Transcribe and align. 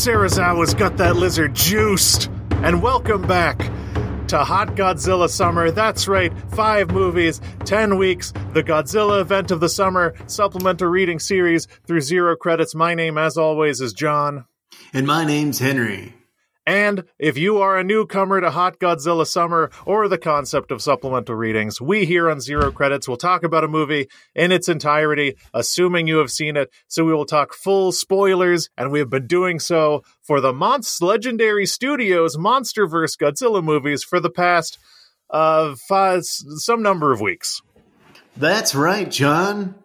Serizawa's 0.00 0.72
got 0.72 0.96
that 0.96 1.16
lizard 1.16 1.54
juiced. 1.54 2.30
And 2.62 2.80
welcome 2.82 3.20
back 3.20 3.58
to 4.28 4.38
Hot 4.38 4.68
Godzilla 4.68 5.28
Summer. 5.28 5.70
That's 5.70 6.08
right, 6.08 6.32
five 6.52 6.90
movies, 6.90 7.38
ten 7.66 7.98
weeks, 7.98 8.32
the 8.54 8.62
Godzilla 8.62 9.20
event 9.20 9.50
of 9.50 9.60
the 9.60 9.68
summer, 9.68 10.14
supplemental 10.26 10.88
reading 10.88 11.18
series 11.18 11.66
through 11.86 12.00
zero 12.00 12.34
credits. 12.34 12.74
My 12.74 12.94
name, 12.94 13.18
as 13.18 13.36
always, 13.36 13.82
is 13.82 13.92
John. 13.92 14.46
And 14.94 15.06
my 15.06 15.26
name's 15.26 15.58
Henry. 15.58 16.14
And 16.66 17.04
if 17.18 17.38
you 17.38 17.58
are 17.58 17.78
a 17.78 17.84
newcomer 17.84 18.40
to 18.40 18.50
Hot 18.50 18.78
Godzilla 18.78 19.26
Summer 19.26 19.70
or 19.86 20.08
the 20.08 20.18
concept 20.18 20.70
of 20.70 20.82
supplemental 20.82 21.34
readings, 21.34 21.80
we 21.80 22.04
here 22.04 22.30
on 22.30 22.40
Zero 22.40 22.70
Credits 22.70 23.08
will 23.08 23.16
talk 23.16 23.42
about 23.42 23.64
a 23.64 23.68
movie 23.68 24.08
in 24.34 24.52
its 24.52 24.68
entirety, 24.68 25.36
assuming 25.54 26.06
you 26.06 26.18
have 26.18 26.30
seen 26.30 26.56
it. 26.56 26.70
So 26.86 27.04
we 27.04 27.14
will 27.14 27.24
talk 27.24 27.54
full 27.54 27.92
spoilers, 27.92 28.68
and 28.76 28.92
we 28.92 28.98
have 28.98 29.10
been 29.10 29.26
doing 29.26 29.58
so 29.58 30.02
for 30.20 30.40
the 30.40 30.52
Monst 30.52 31.02
Legendary 31.02 31.66
Studios 31.66 32.36
MonsterVerse 32.36 33.16
Godzilla 33.16 33.64
movies 33.64 34.04
for 34.04 34.20
the 34.20 34.30
past 34.30 34.78
uh 35.30 35.74
five, 35.88 36.24
some 36.24 36.82
number 36.82 37.12
of 37.12 37.20
weeks. 37.20 37.62
That's 38.36 38.74
right, 38.74 39.10
John. 39.10 39.79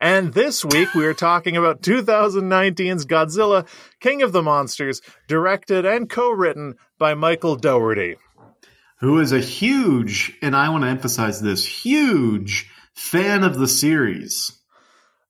And 0.00 0.34
this 0.34 0.62
week 0.62 0.94
we 0.94 1.06
are 1.06 1.14
talking 1.14 1.56
about 1.56 1.80
2019's 1.80 3.06
Godzilla 3.06 3.66
King 3.98 4.20
of 4.20 4.32
the 4.32 4.42
Monsters, 4.42 5.00
directed 5.26 5.86
and 5.86 6.08
co 6.08 6.30
written 6.30 6.74
by 6.98 7.14
Michael 7.14 7.56
Dougherty. 7.56 8.16
Who 9.00 9.20
is 9.20 9.32
a 9.32 9.40
huge, 9.40 10.36
and 10.42 10.54
I 10.54 10.68
want 10.68 10.84
to 10.84 10.90
emphasize 10.90 11.40
this, 11.40 11.66
huge 11.66 12.70
fan 12.94 13.42
of 13.42 13.56
the 13.56 13.68
series. 13.68 14.52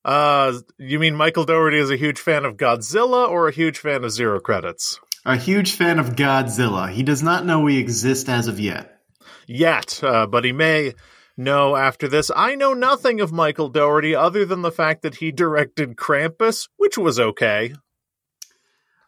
Uh, 0.05 0.55
you 0.79 0.99
mean 0.99 1.15
Michael 1.15 1.45
Dougherty 1.45 1.79
is 1.79 1.91
a 1.91 1.97
huge 1.97 2.19
fan 2.19 2.45
of 2.45 2.57
Godzilla 2.57 3.29
or 3.29 3.47
a 3.47 3.53
huge 3.53 3.79
fan 3.79 4.03
of 4.03 4.11
Zero 4.11 4.41
Credits? 4.41 4.99
A 5.25 5.37
huge 5.37 5.73
fan 5.73 6.01
of 6.01 6.17
Godzilla. 6.17 6.91
He 6.91 7.05
does 7.05 7.23
not 7.23 7.47
know 7.47 7.61
we 7.61 7.79
exist 7.79 8.29
as 8.29 8.49
of 8.49 8.59
yet. 8.59 9.01
Yet, 9.47 10.03
uh, 10.03 10.27
but 10.27 10.45
he 10.45 10.53
may 10.53 10.95
know 11.37 11.77
after 11.77 12.09
this. 12.09 12.31
I 12.35 12.55
know 12.55 12.73
nothing 12.75 13.21
of 13.21 13.33
Michael 13.33 13.69
Dougherty 13.69 14.15
other 14.15 14.45
than 14.45 14.63
the 14.63 14.73
fact 14.73 15.03
that 15.03 15.17
he 15.17 15.33
directed 15.33 15.97
Krampus, 15.97 16.69
which 16.77 16.97
was 16.97 17.19
okay. 17.19 17.75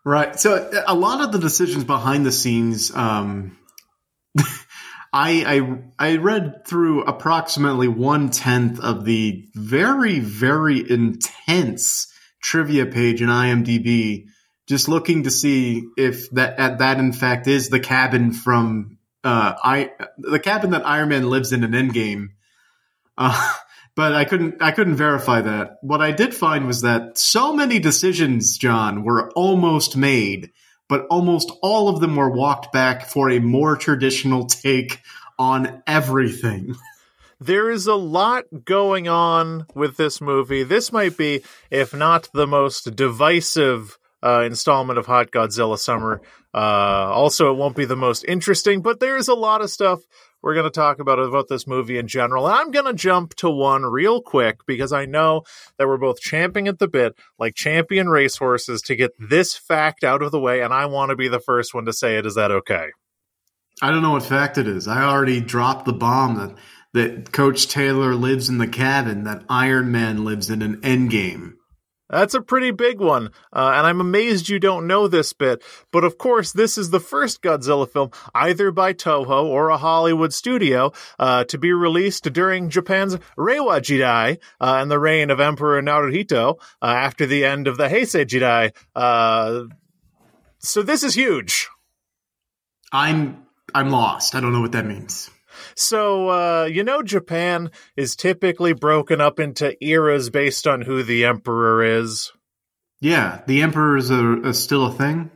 Right. 0.05 0.39
So 0.39 0.71
a 0.87 0.95
lot 0.95 1.21
of 1.21 1.33
the 1.33 1.39
decisions 1.39 1.85
behind 1.85 2.25
the 2.25 2.33
scenes, 2.33 2.95
um, 2.95 3.59
I, 5.13 5.81
I 5.99 6.11
I 6.11 6.17
read 6.17 6.67
through 6.67 7.05
approximately 7.05 7.89
one 7.89 8.31
tenth 8.31 8.79
of 8.81 9.05
the 9.05 9.49
very 9.55 10.21
very 10.21 10.89
intense 10.89 12.13
trivia 12.43 12.87
page 12.87 13.23
in 13.23 13.29
IMDb, 13.29 14.27
just 14.69 14.89
looking 14.89 15.25
to 15.25 15.31
see 15.31 15.83
if 15.97 16.31
that 16.31 16.79
that 16.79 16.99
in 16.99 17.13
fact 17.13 17.47
is 17.47 17.69
the 17.69 17.81
cabin 17.81 18.33
from 18.33 18.98
uh, 19.29 19.55
I 19.63 19.91
the 20.17 20.39
cabin 20.39 20.71
that 20.71 20.87
Iron 20.87 21.11
Man 21.11 21.29
lives 21.29 21.53
in 21.53 21.63
in 21.63 21.73
Endgame. 21.73 22.31
Uh, 23.19 23.55
but 23.95 24.15
I 24.15 24.25
couldn't 24.25 24.63
I 24.63 24.71
couldn't 24.71 24.97
verify 24.97 25.43
that. 25.43 25.79
What 25.83 26.01
I 26.01 26.13
did 26.13 26.35
find 26.35 26.67
was 26.67 26.81
that 26.81 27.19
so 27.19 27.53
many 27.53 27.79
decisions, 27.79 28.57
John, 28.57 29.05
were 29.05 29.31
almost 29.33 29.99
made, 29.99 30.51
but 30.89 31.07
almost 31.11 31.53
all 31.63 31.91
of 31.91 32.01
them 32.01 32.17
were 32.17 32.31
walked 32.31 32.73
back 32.73 33.07
for 33.07 33.29
a 33.29 33.39
more 33.39 33.77
traditional 33.77 34.47
take 34.47 35.01
on 35.39 35.83
everything. 35.87 36.75
There 37.41 37.71
is 37.71 37.87
a 37.87 37.95
lot 37.95 38.47
going 38.65 39.07
on 39.07 39.69
with 39.73 39.97
this 39.97 40.21
movie. 40.21 40.65
This 40.65 40.91
might 40.91 41.17
be, 41.17 41.43
if 41.71 41.95
not 41.95 42.29
the 42.35 42.49
most 42.49 42.97
divisive 42.97 43.97
uh, 44.21 44.43
installment 44.45 44.99
of 44.99 45.07
Hot 45.07 45.31
Godzilla 45.31 45.79
Summer. 45.79 46.21
Uh, 46.55 47.11
also, 47.13 47.53
it 47.53 47.57
won't 47.57 47.77
be 47.77 47.85
the 47.85 47.97
most 47.97 48.25
interesting, 48.27 48.81
but 48.81 49.01
there 49.01 49.17
is 49.17 49.29
a 49.29 49.35
lot 49.35 49.61
of 49.61 49.71
stuff 49.71 50.01
we're 50.43 50.55
going 50.55 50.65
to 50.65 50.71
talk 50.71 50.99
about 50.99 51.19
about 51.19 51.49
this 51.49 51.67
movie 51.67 51.99
in 51.99 52.07
general. 52.07 52.47
And 52.47 52.55
I'm 52.55 52.71
going 52.71 52.87
to 52.87 52.95
jump 52.95 53.35
to 53.37 53.51
one 53.51 53.83
real 53.83 54.23
quick 54.23 54.65
because 54.67 54.93
I 54.93 55.05
know 55.05 55.43
that 55.77 55.87
we're 55.87 55.99
both 55.99 56.21
champing 56.21 56.69
at 56.69 56.79
the 56.79 56.89
bit, 56.89 57.15
like 57.39 57.55
champion 57.55 58.09
racehorses, 58.09 58.83
to 58.83 58.97
get 58.97 59.13
this 59.19 59.57
fact 59.57 60.05
out 60.05 60.23
of 60.23 60.31
the 60.31 60.41
way. 60.41 60.63
And 60.63 60.73
I 60.73 60.87
want 60.87 61.11
to 61.11 61.17
be 61.17 61.29
the 61.29 61.41
first 61.41 61.75
one 61.75 61.85
to 61.87 61.93
say 61.93 62.17
it. 62.19 62.27
Is 62.27 62.37
that 62.37 62.51
okay? 62.51 62.89
I 63.83 63.91
don't 63.91 64.03
know 64.03 64.13
what 64.13 64.25
fact 64.25 64.59
it 64.59 64.67
is. 64.67 64.89
I 64.89 65.05
already 65.05 65.41
dropped 65.41 65.85
the 65.85 65.93
bomb 65.93 66.37
that 66.37 66.55
that 66.95 67.33
Coach 67.33 67.69
Taylor 67.69 68.15
lives 68.15 68.49
in 68.49 68.59
the 68.59 68.67
cabin 68.67 69.25
that 69.25 69.45
Iron 69.49 69.93
Man 69.93 70.25
lives 70.25 70.49
in 70.49 70.63
an 70.63 70.81
Endgame. 70.81 71.58
That's 72.11 72.35
a 72.35 72.41
pretty 72.41 72.71
big 72.71 73.01
one, 73.01 73.31
uh, 73.53 73.73
and 73.77 73.87
I'm 73.87 74.01
amazed 74.01 74.49
you 74.49 74.59
don't 74.59 74.87
know 74.87 75.09
this 75.09 75.33
bit. 75.33 75.63
But 75.93 76.05
of 76.05 76.17
course, 76.17 76.53
this 76.53 76.79
is 76.79 76.91
the 76.91 77.01
first 77.01 77.43
Godzilla 77.43 77.91
film, 77.91 78.11
either 78.35 78.71
by 78.71 78.95
Toho 78.95 79.45
or 79.45 79.69
a 79.69 79.77
Hollywood 79.77 80.33
studio, 80.33 80.93
uh, 81.19 81.45
to 81.45 81.59
be 81.59 81.73
released 81.73 82.25
during 82.33 82.71
Japan's 82.71 83.17
Reiwa 83.37 83.81
Jidai 83.81 84.39
uh, 84.61 84.79
and 84.81 84.91
the 84.91 84.99
reign 84.99 85.31
of 85.31 85.39
Emperor 85.39 85.83
Naruhito 85.83 86.57
uh, 86.81 86.87
after 86.87 87.27
the 87.27 87.45
end 87.45 87.69
of 87.69 87.77
the 87.77 87.89
Heisei 87.89 88.25
Jidai. 88.25 88.73
Uh, 88.95 89.65
so 90.59 90.83
this 90.83 91.03
is 91.03 91.15
huge. 91.15 91.69
I'm 92.91 93.47
I'm 93.75 93.91
lost. 93.91 94.35
I 94.35 94.41
don't 94.41 94.53
know 94.53 94.61
what 94.61 94.73
that 94.73 94.87
means. 94.87 95.31
So, 95.75 96.29
uh, 96.29 96.65
you 96.65 96.85
know, 96.85 97.03
Japan 97.03 97.71
is 97.97 98.17
typically 98.17 98.73
broken 98.73 99.21
up 99.21 99.41
into 99.41 99.77
eras 99.85 100.31
based 100.31 100.67
on 100.67 100.83
who 100.83 101.03
the 101.03 101.25
emperor 101.25 101.83
is. 101.83 102.33
Yeah, 103.01 103.43
the 103.47 103.63
emperor 103.63 103.97
is 103.97 104.11
a, 104.11 104.41
a 104.43 104.55
still 104.55 104.87
a 104.87 104.93
thing. 104.93 105.31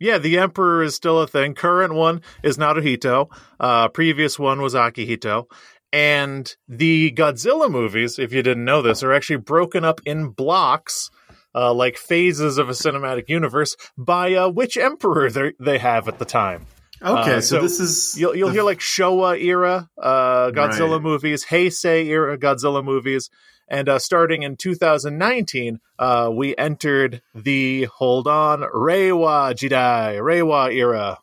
Yeah, 0.00 0.18
the 0.18 0.38
emperor 0.38 0.82
is 0.82 0.94
still 0.94 1.20
a 1.20 1.26
thing. 1.26 1.54
Current 1.54 1.94
one 1.94 2.22
is 2.42 2.56
Naruhito. 2.56 3.28
Uh, 3.58 3.88
previous 3.88 4.38
one 4.38 4.60
was 4.60 4.74
Akihito. 4.74 5.46
And 5.92 6.54
the 6.68 7.12
Godzilla 7.12 7.70
movies, 7.70 8.18
if 8.18 8.32
you 8.32 8.42
didn't 8.42 8.64
know 8.64 8.82
this, 8.82 9.02
are 9.02 9.12
actually 9.12 9.38
broken 9.38 9.84
up 9.84 10.00
in 10.04 10.28
blocks. 10.28 11.10
Uh, 11.54 11.72
like 11.72 11.96
phases 11.96 12.58
of 12.58 12.68
a 12.68 12.72
cinematic 12.72 13.28
universe 13.28 13.74
by 13.96 14.34
uh, 14.34 14.48
which 14.48 14.76
emperor 14.76 15.30
they 15.58 15.78
have 15.78 16.06
at 16.06 16.18
the 16.18 16.24
time. 16.24 16.66
Okay, 17.00 17.36
uh, 17.36 17.40
so, 17.40 17.56
so, 17.56 17.62
this 17.62 17.78
is 17.78 18.18
you'll 18.18 18.34
you'll 18.34 18.48
the... 18.48 18.54
hear 18.54 18.62
like 18.64 18.80
Showa 18.80 19.40
era 19.40 19.88
uh, 19.96 20.50
Godzilla 20.50 20.92
right. 20.92 21.02
movies, 21.02 21.44
Heisei 21.44 22.06
era 22.06 22.36
Godzilla 22.36 22.82
movies, 22.84 23.30
and 23.68 23.88
uh, 23.88 23.98
starting 23.98 24.42
in 24.42 24.56
2019, 24.56 25.78
uh, 25.98 26.30
we 26.32 26.56
entered 26.56 27.22
the 27.34 27.84
hold 27.84 28.26
on 28.26 28.60
Reiwa 28.60 29.54
Jidai 29.54 30.18
Reiwa 30.18 30.74
era. 30.74 31.18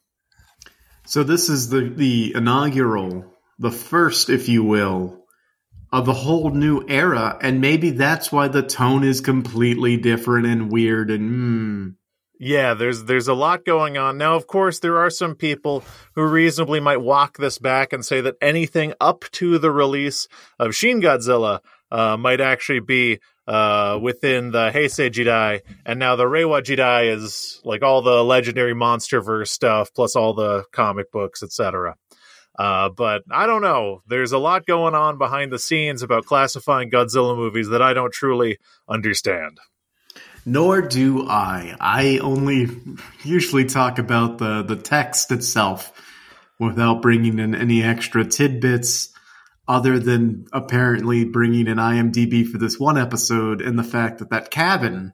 So 1.06 1.24
this 1.24 1.50
is 1.50 1.70
the 1.70 1.90
the 1.90 2.34
inaugural, 2.36 3.26
the 3.60 3.72
first, 3.72 4.30
if 4.30 4.48
you 4.48 4.64
will, 4.64 5.26
of 5.92 6.08
a 6.08 6.14
whole 6.14 6.52
new 6.52 6.86
era, 6.88 7.38
and 7.42 7.60
maybe 7.60 7.90
that's 7.90 8.32
why 8.32 8.48
the 8.48 8.64
tone 8.64 9.04
is 9.04 9.20
completely 9.20 9.98
different 9.98 10.48
and 10.48 10.72
weird 10.72 11.12
and. 11.12 11.32
Mm, 11.32 11.96
yeah, 12.40 12.74
there's 12.74 13.04
there's 13.04 13.28
a 13.28 13.34
lot 13.34 13.66
going 13.66 13.98
on. 13.98 14.18
Now, 14.18 14.36
of 14.36 14.48
course, 14.48 14.80
there 14.80 14.98
are 14.98 15.10
some 15.10 15.36
people 15.36 15.84
who 16.16 16.24
reasonably 16.24 16.80
might 16.80 17.02
walk 17.02 17.38
this 17.38 17.58
back 17.58 17.94
and 17.94 18.06
say 18.06 18.22
that 18.22 18.36
anything 18.42 18.94
up 19.00 19.26
to 19.34 19.58
the 19.58 19.72
release 19.72 20.28
of 20.60 20.76
Shin 20.76 21.02
Godzilla 21.02 21.60
uh, 21.92 22.18
might 22.18 22.42
actually 22.42 22.82
be 22.82 23.20
uh, 23.48 24.00
within 24.02 24.52
the 24.52 24.72
Heisei 24.72 25.10
Jidai, 25.12 25.62
and 25.86 26.00
now 26.00 26.16
the 26.16 26.26
Reiwa 26.26 26.62
Jidai 26.62 27.16
is 27.16 27.62
like 27.64 27.84
all 27.84 28.02
the 28.02 28.24
legendary 28.24 28.74
MonsterVerse 28.74 29.48
stuff, 29.48 29.94
plus 29.94 30.16
all 30.16 30.34
the 30.34 30.66
comic 30.72 31.12
books, 31.12 31.44
etc. 31.44 31.96
Uh, 32.58 32.90
but 32.90 33.24
I 33.30 33.48
don't 33.48 33.62
know. 33.62 34.02
There's 34.08 34.32
a 34.32 34.38
lot 34.38 34.66
going 34.66 34.96
on 34.96 35.18
behind 35.18 35.52
the 35.52 35.60
scenes 35.60 36.02
about 36.02 36.26
classifying 36.26 36.90
Godzilla 36.90 37.36
movies 37.36 37.70
that 37.70 37.82
I 37.82 37.94
don't 37.94 38.14
truly 38.14 38.58
understand. 38.88 39.60
Nor 40.46 40.84
do 40.84 41.28
I. 41.28 41.76
I 41.80 42.20
only 42.20 42.70
usually 43.24 43.66
talk 43.66 43.98
about 43.98 44.38
the, 44.38 44.62
the 44.62 44.76
text 44.76 45.32
itself 45.32 45.92
without 46.60 47.02
bringing 47.02 47.40
in 47.40 47.56
any 47.56 47.84
extra 47.84 48.24
tidbits 48.24 49.12
other 49.68 49.98
than 49.98 50.46
apparently 50.54 51.26
bringing 51.26 51.68
in 51.68 51.78
IMDb 51.78 52.48
for 52.48 52.58
this 52.60 52.80
one 52.80 52.98
episode 52.98 53.62
and 53.62 53.78
the 53.78 53.84
fact 53.84 54.20
that 54.20 54.30
that 54.30 54.52
cabin 54.52 55.14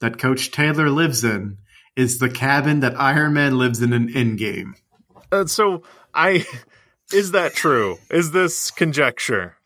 that 0.00 0.18
Coach 0.18 0.50
Taylor 0.50 0.90
lives 0.90 1.24
in 1.24 1.58
is 1.96 2.18
the 2.18 2.28
cabin 2.28 2.80
that 2.80 3.00
Iron 3.00 3.34
Man 3.34 3.56
lives 3.56 3.80
in 3.80 3.92
an 3.92 4.08
Endgame. 4.08 4.74
Uh, 5.30 5.46
so 5.46 5.82
I 6.12 6.44
is 7.12 7.30
that 7.30 7.54
true? 7.54 7.98
Is 8.10 8.32
this 8.32 8.70
conjecture? 8.70 9.56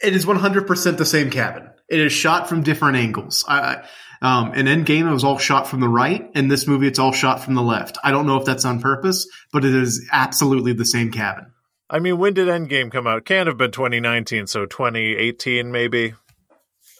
It 0.00 0.14
is 0.14 0.24
100% 0.24 0.96
the 0.96 1.04
same 1.04 1.30
cabin. 1.30 1.70
It 1.88 1.98
is 1.98 2.12
shot 2.12 2.48
from 2.48 2.62
different 2.62 2.98
angles. 2.98 3.44
I, 3.48 3.82
um, 4.20 4.54
in 4.54 4.66
Endgame, 4.66 5.08
it 5.08 5.12
was 5.12 5.24
all 5.24 5.38
shot 5.38 5.66
from 5.68 5.80
the 5.80 5.88
right. 5.88 6.30
In 6.34 6.48
this 6.48 6.66
movie, 6.66 6.86
it's 6.86 6.98
all 6.98 7.12
shot 7.12 7.42
from 7.44 7.54
the 7.54 7.62
left. 7.62 7.98
I 8.02 8.10
don't 8.10 8.26
know 8.26 8.36
if 8.36 8.44
that's 8.44 8.64
on 8.64 8.80
purpose, 8.80 9.28
but 9.52 9.64
it 9.64 9.74
is 9.74 10.08
absolutely 10.12 10.72
the 10.72 10.84
same 10.84 11.10
cabin. 11.12 11.52
I 11.90 12.00
mean, 12.00 12.18
when 12.18 12.34
did 12.34 12.48
Endgame 12.48 12.90
come 12.90 13.06
out? 13.06 13.24
Can't 13.24 13.46
have 13.46 13.56
been 13.56 13.70
2019, 13.70 14.46
so 14.46 14.66
2018 14.66 15.72
maybe. 15.72 16.14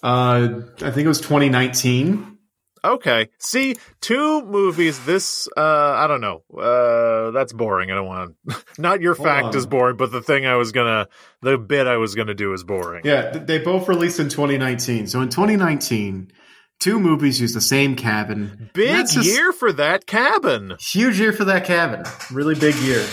Uh, 0.02 0.60
I 0.80 0.90
think 0.90 1.04
it 1.04 1.08
was 1.08 1.20
2019. 1.20 2.38
Okay. 2.84 3.28
See, 3.38 3.76
two 4.00 4.42
movies. 4.42 5.04
This, 5.04 5.48
uh, 5.56 5.60
I 5.60 6.06
don't 6.06 6.20
know. 6.20 6.42
Uh, 6.56 7.32
that's 7.32 7.52
boring. 7.52 7.90
I 7.90 7.94
don't 7.94 8.06
want 8.06 8.36
to. 8.48 8.56
Not 8.78 9.00
your 9.00 9.14
Hold 9.14 9.26
fact 9.26 9.46
on. 9.46 9.56
is 9.56 9.66
boring, 9.66 9.96
but 9.96 10.12
the 10.12 10.22
thing 10.22 10.46
I 10.46 10.54
was 10.54 10.72
gonna, 10.72 11.08
the 11.42 11.58
bit 11.58 11.86
I 11.86 11.96
was 11.96 12.14
gonna 12.14 12.34
do 12.34 12.52
is 12.52 12.64
boring. 12.64 13.02
Yeah, 13.04 13.30
they 13.30 13.58
both 13.58 13.88
released 13.88 14.20
in 14.20 14.28
2019. 14.28 15.08
So 15.08 15.20
in 15.20 15.28
2019, 15.28 16.30
two 16.80 16.98
movies 17.00 17.40
use 17.40 17.54
the 17.54 17.60
same 17.60 17.96
cabin. 17.96 18.70
Big 18.74 19.06
just- 19.08 19.24
year 19.26 19.52
for 19.52 19.72
that 19.72 20.06
cabin. 20.06 20.74
Huge 20.80 21.18
year 21.20 21.32
for 21.32 21.44
that 21.46 21.64
cabin. 21.64 22.04
Really 22.32 22.54
big 22.54 22.74
year. 22.76 23.04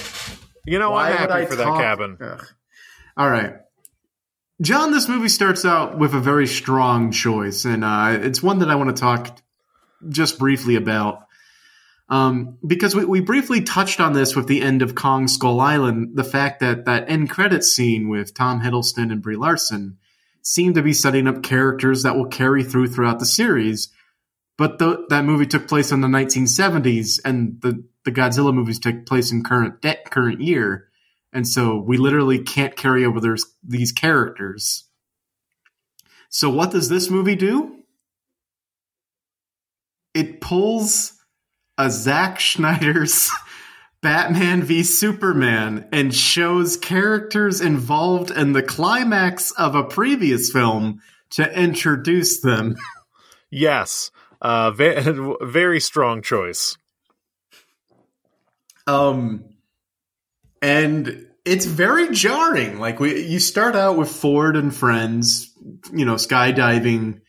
You 0.65 0.79
know, 0.79 0.91
Why 0.91 1.05
I'm 1.11 1.11
would 1.21 1.29
happy 1.29 1.43
I 1.43 1.45
for 1.45 1.55
talk- 1.55 1.77
that 1.77 1.83
cabin. 1.83 2.17
Ugh. 2.21 2.45
All 3.17 3.29
right. 3.29 3.53
John, 4.61 4.91
this 4.91 5.09
movie 5.09 5.27
starts 5.29 5.65
out 5.65 5.97
with 5.97 6.13
a 6.13 6.19
very 6.19 6.47
strong 6.47 7.11
choice, 7.11 7.65
and 7.65 7.83
uh, 7.83 8.17
it's 8.21 8.41
one 8.41 8.59
that 8.59 8.69
I 8.69 8.75
want 8.75 8.95
to 8.95 8.99
talk 8.99 9.37
just 10.09 10.39
briefly 10.39 10.75
about. 10.75 11.23
Um, 12.07 12.57
because 12.65 12.93
we, 12.95 13.03
we 13.03 13.19
briefly 13.19 13.61
touched 13.61 13.99
on 13.99 14.13
this 14.13 14.35
with 14.35 14.47
the 14.47 14.61
end 14.61 14.81
of 14.81 14.93
Kong 14.95 15.27
Skull 15.27 15.59
Island, 15.59 16.11
the 16.15 16.23
fact 16.23 16.59
that 16.61 16.85
that 16.85 17.09
end 17.09 17.29
credits 17.31 17.73
scene 17.73 18.07
with 18.09 18.33
Tom 18.33 18.61
Hiddleston 18.61 19.11
and 19.11 19.21
Brie 19.21 19.35
Larson 19.35 19.97
seemed 20.45 20.75
to 20.75 20.83
be 20.83 20.93
setting 20.93 21.27
up 21.27 21.41
characters 21.41 22.03
that 22.03 22.15
will 22.15 22.27
carry 22.27 22.63
through 22.63 22.87
throughout 22.87 23.17
the 23.17 23.25
series. 23.25 23.89
But 24.59 24.77
the, 24.77 25.05
that 25.09 25.25
movie 25.25 25.47
took 25.47 25.67
place 25.67 25.91
in 25.91 26.01
the 26.01 26.07
1970s, 26.07 27.19
and 27.25 27.59
the, 27.61 27.83
the 28.05 28.11
Godzilla 28.11 28.53
movies 28.53 28.79
take 28.79 29.07
place 29.07 29.31
in 29.31 29.43
current 29.43 29.81
de- 29.81 29.97
current 30.09 30.41
year, 30.41 30.87
and 31.33 31.47
so 31.47 31.77
we 31.77 31.97
literally 31.97 32.39
can't 32.39 32.75
carry 32.75 33.03
over 33.03 33.19
there's, 33.19 33.45
these 33.63 33.91
characters. 33.91 34.87
So 36.29 36.49
what 36.49 36.71
does 36.71 36.89
this 36.89 37.09
movie 37.09 37.35
do? 37.35 37.79
It 40.13 40.41
pulls 40.41 41.13
a 41.77 41.89
Zack 41.89 42.39
Snyder's 42.39 43.31
Batman 44.05 44.61
v 44.61 44.83
Superman 44.83 45.89
and 45.91 46.13
shows 46.13 46.77
characters 46.77 47.59
involved 47.59 48.29
in 48.29 48.53
the 48.53 48.61
climax 48.61 49.49
of 49.53 49.73
a 49.73 49.83
previous 49.83 50.51
film 50.51 51.01
to 51.31 51.59
introduce 51.59 52.39
them. 52.41 52.75
Yes. 53.49 54.11
Uh, 54.39 54.69
ve- 54.69 55.01
very 55.41 55.79
strong 55.79 56.21
choice. 56.21 56.77
Um, 58.85 59.45
and 60.61 61.25
it's 61.43 61.65
very 61.65 62.11
jarring. 62.13 62.79
Like 62.79 62.99
we, 62.99 63.25
you 63.25 63.39
start 63.39 63.75
out 63.75 63.97
with 63.97 64.11
Ford 64.11 64.55
and 64.55 64.71
friends, 64.71 65.51
you 65.91 66.05
know, 66.05 66.13
skydiving. 66.13 67.21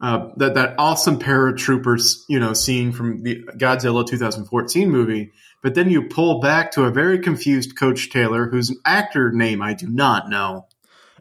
Uh, 0.00 0.28
that 0.36 0.54
that 0.54 0.76
awesome 0.78 1.18
paratroopers, 1.18 2.22
you 2.28 2.38
know, 2.38 2.52
scene 2.52 2.92
from 2.92 3.22
the 3.22 3.42
Godzilla 3.56 4.06
2014 4.06 4.88
movie, 4.88 5.32
but 5.62 5.74
then 5.74 5.90
you 5.90 6.02
pull 6.02 6.40
back 6.40 6.72
to 6.72 6.84
a 6.84 6.90
very 6.90 7.18
confused 7.18 7.76
Coach 7.76 8.10
Taylor, 8.10 8.48
whose 8.48 8.76
actor 8.84 9.32
name 9.32 9.62
I 9.62 9.74
do 9.74 9.88
not 9.88 10.28
know. 10.28 10.66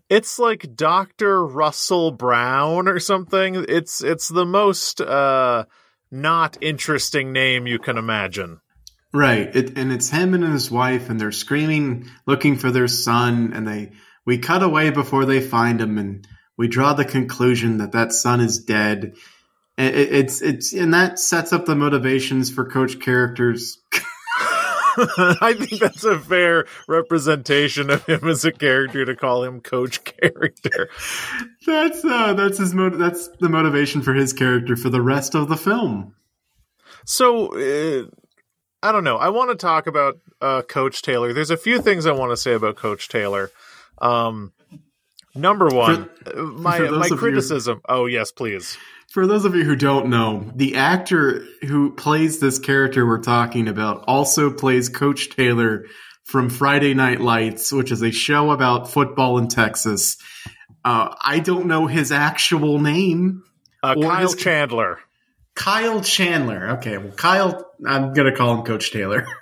It's 0.10 0.38
like 0.40 0.76
Dr. 0.76 1.46
Russell 1.46 2.12
Brown 2.12 2.90
or 2.90 3.00
something. 3.00 3.66
It's 3.70 4.04
it's 4.04 4.28
the 4.28 4.46
most 4.46 5.00
uh 5.00 5.66
not 6.12 6.58
interesting 6.60 7.32
name 7.32 7.66
you 7.66 7.80
can 7.80 7.98
imagine. 7.98 8.60
Right, 9.14 9.54
it, 9.56 9.78
and 9.78 9.92
it's 9.92 10.10
him 10.10 10.34
and 10.34 10.44
his 10.44 10.72
wife, 10.72 11.10
and 11.10 11.20
they're 11.20 11.32
screaming, 11.32 12.10
looking 12.26 12.58
for 12.58 12.72
their 12.72 12.88
son, 12.88 13.52
and 13.54 13.68
they 13.68 13.92
we 14.26 14.38
cut 14.38 14.64
away 14.64 14.90
before 14.90 15.26
they 15.26 15.42
find 15.42 15.82
him, 15.82 15.98
and 15.98 16.28
we 16.58 16.68
draw 16.68 16.94
the 16.94 17.06
conclusion 17.06 17.78
that 17.78 17.94
that 17.94 18.14
son 18.14 18.40
is 18.40 18.64
dead. 18.64 19.14
It, 19.78 19.96
it's 19.96 20.42
it's 20.42 20.74
and 20.74 20.94
that 20.94 21.20
sets 21.20 21.54
up 21.54 21.66
the 21.66 21.76
motivations 21.76 22.52
for 22.52 22.66
coach 22.70 23.00
characters. 23.00 23.78
I 25.42 25.54
think 25.54 25.82
that's 25.82 26.04
a 26.04 26.20
fair 26.20 26.66
representation 26.88 27.90
of 27.90 28.06
him 28.06 28.28
as 28.28 28.44
a 28.46 28.52
character 28.52 29.06
to 29.06 29.16
call 29.16 29.44
him 29.44 29.62
coach 29.62 30.04
character. 30.04 30.90
That's 31.66 32.04
uh, 32.04 32.34
that's 32.34 32.58
his 32.58 32.74
mot- 32.74 32.98
that's 32.98 33.30
the 33.40 33.50
motivation 33.50 34.02
for 34.02 34.14
his 34.14 34.34
character 34.34 34.76
for 34.76 34.90
the 34.90 35.02
rest 35.02 35.36
of 35.36 35.48
the 35.50 35.58
film. 35.58 36.16
So 37.06 37.48
uh, 37.56 38.06
I 38.84 38.92
don't 38.92 39.04
know. 39.04 39.18
I 39.18 39.30
want 39.30 39.52
to 39.52 39.56
talk 39.56 39.88
about 39.88 40.20
uh, 40.42 40.62
Coach 40.64 41.02
Taylor. 41.02 41.34
There's 41.34 41.52
a 41.52 41.58
few 41.58 41.82
things 41.82 42.06
I 42.06 42.12
want 42.12 42.32
to 42.32 42.38
say 42.38 42.54
about 42.54 42.76
Coach 42.76 43.10
Taylor. 43.10 43.52
Um, 44.00 44.54
number 45.36 45.68
one, 45.68 46.10
uh, 46.26 46.42
my 46.42 46.78
for 46.78 46.92
my 46.92 47.06
you- 47.08 47.16
criticism. 47.16 47.82
Oh 47.88 48.06
yes, 48.08 48.32
please. 48.32 48.78
For 49.12 49.28
those 49.28 49.44
of 49.44 49.56
you 49.56 49.64
who 49.66 49.76
don't 49.76 50.08
know, 50.08 50.50
the 50.56 50.76
actor 50.76 51.46
who 51.62 51.92
plays 51.92 52.40
this 52.40 52.60
character 52.60 53.06
we're 53.06 53.20
talking 53.20 53.68
about 53.68 54.06
also 54.08 54.52
plays 54.52 54.88
Coach 54.88 55.30
Taylor 55.32 55.86
from 56.24 56.50
Friday 56.50 56.94
Night 56.94 57.20
Lights, 57.20 57.74
which 57.74 57.92
is 57.92 58.02
a 58.02 58.12
show 58.12 58.52
about 58.52 58.90
football 58.90 59.38
in 59.38 59.50
Texas. 59.50 60.18
Uh, 60.86 61.14
I 61.22 61.40
don't 61.40 61.66
know 61.66 61.88
his 61.88 62.14
actual 62.14 62.80
name. 62.80 63.44
Uh, 63.84 63.96
Kyle 63.96 64.22
his- 64.22 64.36
Chandler. 64.36 65.00
Kyle 65.56 66.00
Chandler. 66.00 66.70
Okay, 66.78 66.98
well, 66.98 67.12
Kyle, 67.12 67.70
I'm 67.86 68.14
going 68.14 68.32
to 68.32 68.38
call 68.38 68.56
him 68.56 68.64
Coach 68.64 68.92
Taylor. 68.92 69.28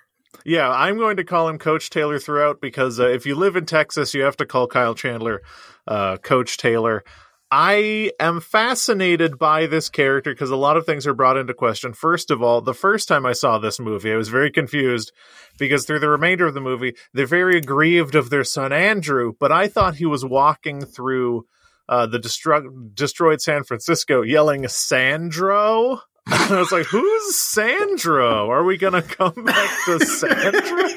Yeah, 0.46 0.70
I'm 0.72 0.98
going 0.98 1.18
to 1.18 1.26
call 1.26 1.50
him 1.50 1.60
Coach 1.60 1.90
Taylor 1.90 2.18
throughout 2.18 2.62
because 2.62 3.00
uh, 3.00 3.10
if 3.10 3.26
you 3.26 3.36
live 3.36 3.56
in 3.56 3.66
Texas, 3.66 4.14
you 4.16 4.24
have 4.24 4.38
to 4.38 4.46
call 4.46 4.68
Kyle 4.68 4.96
Chandler 4.96 5.42
uh, 5.86 6.18
Coach 6.18 6.58
Taylor. 6.58 7.04
I 7.52 8.12
am 8.20 8.42
fascinated 8.42 9.40
by 9.40 9.66
this 9.66 9.90
character 9.90 10.32
because 10.32 10.52
a 10.52 10.56
lot 10.56 10.78
of 10.78 10.86
things 10.86 11.08
are 11.08 11.16
brought 11.16 11.38
into 11.38 11.56
question. 11.56 11.94
First 11.94 12.30
of 12.30 12.44
all, 12.44 12.62
the 12.62 12.76
first 12.76 13.08
time 13.08 13.26
I 13.26 13.34
saw 13.34 13.58
this 13.58 13.80
movie, 13.80 14.14
I 14.14 14.18
was 14.18 14.30
very 14.30 14.52
confused 14.52 15.12
because 15.58 15.86
through 15.86 16.00
the 16.00 16.10
remainder 16.10 16.46
of 16.46 16.54
the 16.54 16.62
movie, 16.62 16.96
they're 17.14 17.26
very 17.26 17.58
aggrieved 17.58 18.14
of 18.14 18.30
their 18.30 18.44
son 18.44 18.72
Andrew, 18.72 19.34
but 19.40 19.52
I 19.52 19.68
thought 19.68 19.96
he 19.96 20.06
was 20.06 20.24
walking 20.24 20.86
through 20.86 21.46
uh, 21.88 22.06
the 22.06 22.20
destru- 22.20 22.94
destroyed 22.94 23.42
San 23.42 23.64
Francisco 23.64 24.22
yelling 24.22 24.68
Sandro. 24.68 26.02
I 26.28 26.60
was 26.60 26.72
like, 26.72 26.86
who's 26.86 27.36
Sandro? 27.36 28.52
Are 28.52 28.64
we 28.64 28.78
going 28.78 28.94
to 28.94 29.02
come 29.02 29.44
back 29.44 29.86
to 29.86 30.00
Sandro? 30.06 30.88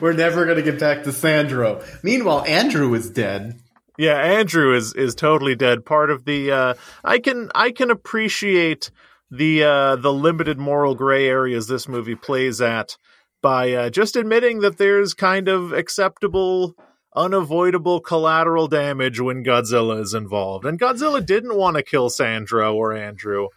We're 0.00 0.12
never 0.12 0.44
going 0.44 0.56
to 0.56 0.62
get 0.68 0.80
back 0.80 1.04
to 1.04 1.12
Sandro. 1.12 1.84
Meanwhile, 2.02 2.44
Andrew 2.48 2.92
is 2.94 3.08
dead. 3.10 3.60
Yeah, 3.96 4.16
Andrew 4.16 4.74
is 4.74 4.92
is 4.94 5.14
totally 5.14 5.54
dead. 5.54 5.84
Part 5.84 6.10
of 6.10 6.24
the 6.24 6.50
uh 6.50 6.74
I 7.04 7.18
can 7.18 7.50
I 7.54 7.70
can 7.70 7.90
appreciate 7.90 8.90
the 9.30 9.62
uh 9.64 9.96
the 9.96 10.12
limited 10.12 10.58
moral 10.58 10.94
gray 10.94 11.28
areas 11.28 11.68
this 11.68 11.88
movie 11.88 12.16
plays 12.16 12.60
at 12.60 12.96
by 13.40 13.72
uh, 13.72 13.90
just 13.90 14.16
admitting 14.16 14.60
that 14.60 14.78
there's 14.78 15.14
kind 15.14 15.48
of 15.48 15.72
acceptable 15.72 16.74
unavoidable 17.14 18.00
collateral 18.00 18.66
damage 18.66 19.20
when 19.20 19.44
Godzilla 19.44 20.00
is 20.00 20.14
involved. 20.14 20.64
And 20.64 20.80
Godzilla 20.80 21.24
didn't 21.24 21.54
want 21.54 21.76
to 21.76 21.82
kill 21.82 22.10
Sandro 22.10 22.74
or 22.74 22.92
Andrew. 22.92 23.48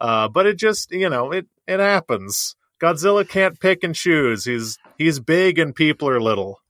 Uh 0.00 0.28
but 0.28 0.46
it 0.46 0.56
just, 0.56 0.92
you 0.92 1.08
know, 1.10 1.32
it 1.32 1.46
it 1.66 1.80
happens. 1.80 2.54
Godzilla 2.80 3.28
can't 3.28 3.58
pick 3.58 3.82
and 3.82 3.94
choose. 3.94 4.44
He's 4.44 4.78
he's 4.96 5.18
big 5.18 5.58
and 5.58 5.74
people 5.74 6.08
are 6.08 6.20
little. 6.20 6.60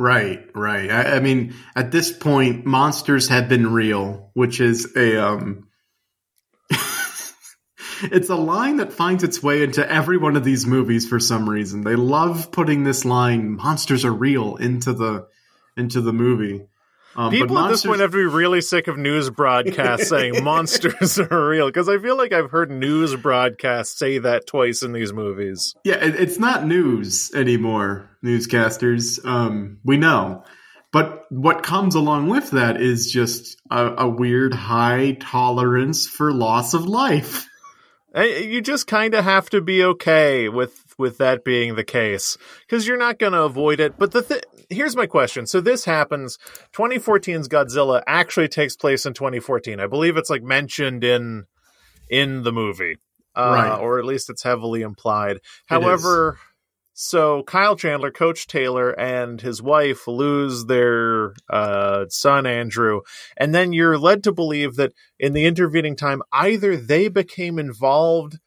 Right, 0.00 0.48
right. 0.54 0.90
I, 0.90 1.16
I 1.16 1.20
mean, 1.20 1.54
at 1.76 1.92
this 1.92 2.10
point, 2.10 2.64
monsters 2.64 3.28
have 3.28 3.50
been 3.50 3.70
real, 3.70 4.30
which 4.32 4.58
is 4.58 4.96
a 4.96 5.22
um, 5.22 5.68
it's 6.70 8.30
a 8.30 8.34
line 8.34 8.78
that 8.78 8.94
finds 8.94 9.24
its 9.24 9.42
way 9.42 9.62
into 9.62 9.86
every 9.86 10.16
one 10.16 10.36
of 10.36 10.42
these 10.42 10.66
movies 10.66 11.06
for 11.06 11.20
some 11.20 11.46
reason. 11.46 11.82
They 11.82 11.96
love 11.96 12.50
putting 12.50 12.82
this 12.82 13.04
line 13.04 13.56
"monsters 13.56 14.06
are 14.06 14.12
real" 14.12 14.56
into 14.56 14.94
the 14.94 15.26
into 15.76 16.00
the 16.00 16.14
movie. 16.14 16.66
Um, 17.20 17.30
People 17.30 17.58
at 17.58 17.68
this 17.68 17.84
point 17.84 18.00
have 18.00 18.12
to 18.12 18.16
be 18.16 18.24
really 18.24 18.62
sick 18.62 18.88
of 18.88 18.96
news 18.96 19.28
broadcasts 19.28 20.08
saying 20.08 20.42
monsters 20.42 21.18
are 21.30 21.48
real 21.48 21.66
because 21.66 21.86
I 21.86 21.98
feel 21.98 22.16
like 22.16 22.32
I've 22.32 22.50
heard 22.50 22.70
news 22.70 23.14
broadcasts 23.14 23.98
say 23.98 24.16
that 24.16 24.46
twice 24.46 24.82
in 24.82 24.92
these 24.92 25.12
movies. 25.12 25.74
Yeah, 25.84 25.96
it, 25.96 26.14
it's 26.14 26.38
not 26.38 26.66
news 26.66 27.30
anymore, 27.34 28.08
newscasters. 28.24 29.22
Um, 29.22 29.80
we 29.84 29.98
know. 29.98 30.44
But 30.92 31.26
what 31.28 31.62
comes 31.62 31.94
along 31.94 32.30
with 32.30 32.52
that 32.52 32.80
is 32.80 33.12
just 33.12 33.60
a, 33.70 34.04
a 34.04 34.08
weird 34.08 34.54
high 34.54 35.18
tolerance 35.20 36.08
for 36.08 36.32
loss 36.32 36.72
of 36.72 36.86
life. 36.86 37.46
You 38.16 38.62
just 38.62 38.86
kind 38.86 39.12
of 39.12 39.24
have 39.24 39.50
to 39.50 39.60
be 39.60 39.84
okay 39.84 40.48
with 40.48 40.72
with 41.00 41.18
that 41.18 41.44
being 41.44 41.74
the 41.74 41.82
case 41.84 42.38
because 42.60 42.86
you're 42.86 42.96
not 42.96 43.18
going 43.18 43.32
to 43.32 43.42
avoid 43.42 43.80
it. 43.80 43.98
But 43.98 44.12
the 44.12 44.22
th- 44.22 44.44
here's 44.68 44.94
my 44.94 45.06
question: 45.06 45.46
So 45.46 45.60
this 45.60 45.84
happens. 45.84 46.38
2014's 46.74 47.48
Godzilla 47.48 48.02
actually 48.06 48.48
takes 48.48 48.76
place 48.76 49.04
in 49.06 49.14
2014. 49.14 49.80
I 49.80 49.88
believe 49.88 50.16
it's 50.16 50.30
like 50.30 50.42
mentioned 50.44 51.02
in 51.02 51.46
in 52.08 52.42
the 52.44 52.52
movie, 52.52 52.96
uh, 53.34 53.52
Right. 53.54 53.78
or 53.80 53.98
at 53.98 54.04
least 54.04 54.30
it's 54.30 54.42
heavily 54.44 54.82
implied. 54.82 55.38
However, 55.66 56.38
So 56.92 57.42
Kyle 57.44 57.76
Chandler, 57.76 58.10
Coach 58.10 58.46
Taylor, 58.46 58.90
and 58.90 59.40
his 59.40 59.62
wife 59.62 60.06
lose 60.06 60.66
their 60.66 61.32
uh, 61.48 62.04
son 62.10 62.44
Andrew, 62.46 63.00
and 63.38 63.54
then 63.54 63.72
you're 63.72 63.96
led 63.96 64.22
to 64.24 64.32
believe 64.32 64.74
that 64.76 64.92
in 65.18 65.32
the 65.32 65.46
intervening 65.46 65.96
time, 65.96 66.20
either 66.30 66.76
they 66.76 67.08
became 67.08 67.58
involved 67.58 68.38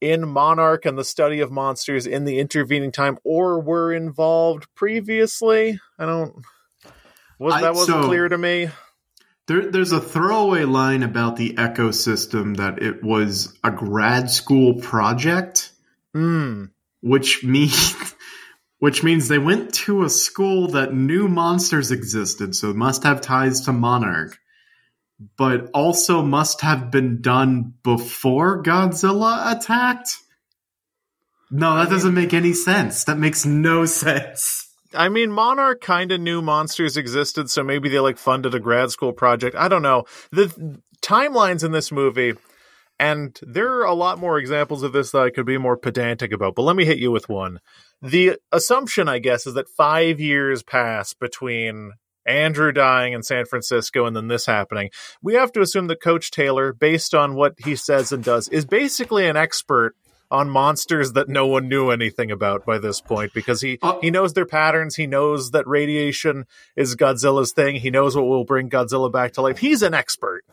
in 0.00 0.28
Monarch 0.28 0.84
and 0.86 0.96
the 0.98 1.04
study 1.04 1.40
of 1.40 1.50
monsters 1.50 2.06
in 2.06 2.24
the 2.24 2.38
intervening 2.38 2.92
time, 2.92 3.18
or 3.24 3.60
were 3.60 3.92
involved 3.92 4.66
previously. 4.74 5.80
I 5.98 6.06
don't. 6.06 6.34
Was 7.38 7.54
I- 7.54 7.60
that 7.62 7.74
wasn't 7.74 8.02
so- 8.02 8.08
clear 8.08 8.28
to 8.28 8.38
me? 8.38 8.70
There, 9.46 9.70
there's 9.70 9.92
a 9.92 10.00
throwaway 10.00 10.64
line 10.64 11.02
about 11.02 11.36
the 11.36 11.54
ecosystem 11.54 12.58
that 12.58 12.82
it 12.82 13.02
was 13.02 13.56
a 13.64 13.70
grad 13.70 14.30
school 14.30 14.74
project, 14.74 15.72
Hmm. 16.12 16.64
which 17.00 17.42
means 17.44 17.94
which 18.78 19.02
means 19.02 19.26
they 19.28 19.38
went 19.38 19.72
to 19.74 20.04
a 20.04 20.10
school 20.10 20.68
that 20.72 20.92
knew 20.92 21.28
monsters 21.28 21.90
existed, 21.90 22.54
so 22.54 22.68
it 22.70 22.76
must 22.76 23.04
have 23.04 23.20
ties 23.22 23.62
to 23.62 23.72
Monarch, 23.72 24.38
but 25.36 25.70
also 25.74 26.22
must 26.22 26.60
have 26.60 26.90
been 26.90 27.20
done 27.20 27.74
before 27.82 28.62
Godzilla 28.62 29.56
attacked. 29.56 30.08
No, 31.50 31.76
that 31.76 31.90
doesn't 31.90 32.14
make 32.14 32.34
any 32.34 32.52
sense. 32.52 33.04
That 33.04 33.18
makes 33.18 33.44
no 33.44 33.84
sense. 33.86 34.66
I 34.94 35.08
mean, 35.08 35.30
Monarch 35.30 35.80
kind 35.80 36.12
of 36.12 36.20
knew 36.20 36.40
monsters 36.40 36.96
existed, 36.96 37.50
so 37.50 37.62
maybe 37.62 37.88
they 37.88 38.00
like 38.00 38.18
funded 38.18 38.54
a 38.54 38.60
grad 38.60 38.90
school 38.90 39.12
project. 39.12 39.56
I 39.56 39.68
don't 39.68 39.82
know. 39.82 40.04
The 40.30 40.80
timelines 41.02 41.64
in 41.64 41.72
this 41.72 41.92
movie, 41.92 42.34
and 42.98 43.38
there 43.42 43.70
are 43.80 43.84
a 43.84 43.94
lot 43.94 44.18
more 44.18 44.38
examples 44.38 44.82
of 44.82 44.92
this 44.92 45.10
that 45.10 45.22
I 45.22 45.30
could 45.30 45.46
be 45.46 45.58
more 45.58 45.76
pedantic 45.76 46.32
about, 46.32 46.54
but 46.54 46.62
let 46.62 46.76
me 46.76 46.84
hit 46.84 46.98
you 46.98 47.10
with 47.10 47.28
one. 47.28 47.60
The 48.00 48.38
assumption, 48.52 49.08
I 49.08 49.18
guess, 49.18 49.46
is 49.46 49.54
that 49.54 49.68
five 49.68 50.20
years 50.20 50.62
pass 50.62 51.12
between 51.14 51.92
Andrew 52.28 52.72
dying 52.72 53.14
in 53.14 53.22
San 53.22 53.46
Francisco 53.46 54.04
and 54.04 54.14
then 54.14 54.28
this 54.28 54.46
happening. 54.46 54.90
We 55.22 55.34
have 55.34 55.50
to 55.52 55.60
assume 55.60 55.86
that 55.88 56.02
Coach 56.02 56.30
Taylor, 56.30 56.72
based 56.72 57.14
on 57.14 57.34
what 57.34 57.54
he 57.58 57.74
says 57.74 58.12
and 58.12 58.22
does, 58.22 58.48
is 58.48 58.64
basically 58.66 59.26
an 59.26 59.36
expert 59.36 59.96
on 60.30 60.50
monsters 60.50 61.12
that 61.12 61.28
no 61.28 61.46
one 61.46 61.68
knew 61.68 61.90
anything 61.90 62.30
about 62.30 62.66
by 62.66 62.78
this 62.78 63.00
point 63.00 63.32
because 63.32 63.62
he 63.62 63.78
Uh, 63.80 63.98
he 64.00 64.10
knows 64.10 64.34
their 64.34 64.44
patterns. 64.44 64.94
He 64.94 65.06
knows 65.06 65.52
that 65.52 65.66
radiation 65.66 66.44
is 66.76 66.96
Godzilla's 66.96 67.52
thing. 67.52 67.76
He 67.76 67.90
knows 67.90 68.14
what 68.14 68.26
will 68.26 68.44
bring 68.44 68.68
Godzilla 68.68 69.10
back 69.10 69.32
to 69.32 69.42
life. 69.42 69.58
He's 69.58 69.82
an 69.82 69.94
expert. 69.94 70.44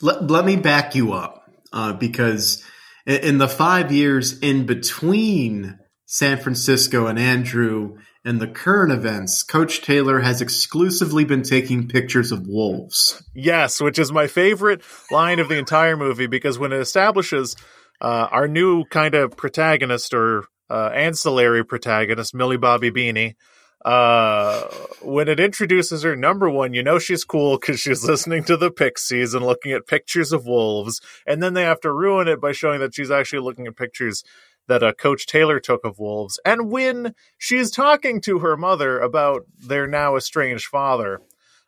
Let, 0.00 0.30
let 0.30 0.44
me 0.44 0.56
back 0.56 0.94
you 0.94 1.12
up 1.12 1.50
uh, 1.72 1.92
because 1.92 2.64
in, 3.06 3.16
in 3.16 3.38
the 3.38 3.48
five 3.48 3.92
years 3.92 4.38
in 4.38 4.64
between 4.64 5.78
San 6.06 6.38
Francisco 6.38 7.06
and 7.06 7.18
Andrew 7.18 7.98
and 8.28 8.42
the 8.42 8.46
current 8.46 8.92
events, 8.92 9.42
Coach 9.42 9.80
Taylor 9.80 10.20
has 10.20 10.42
exclusively 10.42 11.24
been 11.24 11.42
taking 11.42 11.88
pictures 11.88 12.30
of 12.30 12.46
wolves. 12.46 13.22
Yes, 13.34 13.80
which 13.80 13.98
is 13.98 14.12
my 14.12 14.26
favorite 14.26 14.82
line 15.10 15.38
of 15.38 15.48
the 15.48 15.56
entire 15.56 15.96
movie 15.96 16.26
because 16.26 16.58
when 16.58 16.70
it 16.70 16.78
establishes 16.78 17.56
uh, 18.02 18.28
our 18.30 18.46
new 18.46 18.84
kind 18.84 19.14
of 19.14 19.34
protagonist 19.34 20.12
or 20.12 20.44
uh, 20.68 20.90
ancillary 20.92 21.64
protagonist, 21.64 22.34
Millie 22.34 22.58
Bobby 22.58 22.90
Beanie, 22.90 23.34
uh, 23.82 24.64
when 25.00 25.26
it 25.28 25.40
introduces 25.40 26.02
her, 26.02 26.14
number 26.14 26.50
one, 26.50 26.74
you 26.74 26.82
know 26.82 26.98
she's 26.98 27.24
cool 27.24 27.58
because 27.58 27.80
she's 27.80 28.04
listening 28.04 28.44
to 28.44 28.58
the 28.58 28.70
Pixies 28.70 29.32
and 29.32 29.46
looking 29.46 29.72
at 29.72 29.86
pictures 29.86 30.32
of 30.32 30.44
wolves, 30.44 31.00
and 31.26 31.42
then 31.42 31.54
they 31.54 31.62
have 31.62 31.80
to 31.80 31.90
ruin 31.90 32.28
it 32.28 32.42
by 32.42 32.52
showing 32.52 32.80
that 32.80 32.94
she's 32.94 33.10
actually 33.10 33.38
looking 33.38 33.66
at 33.66 33.76
pictures 33.76 34.22
that 34.68 34.82
uh, 34.82 34.92
Coach 34.92 35.26
Taylor 35.26 35.58
took 35.60 35.84
of 35.84 35.98
wolves. 35.98 36.38
And 36.44 36.70
when 36.70 37.14
she's 37.36 37.70
talking 37.70 38.20
to 38.22 38.38
her 38.38 38.56
mother 38.56 38.98
about 39.00 39.44
their 39.58 39.86
now 39.86 40.16
estranged 40.16 40.66
father, 40.66 41.20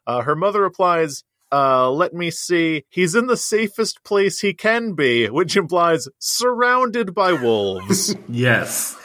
uh, 0.07 0.23
her 0.23 0.37
mother 0.37 0.63
replies, 0.63 1.25
uh, 1.53 1.91
let 1.91 2.15
me 2.15 2.31
see. 2.31 2.85
He's 2.89 3.15
in 3.17 3.27
the 3.27 3.37
safest 3.37 4.05
place 4.05 4.41
he 4.41 4.55
can 4.55 4.93
be, 4.93 5.29
which 5.29 5.57
implies 5.57 6.09
surrounded 6.19 7.15
by 7.15 7.33
wolves. 7.33 8.15
Yes. 8.29 8.97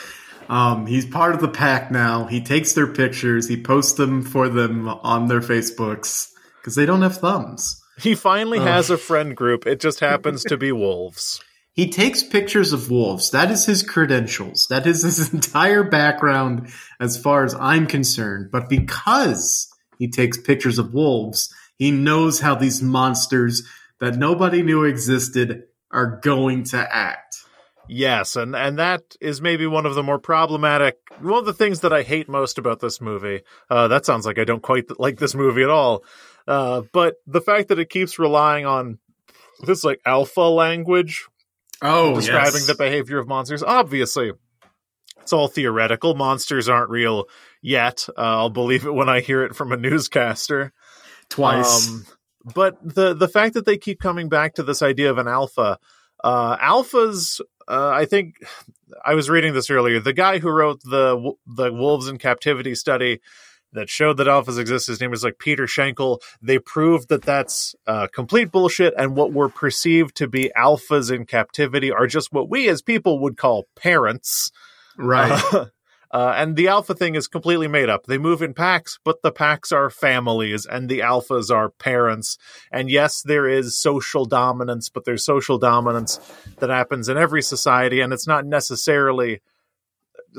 Um, 0.48 0.86
he's 0.86 1.08
part 1.08 1.34
of 1.34 1.42
the 1.42 1.48
pack 1.48 1.90
now. 1.90 2.26
He 2.26 2.40
takes 2.40 2.74
their 2.74 2.86
pictures, 2.86 3.48
he 3.48 3.60
posts 3.60 3.94
them 3.94 4.22
for 4.22 4.48
them 4.48 4.88
on 4.88 5.28
their 5.28 5.40
Facebooks 5.42 6.30
because 6.62 6.76
they 6.76 6.86
don't 6.86 7.02
have 7.02 7.18
thumbs. 7.18 7.82
he 7.98 8.14
finally 8.14 8.60
has 8.60 8.92
a 8.92 8.98
friend 8.98 9.36
group. 9.36 9.66
It 9.66 9.80
just 9.80 10.02
happens 10.02 10.44
to 10.44 10.58
be 10.58 10.72
wolves. 10.72 11.42
He 11.76 11.90
takes 11.90 12.24
pictures 12.24 12.72
of 12.72 12.90
wolves. 12.90 13.32
That 13.32 13.52
is 13.52 13.66
his 13.66 13.84
credentials. 13.84 14.68
That 14.70 14.88
is 14.88 15.04
his 15.04 15.34
entire 15.34 15.84
background 15.84 16.70
as 17.02 17.22
far 17.22 17.44
as 17.44 17.54
I'm 17.54 17.86
concerned. 17.86 18.50
But 18.52 18.70
because 18.70 19.68
he 20.00 20.10
takes 20.10 20.38
pictures 20.38 20.80
of 20.80 20.94
wolves, 20.94 21.54
he 21.78 21.92
knows 21.92 22.40
how 22.40 22.56
these 22.56 22.82
monsters 22.82 23.68
that 24.00 24.16
nobody 24.16 24.64
knew 24.64 24.86
existed 24.86 25.64
are 25.92 26.20
going 26.24 26.64
to 26.66 26.78
act. 26.78 27.36
Yes, 27.88 28.36
and 28.36 28.56
and 28.56 28.80
that 28.80 29.04
is 29.22 29.42
maybe 29.42 29.68
one 29.68 29.86
of 29.86 29.96
the 29.96 30.02
more 30.02 30.18
problematic. 30.18 30.98
One 31.20 31.38
of 31.38 31.46
the 31.46 31.54
things 31.54 31.82
that 31.82 31.94
I 31.94 32.02
hate 32.02 32.28
most 32.28 32.58
about 32.58 32.80
this 32.80 33.00
movie. 33.00 33.42
Uh, 33.70 33.90
that 33.90 34.06
sounds 34.06 34.26
like 34.26 34.40
I 34.40 34.44
don't 34.44 34.64
quite 34.64 35.00
like 35.00 35.20
this 35.20 35.36
movie 35.36 35.62
at 35.62 35.70
all. 35.70 36.04
Uh, 36.48 36.82
but 36.94 37.18
the 37.28 37.42
fact 37.42 37.68
that 37.68 37.80
it 37.80 37.90
keeps 37.90 38.18
relying 38.18 38.66
on 38.66 38.98
this 39.66 39.84
like 39.84 40.02
alpha 40.06 40.42
language 40.42 41.28
Oh, 41.82 42.16
describing 42.16 42.66
the 42.68 42.76
behavior 42.76 43.20
of 43.20 43.28
monsters. 43.28 43.64
Obviously, 43.64 44.32
it's 45.22 45.34
all 45.34 45.48
theoretical. 45.48 46.16
Monsters 46.16 46.70
aren't 46.70 46.90
real 46.90 47.26
yet. 47.62 48.08
Uh, 48.10 48.22
I'll 48.22 48.50
believe 48.50 48.86
it 48.86 48.94
when 48.94 49.10
I 49.10 49.22
hear 49.22 49.44
it 49.44 49.56
from 49.56 49.72
a 49.72 49.78
newscaster. 49.78 50.72
twice. 51.30 51.90
Um, 51.90 52.06
but 52.54 52.78
the 52.84 53.14
the 53.14 53.28
fact 53.28 53.56
that 53.56 53.66
they 53.66 53.78
keep 53.78 54.00
coming 54.00 54.30
back 54.30 54.56
to 54.56 54.64
this 54.64 54.82
idea 54.82 55.10
of 55.10 55.18
an 55.18 55.28
alpha, 55.28 55.80
uh, 56.24 56.58
alphas. 56.58 57.42
Uh, 57.68 57.90
I 57.90 58.06
think 58.06 58.36
I 59.04 59.16
was 59.16 59.30
reading 59.30 59.54
this 59.54 59.72
earlier. 59.72 60.00
The 60.00 60.14
guy 60.14 60.38
who 60.38 60.50
wrote 60.50 60.82
the 60.84 61.34
the 61.48 61.74
Wolves 61.74 62.08
in 62.08 62.20
Captivity 62.20 62.76
study 62.76 63.22
that 63.76 63.90
showed 63.90 64.18
that 64.18 64.28
alphas 64.28 64.60
exist. 64.60 64.88
His 64.88 65.00
name 65.00 65.12
was 65.12 65.24
like 65.24 65.38
Peter 65.38 65.68
Schenkel. 65.68 66.22
They 66.42 66.60
proved 66.60 67.10
that 67.10 67.22
that's 67.22 67.76
uh, 67.88 68.08
complete 68.14 68.52
bullshit, 68.52 68.94
and 68.98 69.16
what 69.16 69.32
were 69.32 69.50
perceived 69.50 70.16
to 70.16 70.28
be 70.28 70.52
alphas 70.58 71.14
in 71.14 71.26
captivity 71.26 71.92
are 71.92 72.08
just 72.08 72.34
what 72.34 72.50
we 72.50 72.68
as 72.68 72.82
people 72.82 73.20
would 73.20 73.38
call 73.38 73.66
parents. 73.76 74.52
right. 74.98 75.42
Uh, 75.54 75.66
uh, 76.12 76.34
and 76.36 76.56
the 76.56 76.68
alpha 76.68 76.94
thing 76.94 77.16
is 77.16 77.28
completely 77.28 77.68
made 77.68 77.90
up. 77.90 78.06
They 78.06 78.18
move 78.18 78.42
in 78.42 78.54
packs, 78.54 79.00
but 79.04 79.22
the 79.22 79.32
packs 79.32 79.72
are 79.72 79.90
families, 79.90 80.66
and 80.66 80.90
the 80.90 81.00
alphas 81.00 81.54
are 81.54 81.70
parents. 81.70 82.38
And 82.72 82.90
yes, 82.90 83.22
there 83.22 83.48
is 83.48 83.78
social 83.78 84.26
dominance, 84.26 84.90
but 84.90 85.06
there's 85.06 85.26
social 85.26 85.58
dominance 85.58 86.20
that 86.60 86.70
happens 86.70 87.10
in 87.10 87.18
every 87.18 87.42
society, 87.42 88.02
and 88.02 88.14
it's 88.14 88.28
not 88.28 88.46
necessarily. 88.46 89.42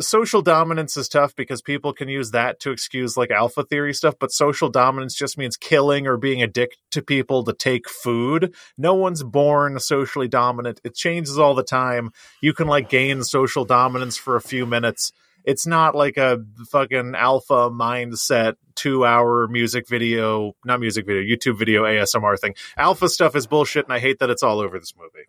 Social 0.00 0.42
dominance 0.42 0.96
is 0.96 1.08
tough 1.08 1.34
because 1.36 1.62
people 1.62 1.92
can 1.92 2.08
use 2.08 2.30
that 2.32 2.60
to 2.60 2.70
excuse 2.70 3.16
like 3.16 3.30
alpha 3.30 3.64
theory 3.64 3.94
stuff, 3.94 4.14
but 4.18 4.32
social 4.32 4.68
dominance 4.68 5.14
just 5.14 5.38
means 5.38 5.56
killing 5.56 6.06
or 6.06 6.16
being 6.16 6.42
a 6.42 6.46
dick 6.46 6.76
to 6.90 7.02
people 7.02 7.44
to 7.44 7.52
take 7.52 7.88
food. 7.88 8.54
No 8.76 8.94
one's 8.94 9.22
born 9.22 9.78
socially 9.78 10.28
dominant. 10.28 10.80
It 10.84 10.94
changes 10.94 11.38
all 11.38 11.54
the 11.54 11.62
time. 11.62 12.10
You 12.40 12.52
can 12.52 12.66
like 12.66 12.88
gain 12.88 13.22
social 13.24 13.64
dominance 13.64 14.16
for 14.16 14.36
a 14.36 14.40
few 14.40 14.66
minutes 14.66 15.12
it's 15.46 15.64
not 15.64 15.94
like 15.94 16.16
a 16.16 16.38
fucking 16.70 17.14
alpha 17.14 17.70
mindset 17.70 18.54
two 18.74 19.06
hour 19.06 19.46
music 19.46 19.88
video 19.88 20.54
not 20.64 20.80
music 20.80 21.06
video 21.06 21.22
youtube 21.22 21.56
video 21.56 21.84
asmr 21.84 22.38
thing 22.38 22.54
alpha 22.76 23.08
stuff 23.08 23.34
is 23.36 23.46
bullshit 23.46 23.84
and 23.84 23.92
i 23.92 23.98
hate 23.98 24.18
that 24.18 24.28
it's 24.28 24.42
all 24.42 24.58
over 24.58 24.78
this 24.78 24.94
movie 24.98 25.28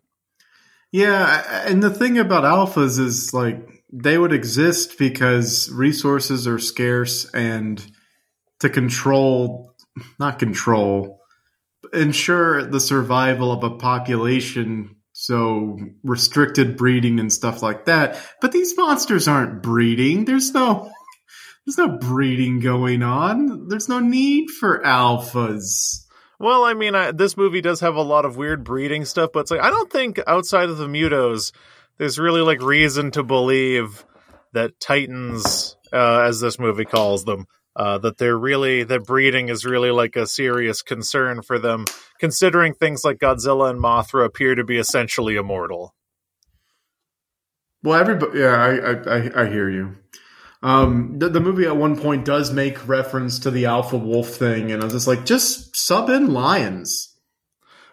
Yeah, 0.90 1.64
and 1.66 1.82
the 1.82 1.90
thing 1.90 2.18
about 2.18 2.44
alphas 2.44 2.98
is 2.98 3.32
like 3.32 3.77
they 3.92 4.18
would 4.18 4.32
exist 4.32 4.98
because 4.98 5.70
resources 5.70 6.46
are 6.46 6.58
scarce 6.58 7.24
and 7.32 7.84
to 8.60 8.68
control 8.68 9.74
not 10.18 10.38
control 10.38 11.20
ensure 11.92 12.64
the 12.64 12.80
survival 12.80 13.52
of 13.52 13.64
a 13.64 13.76
population 13.76 14.96
so 15.12 15.76
restricted 16.04 16.76
breeding 16.76 17.18
and 17.18 17.32
stuff 17.32 17.60
like 17.62 17.86
that. 17.86 18.20
But 18.40 18.52
these 18.52 18.76
monsters 18.76 19.26
aren't 19.26 19.62
breeding. 19.62 20.24
There's 20.24 20.52
no 20.52 20.92
there's 21.66 21.78
no 21.78 21.98
breeding 21.98 22.60
going 22.60 23.02
on. 23.02 23.68
There's 23.68 23.88
no 23.88 23.98
need 23.98 24.50
for 24.50 24.80
alphas. 24.82 26.04
Well 26.38 26.64
i 26.64 26.74
mean 26.74 26.94
I, 26.94 27.10
this 27.10 27.36
movie 27.36 27.60
does 27.60 27.80
have 27.80 27.96
a 27.96 28.02
lot 28.02 28.24
of 28.24 28.36
weird 28.36 28.62
breeding 28.62 29.04
stuff 29.04 29.30
but 29.32 29.40
it's 29.40 29.50
like 29.50 29.60
i 29.60 29.70
don't 29.70 29.90
think 29.90 30.20
outside 30.28 30.68
of 30.68 30.78
the 30.78 30.86
mutos 30.86 31.50
there's 31.98 32.18
really 32.18 32.40
like 32.40 32.62
reason 32.62 33.10
to 33.12 33.22
believe 33.22 34.04
that 34.52 34.80
titans 34.80 35.76
uh, 35.92 36.20
as 36.20 36.40
this 36.40 36.58
movie 36.58 36.84
calls 36.84 37.24
them 37.24 37.46
uh, 37.78 37.96
that 37.98 38.18
they're 38.18 38.36
really 38.36 38.82
that 38.82 39.04
breeding 39.04 39.48
is 39.48 39.64
really 39.64 39.92
like 39.92 40.16
a 40.16 40.26
serious 40.26 40.82
concern 40.82 41.42
for 41.42 41.60
them, 41.60 41.84
considering 42.18 42.74
things 42.74 43.04
like 43.04 43.18
Godzilla 43.18 43.70
and 43.70 43.80
Mothra 43.80 44.24
appear 44.24 44.56
to 44.56 44.64
be 44.64 44.78
essentially 44.78 45.36
immortal. 45.36 45.94
Well, 47.84 48.00
everybody, 48.00 48.40
yeah, 48.40 48.56
I, 48.56 49.18
I, 49.18 49.44
I, 49.44 49.48
hear 49.48 49.70
you. 49.70 49.96
Um, 50.64 51.20
the, 51.20 51.28
the 51.28 51.38
movie 51.38 51.66
at 51.66 51.76
one 51.76 51.96
point 51.96 52.24
does 52.24 52.52
make 52.52 52.88
reference 52.88 53.38
to 53.40 53.52
the 53.52 53.66
alpha 53.66 53.96
wolf 53.96 54.30
thing, 54.30 54.72
and 54.72 54.82
I 54.82 54.86
was 54.86 54.94
just 54.94 55.06
like, 55.06 55.24
just 55.24 55.76
sub 55.76 56.10
in 56.10 56.32
lions. 56.32 57.16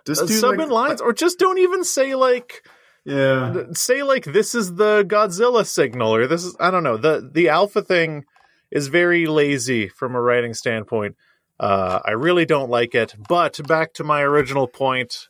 Just 0.07 0.23
uh, 0.23 0.27
sub 0.27 0.57
like, 0.57 0.65
in 0.65 0.69
lions, 0.71 1.01
or 1.01 1.13
just 1.13 1.37
don't 1.37 1.59
even 1.59 1.83
say 1.83 2.15
like, 2.15 2.65
yeah, 3.05 3.65
say 3.73 4.01
like 4.01 4.25
this 4.25 4.55
is 4.55 4.75
the 4.75 5.05
Godzilla 5.07 5.65
signal, 5.65 6.15
or 6.15 6.25
this 6.25 6.43
is 6.43 6.55
I 6.59 6.71
don't 6.71 6.83
know. 6.83 6.97
the 6.97 7.29
The 7.31 7.49
alpha 7.49 7.83
thing 7.83 8.25
is 8.71 8.87
very 8.87 9.27
lazy 9.27 9.87
from 9.87 10.15
a 10.15 10.21
writing 10.21 10.55
standpoint. 10.55 11.15
Uh, 11.59 11.99
I 12.03 12.11
really 12.11 12.45
don't 12.45 12.69
like 12.69 12.95
it. 12.95 13.15
But 13.29 13.65
back 13.67 13.93
to 13.93 14.03
my 14.03 14.21
original 14.21 14.67
point, 14.67 15.29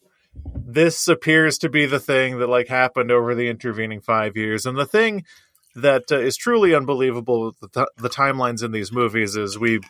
this 0.56 1.08
appears 1.08 1.58
to 1.60 1.70
be 1.70 1.86
the 1.86 2.00
thing 2.00 2.40
that 2.40 2.48
like 2.48 2.70
happened 2.70 3.12
over 3.12 3.36
the 3.36 3.50
intervening 3.50 4.00
five 4.00 4.38
years, 4.38 4.66
and 4.66 4.78
the 4.78 4.86
thing 4.86 5.26
that 5.76 6.12
uh, 6.12 6.20
is 6.20 6.38
truly 6.38 6.74
unbelievable 6.74 7.54
the, 7.60 7.68
th- 7.68 7.88
the 7.98 8.10
timelines 8.10 8.64
in 8.64 8.72
these 8.72 8.94
movies 8.94 9.36
is 9.36 9.60
we 9.60 9.82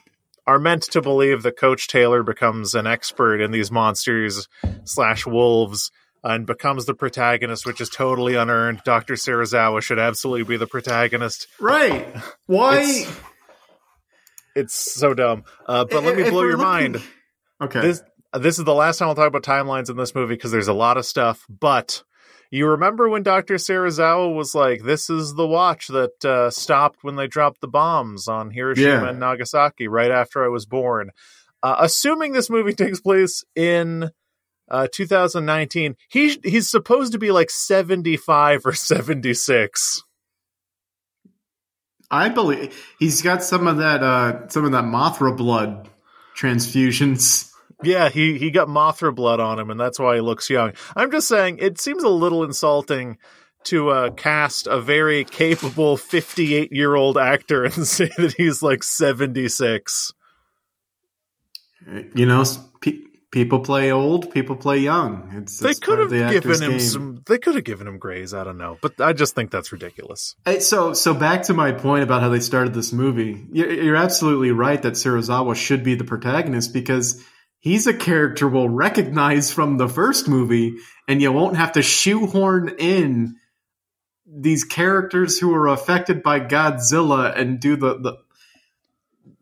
are 0.48 0.58
meant 0.58 0.82
to 0.82 1.02
believe 1.02 1.44
that 1.44 1.58
Coach 1.58 1.88
Taylor 1.88 2.24
becomes 2.24 2.74
an 2.74 2.88
expert 2.88 3.42
in 3.42 3.52
these 3.52 3.72
monsters 3.72 4.48
slash 4.84 5.26
wolves 5.28 5.92
and 6.26 6.48
becomes 6.48 6.86
the 6.86 6.96
protagonist, 6.96 7.68
which 7.68 7.80
is 7.80 7.88
totally 7.88 8.34
unearned. 8.34 8.82
Doctor 8.84 9.14
Serizawa 9.14 9.82
should 9.82 10.00
absolutely 10.00 10.44
be 10.44 10.58
the 10.58 10.66
protagonist. 10.66 11.48
Right? 11.60 12.08
Why? 12.48 12.82
It's, 12.82 13.20
it's 14.56 14.74
so 14.74 15.14
dumb. 15.14 15.44
Uh, 15.68 15.86
but 15.86 16.04
let 16.04 16.18
me 16.18 16.28
blow 16.28 16.42
your 16.42 16.58
looking... 16.58 16.64
mind. 16.94 17.04
Okay. 17.62 17.80
This 17.80 18.02
this 18.34 18.60
is 18.60 18.66
the 18.66 18.74
last 18.74 18.98
time 18.98 19.08
I'll 19.08 19.16
talk 19.16 19.28
about 19.28 19.44
timelines 19.44 19.90
in 19.90 19.98
this 19.98 20.16
movie 20.16 20.34
because 20.34 20.52
there's 20.52 20.68
a 20.68 20.74
lot 20.74 20.98
of 20.98 21.06
stuff. 21.06 21.46
But 21.48 22.04
you 22.52 22.68
remember 22.68 23.08
when 23.08 23.24
Dr. 23.24 23.56
Serizawa 23.56 24.34
was 24.34 24.56
like, 24.56 24.84
"This 24.84 25.10
is 25.10 25.36
the 25.36 25.48
watch 25.48 25.88
that 25.88 26.26
uh, 26.26 26.50
stopped 26.50 27.04
when 27.04 27.16
they 27.16 27.28
dropped 27.28 27.62
the 27.62 27.68
bombs 27.68 28.28
on 28.28 28.50
Hiroshima 28.50 28.88
yeah. 28.88 29.10
and 29.10 29.20
Nagasaki 29.20 29.88
right 29.88 30.12
after 30.12 30.44
I 30.44 30.48
was 30.48 30.66
born." 30.66 31.12
Uh, 31.62 31.78
assuming 31.80 32.34
this 32.34 32.50
movie 32.50 32.74
takes 32.76 33.00
place 33.00 33.44
in 33.56 34.10
uh, 34.70 34.88
2019, 34.92 35.96
he 36.10 36.40
he's 36.44 36.70
supposed 36.70 37.12
to 37.14 37.20
be 37.20 37.32
like 37.32 37.50
75 37.50 38.66
or 38.66 38.74
76. 38.74 40.04
I 42.12 42.30
believe 42.30 42.96
he's 43.00 43.22
got 43.22 43.44
some 43.44 43.68
of 43.68 43.78
that 43.78 44.04
uh, 44.04 44.48
some 44.48 44.66
of 44.66 44.72
that 44.72 44.84
Mothra 44.84 45.36
blood 45.36 45.90
transfusions. 46.36 47.52
Yeah, 47.84 48.10
he 48.10 48.38
he 48.38 48.52
got 48.52 48.68
Mothra 48.68 49.14
blood 49.14 49.40
on 49.40 49.60
him, 49.60 49.70
and 49.70 49.80
that's 49.80 50.00
why 50.00 50.16
he 50.16 50.22
looks 50.22 50.50
young. 50.50 50.74
I'm 50.96 51.12
just 51.12 51.28
saying, 51.28 51.58
it 51.60 51.80
seems 51.80 52.04
a 52.04 52.10
little 52.10 52.44
insulting 52.44 53.18
to 53.66 53.90
uh, 53.90 54.10
cast 54.12 54.68
a 54.68 54.80
very 54.80 55.24
capable 55.24 55.98
58 55.98 56.72
year 56.72 56.96
old 56.96 57.18
actor 57.18 57.66
and 57.66 57.74
say 57.88 58.10
that 58.18 58.34
he's 58.38 58.62
like 58.62 58.84
76. 58.84 60.14
You 62.16 62.26
know, 62.26 62.44
pe- 62.82 63.02
people 63.36 63.60
play 63.60 63.92
old, 63.92 64.32
people 64.32 64.56
play 64.56 64.78
young. 64.78 65.30
It's, 65.34 65.60
they 65.60 65.72
it's 65.72 65.80
could 65.80 66.00
have 66.00 66.10
the 66.10 66.30
given 66.32 66.64
him 66.64 66.72
game. 66.72 66.80
some. 66.80 67.22
They 67.28 67.38
could 67.38 67.56
have 67.56 67.66
given 67.66 67.86
him 67.86 68.00
grays. 68.00 68.34
I 68.34 68.46
don't 68.46 68.58
know, 68.58 68.78
but 68.82 69.02
I 69.02 69.12
just 69.12 69.36
think 69.36 69.52
that's 69.52 69.74
ridiculous. 69.74 70.36
Uh, 70.46 70.60
so, 70.60 70.94
so 70.94 71.14
back 71.14 71.44
to 71.44 71.54
my 71.54 71.74
point 71.74 72.04
about 72.04 72.22
how 72.22 72.30
they 72.30 72.40
started 72.40 72.74
this 72.74 72.94
movie. 72.94 73.46
You're, 73.52 73.70
you're 73.70 73.96
absolutely 73.98 74.52
right 74.52 74.82
that 74.82 74.94
Serizawa 74.94 75.54
should 75.54 75.84
be 75.84 75.96
the 75.96 76.06
protagonist 76.06 76.72
because 76.72 77.22
he's 77.60 77.88
a 77.88 77.94
character 77.94 78.48
we'll 78.48 78.70
recognize 78.70 79.52
from 79.52 79.76
the 79.76 79.90
first 79.90 80.30
movie, 80.30 80.78
and 81.10 81.22
you 81.22 81.34
won't 81.34 81.58
have 81.58 81.74
to 81.74 81.82
shoehorn 81.82 82.76
in 82.80 83.36
these 84.26 84.64
characters 84.64 85.38
who 85.38 85.54
are 85.54 85.68
affected 85.68 86.24
by 86.24 86.40
Godzilla 86.40 87.38
and 87.38 87.60
do 87.60 87.76
the, 87.76 88.00
the 88.00 88.18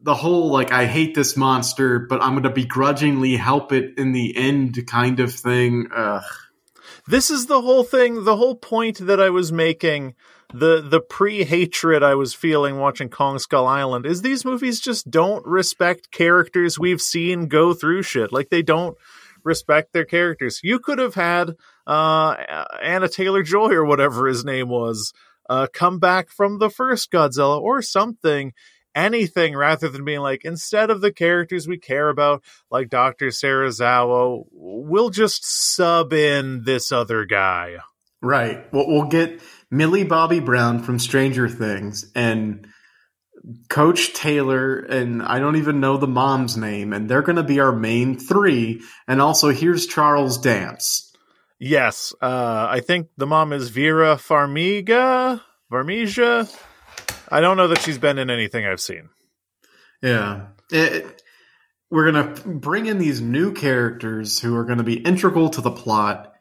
the 0.03 0.13
whole 0.13 0.51
like 0.51 0.71
I 0.71 0.85
hate 0.85 1.15
this 1.15 1.35
monster, 1.37 1.99
but 1.99 2.21
I'm 2.21 2.31
going 2.31 2.43
to 2.43 2.49
begrudgingly 2.49 3.37
help 3.37 3.71
it 3.71 3.97
in 3.97 4.11
the 4.11 4.35
end 4.35 4.85
kind 4.87 5.19
of 5.19 5.33
thing. 5.33 5.87
Ugh. 5.95 6.23
This 7.07 7.29
is 7.29 7.47
the 7.47 7.61
whole 7.61 7.83
thing, 7.83 8.23
the 8.23 8.37
whole 8.37 8.55
point 8.55 8.99
that 8.99 9.19
I 9.19 9.29
was 9.29 9.51
making, 9.51 10.15
the 10.53 10.81
the 10.81 11.01
pre-hatred 11.01 12.03
I 12.03 12.15
was 12.15 12.33
feeling 12.33 12.77
watching 12.77 13.09
Kong 13.09 13.39
Skull 13.39 13.65
Island 13.65 14.05
is 14.05 14.21
these 14.21 14.45
movies 14.45 14.79
just 14.79 15.09
don't 15.09 15.45
respect 15.45 16.11
characters 16.11 16.77
we've 16.77 17.01
seen 17.01 17.47
go 17.47 17.73
through 17.73 18.03
shit. 18.03 18.31
Like 18.31 18.49
they 18.49 18.61
don't 18.61 18.95
respect 19.43 19.93
their 19.93 20.05
characters. 20.05 20.59
You 20.63 20.79
could 20.79 20.99
have 20.99 21.15
had 21.15 21.55
uh 21.87 22.65
Anya 22.83 23.09
Taylor-Joy 23.09 23.71
or 23.71 23.85
whatever 23.85 24.27
his 24.27 24.45
name 24.45 24.69
was 24.69 25.13
uh 25.49 25.67
come 25.73 25.99
back 25.99 26.29
from 26.29 26.59
the 26.59 26.69
first 26.69 27.11
Godzilla 27.11 27.59
or 27.59 27.81
something 27.81 28.53
anything 28.95 29.55
rather 29.55 29.89
than 29.89 30.05
being 30.05 30.19
like, 30.19 30.45
instead 30.45 30.89
of 30.89 31.01
the 31.01 31.11
characters 31.11 31.67
we 31.67 31.77
care 31.77 32.09
about, 32.09 32.43
like 32.69 32.89
Dr. 32.89 33.27
Serizawa, 33.27 34.45
we'll 34.51 35.09
just 35.09 35.45
sub 35.45 36.13
in 36.13 36.63
this 36.63 36.91
other 36.91 37.25
guy. 37.25 37.77
Right. 38.21 38.71
We'll, 38.71 38.87
we'll 38.87 39.07
get 39.07 39.41
Millie 39.69 40.05
Bobby 40.05 40.39
Brown 40.39 40.81
from 40.81 40.99
Stranger 40.99 41.49
Things 41.49 42.11
and 42.15 42.67
Coach 43.69 44.13
Taylor, 44.13 44.77
and 44.79 45.21
I 45.21 45.39
don't 45.39 45.57
even 45.57 45.81
know 45.81 45.97
the 45.97 46.07
mom's 46.07 46.55
name, 46.55 46.93
and 46.93 47.09
they're 47.09 47.21
going 47.21 47.35
to 47.35 47.43
be 47.43 47.59
our 47.59 47.73
main 47.73 48.17
three. 48.17 48.81
And 49.07 49.21
also, 49.21 49.49
here's 49.49 49.85
Charles 49.85 50.37
Dance. 50.37 51.13
Yes, 51.59 52.13
uh, 52.21 52.67
I 52.69 52.79
think 52.79 53.07
the 53.17 53.27
mom 53.27 53.51
is 53.51 53.69
Vera 53.69 54.15
Farmiga. 54.15 55.41
Farmiga. 55.71 56.49
I 57.33 57.41
don't 57.41 57.57
know 57.57 57.69
that 57.69 57.81
she's 57.81 57.97
been 57.97 58.19
in 58.19 58.29
anything 58.29 58.63
I've 58.63 58.79
seen. 58.79 59.09
Yeah. 60.03 60.49
It, 60.71 61.23
we're 61.89 62.11
going 62.11 62.35
to 62.35 62.47
bring 62.47 62.85
in 62.85 62.99
these 62.99 63.21
new 63.21 63.53
characters 63.53 64.39
who 64.39 64.55
are 64.55 64.65
going 64.65 64.77
to 64.77 64.83
be 64.83 64.97
integral 64.97 65.49
to 65.49 65.61
the 65.61 65.71
plot 65.71 66.31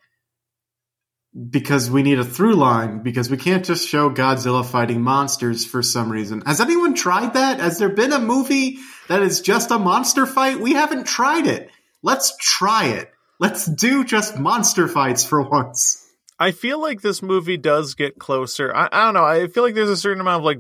because 1.48 1.90
we 1.90 2.02
need 2.02 2.18
a 2.18 2.24
through 2.24 2.56
line 2.56 3.02
because 3.02 3.30
we 3.30 3.38
can't 3.38 3.64
just 3.64 3.88
show 3.88 4.10
Godzilla 4.10 4.66
fighting 4.66 5.00
monsters 5.00 5.64
for 5.64 5.82
some 5.82 6.12
reason. 6.12 6.42
Has 6.42 6.60
anyone 6.60 6.94
tried 6.94 7.34
that? 7.34 7.58
Has 7.58 7.78
there 7.78 7.88
been 7.88 8.12
a 8.12 8.18
movie 8.18 8.76
that 9.08 9.22
is 9.22 9.40
just 9.40 9.70
a 9.70 9.78
monster 9.78 10.26
fight? 10.26 10.60
We 10.60 10.74
haven't 10.74 11.06
tried 11.06 11.46
it. 11.46 11.70
Let's 12.02 12.36
try 12.36 12.88
it. 12.88 13.10
Let's 13.40 13.64
do 13.64 14.04
just 14.04 14.38
monster 14.38 14.88
fights 14.88 15.24
for 15.24 15.40
once. 15.40 16.01
I 16.42 16.50
feel 16.50 16.80
like 16.80 17.02
this 17.02 17.22
movie 17.22 17.56
does 17.56 17.94
get 17.94 18.18
closer. 18.18 18.74
I, 18.74 18.88
I 18.90 19.04
don't 19.04 19.14
know. 19.14 19.24
I 19.24 19.46
feel 19.46 19.62
like 19.62 19.74
there's 19.74 19.88
a 19.88 19.96
certain 19.96 20.20
amount 20.20 20.40
of 20.40 20.44
like 20.44 20.58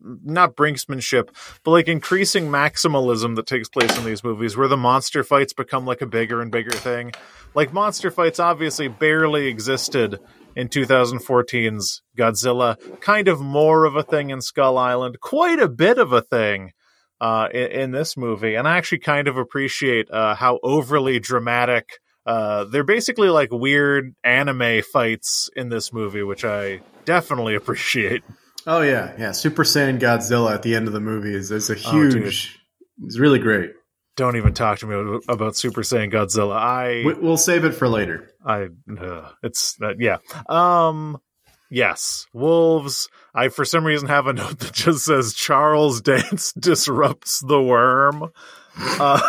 not 0.00 0.56
brinksmanship, 0.56 1.28
but 1.62 1.70
like 1.70 1.86
increasing 1.86 2.46
maximalism 2.46 3.36
that 3.36 3.46
takes 3.46 3.68
place 3.68 3.96
in 3.96 4.04
these 4.04 4.24
movies 4.24 4.56
where 4.56 4.66
the 4.66 4.76
monster 4.76 5.22
fights 5.22 5.52
become 5.52 5.86
like 5.86 6.02
a 6.02 6.06
bigger 6.06 6.42
and 6.42 6.50
bigger 6.50 6.72
thing. 6.72 7.12
Like 7.54 7.72
monster 7.72 8.10
fights 8.10 8.40
obviously 8.40 8.88
barely 8.88 9.46
existed 9.46 10.18
in 10.56 10.68
2014's 10.68 12.02
Godzilla, 12.18 12.76
kind 13.00 13.28
of 13.28 13.40
more 13.40 13.84
of 13.84 13.94
a 13.94 14.02
thing 14.02 14.30
in 14.30 14.40
Skull 14.40 14.76
Island, 14.76 15.20
quite 15.20 15.60
a 15.60 15.68
bit 15.68 15.98
of 15.98 16.12
a 16.12 16.22
thing 16.22 16.72
uh, 17.20 17.46
in, 17.54 17.70
in, 17.70 17.90
this 17.92 18.16
movie. 18.16 18.56
And 18.56 18.66
I 18.66 18.76
actually 18.76 18.98
kind 18.98 19.28
of 19.28 19.36
appreciate 19.36 20.10
uh, 20.10 20.34
how 20.34 20.58
overly 20.64 21.20
dramatic 21.20 22.00
uh, 22.26 22.64
they're 22.64 22.84
basically 22.84 23.28
like 23.28 23.50
weird 23.52 24.14
anime 24.24 24.82
fights 24.82 25.48
in 25.54 25.68
this 25.68 25.92
movie, 25.92 26.22
which 26.22 26.44
I 26.44 26.80
definitely 27.04 27.54
appreciate. 27.56 28.22
Oh 28.66 28.82
yeah, 28.82 29.14
yeah. 29.16 29.32
Super 29.32 29.62
Saiyan 29.62 30.00
Godzilla 30.00 30.52
at 30.52 30.62
the 30.62 30.74
end 30.74 30.88
of 30.88 30.92
the 30.92 31.00
movie 31.00 31.34
is, 31.34 31.50
is 31.52 31.70
a 31.70 31.76
oh, 31.86 31.90
huge. 31.90 32.58
Oh, 32.58 33.04
it's 33.04 33.18
really 33.18 33.38
great. 33.38 33.72
Don't 34.16 34.36
even 34.36 34.54
talk 34.54 34.78
to 34.78 34.86
me 34.86 35.20
about 35.28 35.56
Super 35.56 35.82
Saiyan 35.82 36.12
Godzilla. 36.12 36.56
I 36.56 37.02
we'll 37.20 37.36
save 37.36 37.64
it 37.64 37.72
for 37.72 37.86
later. 37.86 38.30
I 38.44 38.68
uh, 38.98 39.30
it's 39.42 39.76
uh, 39.80 39.92
yeah. 39.98 40.16
Um 40.48 41.18
yes, 41.70 42.26
wolves. 42.32 43.08
I 43.34 43.48
for 43.48 43.64
some 43.64 43.84
reason 43.84 44.08
have 44.08 44.26
a 44.26 44.32
note 44.32 44.58
that 44.60 44.72
just 44.72 45.04
says 45.04 45.34
Charles 45.34 46.00
Dance 46.00 46.52
disrupts 46.58 47.40
the 47.40 47.62
worm. 47.62 48.32
Uh 48.78 49.20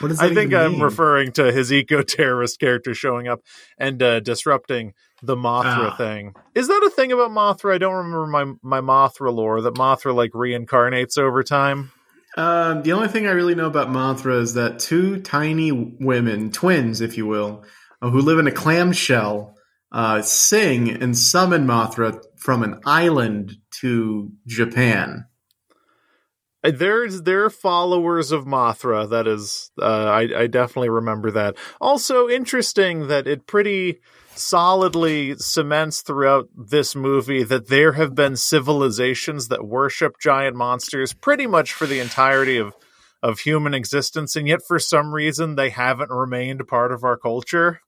what 0.00 0.08
does 0.08 0.20
I 0.20 0.34
think 0.34 0.52
I'm 0.52 0.72
mean? 0.72 0.80
referring 0.80 1.32
to 1.32 1.52
his 1.52 1.72
eco 1.72 2.02
terrorist 2.02 2.60
character 2.60 2.94
showing 2.94 3.28
up 3.28 3.40
and 3.78 4.02
uh, 4.02 4.20
disrupting 4.20 4.94
the 5.22 5.36
Mothra 5.36 5.92
ah. 5.92 5.96
thing. 5.96 6.34
Is 6.54 6.68
that 6.68 6.82
a 6.84 6.90
thing 6.90 7.12
about 7.12 7.30
Mothra? 7.30 7.74
I 7.74 7.78
don't 7.78 7.94
remember 7.94 8.26
my 8.26 8.52
my 8.62 8.80
Mothra 8.80 9.32
lore 9.32 9.60
that 9.62 9.74
Mothra 9.74 10.14
like 10.14 10.32
reincarnates 10.32 11.18
over 11.18 11.42
time. 11.42 11.92
Uh, 12.36 12.82
the 12.82 12.92
only 12.92 13.08
thing 13.08 13.26
I 13.26 13.30
really 13.30 13.54
know 13.54 13.66
about 13.66 13.88
Mothra 13.88 14.40
is 14.40 14.54
that 14.54 14.78
two 14.78 15.20
tiny 15.22 15.72
women, 15.72 16.50
twins, 16.50 17.00
if 17.00 17.16
you 17.16 17.26
will, 17.26 17.64
uh, 18.02 18.10
who 18.10 18.20
live 18.20 18.38
in 18.38 18.46
a 18.46 18.52
clamshell, 18.52 19.56
uh, 19.90 20.20
sing 20.20 20.90
and 20.90 21.16
summon 21.16 21.66
Mothra 21.66 22.22
from 22.36 22.62
an 22.62 22.80
island 22.84 23.56
to 23.80 24.32
Japan. 24.46 25.24
There's 26.62 27.22
they're 27.22 27.50
followers 27.50 28.32
of 28.32 28.44
Mothra. 28.44 29.08
That 29.08 29.26
is, 29.28 29.70
uh, 29.80 29.84
I, 29.84 30.42
I 30.42 30.46
definitely 30.46 30.88
remember 30.88 31.30
that. 31.32 31.56
Also 31.80 32.28
interesting 32.28 33.08
that 33.08 33.26
it 33.26 33.46
pretty 33.46 34.00
solidly 34.34 35.36
cements 35.36 36.02
throughout 36.02 36.48
this 36.54 36.94
movie 36.94 37.42
that 37.42 37.68
there 37.68 37.92
have 37.92 38.14
been 38.14 38.36
civilizations 38.36 39.48
that 39.48 39.66
worship 39.66 40.14
giant 40.20 40.56
monsters 40.56 41.12
pretty 41.12 41.46
much 41.46 41.72
for 41.72 41.86
the 41.86 42.00
entirety 42.00 42.58
of 42.58 42.74
of 43.22 43.40
human 43.40 43.72
existence 43.72 44.36
and 44.36 44.46
yet 44.46 44.60
for 44.66 44.78
some 44.78 45.12
reason 45.12 45.54
they 45.54 45.70
haven't 45.70 46.10
remained 46.10 46.66
part 46.68 46.92
of 46.92 47.02
our 47.02 47.16
culture. 47.16 47.80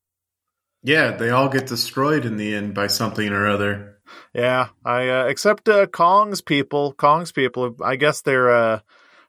Yeah, 0.83 1.13
they 1.13 1.31
all 1.31 1.49
get 1.49 1.67
destroyed 1.67 2.25
in 2.25 2.37
the 2.37 2.55
end 2.55 2.75
by 2.75 2.87
something 2.87 3.29
or 3.29 3.47
other. 3.47 3.98
Yeah, 4.35 4.68
I 4.85 5.09
uh, 5.09 5.25
except 5.27 5.68
uh, 5.68 5.87
Kong's 5.87 6.40
people. 6.40 6.92
Kong's 6.92 7.33
people. 7.33 7.77
I 7.83 7.97
guess 7.97 8.21
they're 8.21 8.51
uh, 8.51 8.81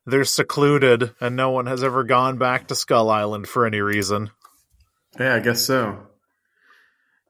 they're 0.05 0.25
secluded, 0.25 1.13
and 1.19 1.35
no 1.35 1.51
one 1.51 1.65
has 1.67 1.83
ever 1.83 2.03
gone 2.03 2.37
back 2.37 2.67
to 2.67 2.75
Skull 2.75 3.09
Island 3.09 3.47
for 3.47 3.65
any 3.65 3.81
reason. 3.81 4.31
Yeah, 5.19 5.35
I 5.35 5.39
guess 5.39 5.61
so. 5.61 6.07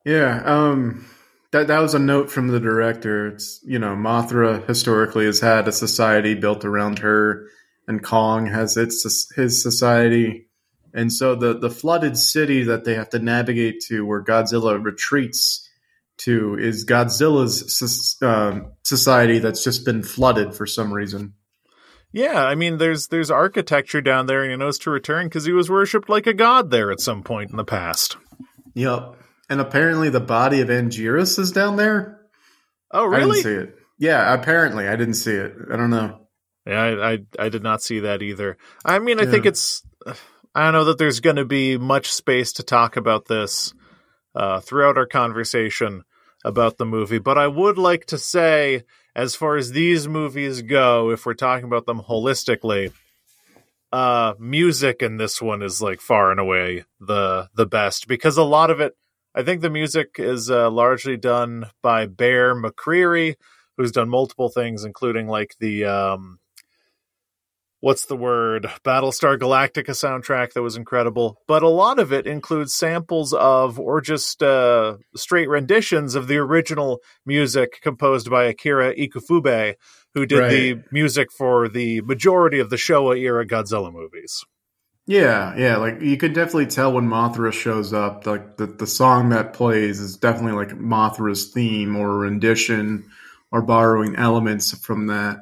Yeah, 0.05 0.41
um, 0.43 1.05
that 1.51 1.67
that 1.67 1.79
was 1.79 1.93
a 1.93 1.99
note 1.99 2.31
from 2.31 2.47
the 2.47 2.59
director. 2.59 3.27
It's 3.27 3.61
you 3.65 3.79
know 3.79 3.95
Mothra 3.95 4.67
historically 4.67 5.25
has 5.25 5.39
had 5.39 5.67
a 5.67 5.71
society 5.71 6.35
built 6.35 6.65
around 6.65 6.99
her, 6.99 7.47
and 7.87 8.03
Kong 8.03 8.47
has 8.47 8.77
its 8.77 9.31
his 9.35 9.61
society, 9.61 10.47
and 10.93 11.11
so 11.11 11.35
the 11.35 11.57
the 11.57 11.69
flooded 11.69 12.17
city 12.17 12.63
that 12.63 12.85
they 12.85 12.95
have 12.95 13.09
to 13.09 13.19
navigate 13.19 13.81
to, 13.87 14.05
where 14.05 14.23
Godzilla 14.23 14.83
retreats 14.83 15.68
to, 16.19 16.57
is 16.59 16.85
Godzilla's 16.85 18.21
uh, 18.21 18.59
society 18.83 19.39
that's 19.39 19.63
just 19.63 19.85
been 19.85 20.03
flooded 20.03 20.55
for 20.55 20.65
some 20.65 20.93
reason. 20.93 21.33
Yeah, 22.11 22.43
I 22.43 22.55
mean, 22.55 22.77
there's 22.77 23.07
there's 23.07 23.29
architecture 23.29 24.01
down 24.01 24.25
there, 24.25 24.41
and 24.41 24.51
he 24.51 24.57
knows 24.57 24.79
to 24.79 24.89
return 24.89 25.27
because 25.27 25.45
he 25.45 25.51
was 25.51 25.69
worshipped 25.69 26.09
like 26.09 26.25
a 26.25 26.33
god 26.33 26.71
there 26.71 26.91
at 26.91 26.99
some 26.99 27.23
point 27.23 27.51
in 27.51 27.57
the 27.57 27.63
past. 27.63 28.17
Yep, 28.73 29.15
and 29.49 29.61
apparently 29.61 30.09
the 30.09 30.19
body 30.19 30.61
of 30.61 30.69
Anguirus 30.69 31.37
is 31.37 31.51
down 31.51 31.75
there. 31.75 32.19
Oh, 32.91 33.05
really? 33.05 33.21
I 33.21 33.25
didn't 33.25 33.43
see 33.43 33.69
it. 33.69 33.75
Yeah, 33.99 34.33
apparently 34.33 34.87
I 34.87 34.95
didn't 34.95 35.15
see 35.15 35.33
it. 35.33 35.53
I 35.71 35.75
don't 35.75 35.91
know. 35.91 36.27
Yeah, 36.65 36.81
I 36.81 37.11
I, 37.11 37.17
I 37.37 37.49
did 37.49 37.61
not 37.61 37.83
see 37.83 37.99
that 38.01 38.23
either. 38.23 38.57
I 38.83 38.97
mean, 38.99 39.19
I 39.19 39.23
yeah. 39.23 39.31
think 39.31 39.45
it's. 39.45 39.83
I 40.55 40.63
don't 40.63 40.73
know 40.73 40.85
that 40.85 40.97
there's 40.97 41.19
going 41.19 41.35
to 41.35 41.45
be 41.45 41.77
much 41.77 42.11
space 42.11 42.53
to 42.53 42.63
talk 42.63 42.97
about 42.97 43.27
this 43.27 43.71
uh, 44.33 44.61
throughout 44.61 44.97
our 44.97 45.05
conversation 45.05 46.03
about 46.43 46.77
the 46.77 46.85
movie, 46.85 47.19
but 47.19 47.37
I 47.37 47.47
would 47.47 47.77
like 47.77 48.05
to 48.07 48.17
say 48.17 48.83
as 49.15 49.35
far 49.35 49.57
as 49.57 49.71
these 49.71 50.07
movies 50.07 50.61
go, 50.61 51.09
if 51.11 51.25
we're 51.25 51.33
talking 51.33 51.65
about 51.65 51.85
them 51.85 52.01
holistically, 52.01 52.93
uh, 53.91 54.33
music 54.39 55.01
in 55.01 55.17
this 55.17 55.41
one 55.41 55.61
is 55.63 55.81
like 55.81 55.99
far 55.99 56.31
and 56.31 56.39
away 56.39 56.85
the 56.99 57.49
the 57.55 57.65
best 57.65 58.07
because 58.07 58.37
a 58.37 58.43
lot 58.43 58.69
of 58.69 58.79
it, 58.79 58.95
I 59.33 59.43
think 59.43 59.61
the 59.61 59.69
music 59.69 60.15
is 60.17 60.49
uh, 60.49 60.69
largely 60.69 61.17
done 61.17 61.65
by 61.81 62.05
Bear 62.05 62.55
McCreary, 62.55 63.35
who's 63.77 63.91
done 63.91 64.09
multiple 64.09 64.49
things, 64.49 64.83
including 64.83 65.27
like 65.27 65.55
the 65.59 65.85
um, 65.85 66.39
what's 67.81 68.05
the 68.05 68.15
word? 68.15 68.69
Battlestar 68.83 69.37
galactica 69.37 69.91
soundtrack 69.91 70.53
that 70.53 70.61
was 70.61 70.75
incredible. 70.75 71.37
But 71.47 71.63
a 71.63 71.69
lot 71.69 71.99
of 71.99 72.11
it 72.11 72.27
includes 72.27 72.73
samples 72.73 73.33
of 73.33 73.79
or 73.79 74.01
just 74.01 74.43
uh, 74.43 74.97
straight 75.15 75.49
renditions 75.49 76.15
of 76.15 76.27
the 76.27 76.37
original 76.37 76.99
music 77.25 77.79
composed 77.81 78.29
by 78.29 78.45
akira 78.45 78.93
ifukube 78.95 79.75
who 80.13 80.25
did 80.25 80.39
right. 80.39 80.49
the 80.49 80.83
music 80.91 81.31
for 81.31 81.69
the 81.69 82.01
majority 82.01 82.59
of 82.59 82.69
the 82.69 82.75
showa 82.75 83.17
era 83.17 83.45
godzilla 83.45 83.91
movies. 83.91 84.43
Yeah 85.05 85.55
yeah 85.57 85.77
like 85.77 86.01
you 86.01 86.17
could 86.17 86.33
definitely 86.33 86.67
tell 86.67 86.93
when 86.93 87.07
mothra 87.07 87.51
shows 87.51 87.93
up 87.93 88.27
like 88.27 88.57
the, 88.57 88.67
the 88.67 88.85
song 88.85 89.29
that 89.29 89.53
plays 89.53 89.99
is 89.99 90.17
definitely 90.17 90.51
like 90.51 90.77
mothra's 90.77 91.51
theme 91.51 91.95
or 91.95 92.19
rendition 92.19 93.09
or 93.51 93.63
borrowing 93.63 94.15
elements 94.15 94.77
from 94.77 95.07
that 95.07 95.39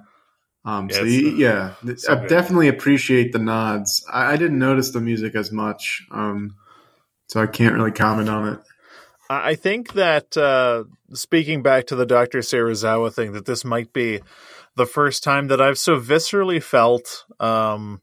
um, 0.67 0.89
so 0.89 1.03
you, 1.03 1.29
yeah, 1.37 1.75
so 1.95 2.11
I 2.11 2.27
definitely 2.27 2.67
appreciate 2.67 3.31
the 3.31 3.39
nods. 3.39 4.05
I, 4.11 4.33
I, 4.33 4.35
didn't 4.35 4.59
notice 4.59 4.91
the 4.91 4.99
music 4.99 5.33
as 5.33 5.49
much, 5.49 6.05
um, 6.11 6.55
so 7.27 7.41
I 7.41 7.47
can't 7.47 7.73
really 7.73 7.93
comment 7.93 8.27
on 8.27 8.49
it. 8.49 8.59
I 9.29 9.55
think 9.55 9.93
that 9.93 10.35
uh, 10.35 10.83
speaking 11.13 11.63
back 11.63 11.87
to 11.87 11.95
the 11.95 12.05
Dr. 12.05 12.39
Serizawa 12.39 13.13
thing, 13.13 13.31
that 13.31 13.45
this 13.45 13.63
might 13.63 13.93
be 13.93 14.19
the 14.75 14.85
first 14.85 15.23
time 15.23 15.47
that 15.47 15.61
I've 15.61 15.77
so 15.77 16.01
viscerally 16.01 16.61
felt 16.61 17.23
um, 17.39 18.01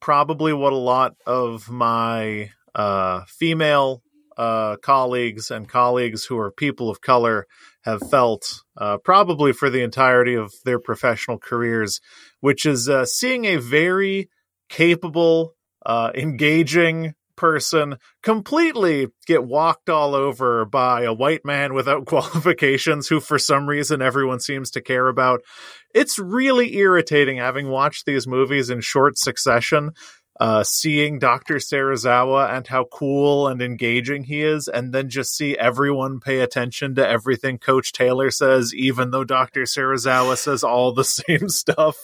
probably 0.00 0.54
what 0.54 0.72
a 0.72 0.76
lot 0.76 1.16
of 1.26 1.68
my 1.68 2.50
uh, 2.74 3.24
female 3.26 4.02
uh, 4.38 4.76
colleagues 4.76 5.50
and 5.50 5.68
colleagues 5.68 6.24
who 6.24 6.38
are 6.38 6.50
people 6.50 6.88
of 6.88 7.02
color 7.02 7.46
have 7.82 8.00
felt 8.10 8.62
uh, 8.76 8.98
probably 8.98 9.52
for 9.52 9.70
the 9.70 9.82
entirety 9.82 10.34
of 10.34 10.52
their 10.64 10.78
professional 10.78 11.38
careers, 11.38 12.00
which 12.40 12.66
is 12.66 12.88
uh, 12.88 13.04
seeing 13.04 13.44
a 13.44 13.56
very 13.56 14.28
capable, 14.68 15.54
uh, 15.84 16.10
engaging 16.14 17.14
person 17.40 17.96
completely 18.22 19.06
get 19.26 19.42
walked 19.42 19.88
all 19.88 20.14
over 20.14 20.66
by 20.66 21.04
a 21.04 21.12
white 21.12 21.42
man 21.42 21.72
without 21.72 22.04
qualifications 22.06 23.08
who 23.08 23.18
for 23.18 23.38
some 23.38 23.66
reason 23.66 24.02
everyone 24.02 24.38
seems 24.38 24.70
to 24.70 24.82
care 24.82 25.08
about. 25.08 25.40
It's 25.94 26.18
really 26.18 26.76
irritating 26.76 27.38
having 27.38 27.68
watched 27.68 28.04
these 28.04 28.26
movies 28.26 28.68
in 28.68 28.82
short 28.82 29.16
succession 29.16 29.92
uh, 30.40 30.64
seeing 30.64 31.18
Dr. 31.18 31.56
Serizawa 31.56 32.50
and 32.50 32.66
how 32.66 32.84
cool 32.84 33.46
and 33.46 33.60
engaging 33.60 34.24
he 34.24 34.40
is, 34.40 34.68
and 34.68 34.92
then 34.92 35.10
just 35.10 35.36
see 35.36 35.56
everyone 35.56 36.18
pay 36.18 36.40
attention 36.40 36.94
to 36.94 37.06
everything 37.06 37.58
Coach 37.58 37.92
Taylor 37.92 38.30
says, 38.30 38.74
even 38.74 39.10
though 39.10 39.24
Dr. 39.24 39.62
Serizawa 39.62 40.38
says 40.38 40.64
all 40.64 40.92
the 40.92 41.04
same 41.04 41.50
stuff. 41.50 41.96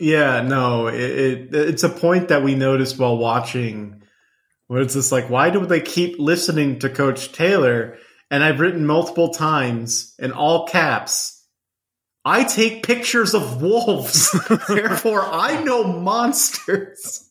Yeah, 0.00 0.42
no, 0.42 0.88
it, 0.88 1.00
it, 1.00 1.54
it's 1.54 1.84
a 1.84 1.88
point 1.88 2.28
that 2.28 2.42
we 2.42 2.56
noticed 2.56 2.98
while 2.98 3.16
watching 3.16 4.02
where 4.66 4.82
it's 4.82 4.94
just 4.94 5.12
like, 5.12 5.30
why 5.30 5.50
do 5.50 5.64
they 5.64 5.80
keep 5.80 6.18
listening 6.18 6.80
to 6.80 6.88
Coach 6.88 7.30
Taylor? 7.30 7.96
And 8.28 8.42
I've 8.42 8.58
written 8.58 8.86
multiple 8.86 9.28
times 9.28 10.14
in 10.18 10.32
all 10.32 10.66
caps, 10.66 11.46
I 12.24 12.42
take 12.42 12.82
pictures 12.82 13.34
of 13.34 13.62
wolves, 13.62 14.32
therefore 14.68 15.22
I 15.22 15.62
know 15.62 15.84
monsters. 15.84 17.30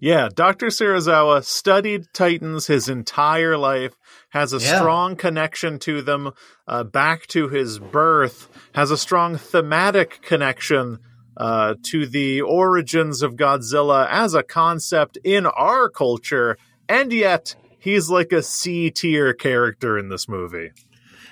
Yeah, 0.00 0.28
Dr. 0.32 0.66
Serizawa 0.66 1.44
studied 1.44 2.06
Titans 2.12 2.66
his 2.66 2.88
entire 2.88 3.56
life, 3.56 3.94
has 4.30 4.52
a 4.52 4.58
yeah. 4.58 4.78
strong 4.78 5.16
connection 5.16 5.78
to 5.80 6.02
them 6.02 6.32
uh, 6.66 6.84
back 6.84 7.26
to 7.28 7.48
his 7.48 7.78
birth, 7.78 8.48
has 8.74 8.90
a 8.90 8.98
strong 8.98 9.36
thematic 9.36 10.22
connection 10.22 10.98
uh, 11.36 11.74
to 11.84 12.06
the 12.06 12.40
origins 12.42 13.22
of 13.22 13.36
Godzilla 13.36 14.06
as 14.10 14.34
a 14.34 14.42
concept 14.42 15.18
in 15.24 15.46
our 15.46 15.88
culture, 15.88 16.58
and 16.88 17.12
yet 17.12 17.54
he's 17.78 18.10
like 18.10 18.32
a 18.32 18.42
C 18.42 18.90
tier 18.90 19.32
character 19.32 19.98
in 19.98 20.08
this 20.08 20.28
movie. 20.28 20.70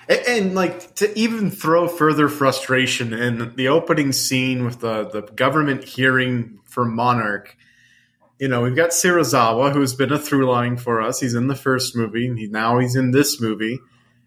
And, 0.08 0.20
and, 0.28 0.54
like 0.54 0.94
to 0.96 1.16
even 1.18 1.50
throw 1.50 1.88
further 1.88 2.28
frustration 2.28 3.12
in 3.12 3.56
the 3.56 3.66
opening 3.68 4.12
scene 4.12 4.64
with 4.64 4.78
the, 4.78 5.08
the 5.08 5.22
government 5.22 5.82
hearing 5.82 6.60
for 6.64 6.84
Monarch 6.84 7.56
you 8.38 8.48
know, 8.48 8.62
we've 8.62 8.76
got 8.76 8.90
Serizawa, 8.90 9.72
who's 9.72 9.94
been 9.94 10.12
a 10.12 10.18
through 10.18 10.50
line 10.50 10.76
for 10.76 11.00
us. 11.00 11.20
He's 11.20 11.34
in 11.34 11.48
the 11.48 11.54
first 11.54 11.96
movie, 11.96 12.26
and 12.26 12.38
he, 12.38 12.46
now 12.46 12.78
he's 12.78 12.96
in 12.96 13.10
this 13.10 13.40
movie. 13.40 13.78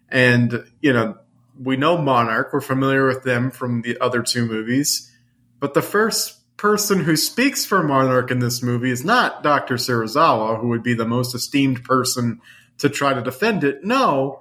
And, 0.08 0.64
you 0.80 0.92
know, 0.92 1.16
we 1.60 1.76
know 1.76 1.98
Monarch. 1.98 2.52
We're 2.52 2.60
familiar 2.60 3.06
with 3.06 3.22
them 3.22 3.50
from 3.50 3.82
the 3.82 3.98
other 4.00 4.22
two 4.22 4.46
movies. 4.46 5.10
But 5.60 5.74
the 5.74 5.82
first 5.82 6.56
person 6.56 7.04
who 7.04 7.16
speaks 7.16 7.64
for 7.64 7.82
Monarch 7.82 8.30
in 8.30 8.40
this 8.40 8.62
movie 8.62 8.90
is 8.90 9.04
not 9.04 9.42
Dr. 9.42 9.74
Serizawa, 9.76 10.60
who 10.60 10.68
would 10.68 10.82
be 10.82 10.94
the 10.94 11.06
most 11.06 11.34
esteemed 11.34 11.84
person 11.84 12.40
to 12.78 12.88
try 12.88 13.14
to 13.14 13.22
defend 13.22 13.62
it. 13.62 13.84
No, 13.84 14.39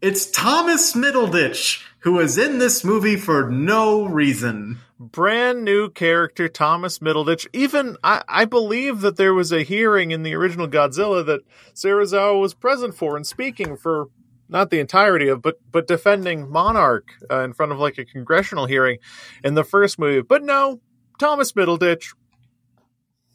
it's 0.00 0.30
Thomas 0.30 0.94
Middleditch, 0.94 1.84
who 2.00 2.18
is 2.20 2.38
in 2.38 2.58
this 2.58 2.84
movie 2.84 3.16
for 3.16 3.50
no 3.50 4.04
reason 4.04 4.78
brand 4.98 5.64
new 5.64 5.90
character 5.90 6.48
Thomas 6.48 6.98
Middleditch. 7.00 7.46
Even 7.52 7.96
I, 8.02 8.22
I, 8.28 8.44
believe 8.44 9.00
that 9.00 9.16
there 9.16 9.34
was 9.34 9.52
a 9.52 9.62
hearing 9.62 10.10
in 10.10 10.22
the 10.22 10.34
original 10.34 10.68
Godzilla 10.68 11.24
that 11.26 11.40
Serizawa 11.74 12.40
was 12.40 12.54
present 12.54 12.94
for 12.94 13.16
and 13.16 13.26
speaking 13.26 13.76
for 13.76 14.06
not 14.48 14.70
the 14.70 14.78
entirety 14.78 15.28
of, 15.28 15.42
but 15.42 15.56
but 15.70 15.86
defending 15.86 16.48
Monarch 16.48 17.08
uh, 17.30 17.40
in 17.40 17.52
front 17.52 17.72
of 17.72 17.78
like 17.78 17.98
a 17.98 18.04
congressional 18.04 18.66
hearing 18.66 18.98
in 19.44 19.54
the 19.54 19.64
first 19.64 19.98
movie. 19.98 20.22
But 20.22 20.42
no, 20.42 20.80
Thomas 21.18 21.52
Middleditch. 21.52 22.14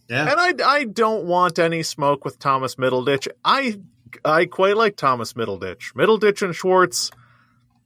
Yeah. 0.10 0.30
And 0.32 0.62
I 0.62 0.67
I 0.67 0.84
don't 0.86 1.26
want 1.26 1.60
any 1.60 1.84
smoke 1.84 2.26
with 2.26 2.39
Thomas 2.39 2.76
Middleditch. 2.76 3.28
I 3.43 3.80
I 4.26 4.45
quite 4.45 4.78
like 4.78 4.95
Thomas 4.95 5.34
Middleditch. 5.34 5.93
Middleditch 5.93 6.41
and 6.41 6.56
Schwartz, 6.56 7.12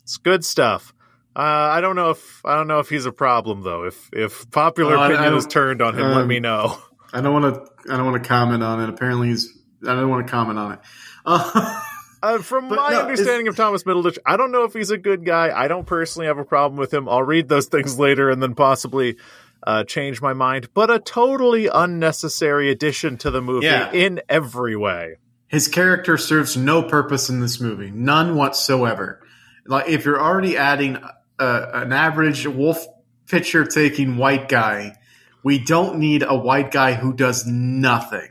it's 0.04 0.18
good 0.18 0.44
stuff. 0.46 0.94
Uh, 1.36 1.40
I 1.42 1.82
don't 1.82 1.96
know 1.96 2.12
if 2.12 2.42
I 2.46 2.56
don't 2.56 2.68
know 2.68 2.80
if 2.80 2.90
he's 2.90 3.06
a 3.06 3.12
problem 3.12 3.62
though. 3.62 3.84
If 3.84 4.10
if 4.14 4.50
popular 4.52 4.96
uh, 4.96 5.10
opinion 5.10 5.34
is 5.34 5.46
turned 5.46 5.82
on 5.82 5.96
him, 5.96 6.06
um, 6.06 6.16
let 6.16 6.28
me 6.28 6.40
know. 6.40 6.78
I 7.14 7.22
don't 7.22 7.34
want 7.34 7.56
to. 7.56 7.94
I 7.94 7.98
don't 7.98 8.06
want 8.06 8.24
to 8.24 8.28
comment 8.28 8.64
on 8.64 8.82
it. 8.82 8.90
Apparently, 8.90 9.28
he's. 9.30 9.52
I 9.86 9.94
don't 9.96 10.10
want 10.10 10.26
to 10.26 10.32
comment 10.32 10.58
on 10.60 10.72
it. 10.74 10.80
Uh, 11.28 11.82
Uh, 12.24 12.38
from 12.40 12.70
my 12.70 12.90
no, 12.92 13.02
understanding 13.02 13.48
of 13.48 13.56
Thomas 13.56 13.84
Middleditch, 13.84 14.18
I 14.26 14.36
don't 14.36 14.52
know 14.52 14.64
if 14.64 14.74
he's 14.74 14.90
a 14.90 14.98
good 14.98 15.26
guy. 15.26 15.52
I 15.56 15.68
don't 15.68 15.86
personally 15.86 16.26
have 16.28 16.40
a 16.40 16.46
problem 16.46 16.80
with 16.80 16.92
him. 16.92 17.08
I'll 17.08 17.22
read 17.22 17.50
those 17.50 17.68
things 17.68 18.00
later 18.00 18.32
and 18.32 18.42
then 18.42 18.56
possibly 18.56 19.18
uh, 19.62 19.84
change 19.84 20.22
my 20.24 20.34
mind. 20.34 20.70
But 20.74 20.90
a 20.90 20.98
totally 20.98 21.68
unnecessary 21.68 22.72
addition 22.72 23.18
to 23.20 23.30
the 23.32 23.42
movie 23.44 23.68
Yeah. 23.68 23.92
in 23.92 24.22
every 24.28 24.76
way. 24.76 25.18
His 25.48 25.68
character 25.68 26.18
serves 26.18 26.58
no 26.58 26.84
purpose 26.84 27.30
in 27.30 27.40
this 27.40 27.60
movie, 27.62 27.92
none 27.92 28.36
whatsoever. 28.36 29.22
Like 29.66 29.88
if 29.88 30.06
you're 30.06 30.22
already 30.22 30.58
adding 30.58 30.98
uh, 31.40 31.66
an 31.74 31.94
average 31.94 32.48
wolf 32.48 32.86
pitcher 33.28 33.66
taking 33.66 34.18
white 34.18 34.50
guy, 34.50 34.96
we 35.44 35.60
don't 35.60 36.00
need 36.00 36.24
a 36.24 36.36
white 36.36 36.72
guy 36.72 36.94
who 36.94 37.14
does 37.14 37.46
nothing. 37.46 38.30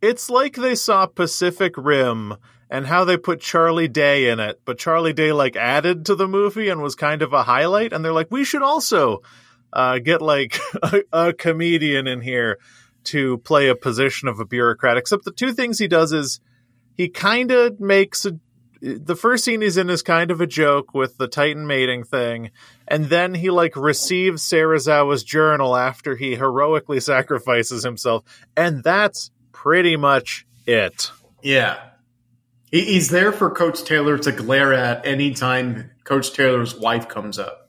It's 0.00 0.30
like 0.30 0.54
they 0.54 0.74
saw 0.74 1.06
Pacific 1.06 1.74
Rim 1.76 2.36
and 2.70 2.86
how 2.86 3.04
they 3.04 3.16
put 3.16 3.40
Charlie 3.40 3.88
Day 3.88 4.28
in 4.28 4.40
it, 4.40 4.60
but 4.64 4.78
Charlie 4.78 5.12
Day 5.12 5.32
like 5.32 5.56
added 5.56 6.06
to 6.06 6.14
the 6.14 6.28
movie 6.28 6.68
and 6.68 6.80
was 6.80 6.94
kind 6.94 7.22
of 7.22 7.32
a 7.32 7.42
highlight. 7.42 7.92
And 7.92 8.04
they're 8.04 8.12
like, 8.12 8.30
we 8.30 8.44
should 8.44 8.62
also 8.62 9.22
uh, 9.72 9.98
get 9.98 10.22
like 10.22 10.58
a, 10.82 11.02
a 11.12 11.32
comedian 11.32 12.06
in 12.06 12.20
here 12.20 12.58
to 13.08 13.38
play 13.38 13.68
a 13.68 13.74
position 13.74 14.28
of 14.28 14.40
a 14.40 14.44
bureaucrat. 14.44 14.96
Except 14.96 15.24
the 15.24 15.32
two 15.32 15.52
things 15.52 15.78
he 15.78 15.88
does 15.88 16.12
is 16.12 16.40
he 16.96 17.08
kind 17.08 17.50
of 17.50 17.80
makes 17.80 18.24
a, 18.26 18.38
the 18.80 19.16
first 19.16 19.44
scene 19.44 19.60
he's 19.60 19.76
in 19.76 19.90
is 19.90 20.02
kind 20.02 20.30
of 20.30 20.40
a 20.40 20.46
joke 20.46 20.94
with 20.94 21.16
the 21.16 21.28
Titan 21.28 21.66
mating 21.66 22.04
thing, 22.04 22.50
and 22.86 23.06
then 23.06 23.34
he 23.34 23.50
like 23.50 23.76
receives 23.76 24.42
Serizawa's 24.42 25.24
journal 25.24 25.76
after 25.76 26.16
he 26.16 26.36
heroically 26.36 27.00
sacrifices 27.00 27.82
himself, 27.82 28.24
and 28.56 28.82
that's 28.84 29.30
pretty 29.52 29.96
much 29.96 30.46
it. 30.66 31.10
Yeah. 31.42 31.78
He's 32.70 33.08
there 33.08 33.32
for 33.32 33.50
Coach 33.50 33.82
Taylor 33.84 34.18
to 34.18 34.30
glare 34.30 34.74
at 34.74 35.06
anytime 35.06 35.90
Coach 36.04 36.32
Taylor's 36.32 36.74
wife 36.74 37.08
comes 37.08 37.38
up. 37.38 37.67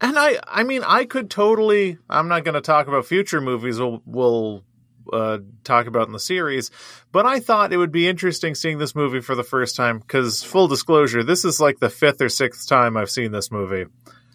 And 0.00 0.18
I, 0.18 0.38
I 0.46 0.62
mean, 0.62 0.82
I 0.84 1.04
could 1.04 1.30
totally. 1.30 1.98
I'm 2.08 2.28
not 2.28 2.44
going 2.44 2.54
to 2.54 2.60
talk 2.60 2.88
about 2.88 3.06
future 3.06 3.40
movies. 3.40 3.78
We'll, 3.78 4.02
we'll 4.06 4.64
uh, 5.12 5.38
talk 5.64 5.86
about 5.86 6.06
in 6.06 6.12
the 6.12 6.20
series, 6.20 6.70
but 7.12 7.26
I 7.26 7.40
thought 7.40 7.72
it 7.72 7.76
would 7.76 7.92
be 7.92 8.08
interesting 8.08 8.54
seeing 8.54 8.78
this 8.78 8.94
movie 8.94 9.20
for 9.20 9.34
the 9.34 9.42
first 9.42 9.76
time. 9.76 9.98
Because 9.98 10.42
full 10.42 10.68
disclosure, 10.68 11.22
this 11.22 11.44
is 11.44 11.60
like 11.60 11.80
the 11.80 11.90
fifth 11.90 12.22
or 12.22 12.28
sixth 12.28 12.68
time 12.68 12.96
I've 12.96 13.10
seen 13.10 13.32
this 13.32 13.50
movie. 13.50 13.86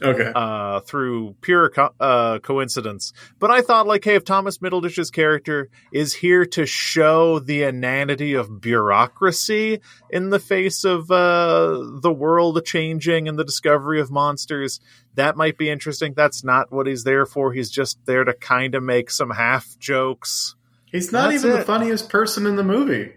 Okay. 0.01 0.31
uh, 0.35 0.81
through 0.81 1.35
pure 1.41 1.69
co- 1.69 1.93
uh, 1.99 2.39
coincidence. 2.39 3.13
But 3.39 3.51
I 3.51 3.61
thought, 3.61 3.87
like, 3.87 4.03
hey, 4.03 4.15
if 4.15 4.25
Thomas 4.25 4.57
Middleditch's 4.57 5.09
character 5.09 5.69
is 5.91 6.13
here 6.13 6.45
to 6.47 6.65
show 6.65 7.39
the 7.39 7.63
inanity 7.63 8.33
of 8.33 8.59
bureaucracy 8.59 9.79
in 10.09 10.29
the 10.31 10.39
face 10.39 10.83
of 10.83 11.09
uh, 11.09 11.99
the 12.01 12.11
world 12.11 12.63
changing 12.65 13.27
and 13.27 13.39
the 13.39 13.45
discovery 13.45 14.01
of 14.01 14.11
monsters, 14.11 14.81
that 15.15 15.37
might 15.37 15.57
be 15.57 15.69
interesting. 15.69 16.13
That's 16.13 16.43
not 16.43 16.71
what 16.71 16.87
he's 16.87 17.03
there 17.03 17.25
for. 17.25 17.53
He's 17.53 17.69
just 17.69 17.97
there 18.05 18.23
to 18.23 18.33
kind 18.33 18.75
of 18.75 18.83
make 18.83 19.09
some 19.09 19.29
half 19.29 19.79
jokes. 19.79 20.55
He's 20.85 21.11
not 21.11 21.31
That's 21.31 21.43
even 21.43 21.57
the 21.57 21.65
funniest 21.65 22.09
person 22.09 22.45
in 22.45 22.55
the 22.55 22.63
movie. 22.63 23.13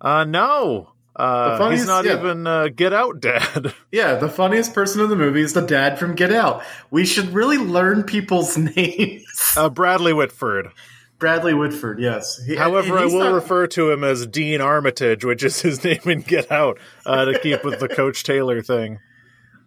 Uh, 0.00 0.24
no. 0.24 0.92
Uh, 1.20 1.52
The 1.52 1.58
funniest- 1.58 1.82
he's 1.82 1.88
not 1.88 2.04
yeah. 2.06 2.18
even 2.18 2.46
uh, 2.46 2.68
Get 2.68 2.92
Out 2.92 3.20
Dad. 3.20 3.74
Yeah, 3.92 4.14
the 4.16 4.28
funniest 4.28 4.72
person 4.74 5.02
in 5.02 5.10
the 5.10 5.16
movie 5.16 5.42
is 5.42 5.52
the 5.52 5.60
dad 5.60 5.98
from 5.98 6.14
Get 6.14 6.32
Out. 6.32 6.62
We 6.90 7.04
should 7.04 7.30
really 7.34 7.58
learn 7.58 8.04
people's 8.04 8.56
names. 8.76 9.24
uh, 9.56 9.68
Bradley 9.68 10.12
Whitford. 10.12 10.70
Bradley 11.18 11.52
Whitford, 11.52 11.98
yes. 12.00 12.40
He- 12.46 12.56
However, 12.56 12.96
I 12.98 13.04
will 13.04 13.18
not- 13.24 13.34
refer 13.34 13.66
to 13.68 13.90
him 13.90 14.02
as 14.04 14.26
Dean 14.26 14.60
Armitage, 14.62 15.24
which 15.24 15.42
is 15.42 15.60
his 15.60 15.84
name 15.84 16.00
in 16.06 16.20
Get 16.22 16.50
Out, 16.50 16.78
uh, 17.04 17.26
to 17.26 17.38
keep 17.38 17.62
with 17.64 17.78
the 17.80 17.88
Coach 17.88 18.22
Taylor 18.24 18.62
thing. 18.62 18.98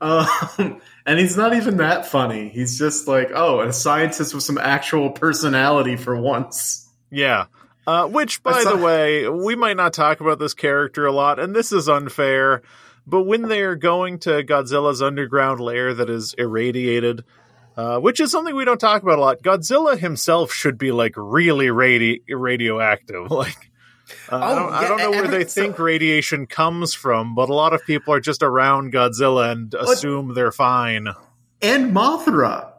Um, 0.02 0.82
and 1.06 1.18
he's 1.20 1.38
not 1.38 1.54
even 1.54 1.78
that 1.78 2.06
funny. 2.08 2.50
He's 2.50 2.78
just 2.78 3.08
like, 3.08 3.32
oh, 3.34 3.62
a 3.62 3.72
scientist 3.72 4.34
with 4.34 4.44
some 4.44 4.58
actual 4.58 5.12
personality 5.12 5.96
for 5.96 6.16
once. 6.20 6.89
Yeah. 7.10 7.46
Uh, 7.86 8.08
which, 8.08 8.41
by 8.43 8.63
the 8.63 8.78
way, 8.78 9.28
we 9.28 9.56
might 9.56 9.76
not 9.76 9.91
talk 9.93 10.22
about 10.22 10.39
this 10.39 10.54
character 10.54 11.06
a 11.06 11.12
lot, 11.12 11.38
and 11.39 11.54
this 11.56 11.72
is 11.74 11.89
unfair, 11.89 12.62
but 13.06 13.24
when 13.24 13.41
they're 13.43 13.76
going 13.76 14.19
to 14.19 14.41
Godzilla's 14.43 15.02
underground 15.02 15.60
lair 15.60 15.93
that 15.93 16.10
is 16.10 16.34
irradiated, 16.38 17.26
uh, 17.76 18.00
which 18.00 18.22
is 18.22 18.32
something 18.32 18.56
we 18.56 18.63
don't 18.63 18.80
talk 18.80 19.02
about 19.04 19.17
a 19.17 19.22
lot, 19.22 19.41
Godzilla 19.43 19.98
himself 19.98 20.54
should 20.54 20.78
be 20.78 20.91
like 20.93 21.13
really 21.17 21.67
radi- 21.67 22.22
radioactive. 22.30 23.28
Like, 23.30 23.69
uh, 24.32 24.38
I 24.38 24.52
Oh, 24.52 24.56
don't, 24.56 24.74
I 24.74 24.88
don't 24.88 24.98
know 25.00 25.12
where 25.12 25.26
every- 25.26 25.38
they 25.39 25.46
so- 25.46 25.62
think 25.62 25.80
radiation 25.80 26.46
comes 26.46 26.93
from, 26.93 27.36
but 27.36 27.50
a 27.50 27.54
lot 27.54 27.74
of 27.74 27.84
people 27.86 28.13
are 28.13 28.19
just 28.22 28.43
around 28.43 28.93
Godzilla 28.93 29.52
and 29.52 29.74
assume 29.74 30.34
they're 30.36 30.52
fine. 30.54 31.08
And 31.62 31.93
Mothra. 31.93 32.69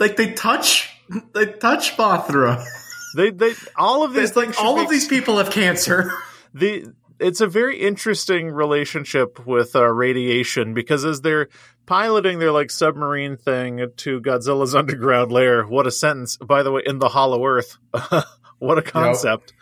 Like 0.00 0.16
they 0.16 0.32
touch 0.32 0.88
they 1.34 1.46
touch 1.46 1.96
Mothra. 1.96 2.64
They, 3.16 3.30
they, 3.30 3.54
all 3.76 4.04
of 4.04 4.14
these 4.14 4.30
things 4.30 4.56
all 4.58 4.78
of 4.80 4.88
these 4.88 5.06
people 5.06 5.38
have 5.38 5.50
cancer. 5.50 6.12
the 6.54 6.92
it's 7.18 7.40
a 7.40 7.46
very 7.46 7.78
interesting 7.78 8.50
relationship 8.50 9.46
with 9.46 9.76
uh, 9.76 9.84
radiation 9.86 10.72
because 10.74 11.04
as 11.04 11.20
they're 11.20 11.48
piloting 11.86 12.38
their 12.38 12.50
like 12.50 12.70
submarine 12.70 13.36
thing 13.36 13.86
to 13.98 14.20
Godzilla's 14.20 14.74
underground 14.76 15.30
lair, 15.30 15.64
what 15.64 15.86
a 15.86 15.90
sentence! 15.90 16.36
By 16.36 16.62
the 16.62 16.72
way, 16.72 16.82
in 16.84 16.98
the 16.98 17.08
Hollow 17.08 17.44
Earth, 17.44 17.76
what 18.58 18.78
a 18.78 18.82
concept. 18.82 19.52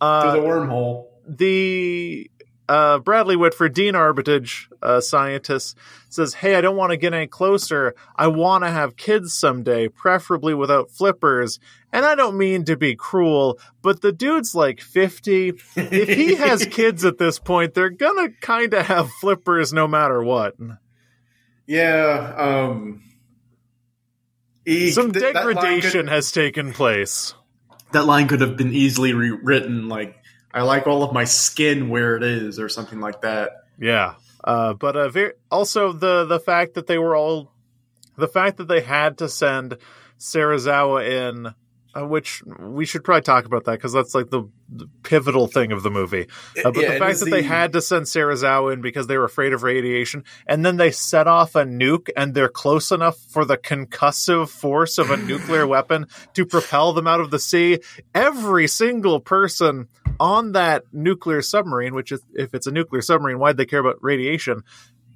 Uh, 0.00 0.32
through 0.32 0.40
the 0.40 0.46
wormhole. 0.46 1.06
the 1.28 2.30
uh, 2.68 2.98
Bradley 2.98 3.36
Whitford, 3.36 3.74
Dean 3.74 3.94
Armitage, 3.94 4.68
uh, 4.82 5.00
scientist, 5.00 5.76
says, 6.14 6.34
Hey, 6.34 6.54
I 6.56 6.60
don't 6.60 6.76
want 6.76 6.90
to 6.90 6.96
get 6.96 7.14
any 7.14 7.26
closer. 7.26 7.94
I 8.16 8.26
want 8.28 8.64
to 8.64 8.70
have 8.70 8.96
kids 8.96 9.32
someday, 9.34 9.88
preferably 9.88 10.54
without 10.54 10.90
flippers. 10.90 11.58
And 11.92 12.04
I 12.06 12.14
don't 12.14 12.38
mean 12.38 12.64
to 12.66 12.76
be 12.76 12.94
cruel, 12.96 13.58
but 13.82 14.00
the 14.00 14.12
dude's 14.12 14.54
like 14.54 14.80
50. 14.80 15.54
If 15.76 16.08
he 16.08 16.34
has 16.36 16.64
kids 16.70 17.04
at 17.04 17.18
this 17.18 17.38
point, 17.38 17.74
they're 17.74 17.90
going 17.90 18.28
to 18.28 18.34
kind 18.40 18.72
of 18.74 18.86
have 18.86 19.10
flippers 19.10 19.72
no 19.72 19.86
matter 19.86 20.22
what. 20.22 20.54
Yeah, 21.66 22.34
um 22.36 23.02
Some 24.90 25.10
that 25.10 25.20
could- 25.20 25.32
degradation 25.56 26.06
has 26.08 26.32
taken 26.32 26.72
place. 26.72 27.34
that 27.92 28.04
line 28.06 28.28
could 28.28 28.40
have 28.40 28.56
been 28.56 28.72
easily 28.72 29.12
rewritten 29.12 29.88
like 29.88 30.16
I 30.54 30.62
like 30.62 30.86
all 30.86 31.02
of 31.02 31.12
my 31.12 31.24
skin 31.24 31.88
where 31.88 32.16
it 32.16 32.22
is 32.22 32.58
or 32.58 32.68
something 32.68 33.00
like 33.00 33.22
that. 33.22 33.50
Yeah. 33.78 34.14
Uh, 34.44 34.74
but 34.74 34.96
uh, 34.96 35.08
very, 35.08 35.32
also 35.50 35.92
the 35.92 36.24
the 36.24 36.40
fact 36.40 36.74
that 36.74 36.86
they 36.86 36.98
were 36.98 37.16
all 37.16 37.52
the 38.16 38.28
fact 38.28 38.58
that 38.58 38.68
they 38.68 38.80
had 38.80 39.18
to 39.18 39.28
send 39.28 39.78
Serizawa 40.18 41.08
in, 41.08 41.54
uh, 41.94 42.06
which 42.06 42.42
we 42.44 42.84
should 42.84 43.04
probably 43.04 43.22
talk 43.22 43.44
about 43.44 43.64
that 43.64 43.72
because 43.72 43.92
that's 43.92 44.14
like 44.14 44.30
the, 44.30 44.48
the 44.68 44.88
pivotal 45.02 45.46
thing 45.46 45.72
of 45.72 45.82
the 45.82 45.90
movie. 45.90 46.26
Uh, 46.64 46.70
but 46.70 46.76
Yeah, 46.76 46.92
the 46.92 46.98
fact 46.98 47.20
that 47.20 47.30
they 47.30 47.42
had 47.42 47.72
to 47.72 47.82
send 47.82 48.06
Serizawa 48.06 48.72
in 48.72 48.80
because 48.80 49.06
they 49.06 49.18
were 49.18 49.24
afraid 49.24 49.52
of 49.52 49.62
radiation, 49.62 50.24
and 50.46 50.64
then 50.64 50.76
they 50.76 50.90
set 50.90 51.26
off 51.26 51.54
a 51.54 51.64
nuke, 51.64 52.08
and 52.16 52.34
they're 52.34 52.48
close 52.48 52.92
enough 52.92 53.18
for 53.18 53.44
the 53.44 53.56
concussive 53.56 54.48
force 54.48 54.98
of 54.98 55.10
a 55.10 55.16
nuclear 55.28 55.66
weapon 55.66 56.06
to 56.34 56.46
propel 56.46 56.92
them 56.92 57.06
out 57.06 57.20
of 57.20 57.30
the 57.30 57.38
sea. 57.38 57.80
Every 58.14 58.68
single 58.68 59.20
person 59.20 59.88
on 60.18 60.52
that 60.52 60.84
nuclear 60.92 61.42
submarine, 61.42 61.94
which 61.94 62.12
is 62.12 62.20
if 62.34 62.54
it's 62.54 62.66
a 62.66 62.72
nuclear 62.72 63.02
submarine, 63.02 63.38
why'd 63.38 63.56
they 63.56 63.66
care 63.66 63.80
about 63.80 64.02
radiation? 64.02 64.62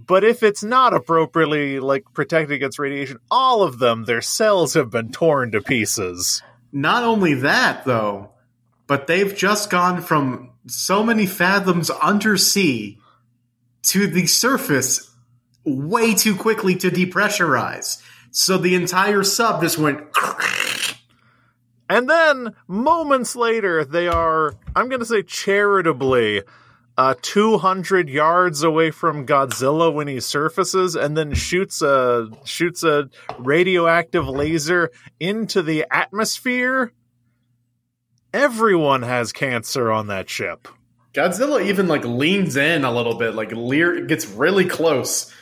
But 0.07 0.23
if 0.23 0.43
it's 0.43 0.63
not 0.63 0.95
appropriately 0.95 1.81
like 1.81 2.05
protected 2.15 2.55
against 2.55 2.79
radiation, 2.79 3.19
all 3.31 3.63
of 3.63 3.79
them, 3.79 4.05
their 4.05 4.21
cells 4.21 4.75
have 4.75 4.91
been 4.91 5.11
torn 5.11 5.51
to 5.53 5.61
pieces. 5.61 6.43
Not 6.77 7.05
only 7.05 7.33
that 7.33 7.87
though, 7.87 8.33
but 8.87 9.07
they've 9.07 9.35
just 9.35 9.71
gone 9.71 10.03
from 10.03 10.51
so 10.67 11.03
many 11.03 11.25
fathoms 11.25 11.89
undersea 11.89 12.99
to 13.85 14.07
the 14.07 14.27
surface 14.27 15.11
way 15.65 16.15
too 16.15 16.37
quickly 16.37 16.77
to 16.77 16.91
depressurize. 16.91 18.03
So 18.31 18.59
the 18.59 18.75
entire 18.75 19.23
sub 19.23 19.63
just 19.63 19.79
went 19.79 20.01
And 21.89 22.11
then 22.11 22.55
moments 22.69 23.35
later, 23.35 23.83
they 23.83 24.09
are, 24.09 24.55
I'm 24.75 24.91
going 24.91 25.01
to 25.01 25.07
say 25.07 25.23
charitably, 25.23 26.43
uh, 26.99 27.15
200 27.21 28.09
yards 28.09 28.63
away 28.63 28.91
from 28.91 29.27
Godzilla 29.27 29.93
when 29.93 30.09
he 30.09 30.21
surfaces 30.21 30.97
and 30.97 31.17
then 31.17 31.35
shoots 31.35 31.83
a, 31.83 32.31
shoots 32.45 32.83
a 32.83 33.11
radioactive 33.39 34.27
laser 34.27 34.91
into 35.21 35.63
the 35.63 35.85
atmosphere. 35.91 36.93
Everyone 38.33 39.03
has 39.03 39.33
cancer 39.33 39.91
on 39.91 40.07
that 40.09 40.29
ship. 40.31 40.69
Godzilla 41.13 41.65
even 41.65 41.89
like 41.89 42.05
leans 42.05 42.57
in 42.57 42.85
a 42.85 42.93
little 42.93 43.15
bit, 43.15 43.35
like 43.35 43.53
leer 43.53 44.05
gets 44.05 44.27
really 44.27 44.67
close. 44.67 45.33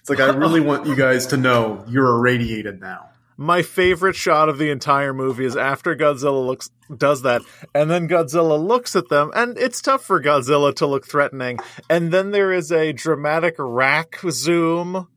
It's 0.00 0.10
like 0.10 0.20
I 0.20 0.26
really 0.34 0.60
want 0.60 0.86
you 0.86 0.94
guys 0.94 1.28
to 1.28 1.38
know 1.38 1.82
you're 1.88 2.16
irradiated 2.16 2.80
now. 2.80 3.08
My 3.36 3.62
favorite 3.62 4.16
shot 4.16 4.48
of 4.48 4.58
the 4.58 4.70
entire 4.70 5.12
movie 5.12 5.44
is 5.44 5.56
after 5.56 5.96
Godzilla 5.96 6.44
looks 6.44 6.70
does 6.94 7.22
that, 7.22 7.42
and 7.74 7.90
then 7.90 8.08
Godzilla 8.08 8.62
looks 8.62 8.94
at 8.94 9.08
them, 9.08 9.30
and 9.34 9.56
it's 9.58 9.80
tough 9.80 10.04
for 10.04 10.22
Godzilla 10.22 10.74
to 10.76 10.86
look 10.86 11.06
threatening, 11.06 11.58
and 11.88 12.12
then 12.12 12.30
there 12.30 12.52
is 12.52 12.70
a 12.70 12.92
dramatic 12.92 13.54
rack 13.58 14.20
zoom 14.30 15.08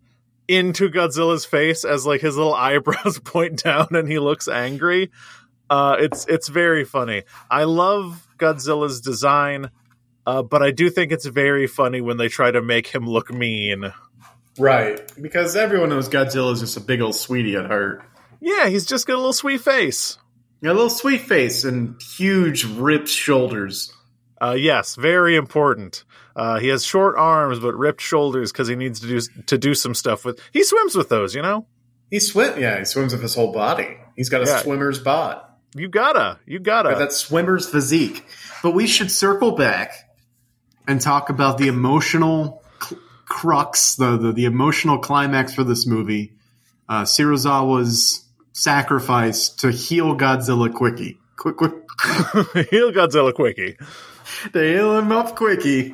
into 0.48 0.90
Godzilla's 0.90 1.46
face 1.46 1.84
as 1.84 2.06
like 2.06 2.22
his 2.22 2.38
little 2.38 2.54
eyebrows 2.56 3.20
point 3.24 3.64
down 3.64 3.88
and 3.92 4.10
he 4.10 4.20
looks 4.20 4.48
angry. 4.48 5.12
Uh, 5.70 5.98
it's 6.00 6.26
it's 6.28 6.48
very 6.48 6.86
funny. 6.86 7.24
I 7.52 7.66
love 7.66 8.26
Godzilla's 8.38 9.02
design, 9.02 9.70
uh, 10.26 10.42
but 10.42 10.64
I 10.64 10.72
do 10.72 10.90
think 10.90 11.12
it's 11.12 11.26
very 11.26 11.68
funny 11.68 12.00
when 12.00 12.18
they 12.18 12.30
try 12.30 12.52
to 12.52 12.62
make 12.62 12.88
him 12.88 13.06
look 13.06 13.32
mean. 13.34 13.92
Right, 14.58 15.00
because 15.22 15.56
everyone 15.56 15.90
knows 15.90 16.10
Godzilla 16.10 16.52
is 16.54 16.60
just 16.62 16.78
a 16.78 16.82
big 16.82 17.02
old 17.02 17.16
sweetie 17.16 17.56
at 17.56 17.66
heart. 17.68 18.04
Yeah, 18.42 18.68
he's 18.68 18.86
just 18.86 19.08
got 19.08 19.16
a 19.16 19.18
little 19.18 19.34
sweet 19.34 19.62
face. 19.62 20.18
Got 20.64 20.72
a 20.72 20.74
little 20.74 20.90
sweet 20.90 21.22
face 21.22 21.64
and 21.64 22.02
huge 22.02 22.66
ripped 22.66 23.08
shoulders. 23.08 23.94
Uh, 24.42 24.56
yes, 24.58 24.96
very 24.96 25.36
important. 25.36 26.04
Uh, 26.36 26.60
he 26.60 26.68
has 26.68 26.86
short 26.86 27.16
arms 27.18 27.60
but 27.60 27.76
ripped 27.76 28.02
shoulders 28.02 28.52
because 28.52 28.68
he 28.68 28.76
needs 28.76 29.00
to 29.00 29.08
do 29.08 29.20
to 29.48 29.58
do 29.58 29.74
some 29.74 29.96
stuff 29.96 30.24
with. 30.26 30.40
He 30.52 30.64
swims 30.64 30.96
with 30.96 31.10
those, 31.10 31.34
you 31.36 31.42
know. 31.42 31.66
He 32.12 32.20
swim, 32.20 32.60
yeah. 32.60 32.78
He 32.80 32.86
swims 32.86 33.12
with 33.14 33.22
his 33.22 33.36
whole 33.36 33.52
body. 33.52 33.98
He's 34.16 34.30
got 34.30 34.42
a 34.42 34.46
Yeah. 34.46 34.60
swimmer's 34.62 35.00
bod. 35.00 35.42
You 35.76 35.90
gotta, 35.90 36.40
you 36.46 36.60
gotta. 36.60 36.96
That 36.98 37.12
swimmer's 37.12 37.68
physique. 37.68 38.24
But 38.64 38.72
we 38.72 38.88
should 38.88 39.12
circle 39.12 39.52
back 39.52 39.92
and 40.88 41.02
talk 41.02 41.30
about 41.30 41.58
the 41.58 41.68
emotional 41.68 42.64
crux, 43.28 43.96
the, 43.96 44.18
the 44.18 44.32
the 44.32 44.46
emotional 44.46 44.98
climax 45.00 45.54
for 45.54 45.64
this 45.64 45.86
movie. 45.86 46.34
Uh, 46.90 47.04
Serizawa's 47.04 48.26
sacrifice 48.54 49.50
to 49.50 49.72
heal 49.72 50.16
Godzilla 50.16 50.74
quickie. 50.74 51.20
Quick, 51.38 51.58
quick, 51.58 51.74
Heal 52.72 52.92
Godzilla 52.92 53.34
quickie. 53.34 53.78
to 54.54 54.60
heal 54.60 54.98
him 54.98 55.12
up 55.12 55.36
quickie. 55.36 55.94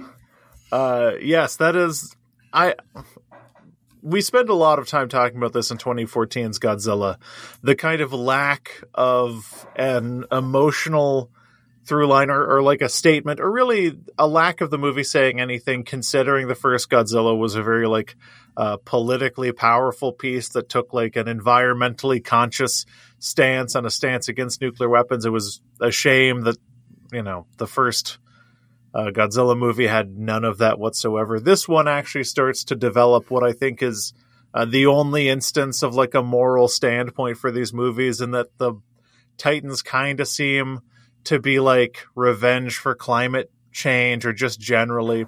Uh, 0.71 1.13
yes, 1.21 1.57
that 1.57 1.75
is. 1.75 2.15
I. 2.51 2.75
We 4.01 4.19
spend 4.19 4.49
a 4.49 4.53
lot 4.53 4.79
of 4.79 4.87
time 4.87 5.07
talking 5.07 5.37
about 5.37 5.53
this 5.53 5.71
in 5.71 5.77
2014's 5.77 6.59
Godzilla. 6.59 7.17
The 7.61 7.73
kind 7.73 8.01
of 8.01 8.11
lack 8.11 8.83
of 8.93 9.65
an 9.77 10.25
emotional 10.29 11.31
through 11.85 12.07
line 12.07 12.29
or, 12.29 12.45
or 12.45 12.61
like 12.61 12.81
a 12.81 12.89
statement, 12.89 13.39
or 13.39 13.51
really 13.51 13.97
a 14.17 14.27
lack 14.27 14.61
of 14.61 14.69
the 14.69 14.77
movie 14.77 15.03
saying 15.03 15.39
anything, 15.39 15.83
considering 15.83 16.47
the 16.47 16.55
first 16.55 16.89
Godzilla 16.89 17.37
was 17.37 17.55
a 17.55 17.63
very 17.63 17.87
like 17.87 18.15
uh, 18.55 18.77
politically 18.85 19.51
powerful 19.51 20.13
piece 20.13 20.49
that 20.49 20.69
took 20.69 20.93
like 20.93 21.15
an 21.15 21.25
environmentally 21.25 22.23
conscious 22.23 22.85
stance 23.19 23.75
and 23.75 23.85
a 23.85 23.91
stance 23.91 24.29
against 24.29 24.61
nuclear 24.61 24.89
weapons. 24.89 25.25
It 25.25 25.31
was 25.31 25.61
a 25.81 25.91
shame 25.91 26.41
that, 26.41 26.57
you 27.11 27.23
know, 27.23 27.47
the 27.57 27.67
first 27.67 28.17
uh, 28.93 29.11
Godzilla 29.11 29.57
movie 29.57 29.87
had 29.87 30.17
none 30.17 30.45
of 30.45 30.59
that 30.59 30.79
whatsoever. 30.79 31.39
This 31.39 31.67
one 31.67 31.87
actually 31.87 32.25
starts 32.25 32.63
to 32.65 32.75
develop 32.75 33.29
what 33.29 33.43
I 33.43 33.51
think 33.51 33.81
is 33.81 34.13
uh, 34.53 34.65
the 34.65 34.85
only 34.85 35.29
instance 35.29 35.81
of 35.81 35.95
like 35.95 36.13
a 36.13 36.21
moral 36.21 36.67
standpoint 36.67 37.37
for 37.37 37.51
these 37.51 37.73
movies, 37.73 38.21
and 38.21 38.33
that 38.35 38.57
the 38.57 38.75
Titans 39.37 39.81
kind 39.81 40.19
of 40.19 40.27
seem 40.27 40.81
to 41.25 41.39
be 41.39 41.59
like 41.59 42.05
revenge 42.15 42.77
for 42.77 42.95
climate 42.95 43.51
change 43.71 44.25
or 44.25 44.33
just 44.33 44.59
generally 44.59 45.25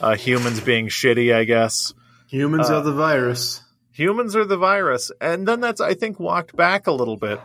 uh, 0.00 0.16
humans 0.16 0.60
being 0.60 0.88
shitty, 0.88 1.34
I 1.34 1.44
guess. 1.44 1.92
Humans 2.28 2.70
Uh, 2.70 2.78
are 2.78 2.82
the 2.82 2.92
virus. 2.92 3.60
Humans 3.92 4.34
are 4.34 4.44
the 4.44 4.56
virus. 4.56 5.12
And 5.20 5.46
then 5.46 5.60
that's, 5.60 5.80
I 5.80 5.94
think, 5.94 6.18
walked 6.18 6.56
back 6.56 6.86
a 6.86 6.92
little 6.92 7.16
bit 7.16 7.40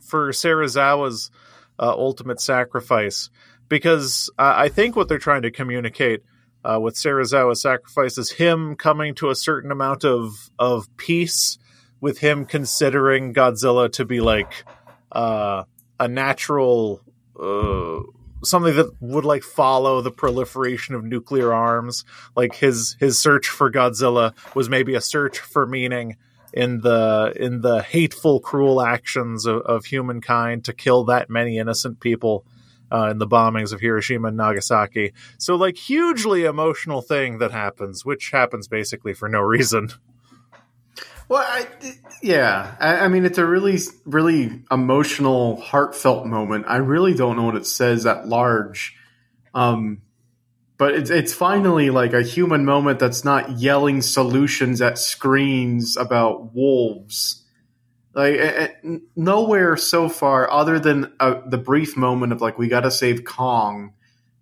for 0.00 0.30
Serizawa's 0.30 1.30
uh, 1.78 1.90
ultimate 1.90 2.40
sacrifice. 2.40 3.30
Because 3.68 4.30
uh, 4.36 4.54
I 4.56 4.68
think 4.68 4.96
what 4.96 5.08
they're 5.08 5.18
trying 5.18 5.42
to 5.42 5.52
communicate 5.52 6.24
uh, 6.64 6.80
with 6.80 6.96
Serizawa's 6.96 7.62
sacrifice 7.62 8.18
is 8.18 8.32
him 8.32 8.74
coming 8.74 9.14
to 9.16 9.30
a 9.30 9.34
certain 9.34 9.70
amount 9.70 10.04
of, 10.04 10.50
of 10.58 10.94
peace 10.96 11.56
with 12.00 12.18
him 12.18 12.46
considering 12.46 13.32
Godzilla 13.32 13.92
to 13.92 14.04
be 14.04 14.20
like 14.20 14.64
uh, 15.12 15.64
a 16.00 16.08
natural. 16.08 17.00
Uh, 17.38 18.00
something 18.42 18.74
that 18.74 18.90
would 19.00 19.24
like 19.24 19.42
follow 19.42 20.00
the 20.00 20.10
proliferation 20.10 20.94
of 20.94 21.04
nuclear 21.04 21.52
arms 21.52 22.06
like 22.34 22.54
his 22.54 22.96
his 22.98 23.20
search 23.20 23.48
for 23.48 23.70
Godzilla 23.70 24.32
was 24.54 24.68
maybe 24.68 24.94
a 24.94 25.00
search 25.00 25.38
for 25.38 25.66
meaning 25.66 26.16
in 26.52 26.80
the 26.80 27.34
in 27.36 27.60
the 27.60 27.82
hateful 27.82 28.40
cruel 28.40 28.80
actions 28.80 29.44
of, 29.44 29.60
of 29.62 29.84
humankind 29.84 30.64
to 30.64 30.72
kill 30.72 31.04
that 31.04 31.28
many 31.28 31.58
innocent 31.58 32.00
people 32.00 32.44
uh, 32.90 33.08
in 33.10 33.18
the 33.18 33.26
bombings 33.26 33.72
of 33.72 33.80
Hiroshima 33.80 34.28
and 34.28 34.38
Nagasaki 34.38 35.12
so 35.38 35.54
like 35.56 35.76
hugely 35.76 36.44
emotional 36.44 37.02
thing 37.02 37.38
that 37.38 37.52
happens 37.52 38.06
which 38.06 38.30
happens 38.30 38.68
basically 38.68 39.12
for 39.12 39.28
no 39.28 39.40
reason 39.40 39.90
Well, 41.30 41.44
I, 41.46 41.64
yeah, 42.24 42.74
I, 42.80 43.04
I 43.04 43.08
mean, 43.08 43.24
it's 43.24 43.38
a 43.38 43.46
really, 43.46 43.78
really 44.04 44.64
emotional, 44.68 45.60
heartfelt 45.60 46.26
moment. 46.26 46.64
I 46.66 46.78
really 46.78 47.14
don't 47.14 47.36
know 47.36 47.44
what 47.44 47.54
it 47.54 47.66
says 47.66 48.04
at 48.04 48.26
large, 48.26 48.96
um, 49.54 50.02
but 50.76 50.96
it's 50.96 51.08
it's 51.08 51.32
finally 51.32 51.90
like 51.90 52.14
a 52.14 52.22
human 52.22 52.64
moment 52.64 52.98
that's 52.98 53.24
not 53.24 53.60
yelling 53.60 54.02
solutions 54.02 54.82
at 54.82 54.98
screens 54.98 55.96
about 55.96 56.52
wolves. 56.52 57.44
Like 58.12 58.34
eh, 58.34 58.68
n- 58.82 59.02
nowhere 59.14 59.76
so 59.76 60.08
far, 60.08 60.50
other 60.50 60.80
than 60.80 61.12
uh, 61.20 61.42
the 61.46 61.58
brief 61.58 61.96
moment 61.96 62.32
of 62.32 62.40
like 62.40 62.58
we 62.58 62.66
got 62.66 62.80
to 62.80 62.90
save 62.90 63.24
Kong, 63.24 63.92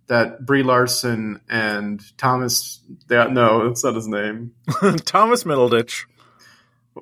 that 0.07 0.43
Brie 0.43 0.63
Larson 0.63 1.41
and 1.47 2.01
Thomas. 2.17 2.81
Yeah, 3.11 3.25
no, 3.25 3.67
that's 3.67 3.83
not 3.83 3.93
his 3.93 4.07
name. 4.07 4.55
Thomas 5.05 5.43
Middleditch 5.43 6.05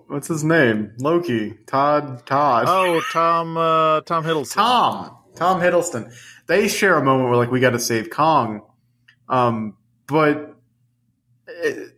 What's 0.07 0.27
his 0.27 0.43
name? 0.43 0.93
Loki. 0.99 1.53
Todd. 1.65 2.25
Todd. 2.25 2.65
oh 2.67 3.01
Tom 3.12 3.57
uh, 3.57 4.01
Tom 4.01 4.23
Hiddleston 4.23 4.53
Tom. 4.53 5.17
Tom 5.36 5.62
Hiddleston. 5.62 6.13
They 6.47 6.67
share 6.67 6.95
a 6.97 7.03
moment 7.03 7.29
where 7.29 7.38
like 7.38 7.51
we 7.51 7.60
got 7.60 7.71
to 7.71 7.79
save 7.79 8.10
Kong, 8.10 8.62
um, 9.29 9.77
but 10.07 10.55
it, 11.47 11.93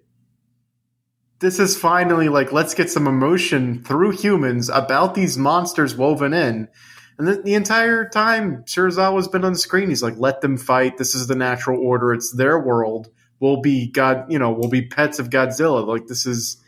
this 1.39 1.59
is 1.59 1.77
finally 1.77 2.29
like 2.29 2.51
let's 2.51 2.73
get 2.73 2.89
some 2.89 3.07
emotion 3.07 3.83
through 3.83 4.11
humans 4.11 4.69
about 4.69 5.15
these 5.15 5.37
monsters 5.37 5.95
woven 5.95 6.33
in. 6.33 6.67
And 7.17 7.27
the, 7.27 7.41
the 7.41 7.53
entire 7.53 8.07
time, 8.07 8.63
Serizawa's 8.63 9.27
been 9.27 9.43
on 9.43 9.53
the 9.53 9.59
screen. 9.59 9.89
He's 9.89 10.03
like, 10.03 10.17
"Let 10.17 10.41
them 10.41 10.57
fight. 10.57 10.97
This 10.97 11.15
is 11.15 11.27
the 11.27 11.35
natural 11.35 11.81
order. 11.81 12.13
It's 12.13 12.31
their 12.31 12.57
world. 12.59 13.09
We'll 13.39 13.61
be 13.61 13.87
God. 13.87 14.31
You 14.31 14.39
know, 14.39 14.51
we'll 14.51 14.69
be 14.69 14.87
pets 14.87 15.19
of 15.19 15.29
Godzilla. 15.29 15.85
Like 15.85 16.07
this 16.07 16.25
is." 16.25 16.63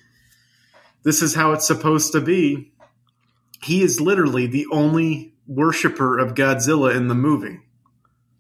This 1.04 1.22
is 1.22 1.36
how 1.36 1.52
it's 1.52 1.68
supposed 1.68 2.12
to 2.14 2.22
be. 2.22 2.72
He 3.64 3.84
is 3.84 4.02
literally 4.02 4.48
the 4.48 4.66
only 4.72 5.34
worshiper 5.48 6.18
of 6.18 6.34
Godzilla 6.34 6.96
in 6.96 7.08
the 7.08 7.16
movie. 7.16 7.60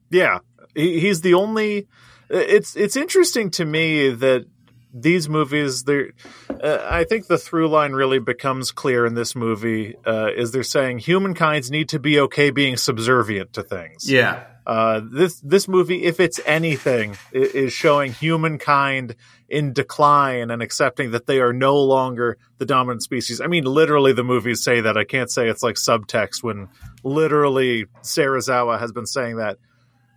Yeah, 0.09 0.39
he, 0.75 0.99
he's 0.99 1.21
the 1.21 1.33
only. 1.33 1.87
It's 2.29 2.75
it's 2.75 2.95
interesting 2.95 3.51
to 3.51 3.65
me 3.65 4.09
that 4.09 4.45
these 4.93 5.29
movies, 5.29 5.83
they 5.83 6.11
uh, 6.49 6.79
I 6.89 7.03
think 7.03 7.27
the 7.27 7.37
through 7.37 7.69
line 7.69 7.93
really 7.93 8.19
becomes 8.19 8.71
clear 8.71 9.05
in 9.05 9.13
this 9.13 9.35
movie. 9.35 9.95
Uh, 10.05 10.29
is 10.35 10.51
they're 10.51 10.63
saying 10.63 10.99
humankind's 10.99 11.71
need 11.71 11.89
to 11.89 11.99
be 11.99 12.19
okay 12.19 12.51
being 12.51 12.77
subservient 12.77 13.53
to 13.53 13.63
things. 13.63 14.09
Yeah. 14.09 14.45
Uh, 14.65 15.01
this 15.03 15.39
this 15.41 15.67
movie, 15.67 16.03
if 16.03 16.19
it's 16.19 16.39
anything, 16.45 17.17
is 17.31 17.73
showing 17.73 18.13
humankind 18.13 19.15
in 19.49 19.73
decline 19.73 20.51
and 20.51 20.61
accepting 20.61 21.11
that 21.11 21.25
they 21.25 21.39
are 21.39 21.51
no 21.51 21.77
longer 21.77 22.37
the 22.57 22.65
dominant 22.65 23.01
species. 23.01 23.41
I 23.41 23.47
mean, 23.47 23.65
literally, 23.65 24.13
the 24.13 24.23
movies 24.23 24.63
say 24.63 24.81
that. 24.81 24.97
I 24.97 25.03
can't 25.03 25.31
say 25.31 25.49
it's 25.49 25.63
like 25.63 25.75
subtext 25.75 26.43
when 26.43 26.69
literally 27.03 27.85
Serizawa 28.03 28.79
has 28.79 28.91
been 28.91 29.07
saying 29.07 29.37
that 29.37 29.57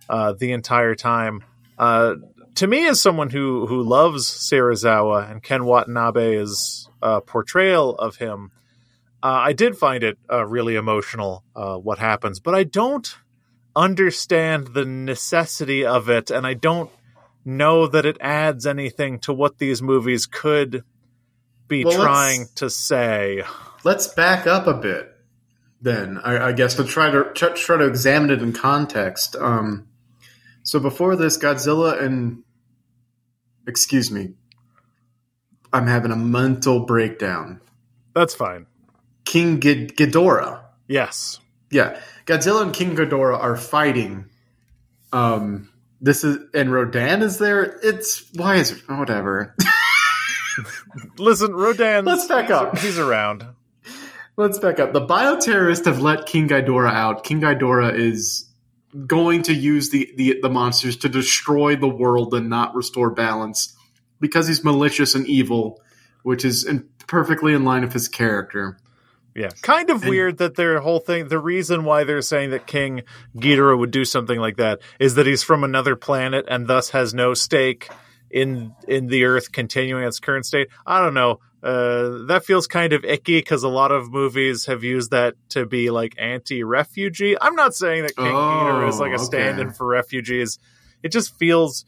uh, 0.09 0.33
the 0.33 0.51
entire 0.51 0.95
time. 0.95 1.43
Uh, 1.77 2.15
to 2.55 2.67
me, 2.67 2.87
as 2.87 3.01
someone 3.01 3.31
who 3.31 3.65
who 3.65 3.81
loves 3.81 4.27
Serizawa 4.27 5.29
and 5.29 5.41
Ken 5.41 5.65
Watanabe's 5.65 6.87
uh, 7.01 7.19
portrayal 7.21 7.95
of 7.95 8.17
him, 8.17 8.51
uh, 9.23 9.27
I 9.27 9.53
did 9.53 9.75
find 9.75 10.03
it 10.03 10.19
really 10.29 10.75
emotional. 10.75 11.43
What 11.55 11.97
happens, 11.97 12.39
but 12.39 12.53
I 12.53 12.63
don't 12.63 13.17
understand 13.75 14.69
the 14.69 14.85
necessity 14.85 15.85
of 15.85 16.09
it, 16.09 16.31
and 16.31 16.45
I 16.45 16.53
don't 16.53 16.89
know 17.43 17.87
that 17.87 18.05
it 18.05 18.17
adds 18.19 18.65
anything 18.65 19.19
to 19.19 19.33
what 19.33 19.57
these 19.57 19.81
movies 19.81 20.25
could 20.25 20.83
be 21.67 21.85
Well, 21.85 22.01
trying 22.01 22.47
to 22.55 22.69
say. 22.69 23.43
Let's 23.83 24.07
back 24.07 24.47
up 24.47 24.67
a 24.67 24.73
bit 24.73 25.11
then, 25.81 26.17
I, 26.17 26.47
I 26.47 26.51
guess, 26.51 26.75
to 26.75 26.83
try 26.83 27.11
to 27.11 27.25
try, 27.33 27.49
try 27.49 27.77
to 27.77 27.85
examine 27.85 28.31
it 28.31 28.41
in 28.41 28.53
context. 28.53 29.35
Um, 29.35 29.87
so 30.63 30.79
before 30.79 31.15
this, 31.15 31.37
Godzilla 31.37 32.01
and 32.01 32.43
excuse 33.67 34.11
me, 34.11 34.33
I'm 35.71 35.87
having 35.87 36.11
a 36.11 36.15
mental 36.15 36.79
breakdown. 36.81 37.61
That's 38.13 38.33
fine. 38.33 38.65
King 39.25 39.59
Ghid- 39.59 39.95
Ghidorah. 39.95 40.61
Yes. 40.87 41.39
Yeah, 41.69 41.99
Godzilla 42.25 42.63
and 42.63 42.73
King 42.73 42.95
Ghidorah 42.95 43.39
are 43.39 43.55
fighting. 43.55 44.25
Um, 45.13 45.69
this 46.01 46.23
is 46.23 46.37
and 46.53 46.71
Rodan 46.71 47.21
is 47.21 47.37
there. 47.37 47.79
It's 47.83 48.25
why 48.33 48.55
is 48.55 48.71
it 48.71 48.89
whatever. 48.89 49.55
Listen, 51.17 51.53
Rodan. 51.53 52.05
Let's 52.05 52.27
back 52.27 52.49
up. 52.49 52.77
He's 52.77 52.97
around. 52.97 53.45
Let's 54.37 54.59
back 54.59 54.79
up. 54.79 54.91
The 54.91 55.05
bioterrorists 55.05 55.85
have 55.85 56.01
let 56.01 56.25
King 56.25 56.49
Ghidorah 56.49 56.91
out. 56.91 57.23
King 57.23 57.41
Ghidorah 57.41 57.97
is 57.97 58.49
going 59.07 59.43
to 59.43 59.53
use 59.53 59.89
the, 59.89 60.11
the, 60.15 60.39
the 60.41 60.49
monsters 60.49 60.97
to 60.97 61.09
destroy 61.09 61.75
the 61.75 61.87
world 61.87 62.33
and 62.33 62.49
not 62.49 62.75
restore 62.75 63.09
balance 63.09 63.75
because 64.19 64.47
he's 64.47 64.63
malicious 64.63 65.15
and 65.15 65.27
evil, 65.27 65.81
which 66.23 66.45
is 66.45 66.65
in, 66.65 66.87
perfectly 67.07 67.53
in 67.53 67.63
line 67.63 67.81
with 67.83 67.93
his 67.93 68.07
character. 68.07 68.77
Yeah, 69.35 69.49
kind 69.61 69.89
of 69.89 70.01
And- 70.03 70.09
weird 70.09 70.37
that 70.37 70.55
their 70.55 70.79
whole 70.79 70.99
thing. 70.99 71.27
The 71.27 71.39
reason 71.39 71.83
why 71.83 72.05
they're 72.05 72.21
saying 72.21 72.51
that 72.51 72.65
King 72.67 73.03
Ghidorah 73.37 73.77
would 73.77 73.91
do 73.91 74.05
something 74.05 74.39
like 74.39 74.55
that 74.57 74.79
is 74.99 75.15
that 75.15 75.27
he's 75.27 75.43
from 75.43 75.63
another 75.63 75.95
planet 75.97 76.45
and 76.47 76.67
thus 76.67 76.91
has 76.91 77.13
no 77.13 77.33
stake 77.33 77.89
in 78.31 78.73
in 78.87 79.07
the 79.07 79.25
Earth 79.25 79.51
continuing 79.51 80.03
its 80.05 80.19
current 80.19 80.45
state. 80.45 80.69
I 80.85 81.01
don't 81.01 81.13
know. 81.13 81.39
Uh, 81.61 82.25
that 82.27 82.45
feels 82.45 82.67
kind 82.67 82.93
of 82.93 83.03
icky 83.03 83.39
because 83.39 83.63
a 83.63 83.67
lot 83.69 83.91
of 83.91 84.11
movies 84.11 84.67
have 84.67 84.83
used 84.83 85.09
that 85.11 85.33
to 85.49 85.65
be 85.65 85.89
like 85.89 86.13
anti-refugee. 86.17 87.35
I'm 87.41 87.55
not 87.55 87.73
saying 87.73 88.03
that 88.03 88.15
King 88.15 88.27
Oh, 88.27 88.29
Ghidorah 88.31 88.89
is 88.89 88.99
like 88.99 89.11
a 89.11 89.15
okay. 89.15 89.23
stand-in 89.23 89.71
for 89.71 89.87
refugees. 89.87 90.59
It 91.03 91.09
just 91.11 91.37
feels. 91.37 91.83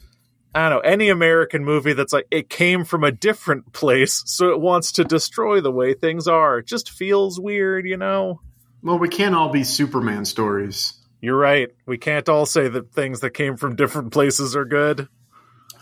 I 0.55 0.69
don't 0.69 0.77
know 0.77 0.89
any 0.89 1.09
American 1.09 1.63
movie 1.63 1.93
that's 1.93 2.13
like 2.13 2.27
it 2.31 2.49
came 2.49 2.83
from 2.83 3.03
a 3.03 3.11
different 3.11 3.73
place, 3.73 4.23
so 4.25 4.49
it 4.49 4.59
wants 4.59 4.93
to 4.93 5.03
destroy 5.03 5.61
the 5.61 5.71
way 5.71 5.93
things 5.93 6.27
are. 6.27 6.59
It 6.59 6.67
just 6.67 6.89
feels 6.89 7.39
weird, 7.39 7.85
you 7.85 7.97
know. 7.97 8.41
Well, 8.81 8.99
we 8.99 9.09
can't 9.09 9.35
all 9.35 9.49
be 9.49 9.63
Superman 9.63 10.25
stories. 10.25 10.93
You're 11.21 11.37
right. 11.37 11.69
We 11.85 11.97
can't 11.97 12.29
all 12.29 12.45
say 12.45 12.67
that 12.67 12.93
things 12.93 13.21
that 13.21 13.31
came 13.31 13.57
from 13.57 13.75
different 13.75 14.13
places 14.13 14.55
are 14.55 14.65
good. 14.65 15.07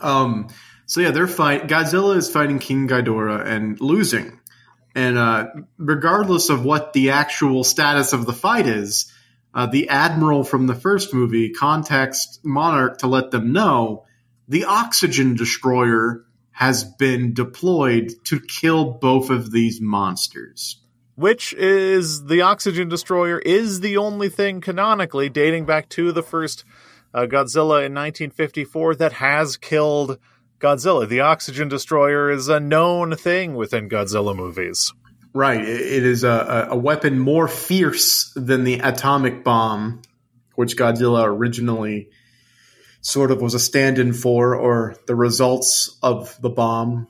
Um, 0.01 0.47
so 0.85 1.01
yeah, 1.01 1.11
they're 1.11 1.27
fight. 1.27 1.67
Godzilla 1.67 2.15
is 2.15 2.29
fighting 2.29 2.59
King 2.59 2.87
Ghidorah 2.87 3.45
and 3.45 3.79
losing. 3.81 4.39
And 4.93 5.17
uh, 5.17 5.47
regardless 5.77 6.49
of 6.49 6.63
what 6.63 6.93
the 6.93 7.11
actual 7.11 7.63
status 7.63 8.13
of 8.13 8.25
the 8.25 8.33
fight 8.33 8.65
is, 8.65 9.11
uh, 9.53 9.65
the 9.65 9.89
admiral 9.89 10.43
from 10.43 10.67
the 10.67 10.75
first 10.75 11.13
movie 11.13 11.51
contacts 11.51 12.39
Monarch 12.43 12.99
to 12.99 13.07
let 13.07 13.31
them 13.31 13.51
know 13.51 14.05
the 14.47 14.65
oxygen 14.65 15.35
destroyer 15.35 16.25
has 16.51 16.83
been 16.83 17.33
deployed 17.33 18.13
to 18.25 18.39
kill 18.39 18.91
both 18.93 19.29
of 19.29 19.51
these 19.51 19.81
monsters. 19.81 20.81
Which 21.15 21.53
is 21.53 22.25
the 22.25 22.41
oxygen 22.41 22.89
destroyer 22.89 23.39
is 23.39 23.79
the 23.79 23.97
only 23.97 24.29
thing 24.29 24.61
canonically 24.61 25.29
dating 25.29 25.65
back 25.65 25.89
to 25.89 26.11
the 26.11 26.23
first 26.23 26.63
uh, 27.13 27.21
Godzilla 27.21 27.85
in 27.85 27.93
1954 27.93 28.95
that 28.95 29.13
has 29.13 29.57
killed 29.57 30.17
Godzilla. 30.59 31.07
The 31.07 31.21
oxygen 31.21 31.67
destroyer 31.67 32.29
is 32.29 32.47
a 32.47 32.59
known 32.59 33.15
thing 33.15 33.55
within 33.55 33.89
Godzilla 33.89 34.35
movies. 34.35 34.93
Right. 35.33 35.59
It 35.59 36.05
is 36.05 36.23
a, 36.23 36.69
a 36.71 36.77
weapon 36.77 37.19
more 37.19 37.47
fierce 37.47 38.31
than 38.35 38.63
the 38.63 38.79
atomic 38.79 39.43
bomb, 39.43 40.01
which 40.55 40.77
Godzilla 40.77 41.25
originally 41.25 42.09
sort 43.05 43.29
of 43.29 43.39
was 43.39 43.53
a 43.53 43.59
stand 43.59 43.99
in 43.99 44.13
for, 44.13 44.55
or 44.55 44.95
the 45.05 45.15
results 45.15 45.95
of 46.01 46.41
the 46.41 46.49
bomb 46.49 47.07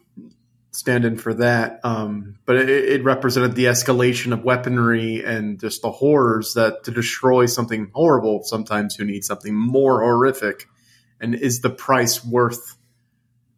stand 0.71 1.05
in 1.05 1.15
for 1.15 1.33
that. 1.35 1.79
Um, 1.85 2.35
but 2.45 2.57
it, 2.57 2.69
it 2.69 3.03
represented 3.05 3.55
the 3.55 3.65
escalation 3.65 4.33
of 4.33 4.43
weaponry 4.43 5.23
and 5.23 5.57
just 5.57 5.81
the 5.83 5.91
horrors 5.91 6.55
that 6.55 6.83
to 6.83 6.91
destroy 6.91 7.45
something 7.45 7.91
horrible, 7.93 8.43
sometimes 8.43 8.99
you 8.99 9.05
need 9.05 9.23
something 9.23 9.55
more 9.55 10.01
horrific. 10.01 10.67
And 11.21 11.33
is 11.33 11.61
the 11.61 11.69
price 11.69 12.25
worth 12.25 12.75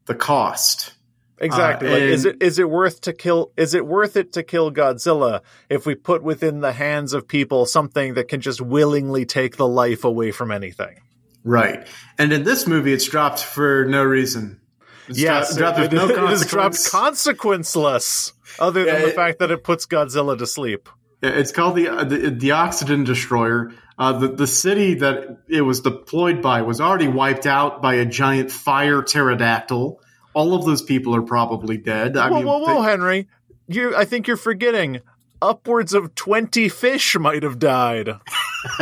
the 0.06 0.14
cost? 0.14 0.94
Exactly. 1.40 1.90
Uh, 1.90 1.92
like, 1.94 2.02
is 2.02 2.26
it 2.26 2.44
is 2.44 2.60
it 2.60 2.70
worth 2.70 3.02
to 3.02 3.14
kill? 3.14 3.52
Is 3.58 3.74
it 3.74 3.86
worth 3.86 4.16
it 4.16 4.34
to 4.34 4.44
kill 4.44 4.72
Godzilla 4.72 5.42
if 5.70 5.88
we 5.88 5.96
put 5.96 6.22
within 6.22 6.62
the 6.62 6.74
hands 6.74 7.14
of 7.14 7.28
people 7.28 7.66
something 7.66 8.14
that 8.14 8.28
can 8.28 8.42
just 8.42 8.62
willingly 8.62 9.26
take 9.26 9.58
the 9.58 9.68
life 9.68 10.04
away 10.04 10.30
from 10.30 10.52
anything? 10.52 11.00
Right. 11.48 11.88
And 12.18 12.34
in 12.34 12.44
this 12.44 12.68
movie, 12.68 12.92
it's 12.94 13.06
dropped 13.06 13.42
for 13.44 13.86
no 13.86 14.04
reason. 14.04 14.60
It's 15.08 15.18
Yes, 15.20 15.56
dro- 15.56 15.68
dropped 15.68 15.80
it, 15.80 15.82
with 15.84 15.94
no 15.94 16.10
it 16.28 16.32
is 16.34 16.46
dropped 16.46 16.76
consequenceless, 16.76 18.34
other 18.60 18.84
than 18.84 18.94
Yeah, 18.96 19.02
the 19.02 19.08
it- 19.08 19.16
fact 19.16 19.40
that 19.40 19.52
it 19.52 19.64
puts 19.64 19.86
Godzilla 19.86 20.38
to 20.38 20.46
sleep. 20.46 20.90
It's 21.22 21.52
called 21.52 21.76
the 21.76 21.88
uh, 21.90 22.04
the, 22.04 22.30
the 22.30 22.52
Oxygen 22.52 23.04
Destroyer. 23.04 23.72
Uh, 23.98 24.14
the 24.20 24.28
the 24.28 24.46
city 24.46 24.94
that 24.96 25.40
it 25.48 25.62
was 25.62 25.80
deployed 25.82 26.42
by 26.44 26.62
was 26.62 26.80
already 26.80 27.08
wiped 27.08 27.48
out 27.48 27.82
by 27.82 27.96
a 27.96 28.06
giant 28.06 28.52
fire 28.52 29.02
pterodactyl. 29.02 30.00
All 30.36 30.54
of 30.54 30.66
those 30.66 30.84
people 30.84 31.16
are 31.16 31.24
probably 31.24 31.78
dead. 31.78 32.18
I 32.18 32.30
whoa, 32.30 32.36
mean, 32.36 32.46
whoa, 32.46 32.60
whoa, 32.60 32.82
Henry! 32.84 33.28
You, 33.68 33.96
I 33.96 34.06
think 34.06 34.28
you're 34.28 34.38
forgetting. 34.38 35.00
Upwards 35.42 35.94
of 35.94 36.14
twenty 36.14 36.70
fish 36.70 37.16
might 37.18 37.42
have 37.44 37.58
died. 37.58 38.10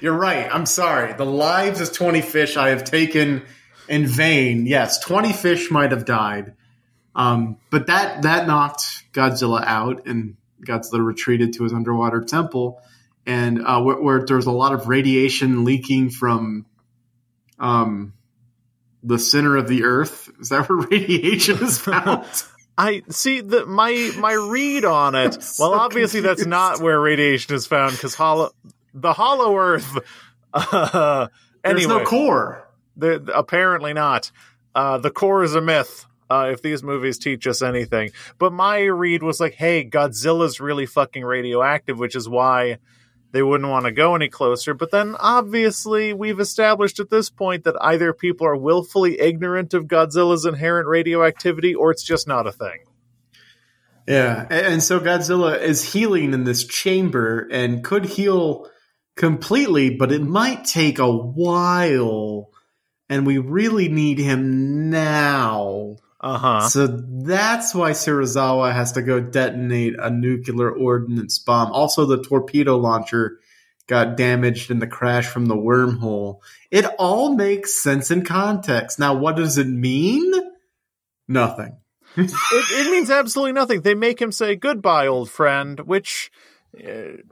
You're 0.00 0.16
right. 0.16 0.48
I'm 0.52 0.66
sorry. 0.66 1.12
The 1.12 1.26
lives 1.26 1.80
of 1.80 1.92
20 1.92 2.20
fish 2.20 2.56
I 2.56 2.70
have 2.70 2.84
taken 2.84 3.42
in 3.88 4.06
vain. 4.06 4.66
Yes, 4.66 4.98
20 5.00 5.32
fish 5.32 5.70
might 5.70 5.92
have 5.92 6.04
died. 6.04 6.54
Um, 7.14 7.56
but 7.70 7.86
that 7.86 8.22
that 8.22 8.46
knocked 8.46 9.12
Godzilla 9.12 9.64
out, 9.64 10.06
and 10.06 10.36
Godzilla 10.60 11.04
retreated 11.04 11.54
to 11.54 11.64
his 11.64 11.72
underwater 11.72 12.20
temple, 12.20 12.82
and 13.24 13.64
uh, 13.66 13.80
where, 13.80 13.96
where 13.96 14.26
there's 14.26 14.44
a 14.44 14.52
lot 14.52 14.74
of 14.74 14.86
radiation 14.86 15.64
leaking 15.64 16.10
from 16.10 16.66
um, 17.58 18.12
the 19.02 19.18
center 19.18 19.56
of 19.56 19.66
the 19.66 19.84
Earth. 19.84 20.30
Is 20.38 20.50
that 20.50 20.68
where 20.68 20.78
radiation 20.90 21.62
is 21.62 21.78
found? 21.80 22.26
I 22.76 23.02
see 23.08 23.40
the 23.40 23.64
my 23.64 24.12
my 24.18 24.34
read 24.34 24.84
on 24.84 25.14
it. 25.14 25.42
So 25.46 25.70
well, 25.70 25.80
obviously 25.80 26.20
that's 26.20 26.44
not 26.44 26.80
where 26.80 27.00
radiation 27.00 27.54
is 27.54 27.66
found 27.66 27.92
because 27.92 28.14
hollow 28.14 28.50
the 29.00 29.12
hollow 29.12 29.56
Earth. 29.56 29.98
Uh, 30.54 31.26
There's 31.62 31.84
anyway, 31.84 31.98
no 31.98 32.04
core. 32.06 32.66
apparently 33.34 33.92
not. 33.92 34.30
Uh, 34.74 34.96
the 34.96 35.10
core 35.10 35.44
is 35.44 35.54
a 35.54 35.60
myth. 35.60 36.06
Uh, 36.30 36.48
if 36.50 36.62
these 36.62 36.82
movies 36.82 37.18
teach 37.18 37.46
us 37.46 37.60
anything, 37.60 38.10
but 38.38 38.54
my 38.54 38.80
read 38.84 39.22
was 39.22 39.38
like, 39.38 39.52
"Hey, 39.52 39.84
Godzilla's 39.84 40.58
really 40.58 40.86
fucking 40.86 41.22
radioactive," 41.22 41.98
which 41.98 42.16
is 42.16 42.26
why 42.26 42.78
they 43.32 43.42
wouldn't 43.42 43.68
want 43.68 43.84
to 43.84 43.92
go 43.92 44.14
any 44.14 44.28
closer. 44.30 44.72
But 44.72 44.90
then, 44.92 45.14
obviously, 45.18 46.14
we've 46.14 46.40
established 46.40 47.00
at 47.00 47.10
this 47.10 47.28
point 47.28 47.64
that 47.64 47.76
either 47.82 48.14
people 48.14 48.46
are 48.46 48.56
willfully 48.56 49.20
ignorant 49.20 49.74
of 49.74 49.88
Godzilla's 49.88 50.46
inherent 50.46 50.88
radioactivity, 50.88 51.74
or 51.74 51.90
it's 51.90 52.02
just 52.04 52.26
not 52.26 52.46
a 52.46 52.52
thing. 52.52 52.78
Yeah, 54.08 54.46
and 54.48 54.82
so 54.82 55.00
Godzilla 55.00 55.60
is 55.60 55.92
healing 55.92 56.32
in 56.32 56.44
this 56.44 56.64
chamber 56.64 57.46
and 57.50 57.84
could 57.84 58.04
heal 58.06 58.70
completely, 59.16 59.90
but 59.90 60.12
it 60.12 60.22
might 60.22 60.64
take 60.64 60.98
a 60.98 61.10
while, 61.10 62.50
and 63.08 63.26
we 63.26 63.38
really 63.38 63.88
need 63.88 64.18
him 64.18 64.90
now. 64.90 65.96
Uh 66.20 66.38
huh. 66.38 66.68
So 66.68 66.86
that's 66.86 67.74
why 67.74 67.90
Serizawa 67.92 68.72
has 68.72 68.92
to 68.92 69.02
go 69.02 69.20
detonate 69.20 69.94
a 69.98 70.10
nuclear 70.10 70.70
ordnance 70.70 71.38
bomb. 71.38 71.72
Also, 71.72 72.06
the 72.06 72.22
torpedo 72.22 72.76
launcher 72.76 73.38
got 73.86 74.16
damaged 74.16 74.70
in 74.70 74.80
the 74.80 74.86
crash 74.86 75.26
from 75.26 75.46
the 75.46 75.54
wormhole. 75.54 76.40
It 76.70 76.84
all 76.98 77.34
makes 77.34 77.80
sense 77.80 78.10
in 78.10 78.24
context. 78.24 78.98
Now, 78.98 79.14
what 79.14 79.36
does 79.36 79.58
it 79.58 79.68
mean? 79.68 80.32
Nothing. 81.28 81.76
it, 82.16 82.30
it 82.32 82.90
means 82.90 83.10
absolutely 83.10 83.52
nothing. 83.52 83.82
They 83.82 83.94
make 83.94 84.20
him 84.20 84.32
say 84.32 84.56
goodbye, 84.56 85.06
old 85.06 85.30
friend, 85.30 85.78
which 85.80 86.30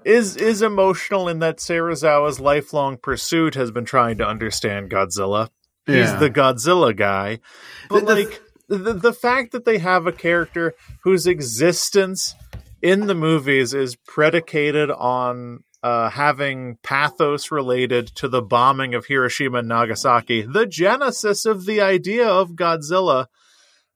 is 0.04 0.36
is 0.36 0.62
emotional 0.62 1.28
in 1.28 1.38
that 1.40 1.58
Serizawa's 1.58 2.40
lifelong 2.40 2.96
pursuit 2.96 3.54
has 3.54 3.70
been 3.70 3.84
trying 3.84 4.18
to 4.18 4.26
understand 4.26 4.90
Godzilla. 4.90 5.50
He's 5.86 6.16
the 6.18 6.30
Godzilla 6.30 6.96
guy, 6.96 7.40
but 7.90 8.00
The- 8.00 8.06
the- 8.06 8.14
like 8.14 8.40
the 8.68 8.92
the 8.94 9.12
fact 9.12 9.52
that 9.52 9.64
they 9.64 9.78
have 9.78 10.06
a 10.06 10.12
character 10.12 10.74
whose 11.02 11.26
existence 11.26 12.34
in 12.80 13.06
the 13.06 13.14
movies 13.14 13.74
is 13.74 13.96
predicated 13.96 14.90
on 14.90 15.64
uh, 15.82 16.08
having 16.08 16.78
pathos 16.82 17.50
related 17.50 18.06
to 18.06 18.26
the 18.28 18.40
bombing 18.40 18.94
of 18.94 19.04
Hiroshima 19.04 19.58
and 19.58 19.68
Nagasaki, 19.68 20.40
the 20.42 20.64
genesis 20.64 21.44
of 21.44 21.66
the 21.66 21.82
idea 21.82 22.26
of 22.26 22.52
Godzilla 22.52 23.26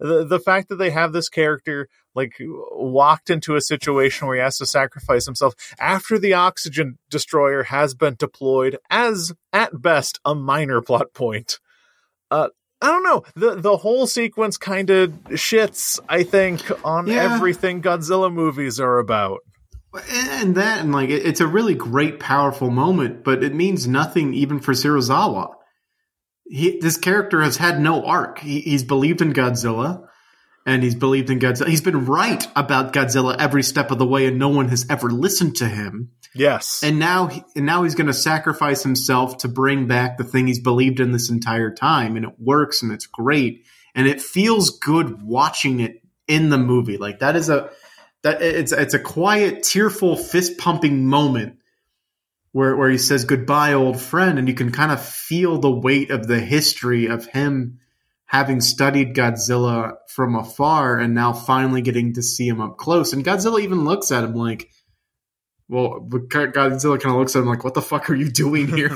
the 0.01 0.25
the 0.25 0.39
fact 0.39 0.69
that 0.69 0.77
they 0.77 0.91
have 0.91 1.13
this 1.13 1.29
character 1.29 1.89
like 2.19 2.35
walked 2.73 3.31
into 3.31 3.57
a 3.57 3.61
situation 3.61 4.27
where 4.27 4.37
he 4.37 4.43
has 4.43 4.59
to 4.59 4.67
sacrifice 4.67 5.25
himself 5.25 5.55
after 5.79 6.19
the 6.19 6.35
oxygen 6.35 6.99
destroyer 7.11 7.63
has 7.63 7.95
been 7.95 8.17
deployed 8.19 8.77
as 8.91 9.33
at 9.53 9.81
best 9.81 10.21
a 10.25 10.35
minor 10.35 10.81
plot 10.83 11.13
point 11.15 11.59
uh 12.31 12.49
I 12.81 12.87
don't 12.93 13.03
know. 13.03 13.25
The 13.35 13.57
the 13.57 13.77
whole 13.77 14.07
sequence 14.07 14.57
kind 14.57 14.89
of 14.91 15.11
shits, 15.31 15.99
I 16.09 16.23
think, 16.23 16.61
on 16.85 17.09
Yeah. 17.09 17.35
everything 17.35 17.83
Godzilla 17.83 18.33
movies 18.33 18.79
are 18.79 19.01
about. 19.01 19.41
And 20.13 20.55
that, 20.55 20.83
and 20.83 20.93
like, 20.93 21.11
it's 21.11 21.41
a 21.41 21.47
really 21.47 21.75
great, 21.75 22.21
powerful 22.21 22.71
moment, 22.71 23.25
but 23.25 23.43
it 23.43 23.53
means 23.53 23.89
nothing 23.89 24.33
even 24.35 24.61
for 24.61 24.75
Serizawa. 24.75 25.55
He, 26.45 26.79
this 26.79 26.97
character 26.97 27.43
has 27.43 27.57
had 27.57 27.81
no 27.81 28.05
arc. 28.05 28.39
He, 28.39 28.61
he's 28.61 28.85
believed 28.85 29.23
in 29.23 29.33
Godzilla, 29.33 30.07
and 30.69 30.83
he's 30.83 30.95
believed 30.95 31.31
in 31.31 31.39
Godzilla. 31.39 31.69
He's 31.69 31.81
been 31.81 32.05
right 32.05 32.47
about 32.55 32.93
Godzilla 32.93 33.35
every 33.39 33.63
step 33.63 33.91
of 33.91 33.97
the 33.97 34.07
way, 34.07 34.27
and 34.27 34.39
no 34.39 34.51
one 34.51 34.69
has 34.69 34.85
ever 34.91 35.09
listened 35.09 35.57
to 35.57 35.67
him. 35.67 36.11
Yes. 36.35 36.83
And 36.85 36.99
now, 36.99 37.29
he, 37.29 37.43
and 37.57 37.65
now 37.65 37.85
he's 37.85 37.95
going 37.95 38.09
to 38.09 38.15
sacrifice 38.15 38.83
himself 38.83 39.39
to 39.39 39.49
bring 39.49 39.87
back 39.87 40.19
the 40.19 40.25
thing 40.25 40.47
he's 40.47 40.61
believed 40.61 41.01
in 41.01 41.11
this 41.11 41.31
entire 41.31 41.75
time, 41.75 42.17
and 42.17 42.27
it 42.27 42.35
works, 42.39 42.83
and 42.83 42.93
it's 42.93 43.07
great, 43.07 43.65
and 43.95 44.07
it 44.07 44.21
feels 44.21 44.79
good 44.79 45.23
watching 45.23 45.81
it 45.81 46.03
in 46.27 46.51
the 46.51 46.59
movie. 46.59 46.99
Like 46.99 47.21
that 47.21 47.35
is 47.35 47.49
a 47.49 47.71
that 48.23 48.43
it's 48.43 48.73
it's 48.73 48.93
a 48.93 48.99
quiet, 48.99 49.63
tearful, 49.63 50.17
fist 50.17 50.59
pumping 50.59 51.07
moment 51.07 51.61
where 52.53 52.77
where 52.77 52.91
he 52.91 52.99
says 52.99 53.25
goodbye, 53.25 53.73
old 53.73 53.99
friend, 53.99 54.39
and 54.39 54.47
you 54.47 54.55
can 54.55 54.71
kind 54.71 54.93
of 54.93 55.03
feel 55.03 55.59
the 55.59 55.71
weight 55.71 56.11
of 56.11 56.27
the 56.27 56.41
history 56.41 57.07
of 57.07 57.25
him 57.25 57.79
having 58.29 58.61
studied 58.61 59.17
Godzilla 59.17 59.97
from 60.07 60.37
afar 60.37 60.99
and 60.99 61.15
now 61.15 61.33
finally 61.33 61.83
getting 61.83 62.13
to 62.15 62.23
see 62.23 62.47
him 62.47 62.61
up 62.61 62.77
close. 62.77 63.13
And 63.13 63.25
Godzilla 63.25 63.61
even 63.61 63.85
looks 63.85 64.13
at 64.13 64.23
him 64.23 64.35
like, 64.35 64.71
well, 65.69 66.01
Godzilla 66.01 67.01
kind 67.01 67.15
of 67.15 67.19
looks 67.19 67.35
at 67.35 67.41
him 67.41 67.49
like, 67.49 67.65
what 67.65 67.75
the 67.75 67.83
fuck 67.83 68.09
are 68.11 68.15
you 68.15 68.31
doing 68.31 68.69
here? 68.77 68.95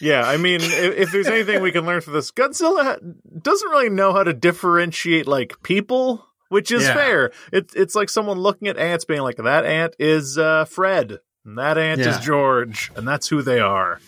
yeah, 0.00 0.22
I 0.22 0.36
mean, 0.36 0.60
if, 0.62 0.96
if, 0.96 1.12
there's 1.12 1.26
anything 1.26 1.60
we 1.60 1.72
can 1.72 1.86
learn 1.86 2.00
from 2.00 2.12
this, 2.12 2.30
Godzilla 2.30 2.98
doesn't 3.42 3.68
really 3.68 3.90
know 3.90 4.12
how 4.12 4.22
to 4.22 4.32
differentiate 4.32 5.26
like 5.26 5.60
people 5.62 6.24
which 6.48 6.72
is 6.72 6.82
yeah. 6.82 6.94
fair. 6.94 7.30
It's 7.52 7.74
it's 7.74 7.94
like 7.94 8.08
someone 8.08 8.38
looking 8.38 8.68
at 8.68 8.78
ants 8.78 9.04
being 9.04 9.20
like, 9.20 9.36
that 9.36 9.66
ant 9.66 9.94
is 9.98 10.38
uh, 10.38 10.64
Fred, 10.64 11.18
and 11.44 11.58
that 11.58 11.78
ant 11.78 12.00
yeah. 12.00 12.08
is 12.08 12.24
George, 12.24 12.90
and 12.96 13.06
that's 13.06 13.28
who 13.28 13.42
they 13.42 13.60
are. 13.60 14.00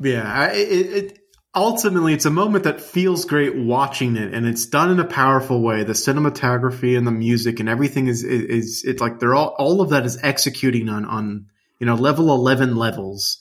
Yeah, 0.00 0.52
it, 0.52 0.68
it, 0.70 1.18
ultimately 1.56 2.12
it's 2.12 2.26
a 2.26 2.30
moment 2.30 2.64
that 2.64 2.80
feels 2.80 3.24
great 3.24 3.56
watching 3.56 4.16
it, 4.16 4.34
and 4.34 4.46
it's 4.46 4.66
done 4.66 4.90
in 4.90 5.00
a 5.00 5.04
powerful 5.04 5.62
way. 5.62 5.82
The 5.82 5.94
cinematography 5.94 6.96
and 6.96 7.06
the 7.06 7.10
music 7.12 7.58
and 7.58 7.68
everything 7.68 8.06
is 8.06 8.22
is, 8.22 8.42
is 8.42 8.84
it's 8.84 9.00
like 9.00 9.18
they're 9.18 9.34
all 9.34 9.56
all 9.58 9.80
of 9.80 9.90
that 9.90 10.04
is 10.04 10.18
executing 10.22 10.88
on 10.88 11.06
on 11.06 11.46
you 11.80 11.86
know 11.86 11.94
level 11.94 12.32
eleven 12.32 12.76
levels. 12.76 13.38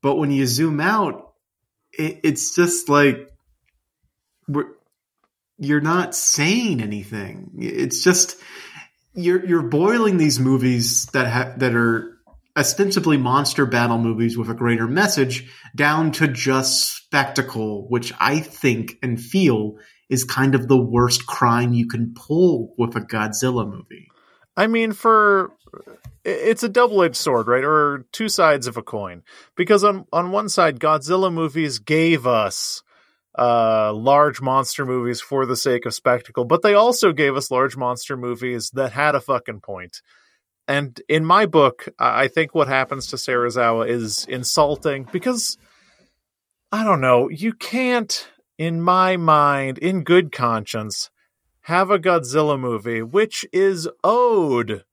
But 0.00 0.16
when 0.16 0.30
you 0.30 0.46
zoom 0.46 0.80
out, 0.80 1.34
it, 1.92 2.20
it's 2.22 2.54
just 2.54 2.88
like 2.88 3.28
we're 4.48 4.72
you're 5.58 5.80
not 5.82 6.14
saying 6.14 6.80
anything. 6.80 7.56
It's 7.58 8.02
just 8.02 8.36
you're 9.12 9.44
you're 9.44 9.62
boiling 9.62 10.16
these 10.16 10.38
movies 10.38 11.06
that 11.06 11.26
ha- 11.26 11.54
that 11.58 11.74
are 11.74 12.16
ostensibly 12.60 13.16
monster 13.16 13.64
battle 13.64 13.98
movies 13.98 14.36
with 14.36 14.50
a 14.50 14.54
greater 14.54 14.86
message 14.86 15.50
down 15.74 16.12
to 16.12 16.28
just 16.28 16.94
spectacle, 16.94 17.88
which 17.88 18.12
I 18.20 18.40
think 18.40 18.98
and 19.02 19.20
feel 19.20 19.78
is 20.10 20.24
kind 20.24 20.54
of 20.54 20.68
the 20.68 20.80
worst 20.80 21.26
crime 21.26 21.72
you 21.72 21.88
can 21.88 22.14
pull 22.14 22.74
with 22.76 22.94
a 22.96 23.00
Godzilla 23.00 23.66
movie. 23.66 24.08
I 24.56 24.66
mean, 24.66 24.92
for 24.92 25.52
it's 26.24 26.62
a 26.62 26.68
double-edged 26.68 27.16
sword, 27.16 27.46
right? 27.46 27.64
Or 27.64 28.04
two 28.12 28.28
sides 28.28 28.66
of 28.66 28.76
a 28.76 28.82
coin. 28.82 29.22
Because 29.56 29.82
on 29.82 30.04
on 30.12 30.30
one 30.30 30.50
side, 30.50 30.78
Godzilla 30.80 31.32
movies 31.32 31.78
gave 31.78 32.26
us 32.26 32.82
uh, 33.38 33.92
large 33.94 34.42
monster 34.42 34.84
movies 34.84 35.20
for 35.20 35.46
the 35.46 35.56
sake 35.56 35.86
of 35.86 35.94
spectacle, 35.94 36.44
but 36.44 36.62
they 36.62 36.74
also 36.74 37.12
gave 37.12 37.36
us 37.36 37.50
large 37.50 37.76
monster 37.76 38.18
movies 38.18 38.70
that 38.74 38.92
had 38.92 39.14
a 39.14 39.20
fucking 39.20 39.60
point. 39.60 40.02
And 40.70 41.02
in 41.08 41.24
my 41.24 41.46
book, 41.46 41.88
I 41.98 42.28
think 42.28 42.54
what 42.54 42.68
happens 42.68 43.08
to 43.08 43.16
Serizawa 43.16 43.88
is 43.88 44.24
insulting 44.26 45.02
because 45.10 45.58
I 46.70 46.84
don't 46.84 47.00
know, 47.00 47.28
you 47.28 47.54
can't, 47.54 48.28
in 48.56 48.80
my 48.80 49.16
mind, 49.16 49.78
in 49.78 50.04
good 50.04 50.30
conscience, 50.30 51.10
have 51.62 51.90
a 51.90 51.98
Godzilla 51.98 52.56
movie 52.56 53.02
which 53.02 53.44
is 53.52 53.88
owed 54.04 54.84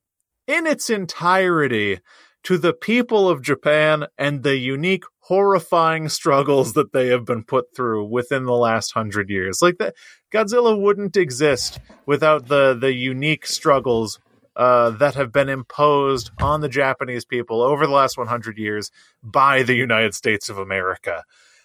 in 0.47 0.65
its 0.65 0.89
entirety 0.89 1.99
to 2.41 2.57
the 2.57 2.73
people 2.73 3.29
of 3.29 3.43
Japan 3.43 4.07
and 4.17 4.41
the 4.41 4.57
unique 4.57 5.03
horrifying 5.19 6.09
struggles 6.09 6.73
that 6.73 6.91
they 6.91 7.09
have 7.09 7.23
been 7.25 7.43
put 7.43 7.75
through 7.75 8.05
within 8.05 8.45
the 8.45 8.53
last 8.53 8.93
hundred 8.93 9.29
years. 9.29 9.59
Like 9.61 9.77
that, 9.77 9.93
Godzilla 10.33 10.75
wouldn't 10.75 11.15
exist 11.15 11.79
without 12.07 12.47
the 12.47 12.73
the 12.73 12.93
unique 12.93 13.45
struggles 13.45 14.19
uh, 14.57 14.89
that 14.89 15.13
have 15.13 15.31
been 15.31 15.49
imposed 15.49 16.31
on 16.41 16.61
the 16.61 16.67
Japanese 16.67 17.23
people 17.23 17.61
over 17.61 17.85
the 17.85 17.93
last 17.93 18.17
100 18.17 18.57
years 18.57 18.89
by 19.23 19.61
the 19.61 19.75
United 19.75 20.15
States 20.15 20.49
of 20.49 20.57
America. 20.57 21.23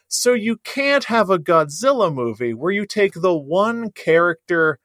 So 0.09 0.35
you 0.35 0.59
can't 0.59 1.05
have 1.05 1.31
a 1.31 1.39
Godzilla 1.39 2.15
movie 2.15 2.53
where 2.53 2.71
you 2.71 2.85
take 2.85 3.15
the 3.15 3.35
one 3.35 3.91
character 3.93 4.79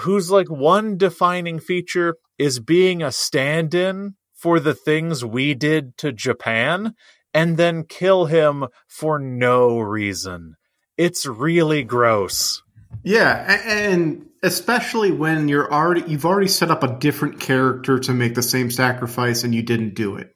whose 0.00 0.30
like 0.30 0.50
one 0.50 0.98
defining 0.98 1.58
feature 1.58 2.16
is 2.38 2.60
being 2.60 3.02
a 3.02 3.10
stand-in 3.10 4.14
for 4.34 4.60
the 4.60 4.74
things 4.74 5.24
we 5.24 5.54
did 5.54 5.96
to 5.96 6.12
Japan 6.12 6.94
and 7.32 7.56
then 7.56 7.84
kill 7.84 8.26
him 8.26 8.66
for 8.86 9.18
no 9.18 9.78
reason. 9.80 10.56
It's 10.98 11.24
really 11.24 11.82
gross. 11.82 12.62
Yeah, 13.02 13.60
and 13.64 14.27
especially 14.42 15.10
when 15.10 15.48
you're 15.48 15.72
already 15.72 16.02
you've 16.10 16.26
already 16.26 16.48
set 16.48 16.70
up 16.70 16.82
a 16.82 16.98
different 16.98 17.40
character 17.40 17.98
to 17.98 18.14
make 18.14 18.34
the 18.34 18.42
same 18.42 18.70
sacrifice 18.70 19.44
and 19.44 19.54
you 19.54 19.62
didn't 19.62 19.94
do 19.94 20.16
it. 20.16 20.34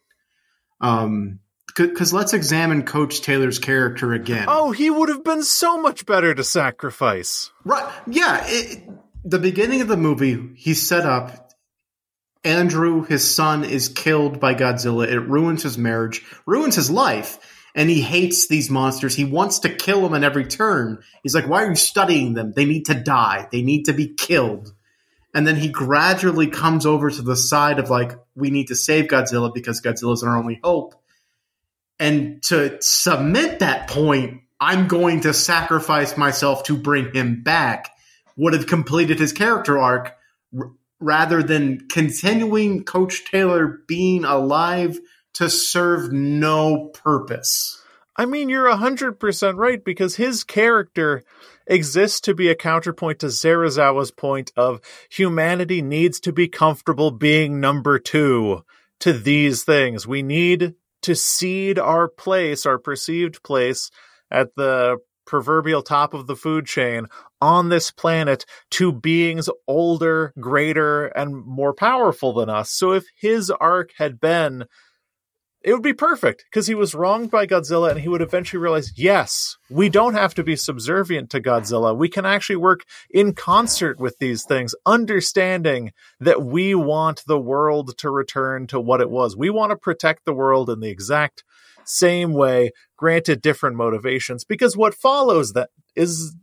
Um 0.80 1.40
because 1.74 2.12
let's 2.12 2.34
examine 2.34 2.82
Coach 2.82 3.22
Taylor's 3.22 3.58
character 3.58 4.12
again. 4.12 4.44
Oh, 4.48 4.72
he 4.72 4.90
would 4.90 5.08
have 5.08 5.24
been 5.24 5.42
so 5.42 5.80
much 5.80 6.04
better 6.04 6.34
to 6.34 6.44
sacrifice. 6.44 7.50
Right? 7.64 7.90
Yeah. 8.06 8.44
It, 8.46 8.82
the 9.24 9.38
beginning 9.38 9.80
of 9.80 9.88
the 9.88 9.96
movie, 9.96 10.50
he's 10.56 10.86
set 10.86 11.06
up 11.06 11.52
Andrew, 12.44 13.04
his 13.04 13.34
son, 13.34 13.64
is 13.64 13.88
killed 13.88 14.40
by 14.40 14.54
Godzilla. 14.54 15.06
It 15.06 15.20
ruins 15.20 15.62
his 15.62 15.78
marriage, 15.78 16.24
ruins 16.44 16.74
his 16.74 16.90
life, 16.90 17.38
and 17.74 17.88
he 17.88 18.02
hates 18.02 18.48
these 18.48 18.70
monsters. 18.70 19.14
He 19.14 19.24
wants 19.24 19.60
to 19.60 19.74
kill 19.74 20.02
them 20.02 20.14
at 20.14 20.24
every 20.24 20.44
turn. 20.44 21.02
He's 21.22 21.34
like, 21.34 21.48
Why 21.48 21.64
are 21.64 21.70
you 21.70 21.76
studying 21.76 22.34
them? 22.34 22.52
They 22.54 22.64
need 22.64 22.86
to 22.86 22.94
die, 22.94 23.48
they 23.50 23.62
need 23.62 23.84
to 23.84 23.92
be 23.92 24.08
killed. 24.08 24.72
And 25.34 25.46
then 25.46 25.56
he 25.56 25.68
gradually 25.68 26.48
comes 26.48 26.84
over 26.84 27.10
to 27.10 27.22
the 27.22 27.36
side 27.36 27.78
of 27.78 27.88
like, 27.88 28.12
we 28.34 28.50
need 28.50 28.68
to 28.68 28.76
save 28.76 29.06
Godzilla 29.06 29.52
because 29.52 29.80
Godzilla's 29.80 30.22
our 30.22 30.36
only 30.36 30.60
hope. 30.62 30.94
And 31.98 32.42
to 32.44 32.76
submit 32.82 33.60
that 33.60 33.88
point, 33.88 34.42
I'm 34.60 34.88
going 34.88 35.20
to 35.20 35.32
sacrifice 35.32 36.16
myself 36.16 36.64
to 36.64 36.76
bring 36.76 37.14
him 37.14 37.42
back, 37.42 37.90
would 38.36 38.52
have 38.52 38.66
completed 38.66 39.18
his 39.18 39.32
character 39.32 39.78
arc 39.78 40.14
rather 41.00 41.42
than 41.42 41.88
continuing 41.88 42.84
Coach 42.84 43.24
Taylor 43.24 43.80
being 43.86 44.24
alive 44.24 44.98
to 45.34 45.48
serve 45.48 46.12
no 46.12 46.88
purpose. 46.88 47.82
I 48.16 48.26
mean, 48.26 48.48
you're 48.48 48.68
100% 48.68 49.56
right 49.56 49.82
because 49.82 50.16
his 50.16 50.44
character 50.44 51.22
exists 51.66 52.20
to 52.22 52.34
be 52.34 52.48
a 52.48 52.54
counterpoint 52.54 53.20
to 53.20 53.26
Serizawa's 53.26 54.10
point 54.10 54.52
of 54.56 54.80
humanity 55.08 55.80
needs 55.80 56.20
to 56.20 56.32
be 56.32 56.48
comfortable 56.48 57.10
being 57.10 57.60
number 57.60 57.98
two 57.98 58.64
to 59.00 59.12
these 59.12 59.64
things. 59.64 60.06
We 60.06 60.22
need 60.22 60.74
to 61.02 61.14
cede 61.14 61.78
our 61.78 62.08
place, 62.08 62.66
our 62.66 62.78
perceived 62.78 63.42
place 63.42 63.90
at 64.30 64.54
the 64.56 64.98
proverbial 65.24 65.82
top 65.82 66.14
of 66.14 66.26
the 66.26 66.36
food 66.36 66.66
chain 66.66 67.06
on 67.40 67.68
this 67.68 67.90
planet 67.90 68.44
to 68.70 68.92
beings 68.92 69.48
older, 69.66 70.32
greater, 70.38 71.06
and 71.06 71.34
more 71.34 71.72
powerful 71.72 72.34
than 72.34 72.50
us. 72.50 72.70
So 72.70 72.92
if 72.92 73.06
his 73.16 73.50
arc 73.50 73.92
had 73.96 74.20
been 74.20 74.66
it 75.64 75.72
would 75.72 75.82
be 75.82 75.92
perfect 75.92 76.44
because 76.50 76.66
he 76.66 76.74
was 76.74 76.94
wronged 76.94 77.30
by 77.30 77.46
Godzilla 77.46 77.90
and 77.90 78.00
he 78.00 78.08
would 78.08 78.22
eventually 78.22 78.60
realize, 78.60 78.92
yes, 78.96 79.56
we 79.70 79.88
don't 79.88 80.14
have 80.14 80.34
to 80.34 80.42
be 80.42 80.56
subservient 80.56 81.30
to 81.30 81.40
Godzilla. 81.40 81.96
We 81.96 82.08
can 82.08 82.26
actually 82.26 82.56
work 82.56 82.84
in 83.10 83.34
concert 83.34 83.98
with 84.00 84.18
these 84.18 84.44
things, 84.44 84.74
understanding 84.86 85.92
that 86.20 86.42
we 86.42 86.74
want 86.74 87.22
the 87.26 87.40
world 87.40 87.96
to 87.98 88.10
return 88.10 88.66
to 88.68 88.80
what 88.80 89.00
it 89.00 89.10
was. 89.10 89.36
We 89.36 89.50
want 89.50 89.70
to 89.70 89.76
protect 89.76 90.24
the 90.24 90.34
world 90.34 90.68
in 90.68 90.80
the 90.80 90.90
exact 90.90 91.44
same 91.84 92.32
way, 92.32 92.70
granted 92.96 93.42
different 93.42 93.76
motivations, 93.76 94.44
because 94.44 94.76
what 94.76 94.94
follows 94.94 95.52
that 95.52 95.70
is, 95.96 96.34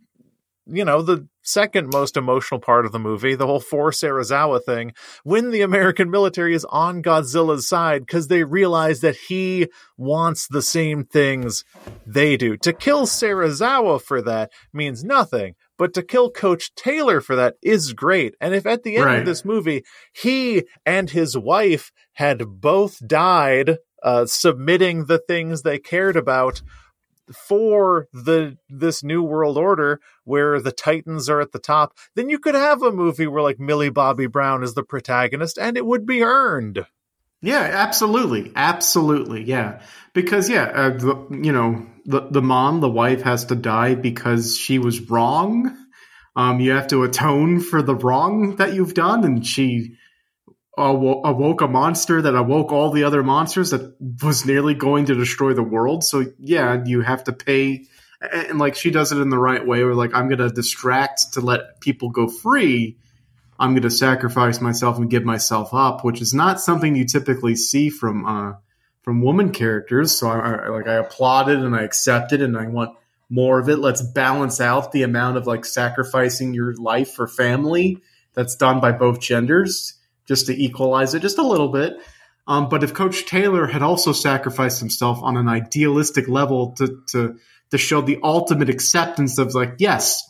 you 0.72 0.86
know, 0.86 1.02
the 1.02 1.28
second 1.44 1.90
most 1.92 2.16
emotional 2.18 2.60
part 2.60 2.86
of 2.86 2.92
the 2.92 3.00
movie, 3.00 3.36
the 3.36 3.48
whole 3.48 3.60
Force 3.60 4.02
Serizawa 4.02 4.64
thing, 4.64 4.94
when 5.24 5.52
the 5.52 5.62
American 5.62 6.10
military 6.12 6.54
is 6.54 6.66
on 6.70 7.02
Godzilla's 7.02 7.68
side 7.68 8.06
because 8.06 8.28
they 8.28 8.44
realize 8.44 9.02
that 9.02 9.16
he 9.28 9.68
wants 9.98 10.48
the 10.48 10.62
same 10.62 11.04
things 11.04 11.64
they 12.06 12.38
do. 12.38 12.58
To 12.58 12.74
kill 12.74 13.06
Serizawa 13.06 14.02
for 14.02 14.22
that 14.22 14.52
means 14.74 15.04
nothing, 15.04 15.56
But 15.78 15.94
to 15.94 16.04
kill 16.04 16.30
Coach 16.30 16.76
Taylor 16.76 17.22
for 17.22 17.36
that 17.38 17.56
is 17.64 17.94
great. 17.94 18.36
And 18.42 18.54
if 18.54 18.66
at 18.66 18.84
the 18.84 18.98
end 18.98 19.06
Right. 19.06 19.20
of 19.20 19.26
this 19.26 19.46
movie, 19.46 19.84
he 20.12 20.66
and 20.86 21.10
his 21.10 21.38
wife 21.38 21.92
had 22.14 22.60
both 22.60 23.00
died 23.08 23.78
uh, 24.04 24.26
submitting 24.26 25.06
the 25.06 25.20
things 25.20 25.62
they 25.62 25.80
cared 25.80 26.16
about 26.18 26.62
for 27.34 28.08
the 28.14 28.58
this 28.70 29.04
new 29.04 29.22
world 29.24 29.58
order 29.58 30.00
where 30.24 30.60
the 30.60 30.72
titans 30.72 31.30
are 31.30 31.42
at 31.42 31.52
the 31.52 31.60
top 31.60 31.98
then 32.16 32.30
you 32.30 32.40
could 32.40 32.56
have 32.56 32.82
a 32.82 32.92
movie 32.92 33.28
where 33.28 33.44
like 33.44 33.60
millie 33.60 33.90
bobby 33.90 34.28
brown 34.28 34.64
is 34.64 34.74
the 34.74 34.84
protagonist 34.84 35.58
and 35.58 35.78
it 35.78 35.86
would 35.86 36.06
be 36.06 36.24
earned 36.24 36.86
Yeah, 37.42 37.62
absolutely, 37.62 38.52
absolutely, 38.56 39.44
yeah. 39.44 39.82
Because 40.14 40.50
yeah, 40.50 40.66
uh, 40.66 40.90
the, 40.90 41.28
you 41.42 41.54
know, 41.54 41.86
the 42.06 42.28
the 42.30 42.42
mom, 42.42 42.82
the 42.82 42.90
wife, 42.90 43.22
has 43.22 43.46
to 43.46 43.56
die 43.56 43.96
because 43.96 44.58
she 44.58 44.78
was 44.78 45.10
wrong. 45.10 45.74
Um, 46.36 46.60
you 46.60 46.72
have 46.72 46.88
to 46.88 47.04
atone 47.04 47.62
for 47.62 47.82
the 47.82 47.96
wrong 47.96 48.58
that 48.58 48.74
you've 48.74 48.94
done, 48.94 49.24
and 49.24 49.46
she 49.46 49.96
awo- 50.80 51.22
awoke 51.24 51.62
a 51.62 51.68
monster 51.68 52.22
that 52.22 52.36
awoke 52.36 52.72
all 52.72 52.92
the 52.92 53.04
other 53.04 53.24
monsters 53.24 53.72
that 53.72 53.96
was 54.24 54.46
nearly 54.46 54.74
going 54.74 55.06
to 55.06 55.16
destroy 55.16 55.54
the 55.54 55.64
world. 55.64 56.04
So 56.04 56.26
yeah, 56.40 56.84
you 56.86 57.02
have 57.02 57.24
to 57.26 57.34
pay, 57.34 57.86
and, 58.22 58.48
and 58.48 58.60
like 58.60 58.76
she 58.76 58.92
does 58.92 59.12
it 59.12 59.20
in 59.20 59.30
the 59.30 59.38
right 59.38 59.66
way. 59.66 59.84
Where 59.84 59.96
like 59.96 60.16
I'm 60.16 60.28
going 60.28 60.40
to 60.40 60.50
distract 60.50 61.34
to 61.34 61.42
let 61.42 61.80
people 61.82 62.10
go 62.10 62.28
free. 62.28 62.98
I'm 63.60 63.72
going 63.72 63.84
to 63.84 63.92
sacrifice 63.92 64.62
myself 64.62 64.98
and 64.98 65.10
give 65.10 65.26
myself 65.26 65.74
up, 65.74 66.06
which 66.06 66.22
is 66.22 66.34
not 66.34 66.62
something 66.62 66.96
you 66.96 67.06
typically 67.06 67.56
see 67.56 67.90
from 67.90 68.26
uh, 68.26 68.54
from 69.04 69.22
woman 69.22 69.52
characters. 69.52 70.18
So 70.18 70.30
I, 70.30 70.52
I 70.52 70.68
like 70.70 70.88
I 70.88 70.94
applaud 70.94 71.50
it 71.50 71.60
and 71.60 71.76
I 71.76 71.84
accept 71.84 72.32
it 72.34 72.42
and 72.42 72.58
I 72.58 72.68
want 72.68 72.96
more 73.30 73.60
of 73.60 73.70
it. 73.70 73.78
Let's 73.78 74.02
balance 74.02 74.60
out 74.60 74.92
the 74.92 75.04
amount 75.04 75.38
of 75.38 75.46
like 75.46 75.66
sacrificing 75.66 76.54
your 76.54 76.74
life 76.76 77.14
for 77.14 77.28
family 77.28 78.02
that's 78.34 78.56
done 78.56 78.80
by 78.80 78.92
both 78.92 79.20
genders, 79.20 79.96
just 80.30 80.46
to 80.46 80.54
equalize 80.54 81.16
it 81.16 81.22
just 81.22 81.40
a 81.40 81.46
little 81.46 81.68
bit. 81.68 81.98
Um, 82.48 82.70
but 82.70 82.84
if 82.84 82.94
Coach 82.94 83.26
Taylor 83.26 83.68
had 83.68 83.82
also 83.82 84.14
sacrificed 84.14 84.80
himself 84.80 85.20
on 85.22 85.36
an 85.36 85.50
idealistic 85.50 86.30
level 86.30 86.72
to 86.74 87.02
to 87.12 87.38
to 87.72 87.78
show 87.78 88.02
the 88.02 88.20
ultimate 88.24 88.70
acceptance 88.70 89.38
of 89.38 89.54
like 89.54 89.76
yes, 89.80 90.24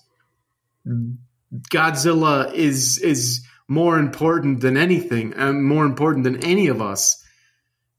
Godzilla 1.71 2.51
is 2.53 2.97
is 2.97 3.45
more 3.67 3.99
important 3.99 4.61
than 4.61 4.75
anything, 4.77 5.33
and 5.35 5.63
more 5.63 5.85
important 5.85 6.23
than 6.23 6.43
any 6.43 6.67
of 6.67 6.81
us. 6.81 7.23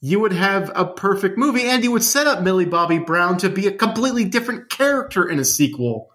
You 0.03 0.20
would 0.20 0.32
have 0.32 0.72
a 0.74 0.86
perfect 0.86 1.36
movie, 1.36 1.64
and 1.64 1.84
you 1.84 1.92
would 1.92 2.03
set 2.03 2.26
up 2.26 2.42
Millie 2.42 2.64
Bobby 2.64 2.98
Brown 2.98 3.36
to 3.38 3.51
be 3.51 3.66
a 3.66 3.72
completely 3.72 4.24
different 4.24 4.70
character 4.70 5.28
in 5.28 5.38
a 5.38 5.44
sequel. 5.44 6.11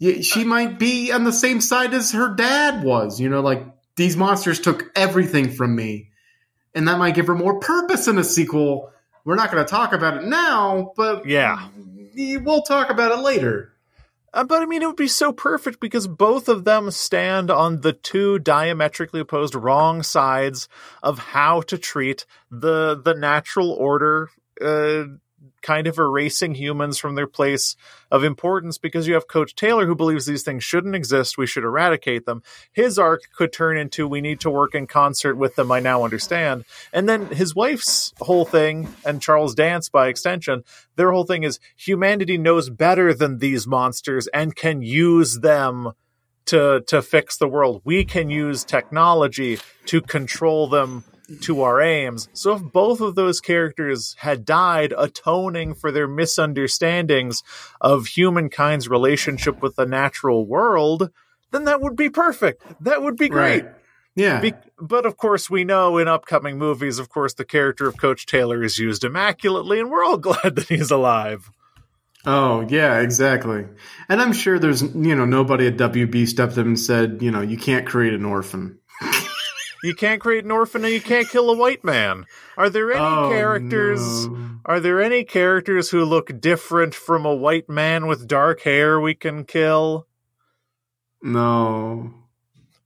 She 0.00 0.44
might 0.44 0.78
be 0.78 1.10
on 1.12 1.24
the 1.24 1.32
same 1.32 1.60
side 1.60 1.94
as 1.94 2.12
her 2.12 2.34
dad 2.34 2.84
was. 2.84 3.20
You 3.20 3.30
know, 3.30 3.40
like 3.40 3.64
these 3.96 4.16
monsters 4.16 4.60
took 4.60 4.90
everything 4.94 5.50
from 5.50 5.74
me, 5.74 6.10
and 6.74 6.88
that 6.88 6.98
might 6.98 7.14
give 7.14 7.26
her 7.26 7.34
more 7.34 7.58
purpose 7.60 8.08
in 8.08 8.18
a 8.18 8.24
sequel. 8.24 8.92
We're 9.24 9.34
not 9.34 9.50
going 9.50 9.64
to 9.64 9.70
talk 9.70 9.92
about 9.92 10.18
it 10.18 10.24
now, 10.24 10.92
but 10.96 11.26
yeah 11.26 11.68
we'll 12.16 12.62
talk 12.62 12.90
about 12.90 13.12
it 13.12 13.22
later. 13.22 13.72
Uh, 14.32 14.44
but 14.44 14.62
I 14.62 14.66
mean, 14.66 14.82
it 14.82 14.86
would 14.86 14.96
be 14.96 15.08
so 15.08 15.32
perfect 15.32 15.80
because 15.80 16.06
both 16.06 16.48
of 16.48 16.64
them 16.64 16.90
stand 16.90 17.50
on 17.50 17.80
the 17.80 17.92
two 17.92 18.38
diametrically 18.38 19.20
opposed 19.20 19.54
wrong 19.54 20.02
sides 20.02 20.68
of 21.02 21.18
how 21.18 21.62
to 21.62 21.78
treat 21.78 22.26
the 22.50 23.00
the 23.02 23.14
natural 23.14 23.70
order, 23.70 24.28
uh, 24.60 25.04
kind 25.66 25.88
of 25.88 25.98
erasing 25.98 26.54
humans 26.54 26.96
from 26.96 27.16
their 27.16 27.26
place 27.26 27.74
of 28.10 28.22
importance. 28.22 28.78
Because 28.78 29.08
you 29.08 29.14
have 29.14 29.26
Coach 29.26 29.56
Taylor 29.56 29.84
who 29.84 29.96
believes 29.96 30.26
these 30.26 30.44
things 30.44 30.62
shouldn't 30.62 30.94
exist, 30.94 31.36
we 31.36 31.46
should 31.46 31.64
eradicate 31.64 32.24
them. 32.24 32.42
His 32.72 32.98
arc 32.98 33.22
could 33.36 33.52
turn 33.52 33.76
into 33.76 34.06
we 34.06 34.20
need 34.20 34.40
to 34.40 34.50
work 34.50 34.74
in 34.74 34.86
concert 34.86 35.34
with 35.34 35.56
them. 35.56 35.72
I 35.72 35.80
now 35.80 36.04
understand. 36.04 36.64
And 36.92 37.08
then 37.08 37.26
his 37.26 37.54
wife's 37.54 38.14
whole 38.20 38.44
thing, 38.44 38.88
and 39.04 39.20
Charles 39.20 39.54
Dance 39.54 39.88
by 39.88 40.06
extension, 40.06 40.62
their 40.94 41.10
whole 41.10 41.24
thing 41.24 41.42
is 41.42 41.58
humanity 41.76 42.38
knows 42.38 42.70
better 42.70 43.12
than 43.12 43.38
these 43.38 43.66
monsters 43.66 44.28
and 44.28 44.54
can 44.54 44.82
use 44.82 45.40
them 45.40 45.92
to 46.46 46.82
to 46.86 47.02
fix 47.02 47.36
the 47.38 47.48
world. 47.48 47.82
We 47.84 48.04
can 48.04 48.30
use 48.30 48.64
technology 48.64 49.58
to 49.86 50.00
control 50.00 50.68
them 50.68 51.02
to 51.42 51.62
our 51.62 51.80
aims. 51.80 52.28
So 52.32 52.54
if 52.54 52.62
both 52.62 53.00
of 53.00 53.14
those 53.14 53.40
characters 53.40 54.14
had 54.18 54.44
died 54.44 54.94
atoning 54.96 55.74
for 55.74 55.90
their 55.90 56.08
misunderstandings 56.08 57.42
of 57.80 58.06
humankind's 58.06 58.88
relationship 58.88 59.62
with 59.62 59.76
the 59.76 59.86
natural 59.86 60.46
world, 60.46 61.10
then 61.52 61.64
that 61.64 61.80
would 61.80 61.96
be 61.96 62.10
perfect. 62.10 62.62
That 62.82 63.02
would 63.02 63.16
be 63.16 63.28
great. 63.28 63.64
Right. 63.64 63.74
Yeah. 64.14 64.40
Be- 64.40 64.54
but 64.80 65.06
of 65.06 65.16
course, 65.16 65.50
we 65.50 65.64
know 65.64 65.98
in 65.98 66.08
upcoming 66.08 66.58
movies, 66.58 66.98
of 66.98 67.08
course, 67.08 67.34
the 67.34 67.44
character 67.44 67.86
of 67.86 67.98
Coach 67.98 68.26
Taylor 68.26 68.62
is 68.62 68.78
used 68.78 69.04
immaculately, 69.04 69.78
and 69.78 69.90
we're 69.90 70.04
all 70.04 70.18
glad 70.18 70.56
that 70.56 70.68
he's 70.68 70.90
alive. 70.90 71.50
Oh 72.24 72.66
yeah, 72.68 72.98
exactly. 73.00 73.66
And 74.08 74.20
I'm 74.20 74.32
sure 74.32 74.58
there's 74.58 74.82
you 74.82 75.14
know 75.14 75.26
nobody 75.26 75.68
at 75.68 75.76
WB 75.76 76.26
stepped 76.26 76.56
in 76.56 76.66
and 76.66 76.80
said 76.80 77.22
you 77.22 77.30
know 77.30 77.40
you 77.40 77.56
can't 77.56 77.86
create 77.86 78.14
an 78.14 78.24
orphan. 78.24 78.80
You 79.86 79.94
can't 79.94 80.20
create 80.20 80.44
an 80.44 80.50
orphan 80.50 80.84
and 80.84 80.92
you 80.92 81.00
can't 81.00 81.28
kill 81.28 81.48
a 81.48 81.56
white 81.56 81.84
man. 81.84 82.24
Are 82.56 82.68
there 82.68 82.90
any 82.92 83.00
Oh, 83.04 83.28
characters? 83.30 84.26
no. 84.26 84.50
Are 84.64 84.80
there 84.80 85.00
any 85.00 85.22
characters 85.22 85.90
who 85.90 86.04
look 86.04 86.40
different 86.40 86.92
from 86.94 87.24
a 87.24 87.34
white 87.34 87.68
man 87.68 88.06
with 88.08 88.26
dark 88.26 88.62
hair 88.62 89.00
we 89.00 89.14
can 89.14 89.44
kill? 89.44 90.08
No. 91.22 92.14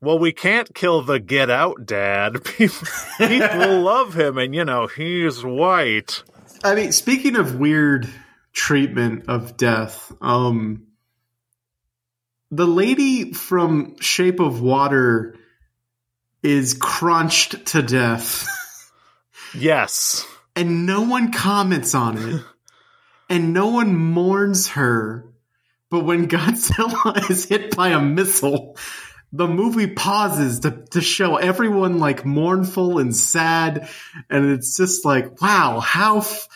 Well, 0.03 0.19
we 0.19 0.33
can't 0.33 0.75
kill 0.75 1.03
the 1.03 1.19
Get 1.19 1.49
Out 1.51 1.87
dad. 1.87 2.45
People, 2.45 2.87
people 3.19 3.81
love 3.83 4.15
him, 4.15 4.39
and 4.39 4.55
you 4.55 4.65
know 4.65 4.87
he's 4.87 5.43
white. 5.45 6.23
I 6.63 6.75
mean, 6.75 6.93
speaking 6.93 7.37
of 7.37 7.59
weird 7.59 8.09
treatment 8.53 9.25
of 9.29 9.57
death, 9.57 10.13
um, 10.21 10.87
the 12.51 12.67
lady 12.67 13.33
from 13.33 13.97
Shape 14.01 14.41
of 14.41 14.61
Water 14.61 15.37
is 16.43 16.75
crunched 16.75 17.67
to 17.67 17.83
death, 17.83 18.47
Yes, 19.55 20.27
and 20.57 20.87
no 20.87 21.03
one 21.03 21.33
comments 21.33 21.95
on 21.95 22.17
it, 22.19 22.43
and 23.29 23.53
no 23.53 23.69
one 23.69 23.95
mourns 23.95 24.69
her. 24.71 25.27
But 25.91 26.05
when 26.05 26.29
Godzilla 26.29 27.31
is 27.31 27.47
hit 27.47 27.77
by 27.77 27.89
a 27.89 28.01
missile, 28.01 28.77
the 29.33 29.49
movie 29.49 29.89
pauses 29.89 30.61
to, 30.61 30.71
to 30.91 31.01
show 31.01 31.37
everyone 31.37 31.99
like 31.99 32.25
mournful 32.25 32.99
and 32.99 33.15
sad, 33.15 33.89
and 34.29 34.51
it's 34.51 34.77
just 34.77 35.05
like, 35.05 35.41
wow, 35.41 35.81
how 35.81 36.19
f- 36.19 36.49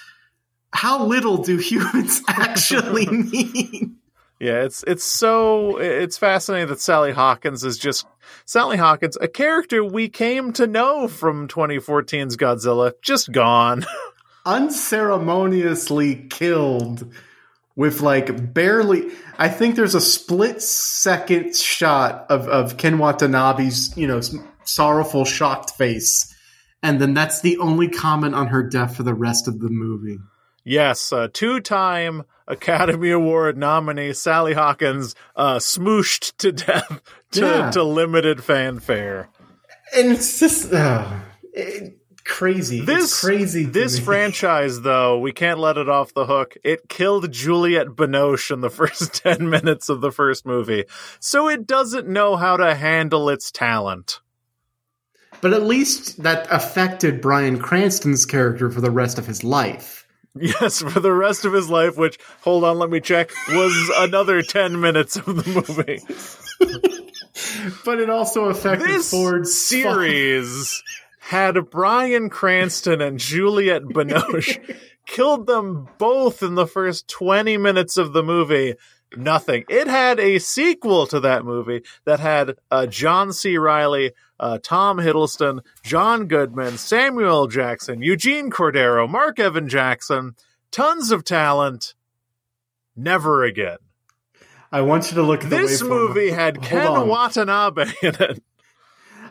how 0.72 1.07
little 1.07 1.39
do 1.39 1.57
humans 1.57 2.22
actually 2.28 3.07
need? 3.11 3.95
Yeah. 4.41 4.62
It's 4.62 4.82
it's 4.87 5.05
so 5.05 5.78
it's 5.78 6.18
fascinating 6.18 6.68
that 6.68 6.80
Sally 6.80 7.12
Hawkins 7.12 7.64
is 7.64 7.78
just 7.78 8.07
Sally 8.45 8.76
Hawkins, 8.76 9.16
a 9.20 9.28
character 9.28 9.85
we 9.85 10.09
came 10.09 10.53
to 10.55 10.66
know 10.66 11.09
from 11.09 11.49
2014's 11.49 12.37
Godzilla, 12.37 12.93
just 13.03 13.32
gone. 13.32 13.85
Unceremoniously 14.47 16.26
killed 16.28 17.11
with 17.76 18.01
like 18.01 18.53
barely. 18.53 19.11
I 19.39 19.49
think 19.49 19.76
there's 19.76 19.95
a 19.95 20.01
split 20.01 20.62
second 20.62 21.57
shot 21.57 22.26
of 22.30 22.49
of 22.49 22.76
Ken 22.76 22.99
Watanabe's 22.99 23.97
you 23.97 24.07
know 24.07 24.20
sorrowful, 24.64 25.24
shocked 25.24 25.70
face, 25.70 26.35
and 26.82 27.01
then 27.01 27.14
that's 27.14 27.41
the 27.41 27.59
only 27.59 27.89
comment 27.89 28.35
on 28.35 28.49
her 28.49 28.62
death 28.62 28.97
for 28.97 29.03
the 29.03 29.14
rest 29.14 29.49
of 29.49 29.61
the 29.61 29.70
movie. 29.70 30.18
Yes, 30.64 31.12
uh, 31.12 31.28
two-time 31.32 32.24
Academy 32.48 33.10
Award 33.10 33.56
nominee 33.58 34.12
Sally 34.14 34.54
Hawkins 34.54 35.14
uh, 35.36 35.56
smooshed 35.56 36.36
to 36.38 36.52
death 36.52 37.02
to, 37.32 37.40
Yeah. 37.40 37.70
to 37.72 37.82
limited 37.82 38.42
fanfare. 38.42 39.28
And 39.94 40.12
it's 40.12 40.40
just 40.40 40.72
uh, 40.72 41.20
it- 41.52 41.98
crazy. 42.24 42.80
This 42.80 43.04
it's 43.12 43.20
crazy. 43.20 43.64
This 43.64 43.98
franchise, 44.04 44.80
though, 44.80 45.18
we 45.18 45.32
can't 45.32 45.58
let 45.58 45.76
it 45.76 45.88
off 45.90 46.14
the 46.14 46.24
hook. 46.24 46.54
It 46.64 46.88
killed 46.88 47.30
Juliette 47.30 47.88
Binoche 47.88 48.50
in 48.50 48.60
the 48.62 48.70
first 48.78 49.14
ten 49.22 49.50
minutes 49.50 49.90
of 49.90 50.00
the 50.00 50.10
first 50.10 50.46
movie, 50.46 50.84
so 51.20 51.48
it 51.48 51.66
doesn't 51.66 52.08
know 52.08 52.36
how 52.36 52.56
to 52.56 52.74
handle 52.74 53.28
its 53.28 53.50
talent. 53.52 54.20
but 55.42 55.52
at 55.52 55.62
least 55.64 56.22
that 56.22 56.46
affected 56.50 57.20
Bryan 57.20 57.58
Cranston's 57.58 58.24
character 58.24 58.70
for 58.70 58.80
the 58.80 58.90
rest 58.90 59.18
of 59.18 59.26
his 59.26 59.44
life. 59.44 60.03
Yes, 60.37 60.82
for 60.82 60.99
the 60.99 61.12
rest 61.12 61.45
of 61.45 61.53
his 61.53 61.70
life, 61.70 61.97
which 61.97 62.18
hold 62.43 62.64
on, 62.64 62.78
let 62.78 62.91
me 62.91 63.01
check, 63.01 63.30
was 63.51 63.93
another 63.97 64.43
ten 64.43 64.80
minutes 64.80 65.16
of 65.16 65.26
the 65.26 65.49
movie. 65.49 66.01
But 67.85 68.01
it 68.01 68.11
also 68.11 68.45
affected 68.45 68.89
this 68.89 69.11
Ford's 69.11 69.55
series 69.55 70.82
had 71.20 71.70
Bryan 71.70 72.28
Cranston 72.28 73.01
and 73.01 73.18
Juliette 73.18 73.85
Binoche 73.85 74.59
killed 75.07 75.47
them 75.47 75.89
both 75.99 76.43
in 76.43 76.55
the 76.55 76.66
first 76.66 77.09
20 77.09 77.57
minutes 77.57 77.97
of 77.97 78.12
the 78.12 78.22
movie 78.22 78.74
nothing. 79.18 79.64
It 79.68 79.86
had 79.86 80.18
a 80.20 80.38
sequel 80.38 81.06
to 81.08 81.20
that 81.20 81.44
movie 81.44 81.82
that 82.04 82.20
had 82.20 82.56
uh, 82.70 82.86
John 82.86 83.32
C. 83.32 83.56
Reilly, 83.58 84.12
uh, 84.38 84.58
Tom 84.62 84.98
Hiddleston, 84.98 85.60
John 85.82 86.26
Goodman, 86.26 86.78
Samuel 86.78 87.46
Jackson, 87.46 88.02
Eugene 88.02 88.50
Cordero, 88.50 89.08
Mark 89.08 89.38
Evan 89.38 89.68
Jackson, 89.68 90.34
tons 90.70 91.10
of 91.10 91.24
talent. 91.24 91.94
Never 92.96 93.44
again. 93.44 93.78
I 94.70 94.80
want 94.82 95.10
you 95.10 95.16
to 95.16 95.22
look 95.22 95.44
at 95.44 95.50
the 95.50 95.56
This 95.56 95.82
movie 95.82 96.30
had 96.30 96.56
Hold 96.56 96.66
Ken 96.66 96.86
on. 96.86 97.08
Watanabe 97.08 97.82
in 98.02 98.14
it. 98.20 98.42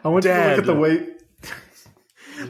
I 0.04 0.08
want 0.10 0.26
you 0.26 0.32
to 0.32 0.38
look 0.38 0.58
at 0.60 0.66
the 0.66 0.74
wave. 0.76 1.13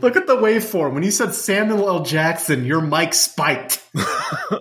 Look 0.02 0.16
at 0.16 0.28
the 0.28 0.36
waveform. 0.36 0.94
When 0.94 1.04
you 1.04 1.12
said 1.12 1.34
Samuel 1.34 1.88
L. 1.88 2.04
Jackson, 2.04 2.66
your 2.66 2.82
mic 2.82 3.14
spiked. 3.14 3.84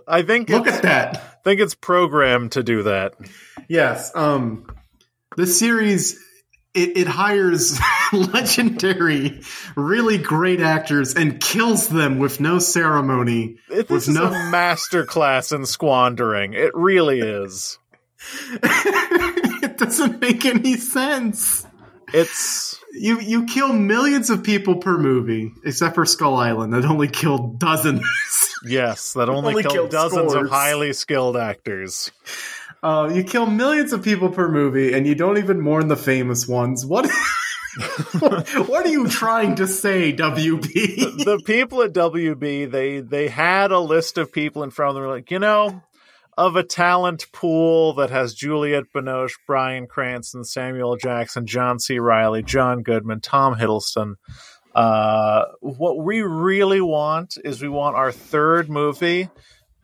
I 0.06 0.22
think 0.22 0.48
Look 0.50 0.66
it's, 0.66 0.76
at 0.76 0.82
that. 0.82 1.42
think 1.44 1.60
it's 1.60 1.74
programmed 1.74 2.52
to 2.52 2.62
do 2.62 2.84
that. 2.84 3.14
Yes. 3.68 4.14
Um, 4.14 4.66
the 5.36 5.46
series 5.46 6.18
it, 6.74 6.96
it 6.96 7.06
hires 7.06 7.78
legendary, 8.12 9.42
really 9.76 10.18
great 10.18 10.60
actors 10.60 11.14
and 11.14 11.40
kills 11.40 11.88
them 11.88 12.18
with 12.18 12.40
no 12.40 12.58
ceremony. 12.58 13.56
It, 13.70 13.90
With 13.90 14.08
no- 14.08 14.26
a 14.26 14.30
masterclass 14.30 15.54
in 15.54 15.66
squandering. 15.66 16.54
It 16.54 16.72
really 16.74 17.20
is. 17.20 17.78
it 18.52 19.76
doesn't 19.78 20.20
make 20.20 20.44
any 20.44 20.76
sense. 20.76 21.66
It's 22.14 22.78
You 22.92 23.20
you 23.20 23.46
kill 23.46 23.72
millions 23.72 24.30
of 24.30 24.42
people 24.42 24.76
per 24.76 24.98
movie, 24.98 25.52
except 25.64 25.94
for 25.94 26.04
Skull 26.04 26.36
Island 26.36 26.72
that 26.74 26.84
only 26.84 27.08
killed 27.08 27.58
dozens. 27.58 28.02
yes, 28.66 29.14
that 29.14 29.28
only, 29.28 29.50
Only 29.50 29.62
killed, 29.62 29.74
killed 29.74 29.90
dozens 29.90 30.30
scores. 30.32 30.44
of 30.44 30.50
highly 30.50 30.92
skilled 30.92 31.36
actors. 31.36 32.10
Uh, 32.82 33.10
you 33.14 33.22
kill 33.24 33.46
millions 33.46 33.92
of 33.92 34.02
people 34.02 34.28
per 34.30 34.48
movie, 34.48 34.92
and 34.92 35.06
you 35.06 35.14
don't 35.14 35.38
even 35.38 35.60
mourn 35.60 35.88
the 35.88 35.96
famous 35.96 36.48
ones. 36.48 36.84
What? 36.84 37.08
what 38.18 38.84
are 38.86 38.88
you 38.88 39.08
trying 39.08 39.54
to 39.56 39.66
say, 39.66 40.12
WB? 40.12 41.24
the 41.24 41.40
people 41.44 41.82
at 41.82 41.92
WB, 41.92 42.70
they 42.70 43.00
they 43.00 43.28
had 43.28 43.70
a 43.72 43.78
list 43.78 44.18
of 44.18 44.32
people 44.32 44.62
in 44.64 44.70
front 44.70 44.96
of 44.98 45.02
them. 45.02 45.10
Like 45.10 45.30
you 45.30 45.38
know, 45.38 45.82
of 46.38 46.56
a 46.56 46.62
talent 46.62 47.26
pool 47.32 47.92
that 47.94 48.10
has 48.10 48.34
Juliette 48.34 48.84
Binoche, 48.94 49.34
Bryan 49.46 49.86
Cranston, 49.86 50.44
Samuel 50.44 50.96
Jackson, 50.96 51.46
John 51.46 51.78
C. 51.78 51.98
Reilly, 51.98 52.42
John 52.42 52.82
Goodman, 52.82 53.20
Tom 53.20 53.54
Hiddleston. 53.56 54.14
Uh, 54.74 55.44
what 55.60 55.98
we 56.02 56.22
really 56.22 56.80
want 56.80 57.36
is 57.44 57.60
we 57.60 57.68
want 57.68 57.96
our 57.96 58.10
third 58.10 58.70
movie 58.70 59.28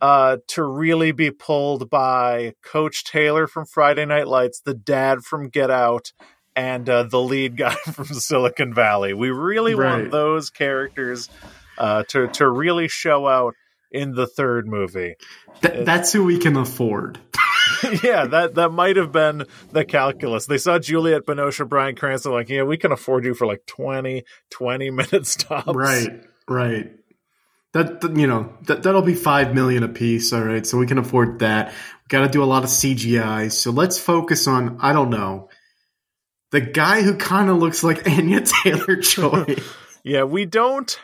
uh, 0.01 0.37
to 0.47 0.63
really 0.63 1.11
be 1.11 1.29
pulled 1.29 1.89
by 1.89 2.53
Coach 2.63 3.03
Taylor 3.03 3.45
from 3.45 3.65
Friday 3.65 4.05
Night 4.05 4.27
Lights, 4.27 4.61
the 4.61 4.73
dad 4.73 5.19
from 5.23 5.49
Get 5.49 5.69
Out, 5.69 6.11
and 6.55 6.89
uh, 6.89 7.03
the 7.03 7.21
lead 7.21 7.57
guy 7.57 7.73
from 7.93 8.05
Silicon 8.05 8.73
Valley. 8.73 9.13
We 9.13 9.29
really 9.29 9.75
Right. 9.75 9.99
want 9.99 10.11
those 10.11 10.49
characters 10.49 11.29
uh, 11.77 12.03
to 12.09 12.27
to 12.29 12.49
really 12.49 12.87
show 12.87 13.27
out 13.27 13.53
in 13.91 14.13
the 14.13 14.27
third 14.27 14.67
movie. 14.67 15.15
Th- 15.61 15.85
that's 15.85 16.11
who 16.13 16.23
we 16.25 16.37
can 16.37 16.55
afford. 16.57 17.19
yeah, 18.03 18.25
that 18.25 18.55
that 18.55 18.69
might 18.69 18.95
have 18.97 19.11
been 19.11 19.45
the 19.71 19.85
calculus. 19.85 20.45
They 20.45 20.57
saw 20.57 20.79
Juliette 20.79 21.25
Binoche 21.25 21.67
Bryan 21.67 21.95
Cranston 21.95 22.31
like, 22.31 22.49
yeah, 22.49 22.63
we 22.63 22.77
can 22.77 22.91
afford 22.91 23.25
you 23.25 23.33
for 23.33 23.45
like 23.47 23.65
20, 23.65 24.23
20 24.51 24.89
minutes 24.91 25.35
tops. 25.35 25.73
Right, 25.75 26.21
right. 26.47 26.91
That, 27.73 28.01
that- 28.01 28.15
you 28.15 28.25
know 28.27 28.53
that 28.63 28.83
that'll 28.83 29.01
be 29.03 29.13
five 29.15 29.53
million 29.53 29.83
a 29.83 29.87
piece. 29.89 30.33
All 30.33 30.43
right, 30.43 30.65
so 30.65 30.77
we 30.77 30.87
can 30.87 30.97
afford 30.97 31.39
that. 31.39 31.67
We 31.69 32.07
got 32.09 32.21
to 32.21 32.29
do 32.29 32.43
a 32.43 32.45
lot 32.45 32.63
of 32.63 32.69
CGI. 32.69 33.51
So 33.51 33.71
let's 33.71 33.99
focus 33.99 34.47
on 34.47 34.77
I 34.81 34.93
don't 34.93 35.09
know 35.11 35.49
the 36.51 36.61
guy 36.61 37.03
who 37.03 37.15
kind 37.15 37.49
of 37.49 37.57
looks 37.57 37.83
like 37.83 38.07
Anya 38.09 38.41
Taylor 38.41 38.95
Joy. 38.95 39.55
Yeah, 40.03 40.23
we 40.23 40.45
don't. 40.45 40.99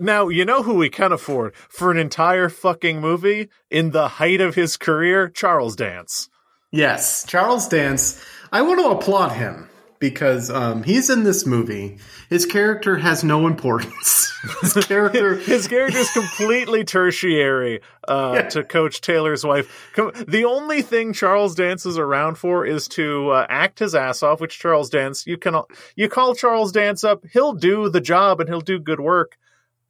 Now, 0.00 0.28
you 0.28 0.44
know 0.44 0.62
who 0.62 0.74
we 0.74 0.88
can 0.88 1.12
afford 1.12 1.54
for 1.68 1.90
an 1.90 1.98
entire 1.98 2.48
fucking 2.48 3.00
movie 3.00 3.48
in 3.70 3.90
the 3.90 4.08
height 4.08 4.40
of 4.40 4.54
his 4.54 4.76
career? 4.76 5.28
Charles 5.28 5.76
Dance. 5.76 6.28
yes, 6.72 7.24
Charles 7.26 7.68
Dance. 7.68 8.22
I 8.50 8.62
want 8.62 8.80
to 8.80 8.88
applaud 8.88 9.32
him 9.32 9.68
because 9.98 10.50
um, 10.50 10.82
he's 10.82 11.10
in 11.10 11.24
this 11.24 11.44
movie. 11.46 11.98
His 12.30 12.46
character 12.46 12.96
has 12.96 13.22
no 13.22 13.46
importance. 13.46 14.26
His 14.62 14.72
character 14.86 15.34
His 15.54 15.68
character 15.68 15.98
is 15.98 16.10
completely 16.12 16.82
tertiary 16.82 17.80
uh, 18.08 18.32
Yeah. 18.36 18.48
to 18.48 18.64
Coach 18.64 19.02
Taylor's 19.02 19.44
wife. 19.44 19.92
The 20.26 20.46
only 20.46 20.80
thing 20.80 21.12
Charles 21.12 21.54
Dance 21.54 21.84
is 21.84 21.98
around 21.98 22.36
for 22.36 22.64
is 22.64 22.88
to 22.88 23.28
uh, 23.32 23.46
act 23.50 23.78
his 23.80 23.94
ass 23.94 24.22
off. 24.22 24.40
Which 24.40 24.58
Charles 24.58 24.88
Dance, 24.88 25.26
you 25.26 25.36
can 25.36 25.60
you 25.94 26.08
call 26.08 26.34
Charles 26.34 26.72
Dance 26.72 27.04
up, 27.04 27.22
he'll 27.34 27.52
do 27.52 27.90
the 27.90 28.00
job 28.00 28.40
and 28.40 28.48
he'll 28.48 28.62
do 28.62 28.78
good 28.78 29.00
work. 29.00 29.36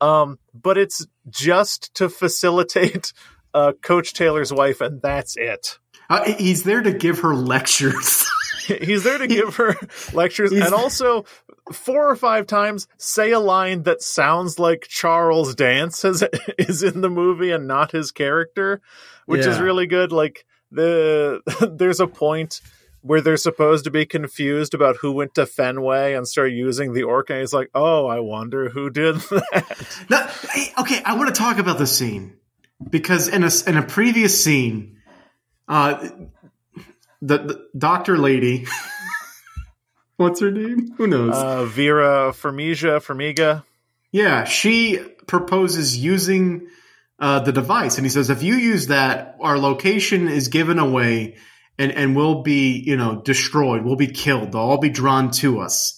Um, 0.01 0.38
but 0.55 0.78
it's 0.78 1.07
just 1.28 1.94
to 1.94 2.09
facilitate 2.09 3.12
uh, 3.55 3.72
Coach 3.82 4.14
Taylor's 4.14 4.53
wife, 4.53 4.80
and 4.80 5.01
that's 5.03 5.36
it. 5.36 5.78
Uh, 6.09 6.24
he's 6.24 6.64
there 6.64 6.82
to 6.82 6.92
give 6.92 7.20
her 7.20 7.34
lectures. 7.34 8.26
He's 8.66 9.03
there 9.03 9.18
to 9.18 9.26
give 9.26 9.57
her 9.57 9.74
lectures 10.12 10.53
He's- 10.53 10.64
and 10.64 10.74
also 10.74 11.24
four 11.72 12.09
or 12.09 12.14
five 12.14 12.46
times 12.46 12.86
say 12.98 13.32
a 13.32 13.40
line 13.40 13.82
that 13.84 14.01
sounds 14.01 14.61
like 14.61 14.86
Charles 14.88 15.57
Dance 15.57 16.05
is, 16.05 16.22
is 16.59 16.82
in 16.84 17.01
the 17.01 17.11
movie 17.11 17.51
and 17.51 17.66
not 17.66 17.90
his 17.90 18.12
character, 18.12 18.80
which 19.26 19.44
is 19.44 19.59
really 19.59 19.86
good. 19.86 20.12
Like 20.12 20.44
the 20.70 21.40
there's 21.76 21.98
a 21.98 22.07
point 22.07 22.61
where 23.03 23.20
they're 23.20 23.36
supposed 23.36 23.84
to 23.84 23.90
be 23.90 24.05
confused 24.07 24.74
about 24.74 24.96
who 24.96 25.12
went 25.12 25.34
to 25.34 25.46
Fenway 25.46 26.14
and 26.14 26.26
start 26.28 26.53
using 26.53 26.92
the 26.92 27.03
orc, 27.05 27.30
and 27.30 27.40
he's 27.40 27.53
like, 27.53 27.70
"Oh, 27.74 28.07
I 28.07 28.20
wonder 28.20 28.68
who 28.68 28.90
did 28.90 29.14
that." 29.30 30.05
Now, 30.09 30.28
okay, 30.82 31.03
I 31.05 31.16
want 31.16 31.34
to 31.34 31.38
talk 31.38 31.59
about 31.59 31.78
this 31.78 31.96
scene 31.96 32.36
because 32.88 33.28
in 33.28 33.42
a 33.44 33.51
in 33.66 33.76
a 33.76 33.82
previous 33.82 34.42
scene, 34.42 34.98
uh, 35.68 36.09
the, 37.22 37.38
the 37.38 37.68
doctor 37.76 38.16
lady, 38.18 38.66
what's 40.16 40.40
her 40.40 40.51
name? 40.51 40.92
Who 40.96 41.07
knows? 41.07 41.34
Uh, 41.34 41.64
Vera 41.64 42.32
Farmiga, 42.32 43.01
Farmiga. 43.05 43.64
yeah, 44.12 44.44
she 44.44 44.98
proposes 45.26 45.96
using 45.96 46.68
uh, 47.18 47.40
the 47.40 47.53
device, 47.53 47.96
and 47.96 48.05
he 48.07 48.11
says, 48.11 48.30
if 48.30 48.42
you 48.42 48.55
use 48.55 48.88
that, 48.88 49.36
our 49.40 49.59
location 49.59 50.26
is 50.28 50.48
given 50.48 50.78
away, 50.78 51.36
and 51.81 51.93
and 51.93 52.14
we'll 52.14 52.43
be 52.43 52.78
you 52.78 52.97
know 52.97 53.20
destroyed. 53.20 53.85
We'll 53.85 53.97
be 53.97 54.07
killed. 54.07 54.53
They'll 54.53 54.61
all 54.61 54.78
be 54.78 54.91
drawn 54.91 55.31
to 55.33 55.61
us. 55.61 55.97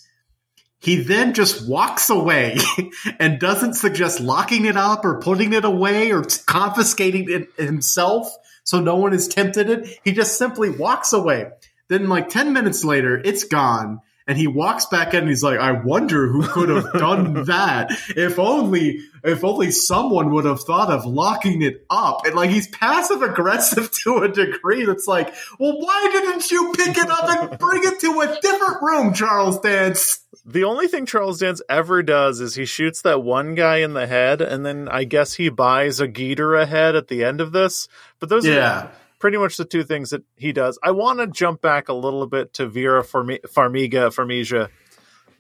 He 0.79 0.97
then 0.97 1.35
just 1.35 1.69
walks 1.69 2.11
away 2.11 2.57
and 3.21 3.39
doesn't 3.39 3.75
suggest 3.75 4.21
locking 4.21 4.65
it 4.65 4.77
up 4.77 5.05
or 5.05 5.21
putting 5.21 5.53
it 5.53 5.65
away 5.65 6.11
or 6.11 6.25
confiscating 6.47 7.31
it 7.31 7.49
himself 7.57 8.35
so 8.65 8.81
no 8.81 8.97
one 8.97 9.13
is 9.13 9.29
tempted 9.29 9.71
it. 9.71 9.99
He 10.05 10.13
just 10.13 10.39
simply 10.39 10.71
walks 10.71 11.13
away. 11.13 11.51
Then, 11.89 12.09
like 12.09 12.29
10 12.29 12.53
minutes 12.53 12.85
later, 12.85 13.21
it's 13.23 13.45
gone. 13.45 14.01
And 14.27 14.39
he 14.39 14.47
walks 14.47 14.87
back 14.87 15.15
in 15.15 15.21
and 15.21 15.29
he's 15.29 15.43
like, 15.43 15.59
I 15.59 15.73
wonder 15.73 16.29
who 16.29 16.47
could 16.47 16.69
have 16.69 16.93
done 16.93 17.45
that. 17.47 17.91
If 18.17 18.39
only, 18.39 19.01
if 19.25 19.43
only 19.43 19.73
someone 19.73 20.31
would 20.33 20.45
have 20.45 20.61
thought 20.61 20.91
of 20.91 21.05
locking 21.05 21.63
it 21.63 21.85
up. 21.91 22.25
And 22.25 22.35
like, 22.37 22.51
he's 22.51 22.69
passive 22.69 23.21
aggressive 23.23 23.91
to 24.05 24.19
a 24.19 24.29
degree 24.29 24.85
that's 24.85 25.07
like, 25.09 25.35
well, 25.59 25.79
why 25.81 26.09
didn't 26.13 26.51
you 26.51 26.73
pick 26.77 26.97
it 26.97 27.11
up 27.11 27.25
and 27.51 27.59
bring 27.59 27.83
it 27.85 27.99
to 28.01 28.21
a 28.21 28.41
different 28.41 28.81
room, 28.83 29.13
Charles 29.13 29.59
Dance? 29.61 30.21
The 30.45 30.65
only 30.65 30.89
thing 30.89 31.07
Charles 31.07 31.39
Dance 31.41 31.63
ever 31.69 32.03
does 32.03 32.41
is 32.41 32.55
he 32.55 32.65
shoots 32.65 33.03
that 33.03 33.23
one 33.23 33.55
guy 33.55 33.77
in 33.79 33.93
the 33.93 34.07
head, 34.09 34.41
and 34.41 34.67
then 34.67 34.89
I 34.89 35.05
guess 35.05 35.35
he 35.35 35.49
buys 35.51 36.01
a 36.01 36.09
Ghidorah 36.09 36.67
head 36.67 36.97
at 36.97 37.07
the 37.09 37.23
end 37.23 37.41
of 37.41 37.53
this. 37.53 37.87
But 38.19 38.29
those 38.29 38.45
Yeah. 38.47 38.83
are 38.87 38.91
pretty 39.23 39.39
much 39.39 39.57
the 39.57 39.65
two 39.65 39.85
things 39.85 40.11
that 40.11 40.25
he 40.35 40.53
does. 40.53 40.81
I 40.83 40.91
want 40.91 41.21
to 41.21 41.29
jump 41.29 41.61
back 41.61 41.89
a 41.89 41.93
little 41.93 42.27
bit 42.27 42.55
to 42.55 42.67
Vera 42.67 43.05
Farmiga, 43.05 43.41
Farmiga, 43.47 44.69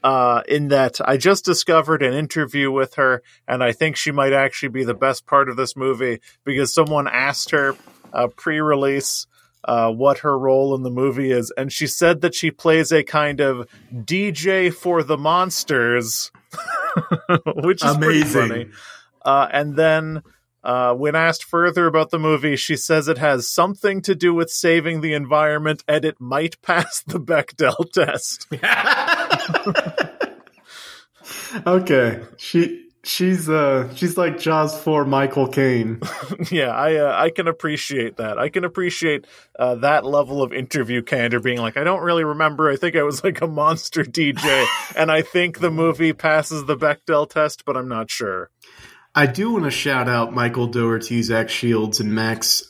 uh, 0.05 0.43
in 0.47 0.69
that 0.69 1.01
I 1.05 1.17
just 1.17 1.45
discovered 1.45 2.01
an 2.01 2.15
interview 2.15 2.71
with 2.71 2.95
her, 2.95 3.25
and 3.49 3.61
I 3.61 3.73
think 3.73 3.97
she 3.97 4.13
might 4.13 4.33
actually 4.33 4.69
be 4.69 4.85
the 4.85 4.95
best 4.95 5.27
part 5.27 5.49
of 5.49 5.57
this 5.57 5.77
movie 5.77 6.21
because 6.45 6.73
someone 6.73 7.09
asked 7.09 7.51
her 7.51 7.75
uh, 8.13 8.29
pre-release 8.29 9.27
uh, 9.65 9.91
what 9.91 10.19
her 10.19 10.39
role 10.39 10.77
in 10.77 10.85
the 10.85 10.91
movie 10.91 11.33
is, 11.33 11.53
and 11.57 11.73
she 11.73 11.89
said 11.89 12.21
that 12.21 12.37
she 12.37 12.53
plays 12.53 12.93
a 12.93 13.03
kind 13.03 13.41
of 13.41 13.67
DJ 13.93 14.73
for 14.73 15.03
the 15.03 15.19
monsters, 15.19 16.31
which 17.57 17.85
is 17.85 17.97
pretty 17.97 18.21
Amazing. 18.21 18.49
funny. 18.49 18.67
Uh, 19.25 19.49
and 19.53 19.75
then 19.75 20.23
uh, 20.65 20.95
when 20.95 21.15
asked 21.15 21.45
further 21.45 21.87
about 21.87 22.11
the 22.11 22.19
movie, 22.19 22.57
she 22.57 22.77
says 22.77 23.09
it 23.09 23.19
has 23.19 23.49
something 23.51 24.01
to 24.03 24.15
do 24.15 24.33
with 24.33 24.51
saving 24.51 25.01
the 25.01 25.15
environment 25.15 25.83
and 25.89 26.05
it 26.05 26.21
might 26.21 26.61
pass 26.63 27.03
the 27.03 27.21
Bechdel 27.21 27.91
test. 27.93 28.47
okay. 31.67 32.21
She 32.37 32.83
She's 33.05 33.49
uh 33.49 33.93
she's 33.97 34.17
like 34.17 34.39
Jaws 34.39 34.79
for 34.79 35.05
Michael 35.05 35.49
Caine. 35.49 36.01
yeah, 36.53 36.69
I 36.69 36.97
uh, 36.97 37.13
I 37.13 37.31
can 37.31 37.49
appreciate 37.49 38.19
that. 38.19 38.39
I 38.39 38.49
can 38.49 38.65
appreciate 38.65 39.27
uh, 39.59 39.75
that 39.77 40.07
level 40.07 40.41
of 40.41 40.53
interview 40.53 41.03
candor 41.03 41.41
being 41.41 41.59
like, 41.59 41.77
I 41.77 41.83
don't 41.83 42.03
really 42.03 42.23
remember. 42.23 42.71
I 42.71 42.77
think 42.77 42.95
I 42.95 43.03
was 43.03 43.25
like 43.25 43.41
a 43.41 43.49
monster 43.49 44.05
DJ, 44.05 44.67
and 44.95 45.11
I 45.11 45.23
think 45.23 45.59
the 45.59 45.71
movie 45.71 46.13
passes 46.13 46.67
the 46.67 46.77
Bechdel 46.77 47.29
test, 47.29 47.65
but 47.65 47.77
I'm 47.77 47.89
not 47.89 48.09
sure. 48.09 48.51
I 49.15 49.27
do 49.27 49.53
want 49.53 49.65
to 49.65 49.71
shout 49.71 50.09
out 50.09 50.33
Michael 50.33 50.67
Dougherty, 50.67 51.23
Zach 51.23 51.51
Shields, 51.51 52.01
and 52.01 52.15
Max. 52.15 52.63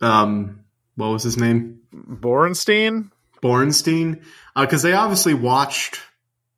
Um, 0.00 0.64
what 0.96 1.08
was 1.08 1.22
his 1.22 1.36
name? 1.36 1.80
Borenstein. 1.94 3.10
Borenstein, 3.42 4.22
because 4.56 4.84
uh, 4.84 4.88
they 4.88 4.94
obviously 4.94 5.34
watched 5.34 6.00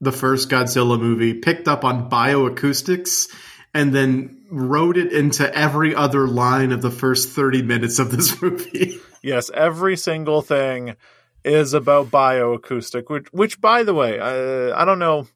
the 0.00 0.12
first 0.12 0.48
Godzilla 0.48 1.00
movie, 1.00 1.34
picked 1.34 1.68
up 1.68 1.84
on 1.84 2.08
bioacoustics, 2.08 3.28
and 3.74 3.94
then 3.94 4.44
wrote 4.50 4.96
it 4.96 5.12
into 5.12 5.52
every 5.54 5.94
other 5.94 6.26
line 6.26 6.72
of 6.72 6.82
the 6.82 6.90
first 6.90 7.30
30 7.30 7.62
minutes 7.62 7.98
of 7.98 8.10
this 8.10 8.40
movie. 8.42 8.98
yes, 9.22 9.50
every 9.52 9.96
single 9.96 10.42
thing 10.42 10.96
is 11.44 11.74
about 11.74 12.10
bioacoustic, 12.10 13.08
which, 13.08 13.26
which 13.32 13.60
by 13.60 13.82
the 13.82 13.94
way, 13.94 14.18
I, 14.18 14.82
I 14.82 14.84
don't 14.84 14.98
know. 14.98 15.26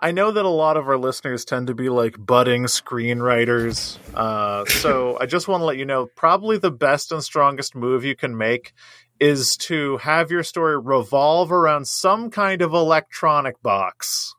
I 0.00 0.12
know 0.12 0.30
that 0.30 0.44
a 0.44 0.48
lot 0.48 0.76
of 0.76 0.88
our 0.88 0.96
listeners 0.96 1.44
tend 1.44 1.66
to 1.66 1.74
be 1.74 1.88
like 1.88 2.14
budding 2.18 2.64
screenwriters. 2.64 3.98
Uh, 4.14 4.64
so 4.68 5.18
I 5.20 5.26
just 5.26 5.48
want 5.48 5.62
to 5.62 5.64
let 5.64 5.76
you 5.76 5.84
know 5.84 6.06
probably 6.06 6.58
the 6.58 6.70
best 6.70 7.10
and 7.10 7.22
strongest 7.22 7.74
move 7.74 8.04
you 8.04 8.14
can 8.14 8.36
make 8.36 8.72
is 9.18 9.56
to 9.56 9.96
have 9.96 10.30
your 10.30 10.44
story 10.44 10.78
revolve 10.78 11.50
around 11.50 11.88
some 11.88 12.30
kind 12.30 12.62
of 12.62 12.72
electronic 12.72 13.60
box. 13.62 14.36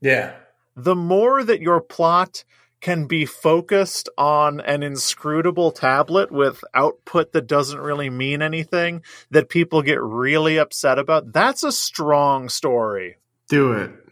Yeah. 0.00 0.34
The 0.76 0.94
more 0.94 1.42
that 1.42 1.60
your 1.60 1.80
plot 1.80 2.44
can 2.80 3.06
be 3.06 3.24
focused 3.24 4.08
on 4.18 4.60
an 4.60 4.82
inscrutable 4.82 5.72
tablet 5.72 6.30
with 6.30 6.62
output 6.74 7.32
that 7.32 7.46
doesn't 7.46 7.80
really 7.80 8.10
mean 8.10 8.42
anything 8.42 9.02
that 9.30 9.48
people 9.48 9.82
get 9.82 10.00
really 10.00 10.58
upset 10.58 10.98
about, 10.98 11.32
that's 11.32 11.62
a 11.62 11.72
strong 11.72 12.48
story. 12.48 13.16
Do 13.48 13.72
it. 13.72 14.03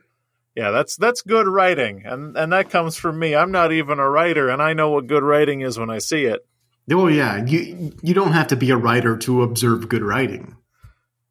Yeah, 0.54 0.70
that's 0.70 0.96
that's 0.96 1.22
good 1.22 1.46
writing. 1.46 2.02
And 2.04 2.36
and 2.36 2.52
that 2.52 2.70
comes 2.70 2.96
from 2.96 3.18
me. 3.18 3.34
I'm 3.34 3.52
not 3.52 3.72
even 3.72 3.98
a 3.98 4.08
writer 4.08 4.48
and 4.48 4.60
I 4.60 4.74
know 4.74 4.90
what 4.90 5.06
good 5.06 5.22
writing 5.22 5.62
is 5.62 5.78
when 5.78 5.90
I 5.90 5.98
see 5.98 6.24
it. 6.24 6.46
Oh 6.90 7.08
yeah, 7.08 7.44
you 7.44 7.92
you 8.02 8.14
don't 8.14 8.32
have 8.32 8.48
to 8.48 8.56
be 8.56 8.70
a 8.70 8.76
writer 8.76 9.16
to 9.18 9.42
observe 9.42 9.88
good 9.88 10.02
writing. 10.02 10.56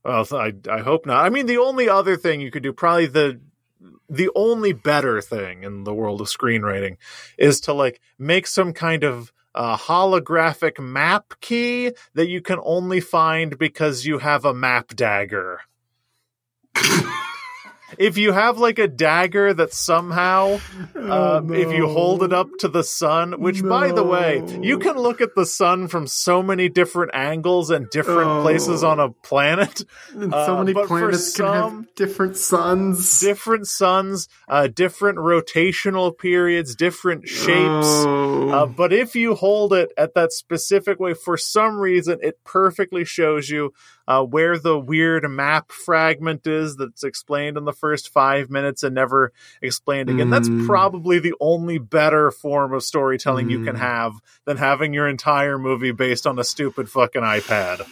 Well, 0.04 0.26
I 0.32 0.54
I 0.70 0.80
hope 0.80 1.06
not. 1.06 1.24
I 1.24 1.30
mean, 1.30 1.46
the 1.46 1.58
only 1.58 1.88
other 1.88 2.18
thing 2.18 2.42
you 2.42 2.52
could 2.52 2.64
do, 2.64 2.74
probably 2.74 3.08
the 3.08 3.40
the 4.10 4.30
only 4.36 4.74
better 4.74 5.22
thing 5.22 5.64
in 5.64 5.84
the 5.84 5.94
world 5.94 6.22
of 6.22 6.28
screenwriting, 6.28 6.98
is 7.38 7.62
to 7.62 7.74
like 7.74 8.02
make 8.18 8.48
some 8.48 8.74
kind 8.74 9.04
of 9.04 9.32
uh, 9.54 9.78
holographic 9.78 10.80
map 10.80 11.34
key 11.42 11.92
that 12.14 12.28
you 12.28 12.42
can 12.42 12.60
only 12.64 13.00
find 13.00 13.58
because 13.58 14.06
you 14.06 14.20
have 14.20 14.46
a 14.46 14.54
map 14.54 14.96
dagger. 14.96 15.62
if 17.98 18.18
you 18.18 18.32
have 18.32 18.58
like 18.58 18.80
a 18.80 18.88
dagger 18.88 19.54
that 19.54 19.74
somehow, 19.74 20.60
oh, 20.96 21.38
um, 21.38 21.48
no. 21.48 21.54
if 21.54 21.72
you 21.72 21.88
hold 21.88 22.24
it 22.24 22.34
up 22.34 22.50
to 22.60 22.68
the 22.68 22.84
sun, 22.84 23.42
which 23.42 23.62
no. 23.62 23.70
by 23.70 23.92
the 23.92 24.04
way, 24.04 24.44
you 24.62 24.80
can 24.80 24.98
look 24.98 25.22
at 25.22 25.36
the 25.36 25.46
sun 25.46 25.88
from 25.88 26.08
so 26.08 26.42
many 26.42 26.70
different 26.70 27.12
angles 27.14 27.70
and 27.70 27.90
different 27.90 28.30
oh. 28.30 28.42
places 28.42 28.84
on 28.84 29.00
a 29.00 29.10
planet. 29.10 29.84
And 30.14 30.32
so 30.32 30.58
uh, 30.58 30.64
many 30.64 30.74
planets 30.74 31.36
can 31.36 31.46
have 31.46 31.96
different 31.96 32.38
suns, 32.38 33.20
different 33.20 33.68
suns, 33.68 34.28
uh, 34.48 34.68
different 34.68 35.18
rotational 35.18 36.18
periods, 36.18 36.76
different 36.76 37.28
shapes. 37.28 37.88
Oh. 37.88 38.50
Uh, 38.50 38.66
but 38.66 38.94
if 38.94 39.16
you 39.16 39.36
hold 39.36 39.74
it 39.74 39.92
at 39.98 40.14
that 40.16 40.32
specific 40.32 41.00
way, 41.00 41.14
for 41.14 41.38
some 41.38 41.80
reason, 41.80 42.20
it 42.22 42.44
perfectly 42.44 43.06
shows 43.06 43.50
you 43.50 43.74
uh, 44.12 44.24
where 44.24 44.58
the 44.58 44.78
weird 44.78 45.30
map 45.30 45.72
fragment 45.72 46.46
is 46.46 46.76
that's 46.76 47.04
explained 47.04 47.56
in 47.56 47.64
the 47.64 47.72
first 47.72 48.10
five 48.10 48.50
minutes 48.50 48.84
and 48.84 48.94
never 48.94 49.32
explained 49.62 50.10
again. 50.10 50.28
Mm. 50.28 50.32
That's 50.32 50.68
probably 50.68 51.20
the 51.20 51.34
only 51.40 51.78
better 51.78 52.30
form 52.30 52.74
of 52.74 52.84
storytelling 52.84 53.48
mm. 53.48 53.52
you 53.52 53.64
can 53.64 53.76
hmm. 53.76 53.82
have 53.82 54.14
than 54.46 54.58
having 54.58 54.94
your 54.94 55.08
entire 55.08 55.58
movie 55.58 55.92
based 55.92 56.28
on 56.28 56.38
a 56.40 56.44
stupid 56.44 56.90
fucking 56.90 57.22
iPad. 57.22 57.88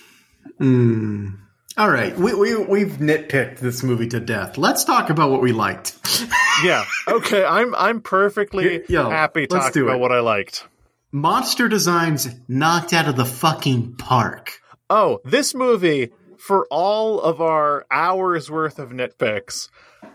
Mm. 0.60 1.38
All 1.78 1.90
right, 1.90 2.18
we, 2.18 2.34
we 2.34 2.58
we've 2.58 2.98
nitpicked 2.98 3.60
this 3.60 3.84
movie 3.84 4.08
to 4.10 4.20
death. 4.20 4.58
Let's 4.58 4.84
talk 4.84 5.10
about 5.10 5.32
what 5.32 5.42
we 5.42 5.54
liked. 5.54 5.98
yeah. 6.64 6.84
Okay. 7.08 7.46
I'm 7.46 7.74
I'm 7.76 8.02
perfectly 8.02 8.84
Yo, 8.90 9.10
happy 9.10 9.48
talking 9.48 9.84
about 9.84 10.02
what 10.02 10.12
I 10.12 10.20
liked. 10.20 10.68
Monster 11.14 11.70
designs 11.70 12.28
knocked 12.50 12.92
out 12.92 13.08
of 13.08 13.16
the 13.16 13.26
fucking 13.26 13.96
park 13.96 14.60
oh, 14.90 15.20
this 15.24 15.54
movie, 15.54 16.12
for 16.38 16.66
all 16.72 17.20
of 17.22 17.42
our 17.42 17.86
hours 17.92 18.50
worth 18.50 18.80
of 18.80 18.90
nitpicks, 18.90 19.70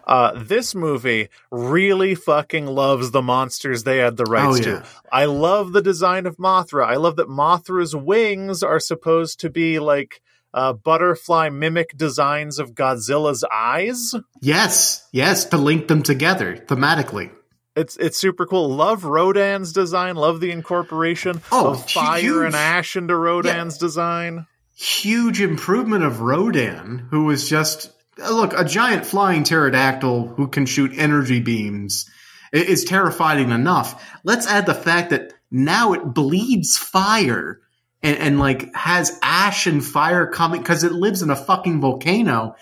uh, 0.06 0.32
this 0.42 0.74
movie 0.74 1.28
really 1.50 2.14
fucking 2.14 2.66
loves 2.66 3.10
the 3.10 3.22
monsters 3.22 3.84
they 3.84 3.98
had 3.98 4.16
the 4.16 4.24
rights 4.24 4.66
oh, 4.66 4.70
yeah. 4.70 4.80
to. 4.80 4.86
I 5.10 5.24
love 5.26 5.72
the 5.72 5.82
design 5.82 6.26
of 6.26 6.36
Mothra. 6.36 6.86
I 6.86 6.96
love 6.96 7.16
that 7.16 7.28
Mothra's 7.28 7.94
wings 7.94 8.62
are 8.62 8.80
supposed 8.80 9.40
to 9.40 9.50
be 9.50 9.78
like 9.78 10.20
uh, 10.52 10.72
butterfly 10.72 11.48
mimic 11.48 11.96
designs 11.96 12.58
of 12.58 12.74
Godzilla's 12.74 13.44
eyes. 13.50 14.14
Yes, 14.40 15.06
yes, 15.12 15.46
to 15.46 15.56
link 15.56 15.88
them 15.88 16.02
together 16.02 16.56
thematically. 16.56 17.30
It's 17.76 17.96
it's 17.96 18.16
super 18.16 18.46
cool. 18.46 18.68
Love 18.68 19.04
Rodan's 19.04 19.72
design. 19.72 20.14
Love 20.14 20.38
the 20.38 20.52
incorporation 20.52 21.42
oh, 21.50 21.70
of 21.70 21.90
fire 21.90 22.20
huge. 22.20 22.46
and 22.46 22.54
ash 22.54 22.94
into 22.94 23.16
Rodan's 23.16 23.76
yeah. 23.76 23.86
design 23.86 24.46
huge 24.74 25.40
improvement 25.40 26.04
of 26.04 26.20
Rodan, 26.20 27.06
who 27.10 27.24
was 27.24 27.48
just 27.48 27.90
look 28.18 28.52
a 28.56 28.64
giant 28.64 29.06
flying 29.06 29.44
pterodactyl 29.44 30.28
who 30.28 30.48
can 30.48 30.66
shoot 30.66 30.92
energy 30.96 31.40
beams 31.40 32.10
is 32.52 32.84
terrifying 32.84 33.50
enough. 33.50 34.18
Let's 34.22 34.46
add 34.46 34.66
the 34.66 34.74
fact 34.74 35.10
that 35.10 35.32
now 35.50 35.92
it 35.92 36.14
bleeds 36.14 36.76
fire 36.76 37.60
and, 38.02 38.18
and 38.18 38.38
like 38.38 38.72
has 38.74 39.18
ash 39.22 39.66
and 39.66 39.84
fire 39.84 40.26
coming 40.26 40.60
because 40.60 40.84
it 40.84 40.92
lives 40.92 41.22
in 41.22 41.30
a 41.30 41.36
fucking 41.36 41.80
volcano 41.80 42.54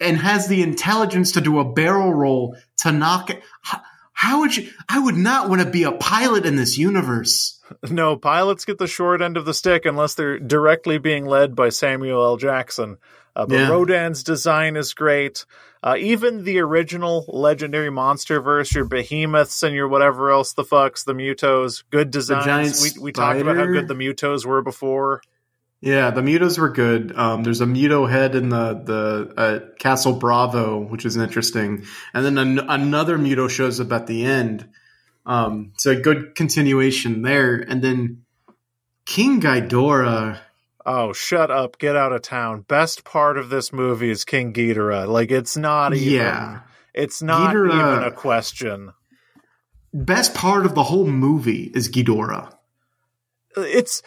and 0.00 0.16
has 0.18 0.46
the 0.46 0.62
intelligence 0.62 1.32
to 1.32 1.40
do 1.40 1.58
a 1.58 1.72
barrel 1.72 2.12
roll 2.12 2.56
to 2.78 2.92
knock 2.92 3.30
it. 3.30 3.42
How, 4.16 4.40
would 4.40 4.56
you? 4.56 4.70
I 4.88 4.98
would 4.98 5.14
not 5.14 5.50
want 5.50 5.60
to 5.60 5.68
be 5.68 5.82
a 5.82 5.92
pilot 5.92 6.46
in 6.46 6.56
this 6.56 6.78
universe. 6.78 7.60
No, 7.90 8.16
pilots 8.16 8.64
get 8.64 8.78
the 8.78 8.86
short 8.86 9.20
end 9.20 9.36
of 9.36 9.44
the 9.44 9.52
stick 9.52 9.84
unless 9.84 10.14
they're 10.14 10.38
directly 10.38 10.96
being 10.96 11.26
led 11.26 11.54
by 11.54 11.68
Samuel 11.68 12.24
L. 12.24 12.36
Jackson. 12.38 12.96
Uh, 13.36 13.44
but 13.44 13.54
yeah. 13.56 13.68
Rodan's 13.68 14.22
design 14.22 14.76
is 14.76 14.94
great. 14.94 15.44
Uh, 15.82 15.96
even 15.98 16.44
the 16.44 16.60
original 16.60 17.26
legendary 17.28 17.90
monster 17.90 18.40
verse, 18.40 18.74
your 18.74 18.86
behemoths 18.86 19.62
and 19.62 19.74
your 19.74 19.86
whatever 19.86 20.30
else 20.30 20.54
the 20.54 20.64
fucks, 20.64 21.04
the 21.04 21.12
mutos, 21.12 21.84
good 21.90 22.10
designs. 22.10 22.82
We, 22.96 23.02
we 23.02 23.12
talked 23.12 23.40
about 23.40 23.56
how 23.56 23.66
good 23.66 23.86
the 23.86 23.94
mutos 23.94 24.46
were 24.46 24.62
before. 24.62 25.20
Yeah, 25.80 26.10
the 26.10 26.22
mutos 26.22 26.58
were 26.58 26.70
good. 26.70 27.16
Um, 27.16 27.42
there's 27.42 27.60
a 27.60 27.66
muto 27.66 28.10
head 28.10 28.34
in 28.34 28.48
the 28.48 28.74
the 28.74 29.34
uh, 29.36 29.60
Castle 29.78 30.14
Bravo, 30.14 30.80
which 30.80 31.04
is 31.04 31.16
interesting, 31.16 31.84
and 32.14 32.24
then 32.24 32.38
an- 32.38 32.70
another 32.70 33.18
muto 33.18 33.48
shows 33.48 33.78
up 33.80 33.92
at 33.92 34.06
the 34.06 34.24
end. 34.24 34.68
Um, 35.26 35.72
so 35.76 35.90
a 35.90 35.96
good 35.96 36.34
continuation 36.34 37.22
there. 37.22 37.56
And 37.56 37.82
then 37.82 38.22
King 39.04 39.40
Ghidorah. 39.40 40.38
Oh, 40.86 41.12
shut 41.12 41.50
up. 41.50 41.78
Get 41.78 41.96
out 41.96 42.12
of 42.12 42.22
town. 42.22 42.60
Best 42.62 43.04
part 43.04 43.36
of 43.36 43.48
this 43.48 43.72
movie 43.72 44.10
is 44.10 44.24
King 44.24 44.52
Ghidorah. 44.52 45.08
Like, 45.08 45.32
it's 45.32 45.56
not 45.56 45.94
even. 45.94 46.12
Yeah. 46.12 46.60
It's 46.94 47.20
not 47.20 47.54
Ghidorah, 47.54 47.96
even 47.96 48.04
a 48.04 48.12
question. 48.12 48.92
Best 49.92 50.34
part 50.34 50.64
of 50.64 50.74
the 50.74 50.84
whole 50.84 51.06
movie 51.06 51.72
is 51.74 51.90
Ghidorah. 51.90 52.52
It's 53.56 54.02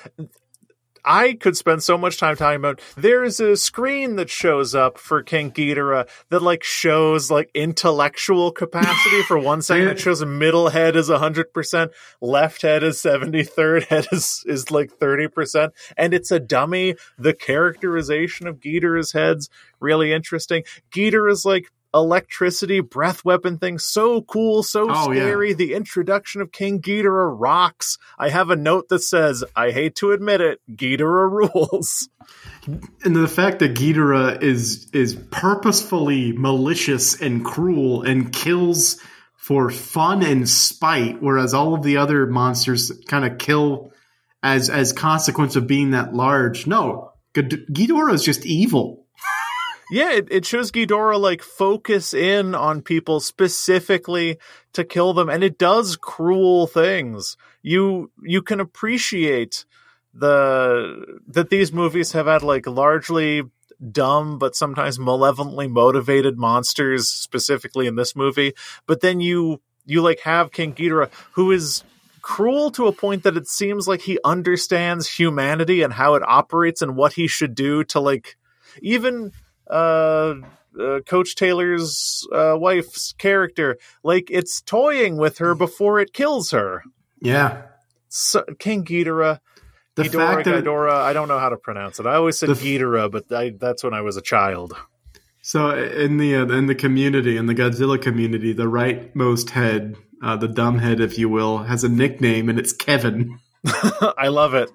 I 1.03 1.33
could 1.33 1.57
spend 1.57 1.83
so 1.83 1.97
much 1.97 2.17
time 2.17 2.35
talking 2.35 2.57
about. 2.57 2.81
There's 2.95 3.39
a 3.39 3.55
screen 3.55 4.15
that 4.17 4.29
shows 4.29 4.75
up 4.75 4.97
for 4.97 5.23
King 5.23 5.51
Ghidorah 5.51 6.07
that 6.29 6.41
like 6.41 6.63
shows 6.63 7.31
like 7.31 7.49
intellectual 7.53 8.51
capacity 8.51 9.23
for 9.23 9.37
one 9.39 9.61
second. 9.61 9.87
It 9.87 9.99
shows 9.99 10.21
a 10.21 10.25
middle 10.25 10.69
head 10.69 10.95
is 10.95 11.09
hundred 11.09 11.53
percent, 11.53 11.91
left 12.21 12.61
head 12.61 12.83
is 12.83 12.99
seventy, 12.99 13.43
third 13.43 13.83
head 13.85 14.07
is 14.11 14.43
is 14.45 14.71
like 14.71 14.91
thirty 14.91 15.27
percent, 15.27 15.73
and 15.97 16.13
it's 16.13 16.31
a 16.31 16.39
dummy. 16.39 16.95
The 17.17 17.33
characterization 17.33 18.47
of 18.47 18.59
Ghidorah's 18.59 19.11
head's 19.11 19.49
really 19.79 20.11
interesting. 20.13 20.63
Ghidorah 20.91 21.31
is 21.31 21.45
like 21.45 21.71
electricity 21.93 22.79
breath 22.79 23.25
weapon 23.25 23.57
thing 23.57 23.79
so 23.79 24.21
cool 24.21 24.61
so 24.61 24.87
oh, 24.89 25.03
scary 25.05 25.49
yeah. 25.49 25.55
the 25.55 25.73
introduction 25.73 26.41
of 26.41 26.51
king 26.51 26.79
ghidorah 26.79 27.35
rocks 27.37 27.97
i 28.17 28.29
have 28.29 28.49
a 28.49 28.55
note 28.55 28.87
that 28.89 28.99
says 28.99 29.43
i 29.55 29.71
hate 29.71 29.95
to 29.95 30.11
admit 30.11 30.39
it 30.39 30.61
ghidorah 30.71 31.31
rules 31.55 32.09
and 32.67 33.15
the 33.15 33.27
fact 33.27 33.59
that 33.59 33.73
ghidorah 33.73 34.41
is 34.43 34.87
is 34.93 35.15
purposefully 35.31 36.31
malicious 36.31 37.19
and 37.19 37.43
cruel 37.43 38.03
and 38.03 38.31
kills 38.31 38.99
for 39.49 39.71
fun 39.71 40.21
and 40.21 40.47
spite, 40.47 41.23
whereas 41.23 41.55
all 41.55 41.73
of 41.73 41.81
the 41.81 41.97
other 41.97 42.27
monsters 42.27 42.91
kind 43.07 43.25
of 43.25 43.39
kill 43.39 43.91
as 44.43 44.69
as 44.69 44.93
consequence 44.93 45.55
of 45.55 45.65
being 45.65 45.89
that 45.91 46.13
large. 46.13 46.67
No, 46.67 47.13
Ghidorah 47.33 48.13
is 48.13 48.23
just 48.23 48.45
evil. 48.45 48.98
Yeah, 49.91 50.13
it, 50.13 50.27
it 50.31 50.45
shows 50.45 50.71
Ghidorah 50.71 51.19
like 51.19 51.41
focus 51.41 52.13
in 52.13 52.53
on 52.53 52.81
people 52.81 53.19
specifically 53.19 54.37
to 54.73 54.83
kill 54.83 55.13
them, 55.13 55.29
and 55.29 55.43
it 55.43 55.57
does 55.57 55.95
cruel 55.95 56.67
things. 56.67 57.37
You 57.61 58.11
you 58.23 58.41
can 58.41 58.59
appreciate 58.59 59.65
the 60.13 61.19
that 61.27 61.49
these 61.49 61.71
movies 61.71 62.11
have 62.13 62.27
had 62.27 62.43
like 62.43 62.67
largely 62.67 63.43
dumb 63.91 64.37
but 64.37 64.55
sometimes 64.55 64.99
malevolently 64.99 65.67
motivated 65.67 66.37
monsters 66.37 67.07
specifically 67.07 67.87
in 67.87 67.95
this 67.95 68.13
movie 68.13 68.53
but 68.87 68.99
then 68.99 69.21
you 69.21 69.61
you 69.85 70.01
like 70.01 70.19
have 70.21 70.51
king 70.51 70.73
ghidorah 70.73 71.09
who 71.33 71.51
is 71.51 71.83
cruel 72.21 72.71
to 72.71 72.87
a 72.87 72.91
point 72.91 73.23
that 73.23 73.37
it 73.37 73.47
seems 73.47 73.87
like 73.87 74.01
he 74.01 74.19
understands 74.25 75.07
humanity 75.07 75.81
and 75.81 75.93
how 75.93 76.15
it 76.15 76.23
operates 76.27 76.81
and 76.81 76.97
what 76.97 77.13
he 77.13 77.27
should 77.27 77.55
do 77.55 77.83
to 77.83 77.99
like 78.01 78.35
even 78.81 79.31
uh, 79.69 80.35
uh 80.79 80.99
coach 81.05 81.35
taylor's 81.35 82.27
uh, 82.33 82.55
wife's 82.57 83.13
character 83.13 83.77
like 84.03 84.29
it's 84.29 84.61
toying 84.61 85.17
with 85.17 85.37
her 85.37 85.55
before 85.55 85.99
it 85.99 86.13
kills 86.13 86.51
her 86.51 86.83
yeah 87.21 87.63
so, 88.09 88.43
king 88.57 88.83
ghidorah 88.83 89.39
the 89.95 90.03
Ghidorah, 90.03 90.33
fact 90.35 90.45
that 90.45 90.63
Ghidorah, 90.63 90.93
I 90.93 91.13
don't 91.13 91.27
know 91.27 91.39
how 91.39 91.49
to 91.49 91.57
pronounce 91.57 91.99
it. 91.99 92.05
I 92.05 92.15
always 92.15 92.39
said 92.39 92.49
Ghidorah, 92.49 93.11
but 93.11 93.31
I, 93.31 93.49
that's 93.49 93.83
when 93.83 93.93
I 93.93 94.01
was 94.01 94.15
a 94.15 94.21
child. 94.21 94.73
So 95.41 95.71
in 95.71 96.17
the 96.17 96.35
uh, 96.35 96.45
in 96.45 96.67
the 96.67 96.75
community, 96.75 97.37
in 97.37 97.47
the 97.47 97.55
Godzilla 97.55 98.01
community, 98.01 98.53
the 98.53 98.65
rightmost 98.65 99.49
head, 99.49 99.95
uh, 100.21 100.35
the 100.35 100.47
dumb 100.47 100.79
head, 100.79 100.99
if 100.99 101.17
you 101.17 101.29
will, 101.29 101.59
has 101.59 101.83
a 101.83 101.89
nickname, 101.89 102.49
and 102.49 102.59
it's 102.59 102.73
Kevin. 102.73 103.39
I 103.65 104.27
love 104.27 104.53
it. 104.53 104.69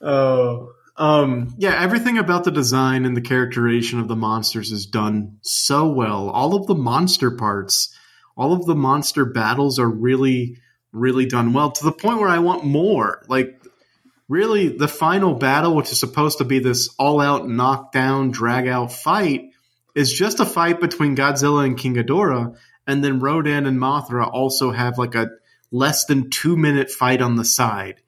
Oh, 0.00 0.72
um, 0.98 1.54
yeah. 1.58 1.80
Everything 1.80 2.18
about 2.18 2.44
the 2.44 2.50
design 2.50 3.04
and 3.04 3.16
the 3.16 3.20
characterization 3.20 4.00
of 4.00 4.08
the 4.08 4.16
monsters 4.16 4.72
is 4.72 4.86
done 4.86 5.38
so 5.42 5.88
well. 5.88 6.28
All 6.28 6.54
of 6.54 6.66
the 6.66 6.74
monster 6.74 7.30
parts, 7.30 7.96
all 8.36 8.52
of 8.52 8.66
the 8.66 8.74
monster 8.74 9.24
battles 9.24 9.78
are 9.78 9.88
really, 9.88 10.58
really 10.92 11.26
done 11.26 11.52
well 11.52 11.70
to 11.70 11.84
the 11.84 11.92
point 11.92 12.18
where 12.18 12.28
I 12.28 12.40
want 12.40 12.64
more. 12.64 13.24
Like 13.28 13.62
really 14.28 14.68
the 14.68 14.88
final 14.88 15.34
battle, 15.34 15.74
which 15.74 15.92
is 15.92 16.00
supposed 16.00 16.38
to 16.38 16.44
be 16.44 16.58
this 16.58 16.94
all 16.98 17.20
out 17.20 17.48
knockdown, 17.48 18.30
drag 18.30 18.68
out 18.68 18.92
fight, 18.92 19.50
is 19.94 20.12
just 20.12 20.40
a 20.40 20.44
fight 20.44 20.80
between 20.80 21.16
Godzilla 21.16 21.64
and 21.64 21.78
King 21.78 21.94
Ghidorah. 21.94 22.56
And 22.86 23.04
then 23.04 23.20
Rodan 23.20 23.66
and 23.66 23.78
Mothra 23.78 24.28
also 24.30 24.70
have 24.70 24.98
like 24.98 25.14
a 25.14 25.30
less 25.70 26.06
than 26.06 26.30
two 26.30 26.56
minute 26.56 26.90
fight 26.90 27.22
on 27.22 27.36
the 27.36 27.44
side. 27.44 28.00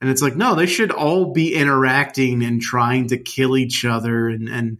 And 0.00 0.08
it's 0.08 0.22
like, 0.22 0.36
no, 0.36 0.54
they 0.54 0.66
should 0.66 0.92
all 0.92 1.32
be 1.32 1.54
interacting 1.54 2.42
and 2.42 2.60
trying 2.60 3.08
to 3.08 3.18
kill 3.18 3.56
each 3.56 3.84
other. 3.84 4.28
And, 4.28 4.48
and 4.48 4.78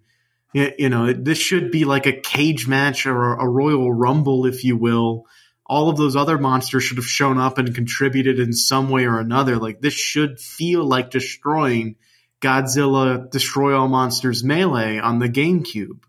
you 0.53 0.89
know, 0.89 1.13
this 1.13 1.39
should 1.39 1.71
be 1.71 1.85
like 1.85 2.07
a 2.07 2.21
cage 2.21 2.67
match 2.67 3.07
or 3.07 3.35
a 3.35 3.47
Royal 3.47 3.93
Rumble, 3.93 4.47
if 4.47 4.65
you 4.65 4.77
will, 4.77 5.27
all 5.71 5.89
of 5.89 5.97
those 5.97 6.17
other 6.17 6.37
monsters 6.37 6.83
should 6.83 6.97
have 6.97 7.07
shown 7.07 7.39
up 7.39 7.57
and 7.57 7.75
contributed 7.75 8.41
in 8.41 8.53
some 8.53 8.91
way 8.91 9.05
or 9.05 9.21
another. 9.21 9.57
Like 9.57 9.81
this 9.81 9.95
should 9.95 10.41
feel 10.41 10.85
like 10.85 11.11
destroying 11.11 11.95
Godzilla 12.41 13.31
Destroy 13.31 13.79
All 13.79 13.87
Monsters 13.87 14.43
Melee 14.43 14.99
on 14.99 15.21
the 15.21 15.29
GameCube. 15.29 16.01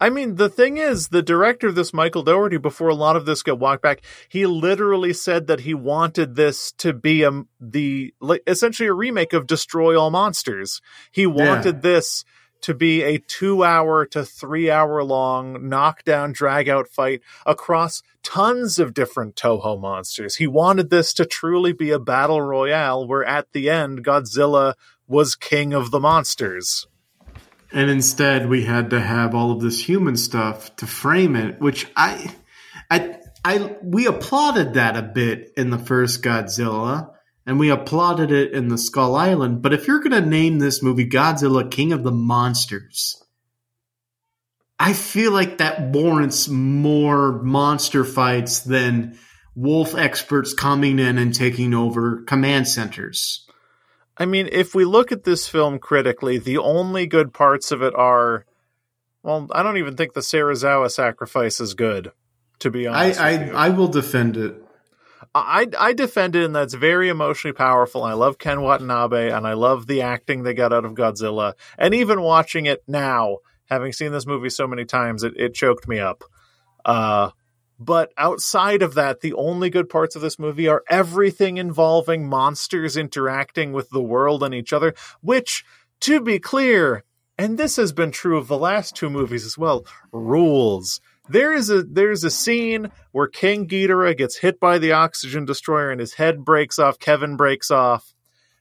I 0.00 0.10
mean, 0.10 0.36
the 0.36 0.48
thing 0.48 0.76
is, 0.76 1.08
the 1.08 1.22
director 1.22 1.68
of 1.68 1.74
this, 1.74 1.92
Michael 1.92 2.22
Dougherty, 2.22 2.58
before 2.58 2.88
a 2.88 2.94
lot 2.94 3.16
of 3.16 3.26
this 3.26 3.42
got 3.42 3.58
walked 3.58 3.82
back, 3.82 4.02
he 4.28 4.46
literally 4.46 5.12
said 5.12 5.46
that 5.46 5.60
he 5.60 5.74
wanted 5.74 6.34
this 6.34 6.72
to 6.72 6.92
be 6.92 7.22
a 7.22 7.44
the 7.60 8.14
like, 8.20 8.42
essentially 8.46 8.88
a 8.88 8.94
remake 8.94 9.32
of 9.32 9.46
Destroy 9.46 9.98
All 9.98 10.10
Monsters. 10.10 10.80
He 11.10 11.26
wanted 11.26 11.76
yeah. 11.76 11.80
this 11.80 12.24
to 12.64 12.72
be 12.72 13.02
a 13.02 13.18
two 13.18 13.62
hour 13.62 14.06
to 14.06 14.24
three 14.24 14.70
hour 14.70 15.04
long 15.04 15.68
knockdown 15.68 16.32
drag 16.32 16.66
out 16.66 16.88
fight 16.88 17.20
across 17.44 18.02
tons 18.22 18.78
of 18.78 18.94
different 18.94 19.36
Toho 19.36 19.78
monsters. 19.78 20.36
He 20.36 20.46
wanted 20.46 20.88
this 20.88 21.12
to 21.14 21.26
truly 21.26 21.74
be 21.74 21.90
a 21.90 21.98
battle 21.98 22.40
royale 22.40 23.06
where 23.06 23.22
at 23.22 23.52
the 23.52 23.68
end 23.68 24.02
Godzilla 24.02 24.74
was 25.06 25.36
king 25.36 25.74
of 25.74 25.90
the 25.90 26.00
monsters. 26.00 26.86
And 27.74 27.90
instead 27.90 28.48
we 28.48 28.64
had 28.64 28.90
to 28.90 29.00
have 29.00 29.34
all 29.34 29.50
of 29.50 29.60
this 29.60 29.84
human 29.84 30.16
stuff 30.16 30.74
to 30.76 30.86
frame 30.86 31.34
it, 31.34 31.60
which 31.60 31.86
I 31.96 32.32
I 32.88 33.18
I 33.44 33.76
we 33.82 34.06
applauded 34.06 34.74
that 34.74 34.96
a 34.96 35.02
bit 35.02 35.52
in 35.56 35.70
the 35.70 35.78
first 35.78 36.22
Godzilla 36.22 37.10
and 37.44 37.58
we 37.58 37.70
applauded 37.70 38.30
it 38.30 38.52
in 38.52 38.68
the 38.68 38.78
Skull 38.78 39.16
Island. 39.16 39.60
But 39.60 39.72
if 39.74 39.88
you're 39.88 39.98
going 39.98 40.12
to 40.12 40.28
name 40.28 40.60
this 40.60 40.82
movie 40.82 41.08
Godzilla 41.08 41.68
King 41.68 41.92
of 41.92 42.04
the 42.04 42.12
Monsters, 42.12 43.20
I 44.78 44.92
feel 44.92 45.32
like 45.32 45.58
that 45.58 45.80
warrants 45.90 46.48
more 46.48 47.42
monster 47.42 48.04
fights 48.04 48.60
than 48.60 49.18
wolf 49.54 49.94
experts 49.94 50.54
coming 50.54 50.98
in 50.98 51.18
and 51.18 51.34
taking 51.34 51.74
over 51.74 52.22
command 52.22 52.68
centers. 52.68 53.46
I 54.16 54.26
mean, 54.26 54.48
if 54.52 54.74
we 54.74 54.84
look 54.84 55.12
at 55.12 55.24
this 55.24 55.48
film 55.48 55.78
critically, 55.78 56.38
the 56.38 56.58
only 56.58 57.06
good 57.06 57.32
parts 57.32 57.72
of 57.72 57.82
it 57.82 57.94
are 57.94 58.46
well, 59.22 59.48
I 59.52 59.62
don't 59.62 59.78
even 59.78 59.96
think 59.96 60.12
the 60.12 60.20
Serizawa 60.20 60.90
sacrifice 60.90 61.58
is 61.58 61.72
good, 61.72 62.12
to 62.58 62.70
be 62.70 62.86
honest. 62.86 63.18
I 63.18 63.30
I, 63.30 63.66
I 63.66 63.68
will 63.70 63.88
defend 63.88 64.36
it. 64.36 64.62
I 65.34 65.66
I 65.78 65.92
defend 65.94 66.36
it, 66.36 66.44
and 66.44 66.54
that's 66.54 66.74
very 66.74 67.08
emotionally 67.08 67.54
powerful. 67.54 68.04
I 68.04 68.12
love 68.12 68.38
Ken 68.38 68.60
Watanabe, 68.60 69.30
and 69.30 69.46
I 69.46 69.54
love 69.54 69.86
the 69.86 70.02
acting 70.02 70.42
they 70.42 70.54
got 70.54 70.72
out 70.72 70.84
of 70.84 70.92
Godzilla. 70.92 71.54
And 71.78 71.94
even 71.94 72.20
watching 72.20 72.66
it 72.66 72.84
now, 72.86 73.38
having 73.66 73.92
seen 73.92 74.12
this 74.12 74.26
movie 74.26 74.50
so 74.50 74.66
many 74.66 74.84
times, 74.84 75.24
it, 75.24 75.34
it 75.36 75.54
choked 75.54 75.88
me 75.88 75.98
up. 75.98 76.22
Uh, 76.84 77.30
but 77.78 78.12
outside 78.16 78.82
of 78.82 78.94
that, 78.94 79.20
the 79.20 79.34
only 79.34 79.70
good 79.70 79.88
parts 79.88 80.16
of 80.16 80.22
this 80.22 80.38
movie 80.38 80.68
are 80.68 80.84
everything 80.88 81.56
involving 81.56 82.28
monsters 82.28 82.96
interacting 82.96 83.72
with 83.72 83.90
the 83.90 84.02
world 84.02 84.42
and 84.42 84.54
each 84.54 84.72
other. 84.72 84.94
Which, 85.20 85.64
to 86.00 86.20
be 86.20 86.38
clear, 86.38 87.04
and 87.36 87.58
this 87.58 87.76
has 87.76 87.92
been 87.92 88.10
true 88.10 88.38
of 88.38 88.48
the 88.48 88.58
last 88.58 88.94
two 88.94 89.10
movies 89.10 89.44
as 89.44 89.58
well, 89.58 89.84
rules 90.12 91.00
there 91.28 91.52
is 91.52 91.70
a 91.70 91.82
there's 91.82 92.24
a 92.24 92.30
scene 92.30 92.90
where 93.12 93.26
King 93.26 93.66
Ghidorah 93.66 94.16
gets 94.16 94.36
hit 94.36 94.60
by 94.60 94.78
the 94.78 94.92
oxygen 94.92 95.44
destroyer 95.44 95.90
and 95.90 96.00
his 96.00 96.14
head 96.14 96.44
breaks 96.44 96.78
off. 96.78 96.98
Kevin 96.98 97.36
breaks 97.36 97.70
off. 97.70 98.14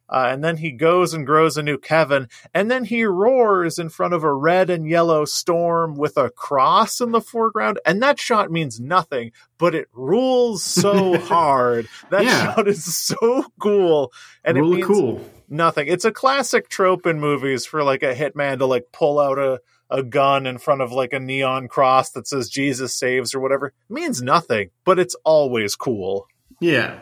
Uh, 0.09 0.27
and 0.29 0.43
then 0.43 0.57
he 0.57 0.71
goes 0.71 1.13
and 1.13 1.25
grows 1.25 1.57
a 1.57 1.63
new 1.63 1.77
Kevin, 1.77 2.27
and 2.53 2.69
then 2.69 2.83
he 2.83 3.05
roars 3.05 3.79
in 3.79 3.89
front 3.89 4.13
of 4.13 4.23
a 4.23 4.33
red 4.33 4.69
and 4.69 4.87
yellow 4.87 5.25
storm 5.25 5.95
with 5.95 6.17
a 6.17 6.29
cross 6.29 7.01
in 7.01 7.11
the 7.11 7.21
foreground, 7.21 7.79
and 7.85 8.01
that 8.03 8.19
shot 8.19 8.51
means 8.51 8.79
nothing, 8.79 9.31
but 9.57 9.73
it 9.73 9.87
rules 9.93 10.63
so 10.63 11.17
hard. 11.27 11.87
That 12.09 12.25
yeah. 12.25 12.53
shot 12.53 12.67
is 12.67 12.95
so 12.95 13.45
cool, 13.59 14.11
and 14.43 14.57
really 14.57 14.81
it 14.81 14.87
means 14.87 14.87
cool. 14.87 15.29
nothing. 15.49 15.87
It's 15.87 16.05
a 16.05 16.11
classic 16.11 16.69
trope 16.69 17.05
in 17.05 17.19
movies 17.19 17.65
for 17.65 17.83
like 17.83 18.03
a 18.03 18.13
hitman 18.13 18.59
to 18.59 18.65
like 18.65 18.87
pull 18.91 19.19
out 19.19 19.39
a 19.39 19.61
a 19.89 20.01
gun 20.01 20.47
in 20.47 20.57
front 20.57 20.81
of 20.81 20.91
like 20.91 21.13
a 21.13 21.19
neon 21.19 21.67
cross 21.67 22.09
that 22.11 22.27
says 22.27 22.49
Jesus 22.49 22.95
saves 22.95 23.35
or 23.35 23.39
whatever 23.39 23.67
it 23.67 23.73
means 23.89 24.21
nothing, 24.21 24.71
but 24.85 24.97
it's 24.97 25.15
always 25.23 25.75
cool. 25.75 26.27
Yeah. 26.59 26.99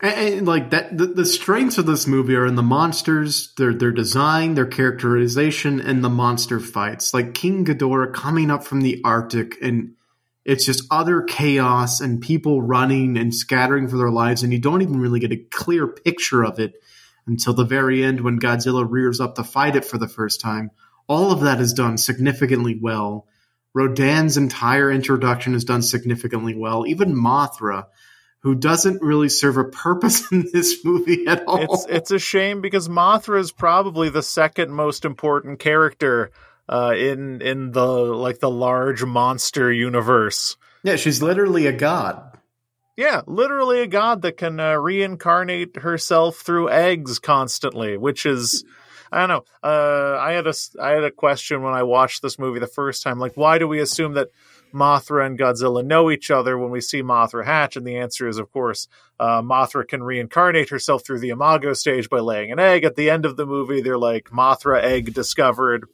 And, 0.00 0.34
and 0.34 0.46
like 0.46 0.70
that, 0.70 0.96
the, 0.96 1.06
the, 1.06 1.26
strengths 1.26 1.78
of 1.78 1.86
this 1.86 2.06
movie 2.06 2.36
are 2.36 2.46
in 2.46 2.54
the 2.54 2.62
monsters, 2.62 3.52
their 3.56 3.74
their 3.74 3.90
design, 3.90 4.54
their 4.54 4.66
characterization, 4.66 5.80
and 5.80 6.04
the 6.04 6.08
monster 6.08 6.60
fights. 6.60 7.12
Like 7.12 7.34
King 7.34 7.64
Ghidorah 7.64 8.12
coming 8.12 8.50
up 8.50 8.64
from 8.64 8.82
the 8.82 9.00
Arctic, 9.04 9.56
and 9.60 9.94
it's 10.44 10.64
just 10.64 10.86
utter 10.90 11.22
chaos 11.22 12.00
and 12.00 12.20
people 12.20 12.62
running 12.62 13.16
and 13.16 13.34
scattering 13.34 13.88
for 13.88 13.96
their 13.96 14.10
lives, 14.10 14.42
and 14.42 14.52
you 14.52 14.58
don't 14.58 14.82
even 14.82 15.00
really 15.00 15.20
get 15.20 15.32
a 15.32 15.44
clear 15.50 15.86
picture 15.86 16.44
of 16.44 16.58
it 16.58 16.74
until 17.26 17.52
the 17.52 17.64
very 17.64 18.04
end 18.04 18.20
when 18.20 18.40
Godzilla 18.40 18.86
rears 18.88 19.20
up 19.20 19.34
to 19.34 19.44
fight 19.44 19.76
it 19.76 19.84
for 19.84 19.98
the 19.98 20.08
first 20.08 20.40
time 20.40 20.70
all 21.08 21.32
of 21.32 21.40
that 21.40 21.60
is 21.60 21.72
done 21.72 21.96
significantly 21.96 22.78
well. 22.80 23.26
Rodan's 23.74 24.36
entire 24.36 24.90
introduction 24.90 25.54
is 25.54 25.64
done 25.64 25.82
significantly 25.82 26.54
well. 26.54 26.86
Even 26.86 27.14
Mothra, 27.14 27.86
who 28.40 28.54
doesn't 28.54 29.02
really 29.02 29.28
serve 29.28 29.56
a 29.56 29.64
purpose 29.64 30.22
in 30.32 30.48
this 30.52 30.84
movie 30.84 31.26
at 31.26 31.44
all. 31.46 31.74
It's 31.74 31.86
it's 31.88 32.10
a 32.10 32.18
shame 32.18 32.60
because 32.60 32.88
Mothra 32.88 33.40
is 33.40 33.52
probably 33.52 34.08
the 34.10 34.22
second 34.22 34.70
most 34.70 35.04
important 35.04 35.58
character 35.58 36.30
uh, 36.68 36.94
in 36.96 37.42
in 37.42 37.72
the 37.72 37.86
like 37.86 38.40
the 38.40 38.50
large 38.50 39.04
monster 39.04 39.72
universe. 39.72 40.56
Yeah, 40.82 40.96
she's 40.96 41.22
literally 41.22 41.66
a 41.66 41.72
god. 41.72 42.38
Yeah, 42.96 43.22
literally 43.26 43.80
a 43.80 43.86
god 43.86 44.22
that 44.22 44.36
can 44.36 44.58
uh, 44.58 44.74
reincarnate 44.74 45.76
herself 45.76 46.38
through 46.38 46.70
eggs 46.70 47.18
constantly, 47.18 47.96
which 47.96 48.26
is 48.26 48.64
I 49.10 49.26
don't 49.26 49.28
know. 49.28 49.44
Uh, 49.62 50.18
I 50.18 50.32
had 50.32 50.46
a 50.46 50.54
I 50.80 50.90
had 50.90 51.04
a 51.04 51.10
question 51.10 51.62
when 51.62 51.74
I 51.74 51.82
watched 51.82 52.22
this 52.22 52.38
movie 52.38 52.60
the 52.60 52.66
first 52.66 53.02
time. 53.02 53.18
Like, 53.18 53.36
why 53.36 53.58
do 53.58 53.66
we 53.66 53.80
assume 53.80 54.14
that 54.14 54.28
Mothra 54.72 55.26
and 55.26 55.38
Godzilla 55.38 55.84
know 55.84 56.10
each 56.10 56.30
other 56.30 56.58
when 56.58 56.70
we 56.70 56.80
see 56.80 57.02
Mothra 57.02 57.44
hatch? 57.44 57.76
And 57.76 57.86
the 57.86 57.98
answer 57.98 58.28
is, 58.28 58.38
of 58.38 58.50
course, 58.52 58.88
uh, 59.18 59.42
Mothra 59.42 59.86
can 59.86 60.02
reincarnate 60.02 60.70
herself 60.70 61.04
through 61.04 61.20
the 61.20 61.30
Imago 61.30 61.72
stage 61.72 62.08
by 62.08 62.20
laying 62.20 62.52
an 62.52 62.58
egg. 62.58 62.84
At 62.84 62.96
the 62.96 63.10
end 63.10 63.24
of 63.24 63.36
the 63.36 63.46
movie, 63.46 63.80
they're 63.80 63.98
like 63.98 64.30
Mothra 64.30 64.82
egg 64.82 65.14
discovered 65.14 65.88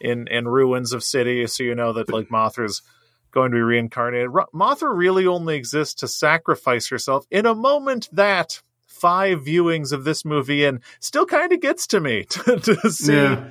in 0.00 0.26
in 0.28 0.48
ruins 0.48 0.92
of 0.92 1.04
city, 1.04 1.46
so 1.46 1.62
you 1.62 1.74
know 1.74 1.92
that 1.92 2.12
like 2.12 2.28
Mothra's 2.28 2.82
going 3.30 3.50
to 3.50 3.56
be 3.56 3.62
reincarnated. 3.62 4.30
Mothra 4.30 4.94
really 4.94 5.26
only 5.26 5.56
exists 5.56 5.94
to 5.94 6.08
sacrifice 6.08 6.88
herself 6.88 7.26
in 7.30 7.46
a 7.46 7.54
moment 7.54 8.08
that 8.12 8.60
five 8.86 9.40
viewings 9.40 9.92
of 9.92 10.04
this 10.04 10.24
movie 10.24 10.64
and 10.64 10.80
still 11.00 11.26
kind 11.26 11.52
of 11.52 11.60
gets 11.60 11.88
to 11.88 12.00
me 12.00 12.24
to, 12.28 12.60
to 12.60 12.90
see. 12.90 13.14
Yeah. 13.14 13.44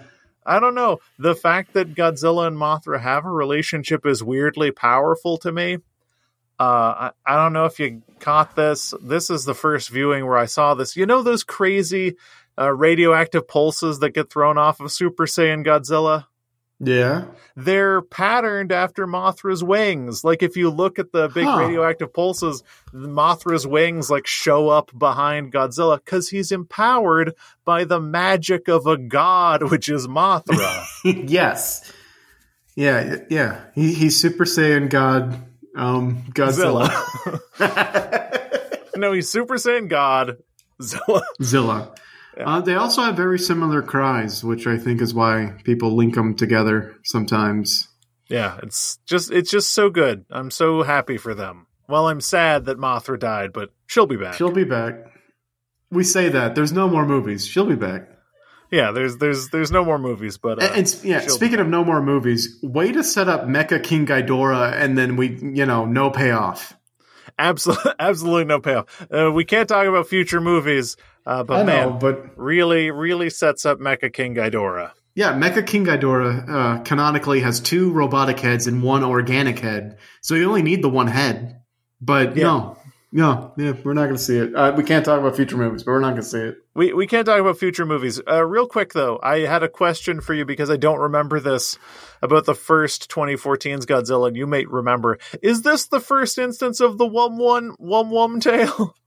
I 0.46 0.60
don't 0.60 0.76
know. 0.76 1.00
The 1.20 1.36
fact 1.36 1.74
that 1.74 1.96
Godzilla 1.96 2.48
and 2.48 2.58
Mothra 2.58 3.00
have 3.00 3.26
a 3.26 3.30
relationship 3.30 4.06
is 4.06 4.24
weirdly 4.24 4.72
powerful 4.72 5.38
to 5.40 5.52
me. 5.52 5.78
Uh, 6.60 7.10
I, 7.10 7.12
I 7.26 7.36
don't 7.36 7.54
know 7.54 7.66
if 7.66 7.80
you 7.80 8.02
caught 8.20 8.56
this. 8.56 8.94
This 9.02 9.30
is 9.30 9.46
the 9.46 9.56
first 9.56 9.90
viewing 9.90 10.26
where 10.26 10.38
I 10.38 10.46
saw 10.46 10.74
this. 10.74 10.96
You 10.96 11.06
know 11.06 11.24
those 11.24 11.44
crazy 11.44 12.16
uh, 12.58 12.72
radioactive 12.72 13.48
pulses 13.48 14.00
that 14.00 14.12
get 14.12 14.30
thrown 14.30 14.58
off 14.58 14.80
of 14.80 14.92
Super 14.92 15.26
Saiyan 15.26 15.66
Godzilla? 15.66 16.26
Yeah. 16.84 17.26
They're 17.56 18.02
patterned 18.02 18.72
after 18.72 19.06
Mothra's 19.06 19.64
wings. 19.64 20.24
Like 20.24 20.42
if 20.42 20.58
you 20.58 20.72
look 20.72 20.98
at 20.98 21.12
the 21.12 21.30
big 21.30 21.46
huh. 21.46 21.60
radioactive 21.60 22.12
pulses, 22.12 22.64
Mothra's 22.92 23.68
wings 23.68 24.10
like 24.10 24.26
show 24.26 24.70
up 24.70 24.90
behind 24.98 25.54
Godzilla 25.54 26.04
because 26.04 26.30
he's 26.30 26.52
empowered 26.52 27.36
by 27.66 27.84
the 27.84 28.00
magic 28.00 28.68
of 28.68 28.88
a 28.88 28.98
god, 28.98 29.64
which 29.72 29.90
is 29.90 30.08
Mothra. 30.08 30.84
yes. 31.30 31.92
Yeah, 32.76 33.18
yeah. 33.30 33.62
He, 33.76 33.94
he's 33.94 34.20
Super 34.20 34.46
Saiyan 34.46 34.90
God 34.90 35.40
um 35.76 36.24
Godzilla. 36.32 36.90
no, 38.96 39.14
he's 39.14 39.30
Super 39.30 39.56
Saiyan 39.56 39.88
God 39.88 40.38
Zilla. 40.82 41.22
Zilla. 41.44 41.94
Yeah. 42.38 42.50
Uh, 42.50 42.62
they 42.62 42.76
also 42.76 43.02
have 43.02 43.16
very 43.16 43.40
similar 43.40 43.82
cries, 43.82 44.44
which 44.44 44.66
I 44.68 44.78
think 44.78 45.02
is 45.02 45.14
why 45.14 45.56
people 45.64 45.96
link 45.96 46.16
them 46.16 46.36
together 46.36 46.96
sometimes. 47.04 47.90
Yeah, 48.30 48.58
it's 48.64 48.98
just 49.06 49.32
it's 49.32 49.52
just 49.52 49.72
so 49.72 49.90
good. 49.90 50.26
I'm 50.30 50.52
so 50.52 50.84
happy 50.84 51.18
for 51.18 51.36
them. 51.36 51.68
Well, 51.90 52.08
I'm 52.08 52.22
sad 52.22 52.66
that 52.66 52.78
Mothra 52.78 53.20
died, 53.20 53.52
but 53.52 53.72
she'll 53.88 54.06
be 54.06 54.16
back. 54.16 54.36
She'll 54.36 54.52
be 54.52 54.64
back. 54.64 54.96
We 55.92 56.06
say 56.06 56.30
that 56.30 56.56
there's 56.56 56.72
no 56.72 56.88
more 56.88 57.06
movies. 57.06 57.46
She'll 57.46 57.66
be 57.66 57.76
back. 57.76 58.08
Yeah, 58.72 58.92
there's 58.92 59.18
there's 59.18 59.50
there's 59.50 59.72
no 59.72 59.84
more 59.84 60.00
movies, 60.00 60.38
but 60.38 60.64
uh, 60.64 60.68
and, 60.68 60.78
and, 60.78 61.04
yeah. 61.04 61.20
Speaking 61.28 61.60
of 61.60 61.68
no 61.68 61.84
more 61.84 62.02
movies, 62.02 62.58
way 62.64 62.94
to 62.94 63.04
set 63.04 63.28
up 63.28 63.44
Mecha 63.44 63.84
King 63.84 64.06
Ghidorah, 64.06 64.72
and 64.72 64.98
then 64.98 65.18
we 65.18 65.38
you 65.42 65.66
know 65.66 65.84
no 65.84 66.10
payoff. 66.10 66.78
Absolutely, 67.38 67.92
absolutely 68.00 68.46
no 68.46 68.62
payoff. 68.62 69.06
Uh, 69.12 69.30
we 69.34 69.44
can't 69.44 69.68
talk 69.68 69.86
about 69.86 70.08
future 70.08 70.40
movies 70.40 70.96
uh, 71.26 71.44
but 71.44 71.60
I 71.60 71.64
man, 71.64 71.90
know, 71.90 71.94
but 71.94 72.38
really, 72.38 72.92
really 72.92 73.30
sets 73.30 73.66
up 73.66 73.80
Mecha 73.80 74.12
King 74.12 74.36
Ghidorah. 74.36 74.92
Yeah, 75.14 75.34
Mecha 75.34 75.66
King 75.66 75.86
Ghidorah 75.86 76.50
uh, 76.50 76.78
canonically 76.84 77.42
has 77.42 77.60
two 77.60 77.92
robotic 77.92 78.40
heads 78.40 78.68
and 78.68 78.82
one 78.82 79.04
organic 79.04 79.60
head, 79.60 79.98
so 80.22 80.36
you 80.36 80.48
only 80.48 80.62
need 80.62 80.82
the 80.82 80.90
one 80.90 81.08
head. 81.08 81.62
But 82.00 82.36
yeah. 82.36 82.44
no, 82.44 82.78
no, 83.12 83.54
yeah, 83.58 83.74
we're 83.84 83.94
not 83.94 84.06
going 84.06 84.16
to 84.16 84.22
see 84.22 84.38
it. 84.38 84.56
Uh, 84.56 84.74
we 84.76 84.84
can't 84.84 85.04
talk 85.04 85.20
about 85.20 85.36
future 85.36 85.58
movies, 85.58 85.84
but 85.84 85.92
we're 85.92 86.00
not 86.00 86.12
going 86.12 86.22
to 86.22 86.28
see 86.28 86.40
it. 86.40 86.56
We 86.74 86.94
we 86.94 87.08
can't 87.08 87.26
talk 87.26 87.42
about 87.42 87.58
future 87.58 87.86
movies. 87.86 88.22
Uh, 88.26 88.46
real 88.46 88.68
quick 88.68 88.94
though, 88.94 89.20
I 89.22 89.40
had 89.40 89.64
a 89.64 89.70
question 89.70 90.22
for 90.22 90.34
you 90.34 90.46
because 90.46 90.70
I 90.70 90.78
don't 90.78 91.00
remember 91.00 91.42
this 91.42 91.78
about 92.22 92.46
the 92.46 92.56
first 92.56 93.12
2014's 93.12 93.86
Godzilla, 93.86 94.30
and 94.30 94.38
you 94.38 94.48
may 94.48 94.64
remember. 94.66 95.20
Is 95.42 95.62
this 95.64 95.88
the 95.88 96.00
first 96.00 96.38
instance 96.38 96.80
of 96.80 96.98
the 96.98 97.06
Wum 97.06 97.38
Wum 97.38 97.76
Wum 97.80 98.12
Wum 98.12 98.40
tail? 98.40 98.96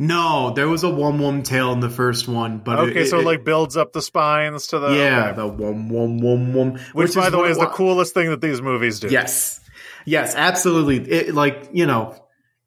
No, 0.00 0.52
there 0.54 0.68
was 0.68 0.84
a 0.84 0.88
one 0.88 1.18
wum 1.18 1.42
tail 1.42 1.72
in 1.72 1.80
the 1.80 1.90
first 1.90 2.28
one, 2.28 2.58
but 2.58 2.78
okay, 2.78 3.00
it, 3.00 3.06
so 3.06 3.18
it, 3.18 3.24
like 3.24 3.44
builds 3.44 3.76
up 3.76 3.92
the 3.92 4.00
spines 4.00 4.68
to 4.68 4.78
the 4.78 4.94
yeah, 4.94 5.26
okay. 5.26 5.36
the 5.36 5.46
wum 5.48 5.88
wum 5.88 6.18
wum 6.18 6.54
wum, 6.54 6.72
which, 6.72 6.92
which 6.92 7.14
by 7.16 7.30
the 7.30 7.38
way 7.38 7.50
is 7.50 7.58
the 7.58 7.66
coolest 7.66 8.14
thing 8.14 8.30
that 8.30 8.40
these 8.40 8.62
movies 8.62 9.00
do. 9.00 9.08
Yes, 9.08 9.60
yes, 10.04 10.36
absolutely. 10.36 10.98
It, 10.98 11.34
like 11.34 11.70
you 11.72 11.84
know, 11.84 12.14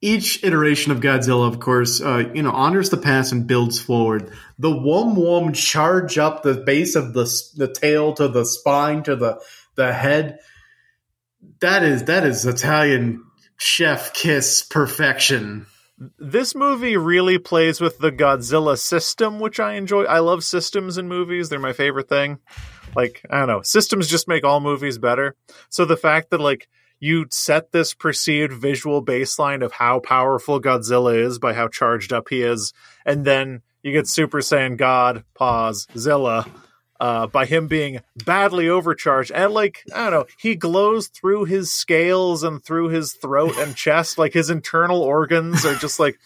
each 0.02 0.44
iteration 0.44 0.92
of 0.92 1.00
Godzilla, 1.00 1.48
of 1.48 1.62
course, 1.62 2.02
uh, 2.02 2.30
you 2.34 2.44
know, 2.44 2.52
honors 2.52 2.90
the 2.90 2.98
past 2.98 3.32
and 3.32 3.48
builds 3.48 3.80
forward. 3.80 4.30
The 4.60 4.70
wum 4.70 5.16
wum 5.16 5.54
charge 5.54 6.18
up 6.18 6.44
the 6.44 6.56
base 6.56 6.96
of 6.96 7.14
the 7.14 7.24
the 7.56 7.72
tail 7.72 8.14
to 8.16 8.28
the 8.28 8.44
spine 8.44 9.04
to 9.04 9.16
the 9.16 9.42
the 9.76 9.94
head. 9.94 10.40
That 11.62 11.84
is 11.84 12.04
that 12.04 12.26
is 12.26 12.46
Italian 12.46 13.24
chef 13.58 14.14
kiss 14.14 14.64
perfection 14.64 15.68
this 16.18 16.56
movie 16.56 16.98
really 16.98 17.38
plays 17.38 17.80
with 17.80 18.00
the 18.00 18.12
Godzilla 18.12 18.78
system, 18.78 19.40
which 19.40 19.60
I 19.60 19.74
enjoy. 19.74 20.04
I 20.04 20.20
love 20.20 20.44
systems 20.44 20.98
in 20.98 21.08
movies; 21.08 21.50
they're 21.50 21.60
my 21.60 21.74
favorite 21.74 22.10
thing. 22.10 22.40
Like 22.96 23.24
I 23.30 23.40
don't 23.40 23.48
know, 23.48 23.62
systems 23.62 24.08
just 24.08 24.28
make 24.28 24.44
all 24.44 24.60
movies 24.60 24.98
better. 24.98 25.36
So 25.70 25.86
the 25.86 25.98
fact 25.98 26.32
that 26.32 26.40
like 26.40 26.68
you 27.00 27.26
set 27.30 27.72
this 27.72 27.94
perceived 27.94 28.54
visual 28.54 29.04
baseline 29.04 29.64
of 29.64 29.74
how 29.74 30.00
powerful 30.00 30.62
Godzilla 30.62 31.18
is 31.18 31.40
by 31.40 31.54
how 31.54 31.68
charged 31.68 32.14
up 32.14 32.30
he 32.30 32.42
is, 32.42 32.74
and 33.06 33.24
then 33.26 33.62
you 33.84 33.92
get 33.92 34.08
Super 34.08 34.40
Saiyan 34.40 34.78
God, 34.78 35.24
pause, 35.34 35.88
Zilla, 35.98 36.48
uh, 37.02 37.26
by 37.26 37.46
him 37.48 37.68
being 37.68 38.00
badly 38.26 38.70
overcharged. 38.70 39.32
And 39.32 39.54
like, 39.54 39.84
I 39.94 40.10
don't 40.10 40.12
know, 40.12 40.26
he 40.38 40.56
glows 40.56 41.08
through 41.08 41.46
his 41.46 41.74
scales 41.74 42.44
and 42.44 42.64
through 42.64 42.90
his 42.90 43.14
throat 43.14 43.58
and 43.58 43.76
chest. 43.76 44.20
Like 44.20 44.34
his 44.34 44.52
internal 44.52 45.02
organs 45.02 45.66
are 45.66 45.74
just 45.76 46.00
like 46.00 46.20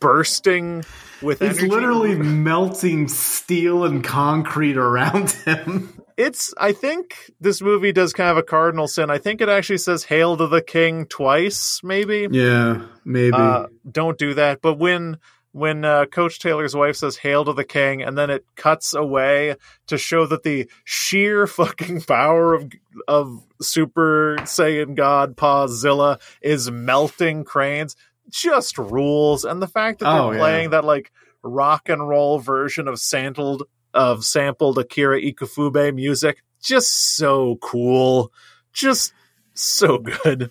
bursting 0.00 0.84
with 1.20 1.42
It's 1.42 1.58
energy. 1.58 1.68
literally 1.68 2.14
melting 2.16 3.08
steel 3.08 3.84
and 3.84 4.02
concrete 4.02 4.78
around 4.78 5.32
him. 5.44 6.00
It's, 6.16 6.54
I 6.58 6.72
think 6.72 7.30
this 7.40 7.60
movie 7.60 7.92
does 7.92 8.12
kind 8.12 8.30
of 8.30 8.36
a 8.38 8.42
cardinal 8.42 8.88
sin. 8.88 9.10
I 9.10 9.18
think 9.18 9.40
it 9.40 9.48
actually 9.48 9.78
says 9.78 10.04
Hail 10.04 10.36
to 10.38 10.46
the 10.46 10.62
King 10.62 11.06
twice, 11.06 11.80
maybe. 11.82 12.28
Yeah, 12.30 12.86
maybe. 13.04 13.34
Uh, 13.36 13.66
don't 13.90 14.16
do 14.18 14.34
that. 14.34 14.60
But 14.62 14.74
when 14.74 15.18
when 15.52 15.84
uh, 15.84 16.06
Coach 16.06 16.38
Taylor's 16.38 16.74
wife 16.74 16.96
says 16.96 17.16
"Hail 17.16 17.44
to 17.44 17.52
the 17.52 17.64
King," 17.64 18.02
and 18.02 18.16
then 18.16 18.30
it 18.30 18.44
cuts 18.56 18.94
away 18.94 19.56
to 19.86 19.98
show 19.98 20.26
that 20.26 20.42
the 20.42 20.68
sheer 20.84 21.46
fucking 21.46 22.02
power 22.02 22.54
of 22.54 22.72
of 23.06 23.42
Super 23.60 24.36
Saiyan 24.40 24.94
God 24.94 25.36
Pazilla 25.36 26.20
is 26.40 26.70
melting 26.70 27.44
cranes, 27.44 27.96
just 28.30 28.78
rules. 28.78 29.44
And 29.44 29.62
the 29.62 29.68
fact 29.68 30.00
that 30.00 30.06
they're 30.06 30.22
oh, 30.22 30.36
playing 30.36 30.64
yeah. 30.64 30.80
that 30.80 30.84
like 30.84 31.12
rock 31.42 31.88
and 31.88 32.08
roll 32.08 32.38
version 32.38 32.88
of 32.88 32.98
sampled 32.98 33.64
of 33.94 34.24
sampled 34.24 34.78
Akira 34.78 35.20
Ifukube 35.20 35.94
music, 35.94 36.42
just 36.62 37.16
so 37.16 37.56
cool, 37.56 38.32
just 38.72 39.12
so 39.54 39.98
good. 39.98 40.50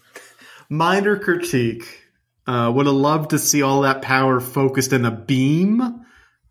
Minor 0.70 1.18
critique 1.18 2.01
uh, 2.48 2.72
would 2.74 2.86
have 2.86 2.96
loved 2.96 3.32
to 3.32 3.40
see 3.40 3.62
all 3.62 3.82
that 3.82 4.02
power 4.02 4.40
focused 4.40 4.94
in 4.94 5.06
a 5.06 5.12
beam, 5.12 6.06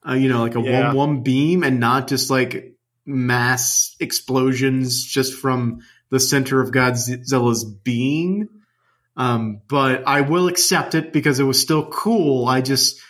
uh, 0.08 0.14
you 0.14 0.28
know, 0.28 0.42
like 0.42 0.56
a 0.56 0.60
yeah. 0.60 0.88
one 0.88 0.96
one 0.96 1.22
beam, 1.22 1.62
and 1.62 1.80
not 1.80 2.08
just 2.08 2.30
like 2.30 2.74
mass 3.04 3.96
explosions 4.00 5.04
just 5.04 5.34
from 5.34 5.80
the 6.10 6.20
center 6.20 6.60
of 6.60 6.70
Godzilla's 6.70 7.64
being. 7.64 8.48
Um, 9.16 9.60
but 9.68 10.06
I 10.06 10.22
will 10.22 10.48
accept 10.48 10.94
it 10.94 11.12
because 11.12 11.40
it 11.40 11.44
was 11.44 11.60
still 11.60 11.86
cool. 11.86 12.46
I 12.46 12.60
just 12.60 13.00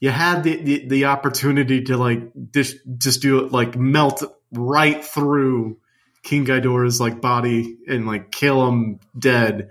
you 0.00 0.10
had 0.10 0.42
the, 0.42 0.56
the, 0.56 0.88
the 0.88 1.04
opportunity 1.06 1.84
to 1.84 1.96
like 1.96 2.22
just 2.52 2.76
just 2.98 3.22
do 3.22 3.44
it 3.44 3.52
like 3.52 3.76
melt 3.76 4.22
right 4.52 5.04
through 5.04 5.78
King 6.22 6.44
Ghidorah's 6.44 7.00
like 7.00 7.20
body 7.20 7.78
and 7.88 8.06
like 8.06 8.30
kill 8.30 8.66
him 8.68 9.00
dead. 9.18 9.70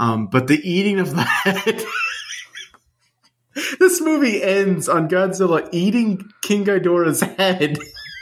Um, 0.00 0.28
but 0.28 0.48
the 0.48 0.58
eating 0.68 0.98
of 0.98 1.14
the 1.14 1.22
head. 1.22 1.84
this 3.78 4.00
movie 4.00 4.42
ends 4.42 4.88
on 4.88 5.10
Godzilla 5.10 5.68
eating 5.72 6.30
King 6.40 6.64
Ghidorah's 6.64 7.20
head. 7.20 7.78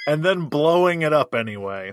and 0.08 0.24
then 0.24 0.46
blowing 0.46 1.02
it 1.02 1.12
up 1.12 1.36
anyway. 1.36 1.92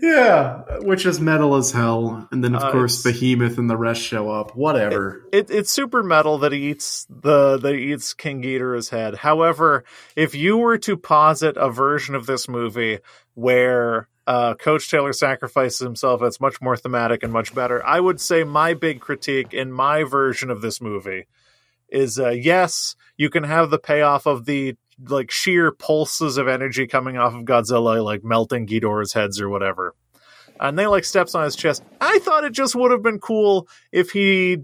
Yeah, 0.00 0.62
which 0.78 1.04
is 1.04 1.20
metal 1.20 1.56
as 1.56 1.72
hell. 1.72 2.26
And 2.32 2.42
then 2.42 2.54
of 2.54 2.62
uh, 2.62 2.72
course 2.72 3.02
Behemoth 3.02 3.58
and 3.58 3.68
the 3.68 3.76
rest 3.76 4.00
show 4.00 4.30
up. 4.30 4.56
Whatever. 4.56 5.26
It, 5.30 5.50
it, 5.50 5.56
it's 5.56 5.70
super 5.70 6.02
metal 6.02 6.38
that 6.38 6.52
he 6.52 6.70
eats 6.70 7.06
the 7.10 7.58
that 7.58 7.74
he 7.74 7.92
eats 7.92 8.14
King 8.14 8.42
Ghidorah's 8.42 8.88
head. 8.88 9.16
However, 9.16 9.84
if 10.16 10.34
you 10.34 10.56
were 10.56 10.78
to 10.78 10.96
posit 10.96 11.58
a 11.58 11.68
version 11.68 12.14
of 12.14 12.24
this 12.24 12.48
movie 12.48 13.00
where 13.34 14.08
uh, 14.26 14.54
Coach 14.54 14.90
Taylor 14.90 15.12
sacrifices 15.12 15.80
himself. 15.80 16.22
It's 16.22 16.40
much 16.40 16.60
more 16.60 16.76
thematic 16.76 17.22
and 17.22 17.32
much 17.32 17.54
better. 17.54 17.84
I 17.84 17.98
would 18.00 18.20
say 18.20 18.44
my 18.44 18.74
big 18.74 19.00
critique 19.00 19.52
in 19.52 19.72
my 19.72 20.04
version 20.04 20.50
of 20.50 20.60
this 20.60 20.80
movie 20.80 21.26
is 21.88 22.18
uh, 22.18 22.30
yes, 22.30 22.96
you 23.16 23.28
can 23.30 23.44
have 23.44 23.70
the 23.70 23.78
payoff 23.78 24.26
of 24.26 24.44
the 24.46 24.76
like 25.08 25.30
sheer 25.30 25.72
pulses 25.72 26.36
of 26.36 26.46
energy 26.48 26.86
coming 26.86 27.18
off 27.18 27.34
of 27.34 27.44
Godzilla, 27.44 28.02
like 28.04 28.22
melting 28.22 28.66
Ghidorah's 28.66 29.12
heads 29.12 29.40
or 29.40 29.48
whatever. 29.48 29.94
and 30.60 30.78
they 30.78 30.86
like 30.86 31.04
steps 31.04 31.34
on 31.34 31.44
his 31.44 31.56
chest. 31.56 31.82
I 32.00 32.18
thought 32.20 32.44
it 32.44 32.52
just 32.52 32.74
would 32.76 32.92
have 32.92 33.02
been 33.02 33.18
cool 33.18 33.68
if 33.90 34.10
he 34.10 34.58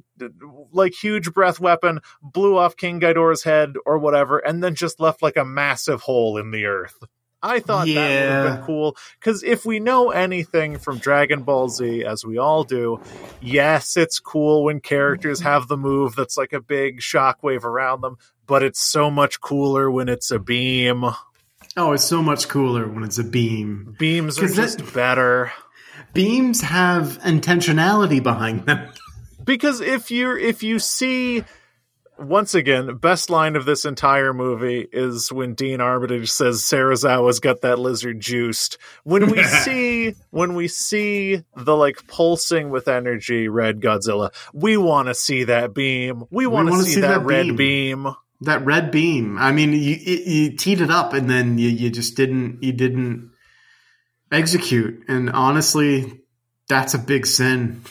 like 0.73 0.95
huge 0.95 1.33
breath 1.33 1.59
weapon 1.59 2.01
blew 2.23 2.57
off 2.57 2.77
King 2.77 3.01
Ghidorah's 3.01 3.43
head 3.43 3.75
or 3.85 3.99
whatever, 3.99 4.39
and 4.39 4.63
then 4.63 4.75
just 4.75 5.01
left 5.01 5.23
like 5.23 5.37
a 5.37 5.45
massive 5.45 6.03
hole 6.03 6.39
in 6.39 6.51
the 6.53 6.67
earth. 6.67 7.03
I 7.43 7.61
thought 7.61 7.87
that 7.87 7.95
would 7.95 8.31
have 8.31 8.57
been 8.57 8.67
cool 8.67 8.97
because 9.21 9.43
if 9.43 9.65
we 9.65 9.79
know 9.79 10.11
anything 10.11 10.79
from 10.79 10.99
Dragon 10.99 11.43
Ball 11.43 11.69
Z, 11.69 12.05
as 12.05 12.25
we 12.25 12.39
all 12.39 12.65
do, 12.65 13.01
yes, 13.41 13.97
it's 13.97 14.19
cool 14.19 14.65
when 14.65 14.81
characters 14.81 15.39
mm-hmm. 15.39 15.49
have 15.49 15.69
the 15.69 15.77
move 15.77 16.17
that's 16.17 16.37
like 16.37 16.53
a 16.53 16.61
big 16.61 17.01
shockwave 17.01 17.65
around 17.65 18.01
them, 18.01 18.17
but 18.47 18.63
it's 18.63 18.81
so 18.81 19.11
much 19.11 19.41
cooler 19.41 19.91
when 19.91 20.09
it's 20.09 20.31
a 20.31 20.39
beam. 20.39 21.05
Oh, 21.77 21.93
it's 21.93 22.05
so 22.05 22.23
much 22.23 22.49
cooler 22.49 22.89
when 22.89 23.05
it's 23.05 23.19
a 23.19 23.25
beam. 23.25 23.95
Beams 23.99 24.39
are 24.39 24.43
'Cause 24.43 24.57
that- 24.57 24.63
just 24.63 24.95
better. 24.95 25.53
Beams 26.15 26.63
have 26.63 27.21
intentionality 27.23 28.21
behind 28.23 28.67
them. 28.67 28.89
because 29.45 29.81
if 29.81 30.11
you 30.11 30.37
if 30.37 30.63
you 30.63 30.79
see 30.79 31.45
once 32.19 32.55
again 32.55 32.97
best 32.97 33.31
line 33.31 33.57
of 33.57 33.65
this 33.65 33.85
entire 33.85 34.33
movie 34.35 34.87
is 34.93 35.33
when 35.33 35.55
dean 35.55 35.81
armitage 35.81 36.31
says 36.31 36.63
Serizawa's 36.63 37.41
got 37.41 37.61
that 37.63 37.79
lizard 37.79 38.21
juiced 38.21 38.79
when 39.05 39.31
we 39.31 39.43
see 39.65 40.15
when 40.31 40.55
we 40.55 40.69
see 40.69 41.43
the 41.57 41.77
like 41.77 42.07
pulsing 42.07 42.71
with 42.71 42.89
energy 42.89 43.49
red 43.49 43.81
godzilla 43.81 44.31
we 44.53 44.77
want 44.77 45.09
to 45.09 45.15
see 45.15 45.45
that 45.45 45.75
beam 45.75 46.25
we 46.31 46.47
want 46.47 46.69
to 46.69 46.83
see, 46.83 46.95
see 46.95 47.01
that, 47.01 47.21
that 47.21 47.25
red 47.25 47.57
beam. 47.57 48.05
beam. 48.05 48.15
That 48.43 48.65
red 48.65 48.91
beam. 48.91 49.37
I 49.37 49.51
mean, 49.53 49.73
you 49.73 49.79
you, 49.79 50.17
you 50.17 50.57
teed 50.57 50.81
it 50.81 50.91
up 50.91 51.13
and 51.13 51.29
then 51.29 51.59
you, 51.59 51.69
you 51.69 51.91
just 51.91 52.17
didn't 52.17 52.63
you 52.63 52.73
didn't 52.73 53.33
execute. 54.31 55.05
And 55.09 55.31
honestly, 55.31 56.21
that's 56.69 56.95
a 56.95 56.99
big 56.99 57.27
sin. 57.27 57.83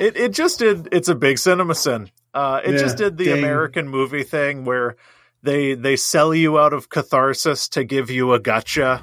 It 0.00 0.16
it 0.16 0.32
just 0.32 0.58
did. 0.58 0.88
It's 0.92 1.08
a 1.08 1.14
big 1.14 1.38
cinema 1.38 1.74
sin. 1.74 2.10
Uh, 2.32 2.60
it 2.64 2.72
Yeah, 2.72 2.78
just 2.78 2.96
did 2.96 3.16
the 3.16 3.26
dang. 3.26 3.38
American 3.38 3.88
movie 3.88 4.22
thing 4.22 4.64
where 4.64 4.96
they 5.42 5.74
they 5.74 5.96
sell 5.96 6.34
you 6.34 6.58
out 6.58 6.72
of 6.72 6.88
catharsis 6.88 7.68
to 7.70 7.84
give 7.84 8.10
you 8.10 8.32
a 8.32 8.38
gotcha. 8.40 9.02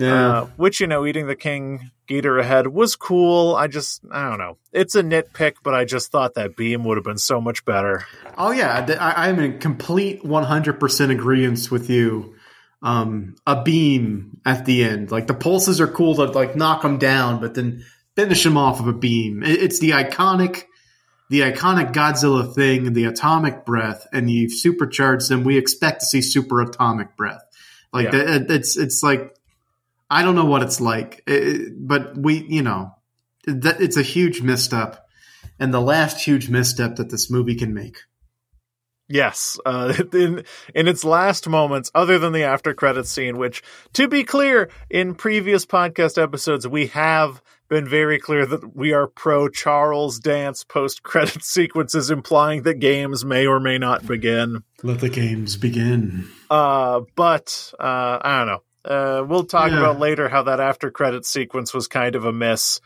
Uh, 0.00 0.46
which 0.56 0.80
you 0.80 0.86
know, 0.88 1.06
eating 1.06 1.26
the 1.28 1.36
king 1.36 1.90
Ghidorah 2.08 2.42
head 2.44 2.66
was 2.66 2.96
cool. 2.96 3.54
I 3.54 3.66
just 3.68 4.02
I 4.10 4.28
don't 4.28 4.38
know. 4.38 4.56
It's 4.72 4.94
a 4.94 5.02
nitpick, 5.02 5.54
but 5.62 5.72
I 5.74 5.84
just 5.84 6.10
thought 6.10 6.34
that 6.34 6.56
beam 6.56 6.84
would 6.84 6.96
have 6.96 7.04
been 7.04 7.16
so 7.18 7.40
much 7.40 7.64
better. 7.64 8.04
Oh 8.36 8.50
yeah, 8.50 8.84
I, 9.00 9.28
I'm 9.28 9.38
in 9.38 9.58
complete 9.60 10.22
100% 10.24 11.10
agreement 11.10 11.70
with 11.70 11.88
you. 11.90 12.34
Um, 12.82 13.36
a 13.46 13.62
beam 13.62 14.40
at 14.44 14.66
the 14.66 14.84
end, 14.84 15.10
like 15.10 15.26
the 15.26 15.32
pulses 15.34 15.80
are 15.80 15.86
cool 15.86 16.16
to 16.16 16.24
like 16.24 16.54
knock 16.56 16.82
them 16.82 16.98
down, 16.98 17.40
but 17.40 17.54
then 17.54 17.84
finish 18.16 18.42
them 18.44 18.58
off 18.58 18.80
of 18.80 18.88
a 18.88 18.92
beam. 18.92 19.42
It- 19.42 19.62
it's 19.62 19.78
the 19.78 19.90
iconic, 19.90 20.64
the 21.34 21.40
iconic 21.40 21.92
Godzilla 21.92 22.54
thing, 22.54 22.92
the 22.92 23.06
atomic 23.06 23.64
breath, 23.64 24.06
and 24.12 24.30
you've 24.30 24.52
supercharged 24.52 25.28
them. 25.28 25.42
We 25.42 25.58
expect 25.58 26.00
to 26.00 26.06
see 26.06 26.22
super 26.22 26.60
atomic 26.60 27.16
breath. 27.16 27.42
Like 27.92 28.12
Yeah. 28.12 28.38
that, 28.38 28.50
it's 28.52 28.76
it's 28.76 29.02
like 29.02 29.34
I 30.08 30.22
don't 30.22 30.36
know 30.36 30.44
what 30.44 30.62
it's 30.62 30.80
like, 30.80 31.24
It- 31.26 31.72
but 31.76 32.16
we, 32.16 32.44
you 32.48 32.62
know, 32.62 32.94
that 33.46 33.80
it's 33.80 33.96
a 33.96 34.02
huge 34.02 34.42
misstep, 34.42 35.04
and 35.58 35.74
the 35.74 35.80
last 35.80 36.20
huge 36.24 36.48
misstep 36.48 36.96
that 36.96 37.10
this 37.10 37.28
movie 37.30 37.56
can 37.56 37.74
make. 37.74 37.96
Yes, 39.08 39.58
uh, 39.66 39.92
in 40.12 40.44
in 40.72 40.86
its 40.86 41.04
last 41.04 41.48
moments, 41.48 41.90
other 41.96 42.18
than 42.20 42.32
the 42.32 42.44
after 42.44 42.74
credits 42.74 43.10
scene, 43.10 43.38
which, 43.38 43.60
to 43.94 44.06
be 44.06 44.22
clear, 44.22 44.70
in 44.88 45.14
previous 45.16 45.66
podcast 45.66 46.22
episodes, 46.22 46.68
we 46.68 46.86
have 46.88 47.42
been 47.74 47.88
very 47.88 48.20
clear 48.20 48.46
that 48.46 48.76
we 48.76 48.92
are 48.92 49.08
pro 49.08 49.48
Charles 49.48 50.20
dance 50.20 50.62
post 50.62 51.02
credit 51.02 51.42
sequences, 51.56 52.08
implying 52.08 52.62
that 52.62 52.78
games 52.78 53.24
may 53.24 53.46
or 53.48 53.58
may 53.58 53.78
not 53.78 54.06
begin. 54.06 54.62
Let 54.84 55.00
the 55.00 55.08
games 55.08 55.56
begin. 55.56 56.28
Uh, 56.48 57.00
but 57.16 57.72
uh, 57.80 58.18
I 58.22 58.38
don't 58.38 58.46
know. 58.46 58.62
Uh, 58.84 59.24
we'll 59.26 59.44
talk 59.44 59.72
Yeah. 59.72 59.78
about 59.78 59.98
later 59.98 60.28
how 60.28 60.44
that 60.44 60.60
after 60.60 60.92
credit 60.92 61.26
sequence 61.26 61.74
was 61.74 61.88
kind 61.88 62.14
of 62.14 62.24
a 62.24 62.32
miss. 62.32 62.80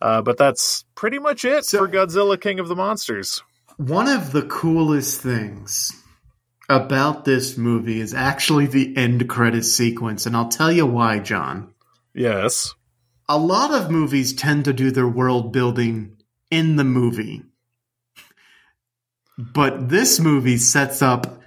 Uh, 0.00 0.22
but 0.22 0.36
that's 0.38 0.84
pretty 0.96 1.20
much 1.20 1.44
it 1.44 1.64
So- 1.64 1.78
for 1.78 1.88
Godzilla 1.88 2.40
King 2.40 2.58
of 2.58 2.66
the 2.66 2.74
Monsters. 2.74 3.42
One 3.76 4.08
of 4.08 4.32
the 4.32 4.42
coolest 4.42 5.20
things 5.20 5.92
about 6.68 7.24
this 7.24 7.56
movie 7.56 8.00
is 8.00 8.12
actually 8.12 8.66
the 8.66 8.96
end 8.96 9.28
credit 9.28 9.62
sequence, 9.64 10.26
and 10.26 10.36
I'll 10.36 10.48
tell 10.48 10.72
you 10.72 10.84
why, 10.86 11.20
John. 11.20 11.72
Yes. 12.12 12.74
A 13.28 13.38
lot 13.38 13.72
of 13.72 13.90
movies 13.90 14.32
tend 14.32 14.64
to 14.64 14.72
do 14.72 14.90
their 14.90 15.08
world 15.08 15.52
building 15.52 16.16
in 16.50 16.76
the 16.76 16.84
movie. 16.84 17.42
But 19.38 19.88
this 19.88 20.20
movie 20.20 20.58
sets 20.58 21.02
up 21.02 21.40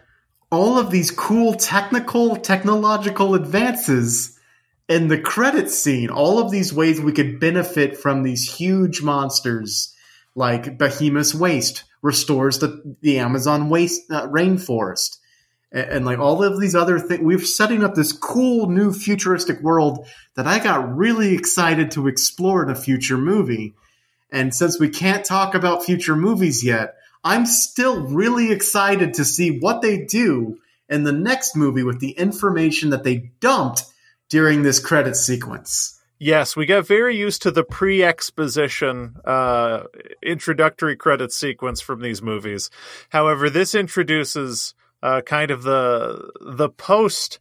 all 0.51 0.79
of 0.79 0.89
these 0.89 1.11
cool 1.11 1.53
technical, 1.53 2.35
technological 2.37 3.35
advances 3.35 4.39
in 4.87 5.07
the 5.07 5.19
credit 5.19 5.69
scene. 5.69 6.09
All 6.09 6.39
of 6.39 6.51
these 6.51 6.73
ways 6.73 7.01
we 7.01 7.11
could 7.11 7.39
benefit 7.39 7.97
from 7.97 8.23
these 8.23 8.55
huge 8.55 9.01
monsters, 9.01 9.93
like 10.33 10.77
Behemoth's 10.77 11.35
Waste 11.35 11.83
restores 12.01 12.59
the, 12.59 12.95
the 13.01 13.19
Amazon 13.19 13.69
waste 13.69 14.09
uh, 14.11 14.27
rainforest. 14.27 15.17
And, 15.75 15.89
and 15.89 16.05
like 16.05 16.17
all 16.17 16.41
of 16.41 16.59
these 16.59 16.73
other 16.73 16.97
things, 16.97 17.21
we're 17.21 17.39
setting 17.39 17.83
up 17.83 17.93
this 17.93 18.13
cool 18.13 18.67
new 18.67 18.91
futuristic 18.91 19.61
world 19.61 20.07
that 20.35 20.47
I 20.47 20.57
got 20.57 20.95
really 20.95 21.35
excited 21.35 21.91
to 21.91 22.07
explore 22.07 22.63
in 22.63 22.69
a 22.69 22.75
future 22.75 23.17
movie. 23.17 23.75
And 24.31 24.55
since 24.55 24.79
we 24.79 24.89
can't 24.89 25.25
talk 25.25 25.53
about 25.53 25.83
future 25.83 26.15
movies 26.15 26.63
yet, 26.63 26.95
I'm 27.23 27.45
still 27.45 28.01
really 28.01 28.51
excited 28.51 29.15
to 29.15 29.25
see 29.25 29.59
what 29.59 29.81
they 29.81 30.05
do 30.05 30.59
in 30.87 31.03
the 31.03 31.11
next 31.11 31.55
movie 31.55 31.83
with 31.83 31.99
the 31.99 32.11
information 32.11 32.91
that 32.91 33.03
they 33.03 33.31
dumped 33.39 33.83
during 34.29 34.63
this 34.63 34.79
credit 34.79 35.15
sequence. 35.15 35.99
Yes, 36.17 36.55
we 36.55 36.65
got 36.65 36.87
very 36.87 37.17
used 37.17 37.41
to 37.41 37.51
the 37.51 37.63
pre-exposition 37.63 39.15
uh, 39.25 39.83
introductory 40.23 40.95
credit 40.95 41.33
sequence 41.33 41.81
from 41.81 42.01
these 42.01 42.21
movies. 42.21 42.69
However, 43.09 43.49
this 43.49 43.75
introduces 43.75 44.75
uh, 45.05 45.21
kind 45.21 45.51
of 45.51 45.61
the 45.61 46.31
the 46.41 46.69
post 46.69 47.39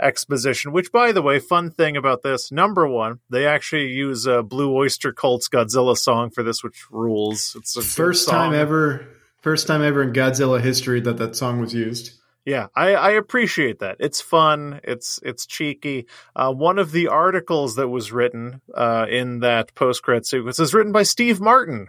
exposition. 0.00 0.72
Which, 0.72 0.90
by 0.90 1.12
the 1.12 1.22
way, 1.22 1.38
fun 1.38 1.70
thing 1.70 1.96
about 1.96 2.22
this: 2.22 2.50
number 2.50 2.88
one, 2.88 3.20
they 3.30 3.46
actually 3.46 3.92
use 3.92 4.26
a 4.26 4.42
Blue 4.42 4.74
Oyster 4.74 5.12
Cult's 5.12 5.48
Godzilla 5.48 5.96
song 5.96 6.30
for 6.30 6.42
this, 6.42 6.64
which 6.64 6.90
rules. 6.90 7.56
It's 7.58 7.76
a 7.76 7.80
good 7.80 7.86
First 7.86 8.24
song. 8.24 8.34
time 8.34 8.54
ever, 8.54 9.06
first 9.42 9.68
time 9.68 9.82
ever 9.82 10.02
in 10.02 10.12
Godzilla 10.12 10.60
history 10.60 11.00
that 11.02 11.18
that 11.18 11.36
song 11.36 11.60
was 11.60 11.72
used. 11.72 12.18
Yeah, 12.44 12.66
I, 12.74 12.94
I 12.94 13.10
appreciate 13.12 13.78
that. 13.78 13.96
It's 14.00 14.20
fun. 14.20 14.80
It's 14.82 15.20
it's 15.22 15.46
cheeky. 15.46 16.06
Uh, 16.36 16.52
one 16.52 16.78
of 16.78 16.90
the 16.92 17.08
articles 17.08 17.76
that 17.76 17.88
was 17.88 18.12
written 18.12 18.60
uh, 18.74 19.06
in 19.08 19.38
that 19.40 19.74
post 19.74 20.02
credit 20.02 20.26
sequence 20.26 20.58
is 20.58 20.74
written 20.74 20.92
by 20.92 21.04
Steve 21.04 21.40
Martin. 21.40 21.88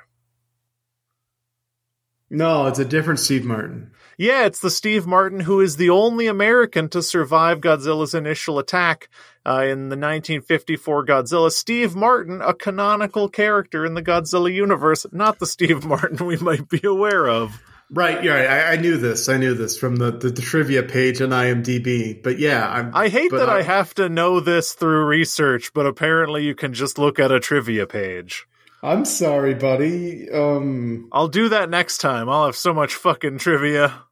No, 2.30 2.68
it's 2.68 2.80
a 2.80 2.86
different 2.86 3.20
Steve 3.20 3.44
Martin. 3.44 3.92
Yeah, 4.18 4.46
it's 4.46 4.60
the 4.60 4.70
Steve 4.70 5.06
Martin 5.06 5.42
who 5.42 5.60
is 5.60 5.78
the 5.78 5.90
only 5.90 6.28
American 6.28 6.90
to 6.90 7.02
survive 7.02 7.60
Godzilla's 7.60 8.14
initial 8.14 8.60
attack 8.60 9.10
uh, 9.46 9.64
in 9.64 9.90
the 9.90 9.98
1954 9.98 11.06
Godzilla. 11.06 11.52
Steve 11.52 11.96
Martin, 11.96 12.42
a 12.42 12.54
canonical 12.54 13.30
character 13.30 13.86
in 13.86 13.94
the 13.94 14.04
Godzilla 14.04 14.54
universe, 14.54 15.06
not 15.12 15.40
the 15.40 15.46
Steve 15.46 15.86
Martin 15.86 16.26
we 16.26 16.38
might 16.38 16.70
be 16.70 16.82
aware 16.84 17.28
of. 17.28 17.62
Right, 17.92 18.24
yeah, 18.24 18.34
I, 18.34 18.74
I 18.74 18.76
knew 18.78 18.98
this. 18.98 19.30
I 19.30 19.38
knew 19.38 19.54
this 19.54 19.78
from 19.78 19.98
the, 19.98 20.12
the, 20.12 20.30
the 20.30 20.42
trivia 20.42 20.82
page 20.82 21.22
on 21.22 21.30
IMDb. 21.30 22.22
But 22.22 22.40
yeah, 22.40 22.68
I'm, 22.68 22.96
I 22.96 23.10
hate 23.10 23.32
that 23.32 23.48
I 23.48 23.62
have 23.62 23.94
to 23.96 24.10
know 24.10 24.40
this 24.40 24.74
through 24.74 25.06
research, 25.06 25.72
but 25.72 25.86
apparently 25.86 26.44
you 26.44 26.56
can 26.56 26.74
just 26.74 26.98
look 26.98 27.20
at 27.20 27.32
a 27.32 27.40
trivia 27.40 27.86
page. 27.86 28.48
I'm 28.82 29.06
sorry, 29.06 29.54
buddy. 29.54 30.30
Um, 30.30 31.10
I'll 31.12 31.28
do 31.28 31.50
that 31.50 31.70
next 31.70 32.00
time. 32.00 32.28
I'll 32.28 32.46
have 32.46 32.56
so 32.56 32.74
much 32.74 32.96
fucking 32.96 33.38
trivia. 33.38 34.05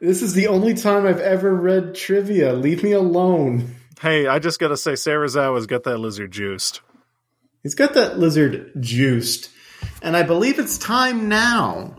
This 0.00 0.22
is 0.22 0.34
the 0.34 0.48
only 0.48 0.74
time 0.74 1.06
I've 1.06 1.20
ever 1.20 1.54
read 1.54 1.94
trivia. 1.94 2.52
Leave 2.52 2.82
me 2.82 2.92
alone. 2.92 3.74
Hey, 4.00 4.26
I 4.26 4.38
just 4.38 4.60
gotta 4.60 4.76
say, 4.76 4.92
Serizawa's 4.92 5.66
got 5.66 5.84
that 5.84 5.98
lizard 5.98 6.30
juiced. 6.30 6.82
He's 7.62 7.74
got 7.74 7.94
that 7.94 8.18
lizard 8.18 8.72
juiced, 8.78 9.50
and 10.02 10.16
I 10.16 10.22
believe 10.22 10.58
it's 10.58 10.78
time 10.78 11.28
now 11.28 11.96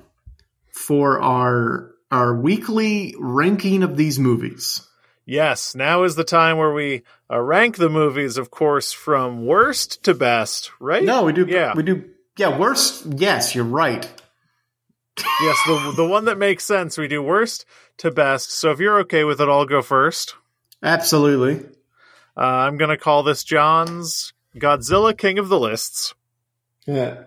for 0.71 1.19
our 1.19 1.91
our 2.11 2.35
weekly 2.35 3.15
ranking 3.19 3.83
of 3.83 3.97
these 3.97 4.19
movies. 4.19 4.87
Yes, 5.25 5.75
now 5.75 6.03
is 6.03 6.15
the 6.15 6.23
time 6.23 6.57
where 6.57 6.71
we 6.71 7.03
uh, 7.29 7.41
rank 7.41 7.75
the 7.75 7.89
movies, 7.89 8.37
of 8.37 8.49
course, 8.49 8.93
from 8.93 9.45
worst 9.45 10.03
to 10.03 10.13
best, 10.13 10.71
right? 10.79 11.03
No, 11.03 11.23
we 11.23 11.33
do. 11.33 11.45
Yeah. 11.45 11.73
we 11.75 11.83
do. 11.83 12.09
Yeah, 12.37 12.57
worst. 12.57 13.05
Yes, 13.05 13.53
you're 13.53 13.65
right. 13.65 14.09
yes, 15.41 15.57
the 15.65 15.93
the 15.97 16.07
one 16.07 16.25
that 16.25 16.37
makes 16.37 16.63
sense. 16.63 16.97
We 16.97 17.07
do 17.07 17.21
worst 17.21 17.65
to 17.97 18.11
best. 18.11 18.51
So 18.51 18.71
if 18.71 18.79
you're 18.79 18.99
okay 19.01 19.23
with 19.23 19.41
it, 19.41 19.49
I'll 19.49 19.65
go 19.65 19.81
first. 19.81 20.35
Absolutely. 20.83 21.65
Uh, 22.35 22.41
I'm 22.41 22.77
gonna 22.77 22.97
call 22.97 23.23
this 23.23 23.43
John's 23.43 24.33
Godzilla 24.55 25.17
King 25.17 25.39
of 25.39 25.49
the 25.49 25.59
Lists. 25.59 26.13
Yeah. 26.85 27.23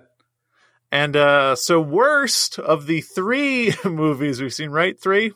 And 0.93 1.17
uh, 1.17 1.55
so, 1.55 1.81
worst 1.81 2.59
of 2.59 2.87
the 2.87 3.01
three 3.01 3.73
movies 3.85 4.41
we've 4.41 4.53
seen, 4.53 4.71
right? 4.71 4.99
Three? 4.99 5.33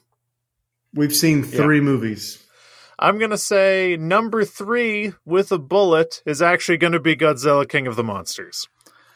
We've 0.92 1.14
seen 1.14 1.42
three 1.42 1.80
movies. 1.80 2.44
I'm 2.98 3.18
going 3.18 3.30
to 3.30 3.38
say 3.38 3.96
number 3.96 4.44
three 4.44 5.12
with 5.24 5.50
a 5.50 5.58
bullet 5.58 6.22
is 6.24 6.40
actually 6.40 6.78
going 6.78 6.92
to 6.92 7.00
be 7.00 7.16
Godzilla 7.16 7.68
King 7.68 7.88
of 7.88 7.96
the 7.96 8.04
Monsters. 8.04 8.68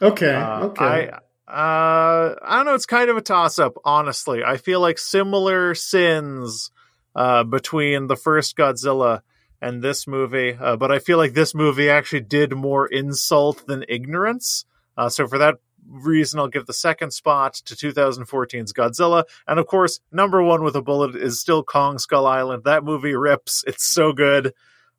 Okay. 0.02 0.34
Uh, 0.34 0.60
okay. 0.66 1.10
I, 1.12 1.18
uh, 1.48 2.34
I 2.42 2.56
don't 2.56 2.66
know. 2.66 2.74
It's 2.74 2.84
kind 2.84 3.08
of 3.08 3.16
a 3.16 3.22
toss 3.22 3.58
up, 3.58 3.74
honestly. 3.82 4.44
I 4.44 4.58
feel 4.58 4.80
like 4.80 4.98
similar 4.98 5.74
sins 5.74 6.70
uh, 7.16 7.44
between 7.44 8.06
the 8.06 8.16
first 8.16 8.54
Godzilla 8.54 9.22
and 9.60 9.82
this 9.82 10.06
movie, 10.06 10.52
uh, 10.52 10.76
but 10.76 10.92
I 10.92 10.98
feel 10.98 11.16
like 11.16 11.32
this 11.32 11.54
movie 11.54 11.88
actually 11.88 12.20
did 12.20 12.52
more 12.54 12.86
insult 12.86 13.66
than 13.66 13.84
ignorance. 13.88 14.66
Uh, 14.96 15.08
so 15.08 15.26
for 15.26 15.38
that 15.38 15.54
reason, 15.88 16.38
I'll 16.38 16.48
give 16.48 16.66
the 16.66 16.74
second 16.74 17.12
spot 17.12 17.54
to 17.64 17.74
2014's 17.74 18.74
Godzilla. 18.74 19.24
And 19.46 19.58
of 19.58 19.66
course, 19.66 20.00
number 20.12 20.42
one 20.42 20.62
with 20.62 20.76
a 20.76 20.82
bullet 20.82 21.16
is 21.16 21.40
still 21.40 21.64
Kong 21.64 21.98
Skull 21.98 22.26
Island. 22.26 22.64
That 22.64 22.84
movie 22.84 23.14
rips. 23.14 23.64
It's 23.66 23.86
so 23.86 24.12
good. 24.12 24.52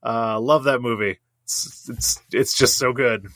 Uh, 0.04 0.40
love 0.40 0.64
that 0.64 0.82
movie. 0.82 1.20
It's, 1.44 1.90
it's, 1.90 2.22
it's 2.32 2.58
just 2.58 2.78
so 2.78 2.92
good. 2.92 3.28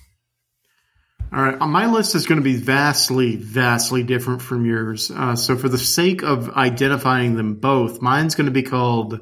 All 1.31 1.41
right, 1.41 1.59
my 1.59 1.87
list 1.87 2.15
is 2.15 2.27
going 2.27 2.39
to 2.39 2.43
be 2.43 2.55
vastly, 2.55 3.35
vastly 3.35 4.03
different 4.03 4.41
from 4.41 4.65
yours. 4.65 5.09
Uh, 5.09 5.35
so, 5.35 5.57
for 5.57 5.69
the 5.69 5.77
sake 5.77 6.21
of 6.21 6.49
identifying 6.51 7.35
them 7.35 7.55
both, 7.55 8.01
mine's 8.01 8.35
going 8.35 8.45
to 8.45 8.51
be 8.51 8.63
called 8.63 9.19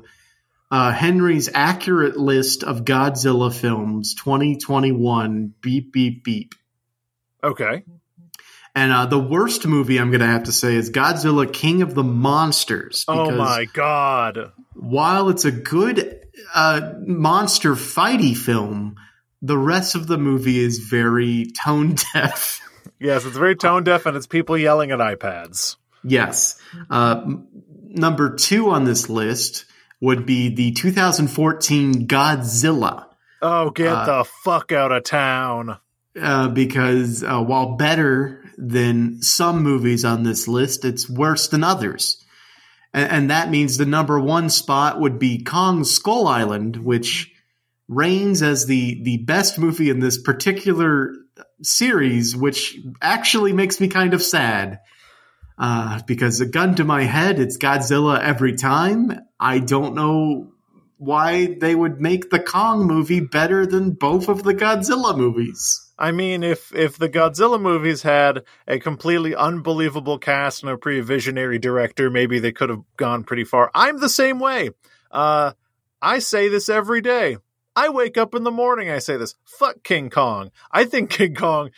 uh, 0.71 0.91
Henry's 0.91 1.49
Accurate 1.53 2.17
List 2.17 2.63
of 2.63 2.85
Godzilla 2.85 3.53
Films 3.53 4.15
2021 4.15 5.53
Beep, 5.61 5.91
Beep, 5.91 6.23
Beep. 6.23 6.55
Okay. 7.43 7.83
And 8.73 8.91
uh, 8.91 9.05
the 9.05 9.19
worst 9.19 9.67
movie 9.67 9.97
I'm 9.97 10.11
going 10.11 10.21
to 10.21 10.27
have 10.27 10.43
to 10.43 10.53
say 10.53 10.75
is 10.75 10.89
Godzilla 10.89 11.51
King 11.51 11.81
of 11.81 11.93
the 11.93 12.03
Monsters. 12.03 13.03
Oh 13.07 13.31
my 13.31 13.65
god. 13.65 14.53
While 14.73 15.29
it's 15.29 15.43
a 15.43 15.51
good 15.51 16.21
uh, 16.55 16.93
monster 17.01 17.73
fighty 17.73 18.35
film, 18.35 18.95
the 19.41 19.57
rest 19.57 19.95
of 19.95 20.07
the 20.07 20.17
movie 20.17 20.59
is 20.59 20.79
very 20.79 21.51
tone 21.63 21.95
deaf. 22.13 22.59
Yes, 22.99 23.25
it's 23.25 23.37
very 23.37 23.55
tone 23.55 23.83
deaf 23.83 24.05
and 24.05 24.15
it's 24.15 24.27
people 24.27 24.55
yelling 24.57 24.91
at 24.91 24.99
iPads. 24.99 25.75
Yes. 26.03 26.59
Uh, 26.89 27.21
m- 27.23 27.47
number 27.89 28.35
two 28.35 28.69
on 28.69 28.83
this 28.85 29.09
list 29.09 29.65
would 29.99 30.25
be 30.27 30.53
the 30.53 30.71
2014 30.71 32.07
Godzilla. 32.07 33.05
Oh, 33.41 33.71
get 33.71 33.87
Uh, 33.91 34.05
the 34.05 34.23
fuck 34.43 34.71
out 34.71 34.91
of 34.91 35.03
town. 35.03 35.77
Uh, 36.19 36.49
because 36.49 37.23
uh, 37.23 37.39
while 37.41 37.75
better 37.75 38.43
than 38.57 39.21
some 39.23 39.63
movies 39.63 40.05
on 40.05 40.21
this 40.23 40.47
list, 40.47 40.85
it's 40.85 41.09
worse 41.09 41.47
than 41.47 41.63
others. 41.63 42.23
And, 42.93 43.11
and 43.11 43.31
that 43.31 43.49
means 43.49 43.77
the 43.77 43.85
number 43.87 44.19
one 44.19 44.49
spot 44.51 44.99
would 44.99 45.17
be 45.17 45.43
Kong 45.43 45.83
Skull 45.85 46.27
Island, 46.27 46.77
which 46.77 47.30
reigns 47.91 48.41
as 48.41 48.65
the, 48.65 49.03
the 49.03 49.17
best 49.17 49.59
movie 49.59 49.89
in 49.89 49.99
this 49.99 50.17
particular 50.17 51.13
series, 51.61 52.35
which 52.35 52.79
actually 53.01 53.51
makes 53.51 53.81
me 53.81 53.89
kind 53.89 54.13
of 54.13 54.23
sad. 54.23 54.79
Uh, 55.57 55.99
because 56.07 56.39
a 56.39 56.45
gun 56.45 56.73
to 56.75 56.85
my 56.85 57.03
head, 57.03 57.37
it's 57.37 57.57
Godzilla 57.57 58.19
every 58.19 58.55
time. 58.55 59.11
I 59.39 59.59
don't 59.59 59.93
know 59.93 60.53
why 60.97 61.57
they 61.59 61.75
would 61.75 61.99
make 61.99 62.29
the 62.29 62.39
Kong 62.39 62.87
movie 62.87 63.19
better 63.19 63.65
than 63.65 63.91
both 63.91 64.29
of 64.29 64.41
the 64.43 64.55
Godzilla 64.55 65.15
movies. 65.15 65.91
I 65.99 66.11
mean, 66.13 66.41
if 66.43 66.73
if 66.73 66.97
the 66.97 67.09
Godzilla 67.09 67.61
movies 67.61 68.01
had 68.01 68.43
a 68.67 68.79
completely 68.79 69.35
unbelievable 69.35 70.17
cast 70.17 70.63
and 70.63 70.71
a 70.71 70.77
pretty 70.77 71.01
visionary 71.01 71.59
director, 71.59 72.09
maybe 72.09 72.39
they 72.39 72.53
could 72.53 72.69
have 72.69 72.83
gone 72.97 73.23
pretty 73.23 73.43
far. 73.43 73.69
I'm 73.75 73.99
the 73.99 74.09
same 74.09 74.39
way. 74.39 74.69
Uh, 75.11 75.51
I 76.01 76.19
say 76.19 76.47
this 76.47 76.69
every 76.69 77.01
day. 77.01 77.37
I 77.75 77.89
wake 77.89 78.17
up 78.17 78.35
in 78.35 78.43
the 78.43 78.51
morning. 78.51 78.89
I 78.89 78.99
say 78.99 79.17
this. 79.17 79.35
Fuck 79.45 79.83
King 79.83 80.09
Kong. 80.09 80.51
I 80.71 80.85
think 80.85 81.09
King 81.11 81.35
Kong, 81.35 81.71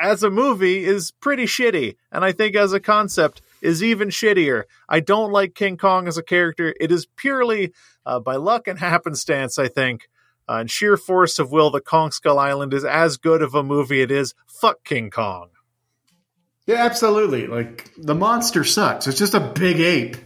as 0.00 0.22
a 0.22 0.30
movie, 0.30 0.84
is 0.84 1.10
pretty 1.10 1.44
shitty, 1.44 1.96
and 2.10 2.24
I 2.24 2.32
think 2.32 2.54
as 2.56 2.72
a 2.72 2.80
concept 2.80 3.42
is 3.60 3.82
even 3.82 4.08
shittier. 4.08 4.64
I 4.88 5.00
don't 5.00 5.32
like 5.32 5.54
King 5.54 5.76
Kong 5.76 6.08
as 6.08 6.18
a 6.18 6.22
character. 6.22 6.74
It 6.80 6.90
is 6.92 7.06
purely 7.16 7.72
uh, 8.04 8.20
by 8.20 8.36
luck 8.36 8.68
and 8.68 8.78
happenstance. 8.78 9.58
I 9.58 9.68
think 9.68 10.08
uh, 10.48 10.56
and 10.56 10.70
sheer 10.70 10.96
force 10.96 11.38
of 11.38 11.52
will 11.52 11.70
that 11.70 11.84
Kong 11.84 12.10
Skull 12.10 12.38
Island 12.38 12.74
is 12.74 12.84
as 12.84 13.16
good 13.16 13.42
of 13.42 13.54
a 13.54 13.62
movie 13.62 14.02
it 14.02 14.10
is. 14.10 14.34
Fuck 14.46 14.84
King 14.84 15.10
Kong. 15.10 15.50
Yeah, 16.66 16.84
absolutely. 16.84 17.46
Like 17.46 17.90
the 17.96 18.14
monster 18.14 18.64
sucks. 18.64 19.06
It's 19.06 19.18
just 19.18 19.34
a 19.34 19.40
big 19.40 19.80
ape. 19.80 20.16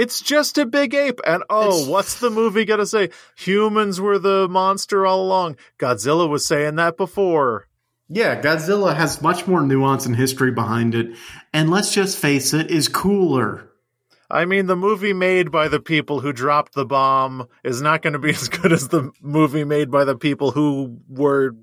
It's 0.00 0.20
just 0.20 0.56
a 0.58 0.64
big 0.66 0.94
ape. 0.94 1.20
And 1.26 1.42
oh, 1.50 1.68
It's- 1.68 1.86
what's 1.86 2.20
the 2.20 2.30
movie 2.30 2.64
gonna 2.64 2.86
say? 2.86 3.10
Humans 3.36 4.00
were 4.00 4.18
the 4.18 4.48
monster 4.48 5.04
all 5.06 5.20
along. 5.22 5.56
Godzilla 5.78 6.28
was 6.28 6.46
saying 6.46 6.76
that 6.76 6.96
before. 6.96 7.66
Yeah, 8.08 8.40
Godzilla 8.40 8.96
has 8.96 9.22
much 9.22 9.46
more 9.46 9.60
nuance 9.62 10.04
and 10.06 10.16
history 10.16 10.50
behind 10.50 10.94
it, 10.96 11.16
and 11.52 11.70
let's 11.70 11.94
just 11.94 12.18
face 12.18 12.52
it, 12.54 12.70
is 12.70 12.88
cooler. 12.88 13.66
I 14.28 14.44
mean, 14.46 14.66
the 14.66 14.76
movie 14.76 15.12
made 15.12 15.50
by 15.50 15.68
the 15.68 15.80
people 15.80 16.20
who 16.20 16.32
dropped 16.32 16.74
the 16.74 16.84
bomb 16.86 17.46
is 17.64 17.82
not 17.82 18.00
going 18.02 18.12
to 18.14 18.18
be 18.18 18.30
as 18.40 18.48
good 18.48 18.72
as 18.72 18.88
the 18.88 19.10
movie 19.20 19.64
made 19.64 19.90
by 19.90 20.04
the 20.04 20.16
people 20.16 20.50
who 20.52 20.98
were 21.08 21.54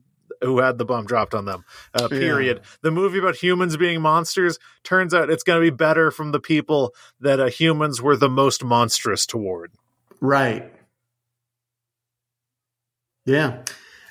who 0.41 0.59
had 0.59 0.77
the 0.77 0.85
bomb 0.85 1.05
dropped 1.05 1.33
on 1.33 1.45
them. 1.45 1.65
Uh, 1.93 2.07
period. 2.07 2.61
The 2.81 2.91
movie 2.91 3.19
about 3.19 3.35
humans 3.35 3.77
being 3.77 4.01
monsters 4.01 4.59
turns 4.83 5.13
out 5.13 5.29
it's 5.29 5.43
going 5.43 5.61
to 5.61 5.71
be 5.71 5.75
better 5.75 6.11
from 6.11 6.31
the 6.31 6.39
people 6.39 6.93
that 7.19 7.39
uh, 7.39 7.47
humans 7.47 8.01
were 8.01 8.15
the 8.15 8.29
most 8.29 8.63
monstrous 8.63 9.25
toward. 9.25 9.71
Right. 10.19 10.71
Yeah. 13.25 13.63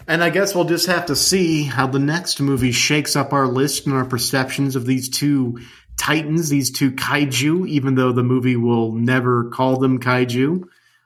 And 0.09 0.23
I 0.23 0.31
guess 0.31 0.55
we'll 0.55 0.65
just 0.65 0.86
have 0.86 1.07
to 1.07 1.16
see 1.16 1.65
how 1.65 1.86
the 1.86 1.98
next 1.98 2.40
movie 2.40 2.73
shakes 2.73 3.16
up 3.16 3.32
our 3.32 3.48
list 3.48 3.86
and 3.86 3.94
our 3.94 4.05
perceptions 4.05 4.77
of 4.77 4.86
these 4.86 5.09
two 5.09 5.59
titans, 5.97 6.48
these 6.48 6.70
two 6.70 6.93
kaiju, 6.93 7.66
even 7.69 7.94
though 7.94 8.12
the 8.12 8.23
movie 8.23 8.57
will 8.57 8.93
never 8.93 9.51
call 9.51 9.78
them 9.78 9.98
kaiju. 9.98 10.65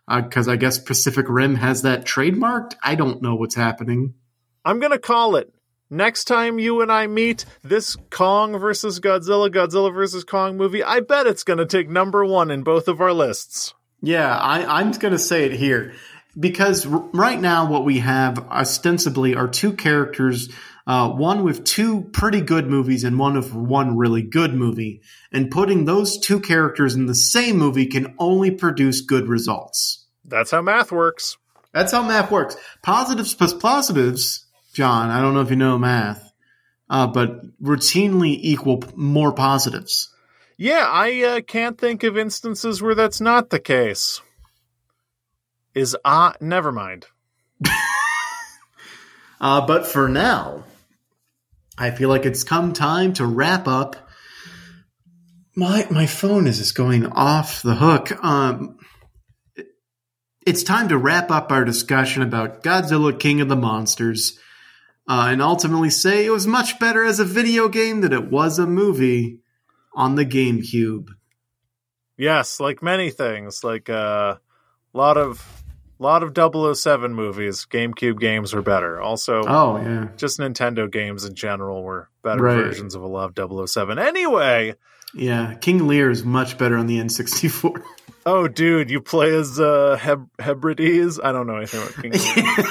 Because 0.09 0.49
I 0.49 0.57
guess 0.57 0.79
Pacific 0.79 1.27
Rim 1.29 1.55
has 1.55 1.83
that 1.83 2.05
trademarked. 2.05 2.75
I 2.83 2.97
don't 2.97 3.23
know 3.23 3.37
what's 3.37 3.55
happening. 3.55 4.15
I'm 4.65 4.79
going 4.79 4.93
to 4.93 4.99
call 4.99 5.37
it. 5.37 5.53
Next 5.93 6.25
time 6.25 6.61
you 6.61 6.83
and 6.83 6.93
I 6.93 7.09
meet, 7.09 7.45
this 7.65 7.97
Kong 8.11 8.57
versus 8.59 9.01
Godzilla, 9.01 9.51
Godzilla 9.51 9.93
versus 9.93 10.23
Kong 10.23 10.57
movie, 10.57 10.85
I 10.85 11.01
bet 11.01 11.27
it's 11.27 11.43
going 11.43 11.59
to 11.59 11.67
take 11.67 11.89
number 11.89 12.25
one 12.25 12.51
in 12.51 12.63
both 12.63 12.87
of 12.87 13.01
our 13.01 13.13
lists. 13.13 13.75
Yeah, 14.01 14.37
I, 14.37 14.79
I'm 14.79 14.93
going 14.93 15.13
to 15.13 15.19
say 15.19 15.47
it 15.47 15.53
here 15.53 15.93
because 16.39 16.87
r- 16.87 17.09
right 17.13 17.41
now 17.41 17.69
what 17.69 17.85
we 17.85 17.99
have 17.99 18.39
ostensibly 18.39 19.35
are 19.35 19.49
two 19.49 19.73
characters, 19.73 20.49
uh, 20.87 21.11
one 21.11 21.43
with 21.43 21.65
two 21.65 22.03
pretty 22.13 22.41
good 22.41 22.69
movies 22.69 23.03
and 23.03 23.19
one 23.19 23.35
with 23.35 23.53
one 23.53 23.97
really 23.97 24.23
good 24.23 24.55
movie, 24.55 25.03
and 25.33 25.51
putting 25.51 25.85
those 25.85 26.19
two 26.19 26.41
characters 26.41 26.95
in 26.95 27.07
the 27.07 27.15
same 27.15 27.57
movie 27.57 27.87
can 27.87 28.15
only 28.19 28.53
produce 28.53 29.01
good 29.01 29.29
results. 29.29 30.07
That's 30.25 30.53
how 30.53 30.63
math 30.63 30.93
works. 30.93 31.37
That's 31.73 31.93
how 31.93 32.03
math 32.03 32.31
works. 32.31 32.57
Positives 32.83 33.35
plus 33.35 33.55
positives, 33.55 34.47
John. 34.73 35.11
I 35.11 35.21
don't 35.21 35.35
know 35.35 35.41
if 35.41 35.51
you 35.51 35.57
know 35.57 35.79
math, 35.79 36.33
uh, 36.89 37.07
but 37.07 37.59
routinely 37.61 38.37
equal 38.41 38.79
p- 38.79 38.91
more 38.95 39.33
positives. 39.33 40.15
Yeah, 40.57 40.87
I 40.89 41.23
uh, 41.23 41.41
can't 41.41 41.79
think 41.79 42.03
of 42.03 42.19
instances 42.19 42.83
where 42.83 42.95
that's 42.95 43.21
not 43.21 43.51
the 43.51 43.61
case. 43.61 44.21
Is 45.75 45.97
ah, 46.05 46.35
never 46.41 46.73
mind. 46.73 47.07
Uh, 49.41 49.67
but 49.67 49.87
for 49.87 50.09
now, 50.09 50.65
I 51.79 51.91
feel 51.91 52.11
like 52.11 52.27
it's 52.27 52.45
come 52.45 52.75
time 52.75 53.15
to 53.15 53.25
wrap 53.25 53.67
up. 53.67 53.97
My 55.57 55.87
my 55.91 56.07
phone 56.07 56.47
is 56.47 56.59
just 56.59 56.75
going 56.75 57.07
off 57.07 57.63
the 57.63 57.75
hook. 57.75 58.23
Um, 58.23 58.77
it's 60.47 60.63
time 60.63 60.89
to 60.89 60.99
wrap 60.99 61.31
up 61.31 61.51
our 61.51 61.65
discussion 61.65 62.23
about 62.23 62.63
Godzilla 62.63 63.19
King 63.19 63.41
of 63.41 63.49
the 63.49 63.57
Monsters, 63.57 64.39
uh, 65.11 65.27
and 65.29 65.43
ultimately 65.43 65.91
say 65.91 66.25
it 66.25 66.31
was 66.31 66.47
much 66.47 66.79
better 66.79 67.05
as 67.05 67.19
a 67.19 67.25
video 67.25 67.69
game 67.69 68.01
than 68.01 68.13
it 68.13 68.31
was 68.31 68.59
a 68.61 68.67
movie 68.67 69.41
on 69.95 70.15
the 70.15 70.25
GameCube. 70.25 71.09
Yes, 72.17 72.61
like 72.61 72.83
many 72.83 73.11
things, 73.11 73.65
like 73.65 73.89
a 73.89 73.95
uh, 73.97 74.37
lot 74.93 75.17
of 75.17 75.45
lot 75.99 76.23
of 76.23 76.33
007 76.77 77.13
movies, 77.13 77.67
GameCube 77.69 78.21
games 78.21 78.55
were 78.55 78.63
better. 78.63 79.01
Also, 79.01 79.43
Oh 79.47 79.77
yeah, 79.79 80.09
just 80.17 80.39
Nintendo 80.39 80.91
games 80.91 81.25
in 81.25 81.35
general 81.35 81.83
were 81.83 82.09
better 82.23 82.43
Right. 82.43 82.55
versions 82.57 82.95
of 82.95 83.03
a 83.03 83.07
lot 83.07 83.37
of 83.39 83.69
007. 83.69 83.99
Anyway, 83.99 84.75
yeah. 85.13 85.55
King 85.55 85.89
Lear 85.89 86.11
is 86.11 86.23
much 86.25 86.57
better 86.57 86.77
on 86.79 86.87
the 86.87 86.99
N64. 86.99 87.83
oh 88.27 88.47
dude, 88.49 88.91
you 88.91 89.01
play 89.01 89.35
as 89.35 89.59
uh, 89.59 89.97
Heb- 90.01 90.29
Hebrides? 90.39 91.19
I 91.25 91.33
don't 91.33 91.47
know 91.49 91.57
anything 91.57 91.83
about 91.83 91.95
King. 92.01 92.13
Lear. 92.57 92.67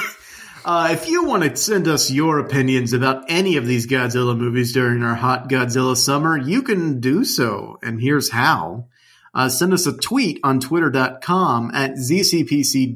Uh, 0.64 0.88
if 0.92 1.08
you 1.08 1.24
want 1.24 1.42
to 1.42 1.56
send 1.56 1.88
us 1.88 2.10
your 2.10 2.38
opinions 2.38 2.92
about 2.92 3.24
any 3.28 3.56
of 3.56 3.66
these 3.66 3.86
Godzilla 3.86 4.36
movies 4.36 4.74
during 4.74 5.02
our 5.02 5.14
hot 5.14 5.48
Godzilla 5.48 5.96
summer, 5.96 6.36
you 6.36 6.62
can 6.62 7.00
do 7.00 7.24
so. 7.24 7.78
And 7.82 7.98
here's 8.00 8.30
how. 8.30 8.88
Uh, 9.32 9.48
send 9.48 9.72
us 9.72 9.86
a 9.86 9.96
tweet 9.96 10.38
on 10.44 10.60
twitter.com 10.60 11.70
at 11.72 11.92
ZCPCWHJ. 11.92 12.94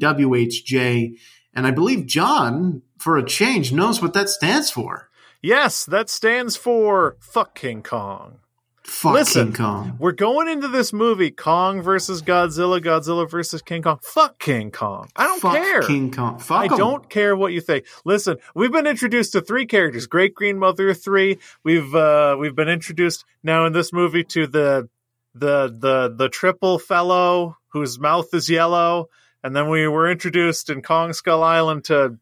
And 1.54 1.66
I 1.66 1.70
believe 1.70 2.04
John, 2.06 2.82
for 2.98 3.16
a 3.16 3.24
change, 3.24 3.72
knows 3.72 4.02
what 4.02 4.12
that 4.12 4.28
stands 4.28 4.70
for. 4.70 5.08
Yes, 5.40 5.86
that 5.86 6.10
stands 6.10 6.56
for 6.56 7.16
fuck 7.20 7.54
King 7.54 7.82
Kong. 7.82 8.40
Fuck 8.86 9.14
Listen, 9.14 9.46
King 9.46 9.54
Kong. 9.54 9.96
We're 9.98 10.12
going 10.12 10.46
into 10.48 10.68
this 10.68 10.92
movie 10.92 11.30
Kong 11.30 11.80
versus 11.80 12.20
Godzilla, 12.20 12.82
Godzilla 12.82 13.28
versus 13.28 13.62
King 13.62 13.82
Kong. 13.82 13.98
Fuck 14.02 14.38
King 14.38 14.70
Kong. 14.70 15.08
I 15.16 15.24
don't 15.26 15.40
Fuck 15.40 15.54
care. 15.54 15.82
King 15.82 16.10
Kong. 16.10 16.38
Fuck 16.38 16.58
I 16.60 16.64
'em. 16.66 16.76
don't 16.78 17.08
care 17.08 17.34
what 17.34 17.52
you 17.54 17.62
think. 17.62 17.86
Listen, 18.04 18.36
we've 18.54 18.72
been 18.72 18.86
introduced 18.86 19.32
to 19.32 19.40
three 19.40 19.64
characters: 19.64 20.06
Great 20.06 20.34
Green 20.34 20.58
Mother 20.58 20.92
three. 20.92 21.38
We've 21.62 21.94
uh, 21.94 22.36
we've 22.38 22.54
been 22.54 22.68
introduced 22.68 23.24
now 23.42 23.64
in 23.64 23.72
this 23.72 23.90
movie 23.92 24.24
to 24.24 24.46
the 24.46 24.88
the 25.34 25.74
the 25.76 26.14
the 26.14 26.28
triple 26.28 26.78
fellow 26.78 27.56
whose 27.68 27.98
mouth 27.98 28.32
is 28.34 28.50
yellow, 28.50 29.08
and 29.42 29.56
then 29.56 29.68
we 29.70 29.88
were 29.88 30.10
introduced 30.10 30.68
in 30.68 30.82
Kong 30.82 31.12
Skull 31.14 31.42
Island 31.42 31.84
to 31.84 32.18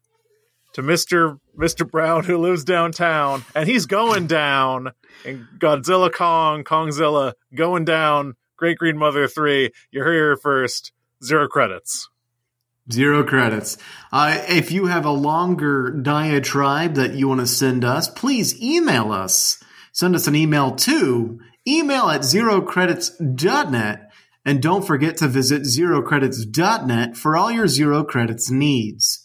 to 0.72 0.82
Mister 0.82 1.38
Mister 1.56 1.84
Brown 1.84 2.24
who 2.24 2.38
lives 2.38 2.64
downtown, 2.64 3.44
and 3.54 3.68
he's 3.68 3.86
going 3.86 4.26
down. 4.26 4.92
And 5.24 5.46
Godzilla 5.58 6.12
Kong 6.12 6.64
Kongzilla 6.64 7.34
going 7.54 7.84
down. 7.84 8.34
Great 8.56 8.78
Green 8.78 8.96
Mother 8.96 9.28
three. 9.28 9.70
You're 9.90 10.12
here 10.12 10.36
first. 10.36 10.92
Zero 11.22 11.48
credits. 11.48 12.08
Zero 12.90 13.22
credits. 13.22 13.78
Uh, 14.12 14.38
if 14.48 14.72
you 14.72 14.86
have 14.86 15.04
a 15.04 15.10
longer 15.10 15.90
diatribe 15.90 16.94
that 16.94 17.14
you 17.14 17.28
want 17.28 17.40
to 17.40 17.46
send 17.46 17.84
us, 17.84 18.08
please 18.08 18.60
email 18.60 19.12
us. 19.12 19.62
Send 19.92 20.16
us 20.16 20.26
an 20.26 20.34
email 20.34 20.72
to 20.76 21.38
email 21.66 22.08
at 22.08 22.22
zerocredits.net. 22.22 24.10
And 24.44 24.60
don't 24.60 24.84
forget 24.84 25.16
to 25.18 25.28
visit 25.28 25.62
zerocredits.net 25.62 27.16
for 27.16 27.36
all 27.36 27.52
your 27.52 27.68
zero 27.68 28.02
credits 28.02 28.50
needs. 28.50 29.21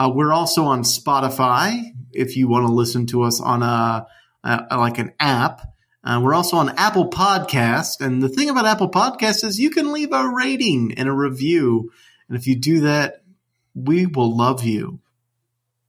Uh, 0.00 0.08
we're 0.08 0.32
also 0.32 0.64
on 0.64 0.82
Spotify 0.82 1.92
if 2.10 2.34
you 2.34 2.48
want 2.48 2.66
to 2.66 2.72
listen 2.72 3.04
to 3.04 3.22
us 3.22 3.38
on 3.38 3.62
a, 3.62 4.06
a 4.42 4.78
like 4.78 4.96
an 4.96 5.12
app. 5.20 5.60
Uh, 6.02 6.18
we're 6.24 6.32
also 6.32 6.56
on 6.56 6.70
Apple 6.78 7.10
Podcast, 7.10 8.00
and 8.00 8.22
the 8.22 8.30
thing 8.30 8.48
about 8.48 8.64
Apple 8.64 8.90
Podcast 8.90 9.44
is 9.44 9.60
you 9.60 9.68
can 9.68 9.92
leave 9.92 10.10
a 10.10 10.26
rating 10.26 10.94
and 10.96 11.06
a 11.06 11.12
review. 11.12 11.92
And 12.28 12.38
if 12.38 12.46
you 12.46 12.56
do 12.56 12.80
that, 12.80 13.24
we 13.74 14.06
will 14.06 14.34
love 14.34 14.64
you. 14.64 15.00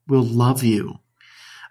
We'll 0.09 0.23
love 0.25 0.61
you. 0.61 0.95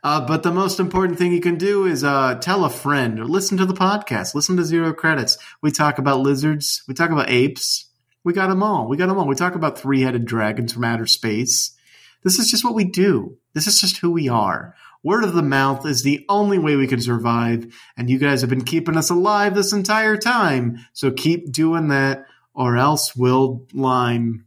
Uh, 0.02 0.26
but 0.26 0.42
the 0.42 0.50
most 0.50 0.80
important 0.80 1.18
thing 1.18 1.34
you 1.34 1.42
can 1.42 1.58
do 1.58 1.84
is 1.84 2.02
uh, 2.04 2.36
tell 2.36 2.64
a 2.64 2.70
friend 2.70 3.20
or 3.20 3.26
listen 3.26 3.58
to 3.58 3.66
the 3.66 3.74
podcast. 3.74 4.34
Listen 4.34 4.56
to 4.56 4.64
Zero 4.64 4.94
Credits. 4.94 5.36
We 5.60 5.72
talk 5.72 5.98
about 5.98 6.20
lizards. 6.20 6.84
We 6.88 6.94
talk 6.94 7.10
about 7.10 7.28
apes. 7.28 7.90
We 8.24 8.32
got 8.32 8.46
them 8.46 8.62
all. 8.62 8.88
We 8.88 8.96
got 8.96 9.08
them 9.08 9.18
all. 9.18 9.26
We 9.26 9.34
talk 9.34 9.56
about 9.56 9.78
three 9.78 10.00
headed 10.00 10.24
dragons 10.24 10.72
from 10.72 10.84
outer 10.84 11.06
space. 11.06 11.76
This 12.22 12.38
is 12.38 12.50
just 12.50 12.64
what 12.64 12.74
we 12.74 12.84
do. 12.84 13.36
This 13.54 13.66
is 13.66 13.80
just 13.80 13.98
who 13.98 14.10
we 14.10 14.28
are. 14.28 14.74
Word 15.02 15.24
of 15.24 15.32
the 15.32 15.42
mouth 15.42 15.86
is 15.86 16.02
the 16.02 16.26
only 16.28 16.58
way 16.58 16.76
we 16.76 16.86
can 16.86 17.00
survive, 17.00 17.74
and 17.96 18.10
you 18.10 18.18
guys 18.18 18.42
have 18.42 18.50
been 18.50 18.64
keeping 18.64 18.96
us 18.98 19.08
alive 19.08 19.54
this 19.54 19.72
entire 19.72 20.16
time. 20.16 20.78
So 20.92 21.10
keep 21.10 21.50
doing 21.50 21.88
that, 21.88 22.26
or 22.52 22.76
else 22.76 23.16
we'll 23.16 23.66
lime. 23.72 24.44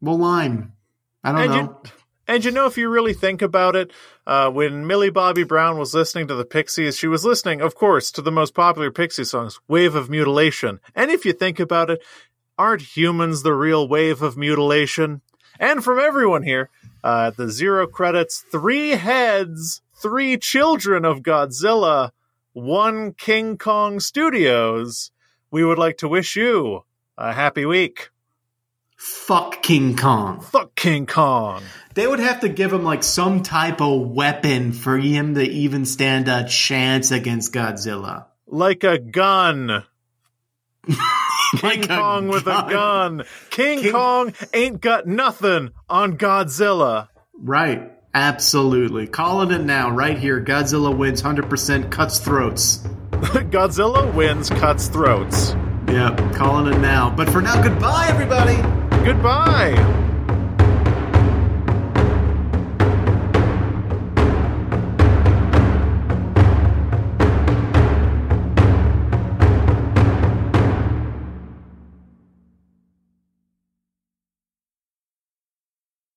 We'll 0.00 0.18
lime. 0.18 0.72
I 1.24 1.32
don't 1.32 1.40
And 1.40 1.50
know. 1.50 1.56
you, 1.84 1.90
and 2.28 2.44
you 2.44 2.50
know, 2.52 2.66
if 2.66 2.78
you 2.78 2.88
really 2.88 3.14
think 3.14 3.42
about 3.42 3.74
it, 3.74 3.92
uh, 4.26 4.50
when 4.50 4.86
Millie 4.86 5.10
Bobby 5.10 5.42
Brown 5.44 5.76
was 5.76 5.94
listening 5.94 6.28
to 6.28 6.34
the 6.34 6.44
Pixies, 6.44 6.96
she 6.96 7.08
was 7.08 7.24
listening, 7.24 7.60
of 7.60 7.74
course, 7.74 8.12
to 8.12 8.22
the 8.22 8.32
most 8.32 8.54
popular 8.54 8.90
Pixie 8.90 9.24
songs, 9.24 9.58
Wave 9.66 9.94
of 9.94 10.08
Mutilation. 10.08 10.78
And 10.94 11.10
if 11.10 11.24
you 11.24 11.32
think 11.32 11.58
about 11.58 11.90
it, 11.90 12.02
aren't 12.56 12.96
humans 12.96 13.42
the 13.42 13.52
real 13.52 13.88
wave 13.88 14.22
of 14.22 14.36
mutilation? 14.36 15.22
And 15.58 15.82
from 15.84 15.98
everyone 15.98 16.42
here, 16.42 16.70
uh, 17.02 17.30
the 17.30 17.50
zero 17.50 17.86
credits, 17.86 18.44
three 18.50 18.90
heads, 18.90 19.82
three 19.94 20.36
children 20.36 21.04
of 21.04 21.20
Godzilla, 21.20 22.10
one 22.52 23.12
King 23.12 23.58
Kong 23.58 24.00
Studios, 24.00 25.10
we 25.50 25.64
would 25.64 25.78
like 25.78 25.98
to 25.98 26.08
wish 26.08 26.36
you 26.36 26.84
a 27.16 27.32
happy 27.32 27.64
week. 27.66 28.10
Fuck 28.96 29.62
King 29.62 29.96
Kong. 29.96 30.40
Fuck 30.40 30.74
King 30.74 31.06
Kong. 31.06 31.62
They 31.94 32.06
would 32.06 32.20
have 32.20 32.40
to 32.40 32.48
give 32.48 32.72
him 32.72 32.84
like 32.84 33.02
some 33.02 33.42
type 33.42 33.80
of 33.80 34.08
weapon 34.08 34.72
for 34.72 34.96
him 34.96 35.34
to 35.34 35.42
even 35.42 35.84
stand 35.84 36.28
a 36.28 36.48
chance 36.48 37.10
against 37.10 37.52
Godzilla. 37.52 38.26
Like 38.46 38.82
a 38.82 38.98
gun. 38.98 39.84
Like 41.62 41.80
King 41.82 41.88
Kong 41.88 42.28
with 42.28 42.46
a 42.46 42.66
gun. 42.70 43.24
King, 43.50 43.80
King- 43.80 43.92
Kong 43.92 44.32
ain't 44.52 44.80
got 44.80 45.06
nothing 45.06 45.70
on 45.88 46.16
Godzilla. 46.18 47.08
Right. 47.38 47.90
Absolutely. 48.14 49.06
Calling 49.08 49.50
it 49.50 49.62
now, 49.64 49.90
right 49.90 50.16
here. 50.18 50.40
Godzilla 50.40 50.96
wins 50.96 51.22
100% 51.22 51.90
cuts 51.90 52.20
throats. 52.20 52.76
Godzilla 53.10 54.12
wins, 54.14 54.50
cuts 54.50 54.86
throats. 54.88 55.56
Yep, 55.88 56.34
calling 56.34 56.72
it 56.72 56.78
now. 56.78 57.10
But 57.14 57.28
for 57.30 57.42
now, 57.42 57.60
goodbye, 57.62 58.06
everybody. 58.08 58.56
Goodbye. 59.04 60.02